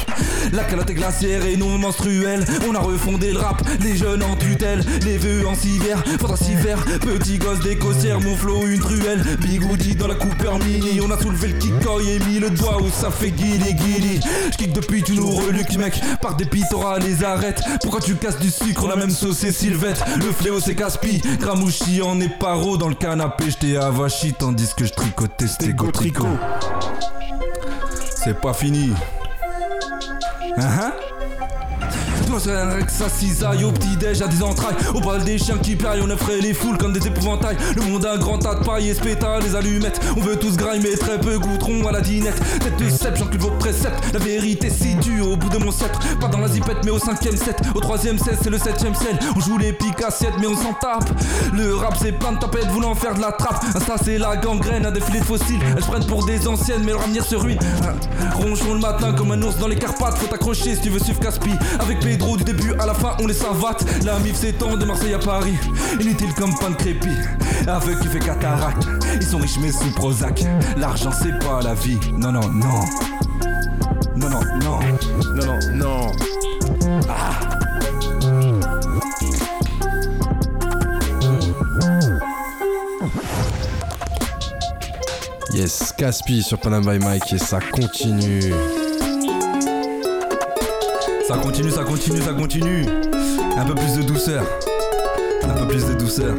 La 0.51 0.65
calotte 0.65 0.89
est 0.89 0.95
glaciaire 0.95 1.45
et 1.45 1.55
non 1.55 1.77
menstruelle, 1.77 2.45
on 2.69 2.75
a 2.75 2.79
refondé 2.79 3.31
le 3.31 3.39
rap, 3.39 3.61
les 3.79 3.95
jeunes 3.95 4.23
en 4.23 4.35
tutelle, 4.35 4.83
les 5.05 5.17
vœux 5.17 5.47
en 5.47 5.55
civière, 5.55 6.03
faudra 6.19 6.35
s'y 6.35 6.53
faire, 6.55 6.83
petit 6.99 7.36
gosse 7.37 7.59
des 7.59 7.77
costières, 7.77 8.19
mon 8.21 8.35
flow 8.35 8.65
une 8.67 8.79
truelle, 8.79 9.23
bigoudi 9.39 9.95
dans 9.95 10.07
la 10.07 10.15
Cooper 10.15 10.51
Mini, 10.65 10.99
on 11.01 11.11
a 11.11 11.19
soulevé 11.19 11.49
le 11.49 11.53
kikoy 11.57 12.09
et 12.09 12.19
mis 12.19 12.39
le 12.39 12.49
doigt 12.49 12.81
où 12.81 12.89
ça 12.89 13.11
fait 13.11 13.31
guili 13.31 13.73
guili. 13.73 14.19
J'kick 14.51 14.73
depuis 14.73 15.03
tu 15.03 15.13
nous 15.13 15.29
reluques 15.29 15.77
mec, 15.77 15.99
par 16.21 16.35
dépit 16.35 16.63
t'auras 16.69 16.99
les 16.99 17.23
arrêtes, 17.23 17.61
pourquoi 17.81 18.01
tu 18.01 18.15
casses 18.15 18.39
du 18.39 18.49
sucre, 18.49 18.87
la 18.87 18.95
même 18.95 19.11
sauce 19.11 19.43
et 19.43 19.51
Sylvette, 19.51 20.03
le 20.17 20.31
fléau 20.31 20.59
c'est 20.59 20.75
Caspi, 20.75 21.21
Gramouchi 21.39 22.01
en 22.01 22.19
éparo 22.19 22.77
dans 22.77 22.89
le 22.89 22.95
canapé, 22.95 23.45
j'étais 23.47 23.77
avachi 23.77 24.33
tandis 24.33 24.69
que 24.75 24.85
je 24.85 24.93
tricotais 24.93 25.47
c'était 25.47 25.73
go 25.73 25.91
tricot. 25.91 26.27
C'est 28.23 28.39
pas 28.39 28.53
fini. 28.53 28.91
Hein 30.57 30.91
toi 32.27 32.39
c'est 32.43 32.51
un 32.51 32.69
Rex 32.69 33.01
à 33.01 33.09
cisaille 33.09 33.63
au 33.63 33.71
petit-déj 33.71 34.21
à 34.21 34.27
des 34.27 34.43
entrailles 34.43 34.75
Au 34.93 34.99
bal 34.99 35.23
des 35.23 35.37
chiens 35.37 35.57
qui 35.57 35.75
plaillent 35.75 36.01
on 36.03 36.09
effraie 36.09 36.41
les 36.41 36.53
foules 36.53 36.77
comme 36.77 36.93
des 36.93 37.07
épouvantails. 37.07 37.55
Le 37.75 37.81
monde 37.83 38.05
a 38.05 38.13
un 38.13 38.17
grand 38.17 38.37
tas 38.37 38.55
de 38.55 38.63
paille 38.63 38.89
et 38.89 38.93
spéta 38.93 39.39
les 39.39 39.55
allumettes. 39.55 39.99
On 40.17 40.21
veut 40.21 40.35
tous 40.35 40.57
grailler 40.57 40.81
mais 40.81 40.95
très 40.97 41.19
peu 41.19 41.39
goûteront 41.39 41.87
à 41.87 41.91
la 41.91 42.01
dinette. 42.01 42.39
Tête 42.59 42.77
de 42.77 42.89
cep 42.89 43.15
j'encule 43.15 43.39
vos 43.39 43.51
préceptes. 43.51 44.13
La 44.13 44.19
vérité 44.19 44.69
si 44.69 44.95
dure 44.95 45.31
au 45.31 45.37
bout 45.37 45.49
de 45.49 45.57
mon 45.57 45.71
sceptre. 45.71 45.99
Pas 46.19 46.27
dans 46.27 46.39
la 46.39 46.49
zipette 46.49 46.83
mais 46.83 46.91
au 46.91 46.99
cinquième 46.99 47.37
set. 47.37 47.61
Au 47.73 47.79
troisième 47.79 48.17
set 48.17 48.37
c'est 48.41 48.49
le 48.49 48.57
septième 48.57 48.95
sel 48.95 49.17
On 49.35 49.39
joue 49.39 49.57
les 49.57 49.71
piques 49.73 50.01
assiettes 50.05 50.35
mais 50.39 50.47
on 50.47 50.55
s'en 50.55 50.73
tape. 50.73 51.09
Le 51.53 51.75
rap 51.75 51.95
c'est 52.01 52.11
plein 52.11 52.33
de 52.33 52.39
tapettes 52.39 52.67
voulant 52.71 52.95
faire 52.95 53.15
de 53.15 53.21
la 53.21 53.31
trappe. 53.31 53.63
Insta 53.73 53.95
c'est 54.03 54.17
la 54.17 54.35
gangrène 54.35 54.85
un 54.85 54.91
défilé 54.91 55.19
de 55.19 55.25
fossiles. 55.25 55.59
Elles 55.75 55.83
se 55.83 55.87
prennent 55.87 56.05
pour 56.05 56.25
des 56.25 56.47
anciennes 56.47 56.83
mais 56.83 56.91
leur 56.91 57.03
avenir 57.03 57.23
se 57.23 57.35
ruine. 57.35 57.59
Ronchon 58.35 58.73
le 58.73 58.79
matin 58.79 59.13
comme 59.13 59.31
un 59.31 59.41
ours 59.41 59.57
dans 59.57 59.67
les 59.67 59.77
Carpates. 59.77 60.17
Faut 60.17 60.27
t'accrocher 60.27 60.75
si 60.75 60.81
tu 60.81 60.89
veux 60.89 60.99
suivre 60.99 61.19
Caspi. 61.19 61.51
Avec 61.79 61.99
Pedro 61.99 62.26
du 62.35 62.43
début 62.43 62.73
à 62.79 62.85
la 62.85 62.93
fin 62.93 63.15
on 63.21 63.27
les 63.27 63.33
savate. 63.33 63.85
La 64.03 64.19
mif 64.19 64.35
s'étend 64.35 64.75
de 64.75 64.85
Marseille 64.85 65.13
à 65.13 65.19
Paris. 65.19 65.55
Inutile 65.99 66.33
comme 66.35 66.53
pain 66.59 66.71
de 66.71 66.75
crépi. 66.75 67.09
Aveugle 67.67 68.01
qui 68.01 68.07
fait 68.07 68.19
cataracte. 68.19 68.87
Ils 69.15 69.25
sont 69.25 69.37
riches 69.37 69.57
mais 69.61 69.71
sous 69.71 69.91
Prozac. 69.91 70.43
L'argent 70.75 71.11
c'est 71.11 71.37
pas 71.39 71.61
la 71.63 71.73
vie. 71.73 71.99
Non 72.13 72.31
non 72.31 72.49
non. 72.49 72.81
Non 74.15 74.29
non 74.29 74.41
non. 74.61 74.79
Non, 75.35 75.59
non, 75.75 75.75
non. 75.75 76.11
Yes, 85.53 85.93
Caspi 85.97 86.43
sur 86.43 86.59
Panam 86.59 86.85
by 86.85 86.99
Mike 87.03 87.33
et 87.33 87.37
ça 87.37 87.59
continue. 87.59 88.53
Ça 91.27 91.37
continue, 91.37 91.71
ça 91.71 91.83
continue, 91.83 92.21
ça 92.21 92.33
continue. 92.33 92.85
Un 93.57 93.65
peu 93.65 93.75
plus 93.75 93.97
de 93.97 94.03
douceur. 94.03 94.45
Un 95.43 95.53
peu 95.55 95.67
plus 95.67 95.85
de 95.85 95.93
douceur. 95.93 96.33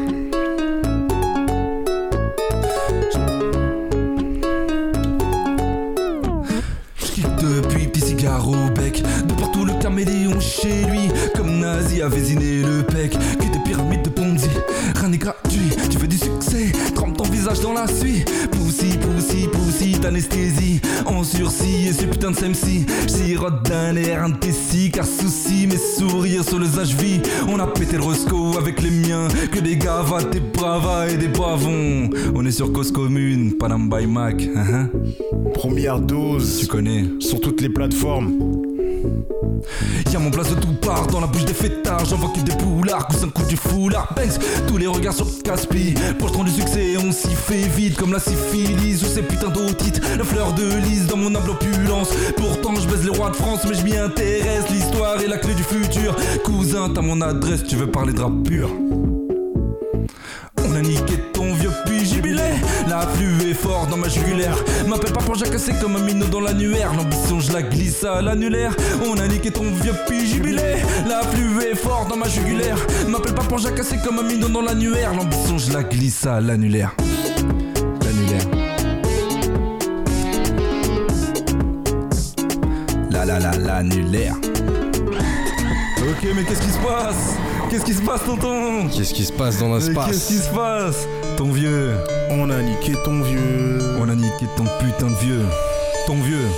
En 21.08 21.24
sursis 21.24 21.88
Et 21.88 21.92
ce 21.92 22.04
putain 22.04 22.30
de 22.30 22.36
SMC 22.36 22.86
Sirote 23.06 23.64
d'un 23.68 23.96
air 23.96 24.22
indécis 24.22 24.90
Car 24.90 25.06
souci 25.06 25.66
Mes 25.66 25.78
sourires 25.78 26.44
sur 26.44 26.58
le 26.58 26.66
visage 26.66 26.94
vie 26.94 27.20
On 27.48 27.58
a 27.58 27.66
pété 27.66 27.96
le 27.96 28.02
Roscoe 28.02 28.56
avec 28.58 28.82
les 28.82 28.90
miens 28.90 29.28
Que 29.50 29.60
des 29.60 29.76
gavas, 29.76 30.24
des 30.24 30.40
bravas 30.40 31.08
et 31.08 31.16
des 31.16 31.28
bavons 31.28 32.10
On 32.34 32.44
est 32.44 32.50
sur 32.50 32.72
cause 32.72 32.92
commune 32.92 33.54
Panam 33.56 33.88
by 33.88 34.06
Mac 34.06 34.42
hein, 34.54 34.64
hein. 34.72 34.90
Première 35.54 36.00
dose 36.00 36.58
Tu 36.60 36.66
connais 36.66 37.04
sur 37.20 37.40
toutes 37.40 37.60
les 37.60 37.68
plateformes. 37.68 38.67
Y'a 40.12 40.18
mon 40.18 40.30
place 40.30 40.50
de 40.50 40.60
tout 40.60 40.74
part 40.74 41.06
dans 41.08 41.20
la 41.20 41.26
bouche 41.26 41.44
des 41.44 41.54
fêtards. 41.54 42.04
J'envoie 42.04 42.30
que 42.30 42.40
des 42.40 42.56
poulards, 42.56 43.06
coussin 43.08 43.28
coup 43.28 43.44
du 43.44 43.56
foulard. 43.56 44.12
Banks, 44.14 44.38
tous 44.66 44.76
les 44.76 44.86
regards 44.86 45.14
sur 45.14 45.26
Caspi. 45.42 45.94
Pour 46.18 46.28
le 46.28 46.44
du 46.44 46.50
succès 46.50 46.96
on 46.98 47.12
s'y 47.12 47.34
fait 47.34 47.68
vite 47.76 47.96
Comme 47.96 48.12
la 48.12 48.20
syphilis 48.20 49.02
ou 49.02 49.06
ces 49.06 49.22
putains 49.22 49.48
d'otites 49.48 50.00
La 50.16 50.24
fleur 50.24 50.52
de 50.52 50.62
lys 50.62 51.06
dans 51.06 51.16
mon 51.16 51.34
humble 51.34 51.50
opulence 51.50 52.10
Pourtant 52.36 52.74
je 52.76 52.88
baise 52.88 53.04
les 53.04 53.16
rois 53.16 53.30
de 53.30 53.36
France 53.36 53.66
mais 53.68 53.74
je 53.74 53.82
m'y 53.82 53.96
intéresse. 53.96 54.68
L'histoire 54.70 55.20
est 55.20 55.28
la 55.28 55.38
clé 55.38 55.54
du 55.54 55.62
futur. 55.62 56.14
Cousin 56.44 56.90
t'as 56.94 57.02
mon 57.02 57.20
adresse, 57.20 57.64
tu 57.64 57.76
veux 57.76 57.90
parler 57.90 58.12
de 58.12 58.20
rap 58.20 58.32
pur? 58.44 58.70
A 62.98 63.06
La 63.06 63.50
est 63.50 63.54
fort 63.54 63.86
dans 63.86 63.96
ma 63.96 64.08
jugulaire. 64.08 64.56
M'appelle 64.86 65.12
pas 65.12 65.20
pour 65.20 65.34
jacasser 65.36 65.72
comme 65.80 65.96
un 65.96 66.00
minot 66.00 66.26
dans 66.26 66.40
l'annuaire. 66.40 66.92
L'ambition, 66.94 67.40
je 67.40 67.52
la 67.52 67.62
glisse 67.62 68.04
à 68.04 68.20
l'annulaire. 68.20 68.74
On 69.04 69.18
a 69.18 69.26
niqué 69.26 69.50
ton 69.50 69.64
vieux 69.82 69.94
jubilé. 70.26 70.82
L'afflux 71.06 71.60
est 71.70 71.76
fort 71.76 72.06
dans 72.08 72.16
ma 72.16 72.28
jugulaire. 72.28 72.76
M'appelle 73.08 73.34
pas 73.34 73.44
pour 73.44 73.58
jacasser 73.58 73.98
comme 74.04 74.18
un 74.18 74.22
minot 74.22 74.48
dans 74.48 74.62
l'annuaire. 74.62 75.14
L'ambition, 75.14 75.58
je 75.58 75.72
la 75.72 75.84
glisse 75.84 76.26
à 76.26 76.40
l'annulaire. 76.40 76.94
L'annulaire. 78.02 78.42
La 83.10 83.24
la 83.24 83.38
la 83.38 83.52
l'annulaire. 83.52 84.34
Ok, 86.00 86.28
mais 86.34 86.44
qu'est-ce 86.44 86.62
qui 86.62 86.70
se 86.70 86.78
passe? 86.78 87.36
Qu'est-ce 87.70 87.84
qui 87.84 87.92
se 87.94 88.02
passe, 88.02 88.24
tonton? 88.24 88.88
Qu'est-ce 88.88 89.12
qui 89.12 89.24
se 89.24 89.32
passe 89.32 89.58
dans 89.58 89.68
Mais 89.68 89.80
Qu'est-ce 89.80 89.88
l'espace 89.88 90.26
qui 90.26 90.34
se 90.34 90.48
passe? 90.48 91.06
Ton 91.38 91.52
vieux. 91.52 91.94
On 92.30 92.50
a 92.50 92.60
niqué 92.60 92.94
ton 93.04 93.22
vieux. 93.22 93.78
On 94.00 94.08
a 94.08 94.14
niqué 94.16 94.46
ton 94.56 94.64
putain 94.80 95.06
de 95.06 95.14
vieux. 95.14 95.44
Ton 96.04 96.16
vieux. 96.16 96.48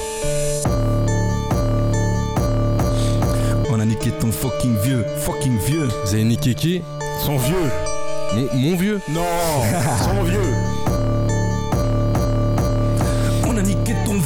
On 3.68 3.78
a 3.78 3.85
niqué 3.85 4.11
ton 4.11 4.33
fucking 4.33 4.78
vieux. 4.78 5.05
Fucking 5.18 5.59
vieux. 5.59 5.89
Vous 6.07 6.14
avez 6.14 6.24
niqué 6.24 6.55
qui? 6.55 6.81
Son 7.26 7.37
vieux. 7.37 7.70
mon, 8.35 8.49
mon 8.55 8.76
vieux? 8.76 9.03
Non, 9.11 9.20
son 10.03 10.22
vieux. 10.22 10.99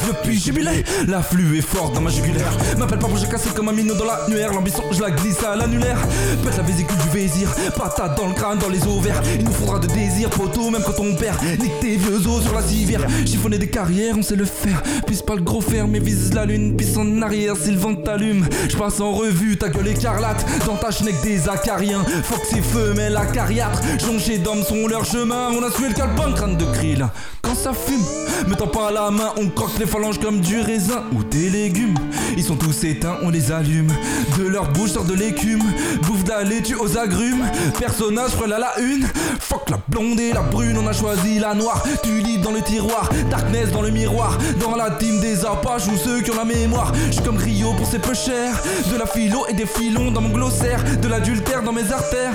Niqué 0.04 0.12
ton 0.12 0.12
vieux 0.12 0.14
puis 0.22 0.38
jubilé. 0.40 0.84
L'afflux 1.08 1.58
est 1.58 1.62
fort 1.62 1.90
dans 1.90 2.00
ma 2.00 2.10
jugulaire. 2.10 2.52
M'appelle 2.78 2.98
pas 2.98 3.08
pour 3.08 3.16
j'ai 3.16 3.26
cassé 3.26 3.50
comme 3.54 3.68
un 3.68 3.72
minot 3.72 3.94
dans 3.94 4.04
l'annuaire. 4.04 4.52
L'ambition, 4.52 4.82
je 4.90 5.00
la 5.00 5.10
glisse 5.10 5.42
à 5.42 5.56
l'annulaire. 5.56 5.98
Pète 6.42 6.56
la 6.56 6.62
vésicule 6.62 6.96
du 6.98 7.08
vésir. 7.10 7.48
Patate 7.76 8.16
dans 8.16 8.26
le 8.26 8.34
crâne, 8.34 8.58
dans 8.58 8.68
les 8.68 8.84
ovaires. 8.86 9.20
Il 9.38 9.44
nous 9.44 9.52
faudra 9.52 9.78
de 9.78 9.86
désir, 9.86 10.30
poteau, 10.30 10.70
même 10.70 10.82
quand 10.82 11.00
on 11.00 11.14
perd. 11.14 11.42
Nique 11.60 11.80
tes 11.80 11.96
vieux 11.96 12.26
os 12.26 12.42
sur 12.42 12.54
la 12.54 12.62
civière. 12.62 13.06
Chiffonner 13.26 13.58
des 13.58 13.68
carrières, 13.68 14.14
on 14.18 14.22
sait 14.22 14.36
le 14.36 14.44
faire. 14.44 14.82
Pisse 15.06 15.22
pas 15.22 15.34
le 15.34 15.42
gros 15.42 15.60
fer, 15.60 15.86
mais 15.86 16.00
vise 16.00 16.32
la 16.34 16.44
lune. 16.44 16.76
Pisse 16.76 16.96
en 16.96 17.22
arrière 17.22 17.56
si 17.56 17.70
le 17.70 17.78
vent 17.78 17.94
t'allume. 17.94 18.46
Je 18.68 18.76
passe 18.76 19.00
en 19.00 19.12
revue 19.12 19.56
ta 19.56 19.68
gueule 19.68 19.88
écarlate. 19.88 20.44
Dans 20.66 20.76
ta 20.76 20.90
schneck 20.90 21.20
des 21.22 21.48
acariens. 21.48 22.04
Fox 22.24 22.52
et 22.52 22.62
femelles 22.62 23.16
acariâtres. 23.16 23.80
Jonchés 23.98 24.38
d'hommes 24.38 24.62
sont 24.62 24.86
leur 24.88 25.04
chemin. 25.04 25.50
On 25.50 25.62
a 25.62 25.70
sué 25.70 25.88
le 25.88 25.94
calepin, 25.94 26.32
crâne 26.32 26.56
de 26.56 26.64
krill. 26.64 27.06
Ça 27.54 27.72
fume, 27.72 28.04
me 28.48 28.54
pas 28.56 28.90
la 28.90 29.10
main, 29.10 29.32
on 29.38 29.48
croque 29.48 29.78
les 29.78 29.86
phalanges 29.86 30.18
comme 30.18 30.40
du 30.40 30.60
raisin 30.60 31.04
ou 31.14 31.22
des 31.22 31.48
légumes. 31.48 31.94
Ils 32.36 32.42
sont 32.42 32.56
tous 32.56 32.84
éteints, 32.84 33.16
on 33.22 33.30
les 33.30 33.52
allume. 33.52 33.90
De 34.36 34.46
leur 34.46 34.70
bouche 34.72 34.90
sort 34.90 35.04
de 35.04 35.14
l'écume. 35.14 35.62
Bouffe 36.02 36.24
de 36.24 36.30
la 36.30 36.42
laitue 36.42 36.74
aux 36.74 36.98
agrumes. 36.98 37.44
Personnage 37.78 38.32
frêle 38.32 38.52
à 38.52 38.58
la 38.58 38.78
une. 38.80 39.06
Fuck 39.38 39.70
la 39.70 39.78
blonde 39.88 40.20
et 40.20 40.32
la 40.32 40.42
brune, 40.42 40.76
on 40.76 40.86
a 40.86 40.92
choisi 40.92 41.38
la 41.38 41.54
noire. 41.54 41.82
Tulipe 42.02 42.42
dans 42.42 42.50
le 42.50 42.60
tiroir, 42.60 43.08
darkness 43.30 43.70
dans 43.70 43.82
le 43.82 43.90
miroir. 43.90 44.36
Dans 44.60 44.74
la 44.74 44.90
team 44.90 45.20
des 45.20 45.44
apaches 45.44 45.86
ou 45.86 45.96
ceux 45.96 46.20
qui 46.20 46.32
ont 46.32 46.36
la 46.36 46.44
mémoire. 46.44 46.92
Je 47.06 47.12
suis 47.12 47.22
comme 47.22 47.38
Rio 47.38 47.72
pour 47.74 47.86
ses 47.86 48.00
peu 48.00 48.14
cher. 48.14 48.60
De 48.92 48.98
la 48.98 49.06
philo 49.06 49.46
et 49.48 49.54
des 49.54 49.66
filons 49.66 50.10
dans 50.10 50.20
mon 50.20 50.30
glossaire. 50.30 50.82
De 51.00 51.08
l'adultère 51.08 51.62
dans 51.62 51.72
mes 51.72 51.90
artères. 51.92 52.34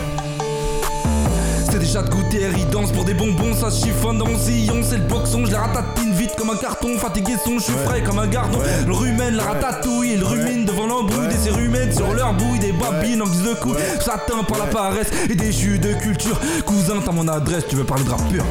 C'est 1.79 1.85
déjà 1.85 2.01
de 2.01 2.09
goûter, 2.09 2.41
il 2.57 2.69
danse 2.69 2.91
pour 2.91 3.05
des 3.05 3.13
bonbons, 3.13 3.53
ça 3.53 3.71
se 3.71 3.85
chiffonne 3.85 4.17
dans 4.17 4.27
mon 4.27 4.37
sillon, 4.37 4.81
c'est 4.83 4.97
le 4.97 5.03
boxon, 5.03 5.45
je 5.45 5.51
les 5.51 5.55
ratatine 5.55 6.11
vite 6.11 6.35
comme 6.35 6.49
un 6.49 6.57
carton, 6.57 6.97
fatigué 6.97 7.35
son, 7.45 7.57
je 7.57 7.63
suis 7.63 7.73
frais 7.85 8.03
comme 8.03 8.19
un 8.19 8.27
gardon. 8.27 8.59
Le 8.85 8.91
rumen, 8.93 9.33
le 9.33 9.41
ratatouille, 9.41 10.15
il 10.15 10.23
rumine 10.23 10.65
devant 10.65 10.87
l'embrouille, 10.87 11.29
des 11.29 11.37
cérumènes 11.37 11.93
sur 11.93 12.13
leur 12.13 12.33
bouille, 12.33 12.59
des 12.59 12.73
babines 12.73 13.21
en 13.21 13.27
guise 13.27 13.43
de 13.43 13.53
coups, 13.53 13.77
s'atteint 14.01 14.43
par 14.43 14.57
la 14.57 14.65
paresse 14.65 15.09
et 15.29 15.35
des 15.35 15.53
jus 15.53 15.79
de 15.79 15.93
culture. 15.93 16.37
Cousin, 16.65 16.95
t'as 17.03 17.13
mon 17.13 17.29
adresse, 17.29 17.65
tu 17.69 17.77
veux 17.77 17.85
parler 17.85 18.03
de 18.03 18.09
rap 18.09 18.27
pur. 18.29 18.43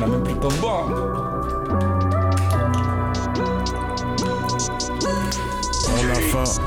La 0.00 0.06
même 0.06 0.22
putain 0.22 0.48
de 0.48 1.19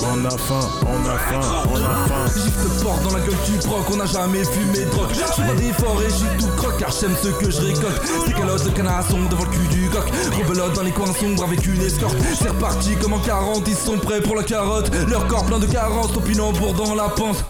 on 0.02 0.26
a 0.26 0.38
faim, 0.38 0.70
on 0.86 1.06
a 1.10 1.18
faim, 1.18 1.42
on 1.70 1.76
a 1.76 2.08
faim. 2.08 2.42
Gifle 2.42 2.70
te 2.70 2.84
porte 2.84 3.04
dans 3.04 3.14
la 3.14 3.20
gueule 3.20 3.36
du 3.46 3.58
proc, 3.68 3.86
on 3.92 3.98
n'a 3.98 4.06
jamais 4.06 4.44
fumé 4.44 4.86
drogue. 4.86 5.10
Je 5.14 5.20
fais 5.20 5.48
pas 5.48 5.54
d'efforts 5.56 6.02
et 6.02 6.10
suis 6.10 6.28
tout 6.40 6.48
croque 6.58 6.78
car 6.78 6.92
j'aime 6.92 7.16
ce 7.22 7.30
que 7.30 7.52
je 7.52 7.62
récolte. 7.62 8.02
Des 8.28 8.34
calottes 8.34 8.64
de 8.66 8.70
canasson 8.70 9.20
devant 9.30 9.44
le 9.44 9.50
cul 9.50 9.68
du 9.68 9.90
coq. 9.90 10.06
Rebelote 10.38 10.74
dans 10.74 10.84
les 10.84 10.92
coins 10.92 11.14
sombres 11.14 11.44
avec 11.44 11.66
une 11.66 11.82
escorte. 11.82 12.16
C'est 12.40 12.50
reparti 12.50 12.96
comme 12.96 13.14
en 13.14 13.20
40, 13.20 13.68
ils 13.68 13.76
sont 13.76 13.98
prêts 13.98 14.22
pour 14.22 14.36
la 14.36 14.44
carotte. 14.44 14.92
Leur 15.08 15.28
corps 15.28 15.46
plein 15.46 15.60
de 15.60 15.68
carences, 15.68 16.14
topinambour 16.14 16.74
dans 16.74 16.96
la 16.96 17.10
pente. 17.10 17.44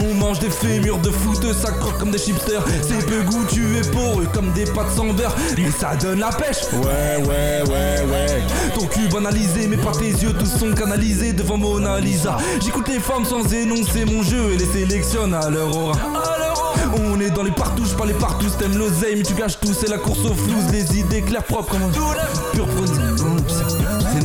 On 0.00 0.14
mange 0.14 0.38
des 0.38 0.50
fémurs 0.50 0.98
de 0.98 1.10
foot, 1.10 1.44
ça 1.54 1.72
croque 1.72 1.98
comme 1.98 2.10
des 2.10 2.18
chipsters. 2.18 2.64
C'est 2.82 3.06
peu 3.06 3.22
goûtu 3.22 3.78
et 3.78 3.90
poreux 3.90 4.26
comme 4.32 4.52
des 4.52 4.64
pâtes 4.64 4.92
sans 4.94 5.12
beurre. 5.12 5.34
Mais 5.56 5.70
ça 5.70 5.96
donne 5.96 6.20
la 6.20 6.30
pêche. 6.30 6.64
Ouais, 6.72 7.24
ouais, 7.24 7.62
ouais, 7.68 8.04
ouais. 8.10 8.42
Ton 8.74 8.86
cul 8.86 9.08
banalisé, 9.08 9.66
mais 9.66 9.76
pas 9.76 9.92
tes 9.92 10.10
yeux, 10.10 10.32
tous 10.38 10.58
sont 10.58 10.72
canalisés 10.72 11.32
devant 11.32 11.56
Mona 11.56 12.00
Lisa. 12.00 12.36
J'écoute 12.62 12.88
les 12.88 13.00
femmes 13.00 13.24
sans 13.24 13.52
énoncer 13.52 14.04
mon 14.04 14.22
jeu 14.22 14.52
et 14.52 14.56
les 14.56 14.66
sélectionne 14.66 15.34
à 15.34 15.48
leur 15.50 15.76
aura. 15.76 15.94
On 16.96 17.20
est 17.20 17.30
dans 17.30 17.42
les 17.42 17.50
partouches, 17.50 17.94
pas 17.96 18.06
les 18.06 18.12
partous, 18.14 18.50
t'aimes 18.58 18.76
l'oseille, 18.76 19.16
mais 19.16 19.22
tu 19.22 19.34
gâches 19.34 19.58
tout, 19.60 19.72
c'est 19.72 19.88
la 19.88 19.98
course 19.98 20.20
aux 20.20 20.34
floues, 20.34 20.62
les 20.72 20.98
idées 20.98 21.22
claires 21.22 21.44
propres 21.44 21.72
comme 21.72 21.82
un 21.82 21.90
pur 21.90 22.66
produit. 22.66 23.00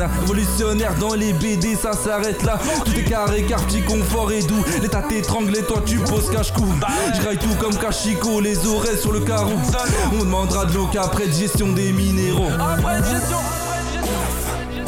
Révolutionnaire 0.07 0.95
dans 0.99 1.13
les 1.13 1.33
BD, 1.33 1.75
ça 1.75 1.93
s'arrête 1.93 2.43
là. 2.43 2.59
Tout 2.85 2.95
est 2.95 3.03
carré, 3.03 3.43
car 3.43 3.61
petit 3.65 3.81
confort 3.81 4.31
et 4.31 4.41
doux. 4.43 4.63
L'état 4.81 5.01
t'étrangle 5.01 5.57
et 5.57 5.63
toi 5.63 5.81
tu 5.85 5.97
poses 5.97 6.29
cache-cou. 6.31 6.67
Je 7.15 7.25
raille 7.25 7.37
tout 7.37 7.55
comme 7.59 7.75
Kachiko, 7.75 8.39
les 8.39 8.65
oreilles 8.67 8.97
sur 8.97 9.11
le 9.11 9.21
carreau. 9.21 9.57
On 10.13 10.23
demandera 10.23 10.65
de 10.65 10.73
l'eau 10.73 10.87
qu'après 10.91 11.27
de 11.27 11.33
gestion 11.33 11.67
des 11.73 11.91
minéraux. 11.91 12.49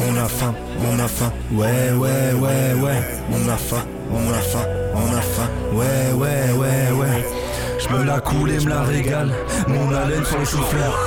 On 0.03 0.17
a 0.17 0.27
faim, 0.27 0.53
on 0.91 0.99
a 0.99 1.07
faim. 1.07 1.31
Ouais, 1.51 1.91
ouais, 1.95 2.33
ouais, 2.39 2.81
ouais. 2.81 3.01
On 3.31 3.49
a 3.49 3.57
faim, 3.57 3.85
on 4.11 4.33
a 4.33 4.39
faim, 4.39 4.65
on 4.95 5.15
a 5.15 5.21
faim. 5.21 5.49
Ouais, 5.73 6.11
ouais, 6.15 6.51
ouais, 6.57 6.91
ouais. 6.99 7.25
Je 7.79 7.95
me 7.95 8.03
la 8.03 8.19
coule 8.19 8.51
et 8.51 8.59
me 8.59 8.69
la 8.69 8.81
régale, 8.83 9.31
mon 9.67 9.93
haleine 9.93 10.25
sur 10.25 10.37
le 10.37 10.45
chauffeur. 10.45 10.97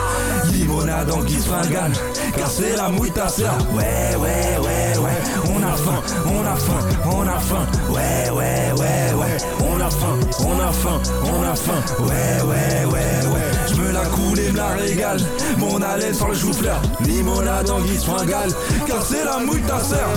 Limonade 0.53 1.11
en 1.11 1.23
guise 1.23 1.47
fringale, 1.47 1.93
car 2.37 2.51
c'est 2.51 2.77
la 2.77 2.89
mouille 2.89 3.11
ta 3.13 3.29
sœur. 3.29 3.55
Ouais, 3.73 4.17
ouais, 4.17 4.59
ouais, 4.59 4.99
ouais. 4.99 5.53
On 5.55 5.63
a 5.63 5.77
faim, 5.77 6.03
on 6.27 6.45
a 6.47 6.57
faim, 6.57 6.81
on 7.07 7.23
a 7.27 7.39
faim. 7.39 7.67
Ouais, 7.91 8.31
ouais, 8.31 8.73
ouais, 8.79 9.15
ouais. 9.21 9.37
On 9.61 9.81
a 9.81 9.91
faim, 9.91 10.19
on 10.41 10.61
a 10.61 10.73
faim, 10.73 11.01
on 11.25 11.43
a 11.43 11.55
faim. 11.55 11.83
Ouais, 12.01 12.43
ouais, 12.43 12.85
ouais, 12.87 13.27
ouais. 13.33 13.51
Je 13.69 13.75
me 13.75 13.93
la 13.93 14.05
coule 14.07 14.39
et 14.41 14.51
me 14.53 14.57
la 14.57 14.69
régale, 14.69 15.21
mon 15.59 15.81
haleine 15.83 16.15
sur 16.15 16.29
le 16.29 16.35
chou-fleur. 16.35 16.81
Limonade 17.01 17.71
en 17.71 17.81
guise 17.81 18.05
fringale, 18.05 18.51
car 18.87 19.05
c'est 19.05 19.25
la 19.25 19.39
mouille 19.39 19.63
ta 19.63 19.81
sœur. 19.81 20.09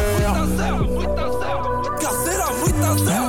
Car 1.99 2.13
c'est 2.25 2.37
la 2.37 2.45
mouille 2.59 2.73
ta 2.73 2.97
sœur. 2.97 3.27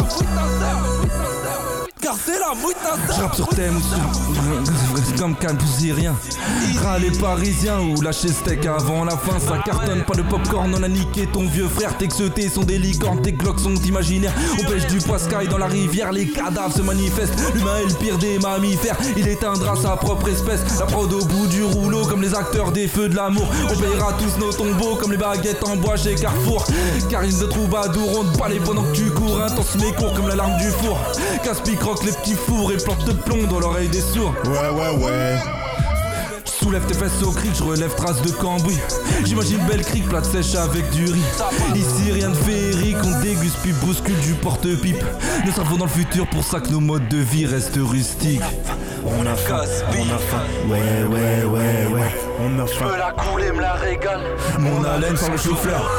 Car 2.01 2.15
c'est 2.25 2.39
la 2.39 2.55
mouille 2.55 2.75
ta 2.75 2.97
sœur. 2.97 3.17
Je 3.17 3.23
rappe 3.23 3.35
sur 3.35 3.49
thème, 3.49 3.81
sur- 3.81 4.88
comme 5.19 5.35
Cannes 5.37 5.59
rien. 5.95 6.15
Ira 6.75 6.99
les 6.99 7.11
parisiens 7.11 7.81
ou 7.81 8.01
lâcher 8.01 8.29
steak 8.29 8.67
avant 8.67 9.05
la 9.05 9.17
fin, 9.17 9.39
ça 9.39 9.59
cartonne 9.65 10.05
pas 10.05 10.15
de 10.15 10.23
popcorn, 10.23 10.73
on 10.75 10.83
a 10.83 10.89
niqué 10.89 11.27
ton 11.33 11.47
vieux 11.47 11.69
frère, 11.69 11.97
tes 11.97 12.09
sont 12.49 12.63
des 12.63 12.79
licornes, 12.79 13.23
tes 13.23 13.33
glocks 13.33 13.61
sont 13.61 13.75
imaginaires. 13.75 14.33
On 14.61 14.71
pêche 14.71 14.87
du 14.87 14.99
poiscaille 14.99 15.49
dans 15.49 15.59
la 15.59 15.67
rivière, 15.67 16.13
les 16.13 16.27
cadavres 16.27 16.75
se 16.75 16.83
manifestent. 16.83 17.35
L'humain 17.55 17.79
est 17.83 17.89
le 17.89 17.95
pire 17.95 18.19
des 18.19 18.39
mammifères, 18.39 18.97
il 19.17 19.27
éteindra 19.29 19.77
sa 19.77 19.97
propre 19.97 20.29
espèce. 20.29 20.61
La 20.79 20.87
prod 20.87 21.13
au 21.13 21.25
bout 21.25 21.47
du 21.47 21.63
rouleau, 21.63 22.05
comme 22.07 22.23
les 22.23 22.35
acteurs 22.35 22.73
des 22.73 22.89
feux 22.89 23.09
de 23.09 23.17
l'amour. 23.17 23.47
On 23.65 23.77
payera 23.77 24.13
tous 24.15 24.39
nos 24.39 24.53
tombeaux, 24.53 24.97
comme 24.97 25.13
les 25.13 25.19
baguettes 25.19 25.65
en 25.65 25.77
bois 25.77 25.97
chez 25.97 26.15
Carrefour. 26.15 26.67
Karine 27.11 27.39
de 27.39 27.47
troubadour, 27.47 28.21
on 28.21 28.25
te 28.25 28.39
balai 28.39 28.61
pendant 28.65 28.83
que 28.83 28.93
tu 28.93 29.11
cours, 29.11 29.41
intense 29.43 29.77
mais 29.81 29.93
court 29.93 30.13
comme 30.15 30.29
l'alarme 30.29 30.59
du 30.59 30.71
four. 30.71 30.99
Casse-pique 31.45 31.79
les 32.05 32.13
petits 32.13 32.35
fours 32.35 32.73
et 32.73 32.77
plante 32.77 33.05
de 33.05 33.13
plomb 33.13 33.47
dans 33.49 33.61
l'oreille 33.61 33.89
des 33.89 34.01
sourds. 34.01 34.35
Ouais, 34.45 34.71
ouais, 34.71 34.88
ouais. 34.93 35.37
Soulève 36.45 36.85
tes 36.87 36.95
fesses 36.95 37.23
au 37.23 37.31
cric, 37.31 37.53
je 37.57 37.63
relève 37.63 37.95
traces 37.95 38.21
de 38.23 38.31
cambouis. 38.31 38.79
J'imagine 39.25 39.59
belle 39.67 39.83
crique, 39.83 40.09
plate 40.09 40.25
sèche 40.25 40.55
avec 40.55 40.91
du 40.91 41.07
riz. 41.07 41.25
Ici 41.75 42.13
rien 42.13 42.31
de 42.31 42.35
féerique, 42.35 42.97
on 43.05 43.21
déguste 43.21 43.59
puis 43.63 43.73
bouscule 43.73 44.19
du 44.21 44.35
porte-pipe. 44.35 45.03
Le 45.47 45.53
cerveau 45.53 45.77
dans 45.77 45.85
le 45.85 45.91
futur, 45.91 46.27
pour 46.29 46.45
ça 46.45 46.61
que 46.61 46.69
nos 46.69 46.81
modes 46.81 47.09
de 47.09 47.19
vie 47.19 47.47
restent 47.47 47.79
rustiques. 47.79 48.43
On 49.05 49.25
a 49.27 49.35
faim, 49.35 49.63
on 49.91 50.15
a 50.15 50.19
faim. 50.19 50.43
Ouais, 50.69 50.79
ouais, 51.09 51.45
ouais, 51.45 51.95
ouais. 51.95 52.15
On 52.41 52.59
a 52.59 52.67
faim. 52.67 52.97
la 52.99 53.13
coule 53.13 53.43
et 53.43 53.53
me 53.53 53.61
la 53.61 53.75
régale. 53.75 54.21
Mon 54.59 54.85
haleine 54.85 55.17
sur 55.17 55.31
le 55.31 55.39
chou-fleur. 55.39 55.91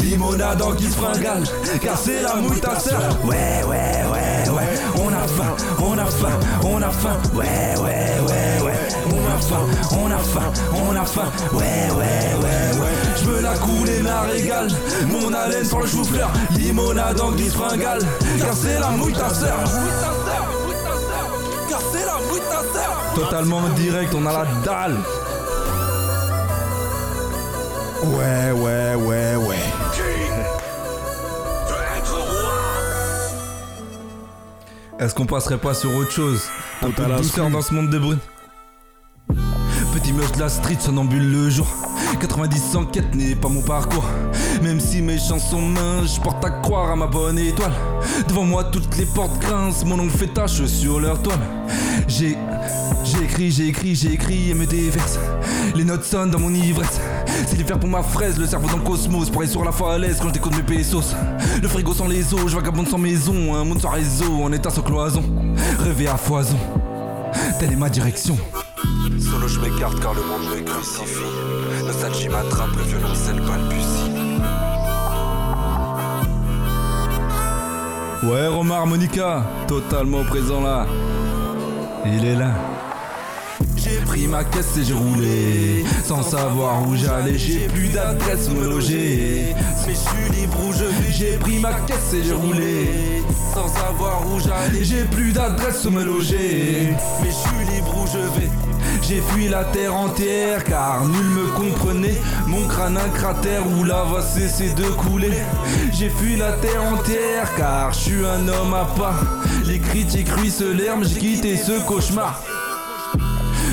Limonade 0.00 0.60
en 0.62 0.72
guise 0.72 0.94
fringale, 0.94 1.44
car 1.80 1.96
c'est 1.96 2.22
la 2.22 2.36
mouille 2.36 2.60
ta 2.60 2.78
sœur. 2.78 3.16
Ouais, 3.24 3.62
ouais, 3.68 4.04
ouais, 4.12 4.50
ouais. 4.50 4.89
On 5.20 5.22
a 5.22 5.26
faim, 5.26 5.56
on 5.78 5.98
a 5.98 6.06
faim, 6.06 6.40
on 6.64 6.82
a 6.82 6.90
faim. 6.90 7.20
Ouais, 7.34 7.44
ouais, 7.76 8.20
ouais, 8.26 8.64
ouais. 8.64 8.88
On 9.06 9.26
a 9.26 9.38
faim, 9.38 9.66
on 9.92 10.10
a 10.10 10.16
faim, 10.16 10.52
on 10.72 10.96
a 10.96 11.04
faim. 11.04 11.30
Ouais, 11.52 11.60
ouais, 11.60 12.40
ouais, 12.40 12.80
ouais. 12.80 12.94
Je 13.20 13.26
me 13.28 13.40
la 13.42 13.54
coule 13.58 13.90
et 13.90 14.00
me 14.00 14.06
la 14.06 14.20
régale. 14.22 14.68
Mon 15.08 15.34
haleine 15.34 15.66
sur 15.66 15.80
le 15.80 15.86
chou-fleur. 15.86 16.30
Limonade 16.56 17.20
en 17.20 17.32
guise 17.32 17.52
fringale, 17.52 18.00
car 18.38 18.54
c'est 18.54 18.80
la 18.80 18.90
mouille 18.92 19.12
ta 19.12 19.28
sœur. 19.28 19.58
Car 21.68 21.80
Totalement 23.14 23.68
direct, 23.76 24.14
on 24.14 24.24
a 24.24 24.32
la 24.32 24.46
dalle. 24.64 24.96
Ouais, 28.04 28.52
ouais, 28.52 28.94
ouais, 28.94 29.36
ouais. 29.36 29.79
Est-ce 35.00 35.14
qu'on 35.14 35.24
passerait 35.24 35.56
pas 35.56 35.72
sur 35.72 35.94
autre 35.96 36.10
chose 36.10 36.42
Un 36.82 36.90
peu 36.90 37.02
de 37.06 37.16
douceur 37.16 37.48
dans 37.48 37.62
ce 37.62 37.72
monde 37.72 37.88
de 37.88 37.98
bruit. 37.98 38.18
Petit 39.94 40.12
mioche 40.12 40.32
de 40.32 40.40
la 40.40 40.50
street, 40.50 40.76
somnambule 40.78 41.26
le 41.32 41.48
jour. 41.48 41.66
90 42.20 42.76
enquêtes 42.76 43.14
n'est 43.14 43.34
pas 43.34 43.48
mon 43.48 43.62
parcours. 43.62 44.04
Même 44.62 44.78
si 44.78 45.00
mes 45.00 45.18
chansons 45.18 45.62
minces, 45.62 46.16
je 46.16 46.20
porte 46.20 46.44
à 46.44 46.50
croire 46.50 46.90
à 46.90 46.96
ma 46.96 47.06
bonne 47.06 47.38
étoile. 47.38 47.72
Devant 48.28 48.44
moi, 48.44 48.64
toutes 48.64 48.94
les 48.98 49.06
portes 49.06 49.38
grincent, 49.40 49.86
mon 49.86 49.98
ongle 49.98 50.10
fait 50.10 50.26
tache 50.26 50.66
sur 50.66 51.00
leur 51.00 51.22
toile. 51.22 51.40
J'ai. 52.06 52.36
J'ai 53.10 53.24
écrit, 53.24 53.50
j'ai 53.50 53.68
écrit, 53.68 53.94
j'ai 53.96 54.12
écrit 54.12 54.50
et 54.50 54.54
me 54.54 54.66
déverse. 54.66 55.18
Les 55.74 55.82
notes 55.84 56.04
sonnent 56.04 56.30
dans 56.30 56.38
mon 56.38 56.54
ivresse. 56.54 57.00
C'est 57.46 57.56
l'hiver 57.56 57.78
pour 57.80 57.88
ma 57.88 58.02
fraise, 58.02 58.38
le 58.38 58.46
cerveau 58.46 58.68
dans 58.68 58.76
le 58.76 58.84
cosmos. 58.84 59.30
Pour 59.30 59.42
aller 59.42 59.50
sur 59.50 59.64
la 59.64 59.72
falaise 59.72 60.18
quand 60.20 60.28
je 60.28 60.34
découvre 60.34 60.56
mes 60.56 60.62
pesos. 60.62 61.14
Le 61.60 61.66
frigo 61.66 61.92
sans 61.92 62.06
les 62.06 62.32
os, 62.32 62.42
je 62.46 62.54
vagabonde 62.54 62.86
sans 62.86 62.98
maison. 62.98 63.54
Un 63.54 63.64
monde 63.64 63.80
sans 63.80 63.90
réseau, 63.90 64.42
en 64.42 64.52
état 64.52 64.70
sans 64.70 64.82
cloison. 64.82 65.24
Rêver 65.80 66.06
à 66.06 66.16
foison, 66.16 66.56
telle 67.58 67.72
est 67.72 67.76
ma 67.76 67.88
direction. 67.88 68.36
Solo 69.18 69.48
je 69.48 69.58
m'écarte 69.60 70.00
car 70.00 70.14
le 70.14 70.22
monde 70.22 70.56
me 70.56 70.62
crucifie 70.62 71.20
Nostalgie 71.84 72.28
m'attrape, 72.28 72.70
le 72.76 72.82
violoncelle 72.82 73.40
balbutie 73.40 74.10
Ouais, 78.22 78.46
Romain 78.46 78.76
Harmonica, 78.76 79.44
totalement 79.66 80.24
présent 80.24 80.60
là. 80.60 80.86
Il 82.06 82.24
est 82.24 82.36
là. 82.36 82.52
J'ai 84.10 84.16
pris 84.16 84.26
ma 84.26 84.42
caisse 84.42 84.76
et 84.76 84.84
j'ai 84.84 84.92
roulé. 84.92 85.84
Sans 86.04 86.22
savoir 86.22 86.86
où 86.88 86.96
j'allais 86.96 87.38
J'ai 87.38 87.68
plus 87.68 87.88
d'adresse 87.90 88.48
me 88.50 88.68
loger. 88.68 89.54
Mais 89.86 89.94
je 89.94 89.98
suis 89.98 90.40
libre 90.40 90.56
où 90.66 90.72
je 90.72 90.84
vais 90.84 91.12
J'ai 91.12 91.36
pris 91.36 91.60
ma 91.60 91.74
caisse 91.74 92.12
et 92.14 92.24
j'ai 92.24 92.32
roulé. 92.32 93.22
Sans 93.54 93.68
savoir 93.68 94.22
où 94.26 94.40
j'allais 94.40 94.82
J'ai 94.82 95.04
plus 95.04 95.32
d'adresse 95.32 95.84
me 95.84 96.02
loger. 96.02 96.92
Mais 97.22 97.28
je 97.28 97.34
suis 97.34 97.76
libre 97.76 97.94
où 98.02 98.06
je 98.08 98.40
vais. 98.40 98.50
J'ai 99.02 99.20
fui 99.20 99.48
la 99.48 99.62
terre 99.64 99.94
entière 99.94 100.64
car 100.64 101.06
nul 101.06 101.26
me 101.26 101.46
comprenait. 101.56 102.20
Mon 102.48 102.66
crâne 102.66 102.96
un 102.96 103.10
cratère 103.10 103.62
où 103.78 103.84
la 103.84 104.02
va 104.02 104.22
cesser 104.22 104.70
de 104.70 104.86
couler. 104.86 105.38
J'ai 105.92 106.10
fui 106.10 106.36
la 106.36 106.52
terre 106.54 106.82
entière 106.82 107.54
car 107.56 107.92
je 107.92 107.98
suis 108.00 108.26
un 108.26 108.48
homme 108.48 108.74
à 108.74 108.86
part 108.86 109.24
Les 109.66 109.78
critiques 109.78 110.30
ruisselèrent 110.30 110.96
mais 110.96 111.06
j'ai 111.06 111.20
quitté 111.20 111.56
ce 111.56 111.78
cauchemar 111.86 112.42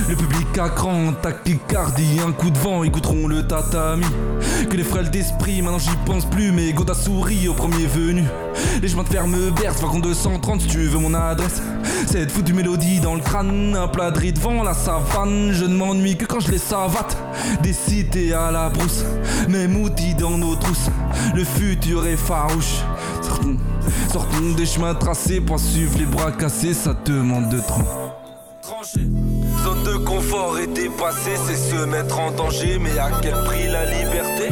le 0.10 0.16
public 0.16 0.58
à 0.58 0.70
cran, 0.70 1.14
tachycardie, 1.22 2.20
un 2.26 2.32
coup 2.32 2.50
de 2.50 2.58
vent, 2.58 2.84
écouteront 2.84 3.28
le 3.28 3.46
tatami. 3.46 4.06
Que 4.70 4.78
les 4.78 4.84
frêles 4.84 5.10
d'esprit, 5.10 5.62
maintenant 5.62 5.80
j'y 5.80 5.96
pense 6.06 6.26
plus, 6.26 6.52
mais 6.52 6.72
Goda 6.72 6.94
sourit 6.94 7.48
au 7.48 7.54
premier 7.54 7.86
venu. 7.86 8.24
Les 8.82 8.88
chemins 8.88 9.04
de 9.04 9.10
fer 9.10 9.28
me 9.28 9.52
bercent, 9.52 9.82
va 9.82 10.00
230 10.00 10.62
si 10.62 10.68
tu 10.68 10.78
veux 10.80 11.00
mon 11.00 11.14
adresse. 11.14 11.62
Cette 12.08 12.32
foutue 12.32 12.54
mélodie 12.54 13.00
dans 13.00 13.16
le 13.16 13.22
crâne, 13.22 13.76
un 13.76 13.88
plat 13.88 14.12
de 14.12 14.20
riz 14.20 14.34
devant 14.34 14.64
la 14.64 14.74
savane. 14.74 15.52
Je 15.52 15.66
ne 15.66 15.76
m'ennuie 15.76 16.18
que 16.18 16.26
quand 16.26 16.40
je 16.40 16.52
les 16.52 16.58
savate. 16.58 17.18
Des 17.62 17.74
cités 17.74 18.34
à 18.34 18.52
la 18.52 18.70
brousse, 18.70 19.04
même 19.50 19.76
outils 19.82 20.16
dans 20.16 20.38
nos 20.38 20.56
trousses. 20.56 20.90
Le 21.36 21.44
futur 21.44 22.06
est 22.06 22.18
farouche. 22.18 22.82
Sortons, 23.22 23.58
sortons 24.12 24.54
des 24.56 24.66
chemins 24.66 24.96
tracés 24.96 25.42
pour 25.42 25.60
suivre 25.60 25.98
les 25.98 26.06
bras 26.06 26.32
cassés, 26.32 26.74
ça 26.74 26.96
demande 27.06 27.50
de 27.50 27.60
trop. 27.60 28.17
Zone 28.68 29.84
de 29.84 29.96
confort 30.04 30.60
est 30.60 30.68
dépassée, 30.68 31.38
c'est 31.48 31.56
se 31.56 31.86
mettre 31.86 32.20
en 32.20 32.32
danger, 32.32 32.78
mais 32.82 33.00
à 33.00 33.12
quel 33.22 33.32
prix 33.46 33.66
la 33.68 33.86
liberté? 33.86 34.50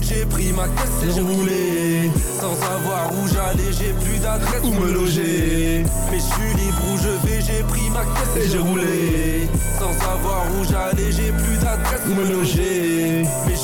J'ai 0.00 0.24
pris 0.24 0.52
ma 0.52 0.64
caisse 0.64 1.02
et 1.04 1.12
j'ai 1.14 1.20
roulé 1.20 2.10
Sans 2.40 2.54
savoir 2.54 3.12
où 3.12 3.28
j'allais, 3.28 3.72
j'ai 3.78 3.92
plus 3.92 4.18
d'adresse 4.18 4.62
où 4.64 4.72
me 4.72 4.92
loger. 4.92 5.84
Mais 6.10 6.18
je 6.18 6.22
suis 6.22 6.54
libre 6.64 6.82
où 6.90 6.96
je 6.96 7.28
vais, 7.28 7.42
j'ai 7.42 7.62
pris 7.64 7.90
ma 7.90 8.04
caisse 8.04 8.44
et 8.44 8.48
j'ai 8.48 8.58
roulé 8.58 9.46
Sans 9.78 9.92
savoir 9.92 10.46
où 10.58 10.64
j'allais, 10.64 11.12
j'ai 11.12 11.32
plus 11.32 11.58
d'adresse 11.58 12.00
où 12.06 12.14
me 12.14 12.32
loger. 12.32 13.24
Mais 13.46 13.56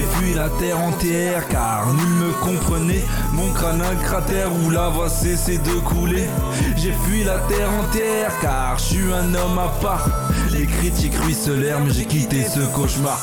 j'ai 0.00 0.06
fui 0.16 0.34
la 0.34 0.48
terre 0.48 0.78
entière 0.78 1.46
car 1.48 1.92
nul 1.92 2.08
me 2.26 2.32
comprenait. 2.42 3.04
Mon 3.32 3.52
crâne 3.52 3.82
un 3.82 3.96
cratère 3.96 4.50
où 4.50 4.70
la 4.70 4.88
va 4.88 5.08
cesser 5.08 5.58
de 5.58 5.72
couler 5.80 6.26
J'ai 6.76 6.92
fui 7.04 7.22
la 7.22 7.38
terre 7.40 7.70
entière 7.70 8.32
car 8.40 8.78
je 8.78 8.84
suis 8.84 9.12
un 9.12 9.34
homme 9.34 9.58
à 9.58 9.68
part. 9.82 10.08
Les 10.52 10.66
critiques 10.66 11.16
ruisselèrent 11.16 11.80
mais 11.80 11.92
j'ai 11.92 12.06
quitté 12.06 12.44
ce 12.44 12.60
cauchemar. 12.74 13.18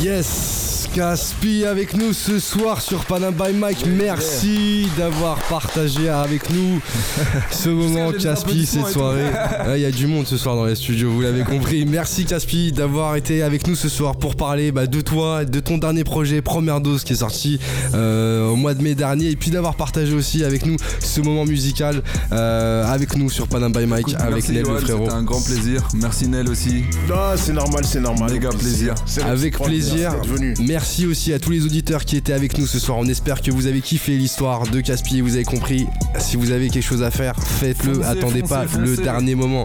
Yes, 0.00 0.63
Caspi 0.94 1.64
avec 1.64 1.96
nous 1.96 2.12
ce 2.12 2.38
soir 2.38 2.80
sur 2.80 3.04
Panam 3.04 3.34
by 3.34 3.52
Mike. 3.52 3.84
Merci 3.98 4.86
d'avoir 4.96 5.36
partagé 5.48 6.08
avec 6.08 6.50
nous 6.50 6.80
ce 7.50 7.68
moment, 7.68 8.12
Caspi, 8.12 8.64
cette 8.64 8.86
soirée. 8.86 9.24
Ah, 9.66 9.76
Il 9.76 9.82
y 9.82 9.86
a 9.86 9.90
du 9.90 10.06
monde 10.06 10.26
ce 10.26 10.36
soir 10.36 10.54
dans 10.54 10.66
les 10.66 10.76
studios, 10.76 11.10
vous 11.10 11.20
l'avez 11.20 11.42
compris. 11.42 11.84
Merci, 11.88 12.24
Caspi, 12.26 12.70
d'avoir 12.70 13.16
été 13.16 13.42
avec 13.42 13.66
nous 13.66 13.74
ce 13.74 13.88
soir 13.88 14.14
pour 14.16 14.36
parler 14.36 14.70
bah, 14.70 14.86
de 14.86 15.00
toi, 15.00 15.44
de 15.44 15.58
ton 15.58 15.78
dernier 15.78 16.04
projet, 16.04 16.42
Première 16.42 16.80
Dose, 16.80 17.02
qui 17.02 17.14
est 17.14 17.16
sorti 17.16 17.58
euh, 17.94 18.48
au 18.48 18.56
mois 18.56 18.74
de 18.74 18.82
mai 18.82 18.94
dernier, 18.94 19.30
et 19.30 19.36
puis 19.36 19.50
d'avoir 19.50 19.74
partagé 19.74 20.14
aussi 20.14 20.44
avec 20.44 20.64
nous 20.64 20.76
ce 21.00 21.20
moment 21.20 21.44
musical 21.44 22.02
euh, 22.32 22.84
avec 22.86 23.16
nous 23.16 23.30
sur 23.30 23.48
Panam 23.48 23.72
by 23.72 23.86
Mike, 23.86 24.10
Écoute, 24.10 24.20
avec 24.20 24.48
Nel, 24.48 24.62
le 24.64 24.78
frérot. 24.78 25.04
C'était 25.04 25.16
un 25.16 25.22
grand 25.24 25.42
plaisir. 25.44 25.88
Merci 25.94 26.28
Nel 26.28 26.48
aussi. 26.48 26.84
Ah, 27.12 27.34
c'est 27.36 27.52
normal, 27.52 27.84
c'est 27.84 28.00
normal. 28.00 28.32
Méga 28.32 28.50
plaisir. 28.50 28.94
C'est 29.06 29.22
Avec 29.22 29.56
réciproque, 29.56 29.66
plaisir. 29.68 30.10
merci 30.12 30.22
d'être 30.22 30.36
venu. 30.38 30.54
Merci 30.84 31.06
aussi 31.06 31.32
à 31.32 31.38
tous 31.38 31.50
les 31.50 31.64
auditeurs 31.64 32.04
qui 32.04 32.14
étaient 32.18 32.34
avec 32.34 32.58
nous 32.58 32.66
ce 32.66 32.78
soir. 32.78 32.98
On 32.98 33.06
espère 33.06 33.40
que 33.40 33.50
vous 33.50 33.66
avez 33.66 33.80
kiffé 33.80 34.18
l'histoire 34.18 34.68
de 34.68 34.82
Caspi. 34.82 35.22
Vous 35.22 35.34
avez 35.34 35.44
compris. 35.44 35.86
Si 36.18 36.36
vous 36.36 36.50
avez 36.50 36.68
quelque 36.68 36.84
chose 36.84 37.02
à 37.02 37.10
faire, 37.10 37.34
faites-le. 37.40 37.94
Foncez, 37.94 38.06
Attendez 38.06 38.40
foncez, 38.40 38.54
pas 38.54 38.66
le 38.78 38.94
dernier 38.98 39.34
moment. 39.34 39.62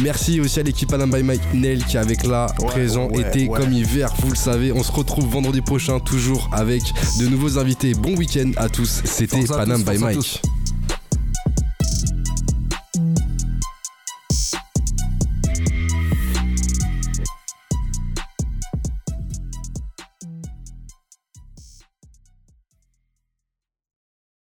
Merci 0.00 0.40
aussi 0.40 0.60
à 0.60 0.62
l'équipe 0.62 0.90
Adam 0.90 1.08
by 1.08 1.22
Mike 1.22 1.42
Nel 1.52 1.84
qui 1.84 1.98
avec 1.98 2.26
là 2.26 2.46
Ouais, 2.58 2.68
présent 2.68 3.10
ouais, 3.10 3.22
ouais. 3.22 3.48
comme 3.54 3.70
hiver. 3.70 4.14
Vous 4.22 4.30
le 4.30 4.34
savez. 4.36 4.72
On 4.72 4.82
se 4.82 4.92
retrouve 4.92 5.26
vendredi 5.26 5.60
prochain 5.60 6.00
toujours 6.00 6.48
avec 6.52 6.82
de 7.20 7.26
nouveaux 7.26 7.58
invités. 7.58 7.92
Bon 7.92 8.16
week-end 8.16 8.52
à 8.56 8.70
tous. 8.70 9.02
C'était 9.04 9.44
Panam 9.44 9.82
by 9.82 9.98
Mike. 9.98 10.40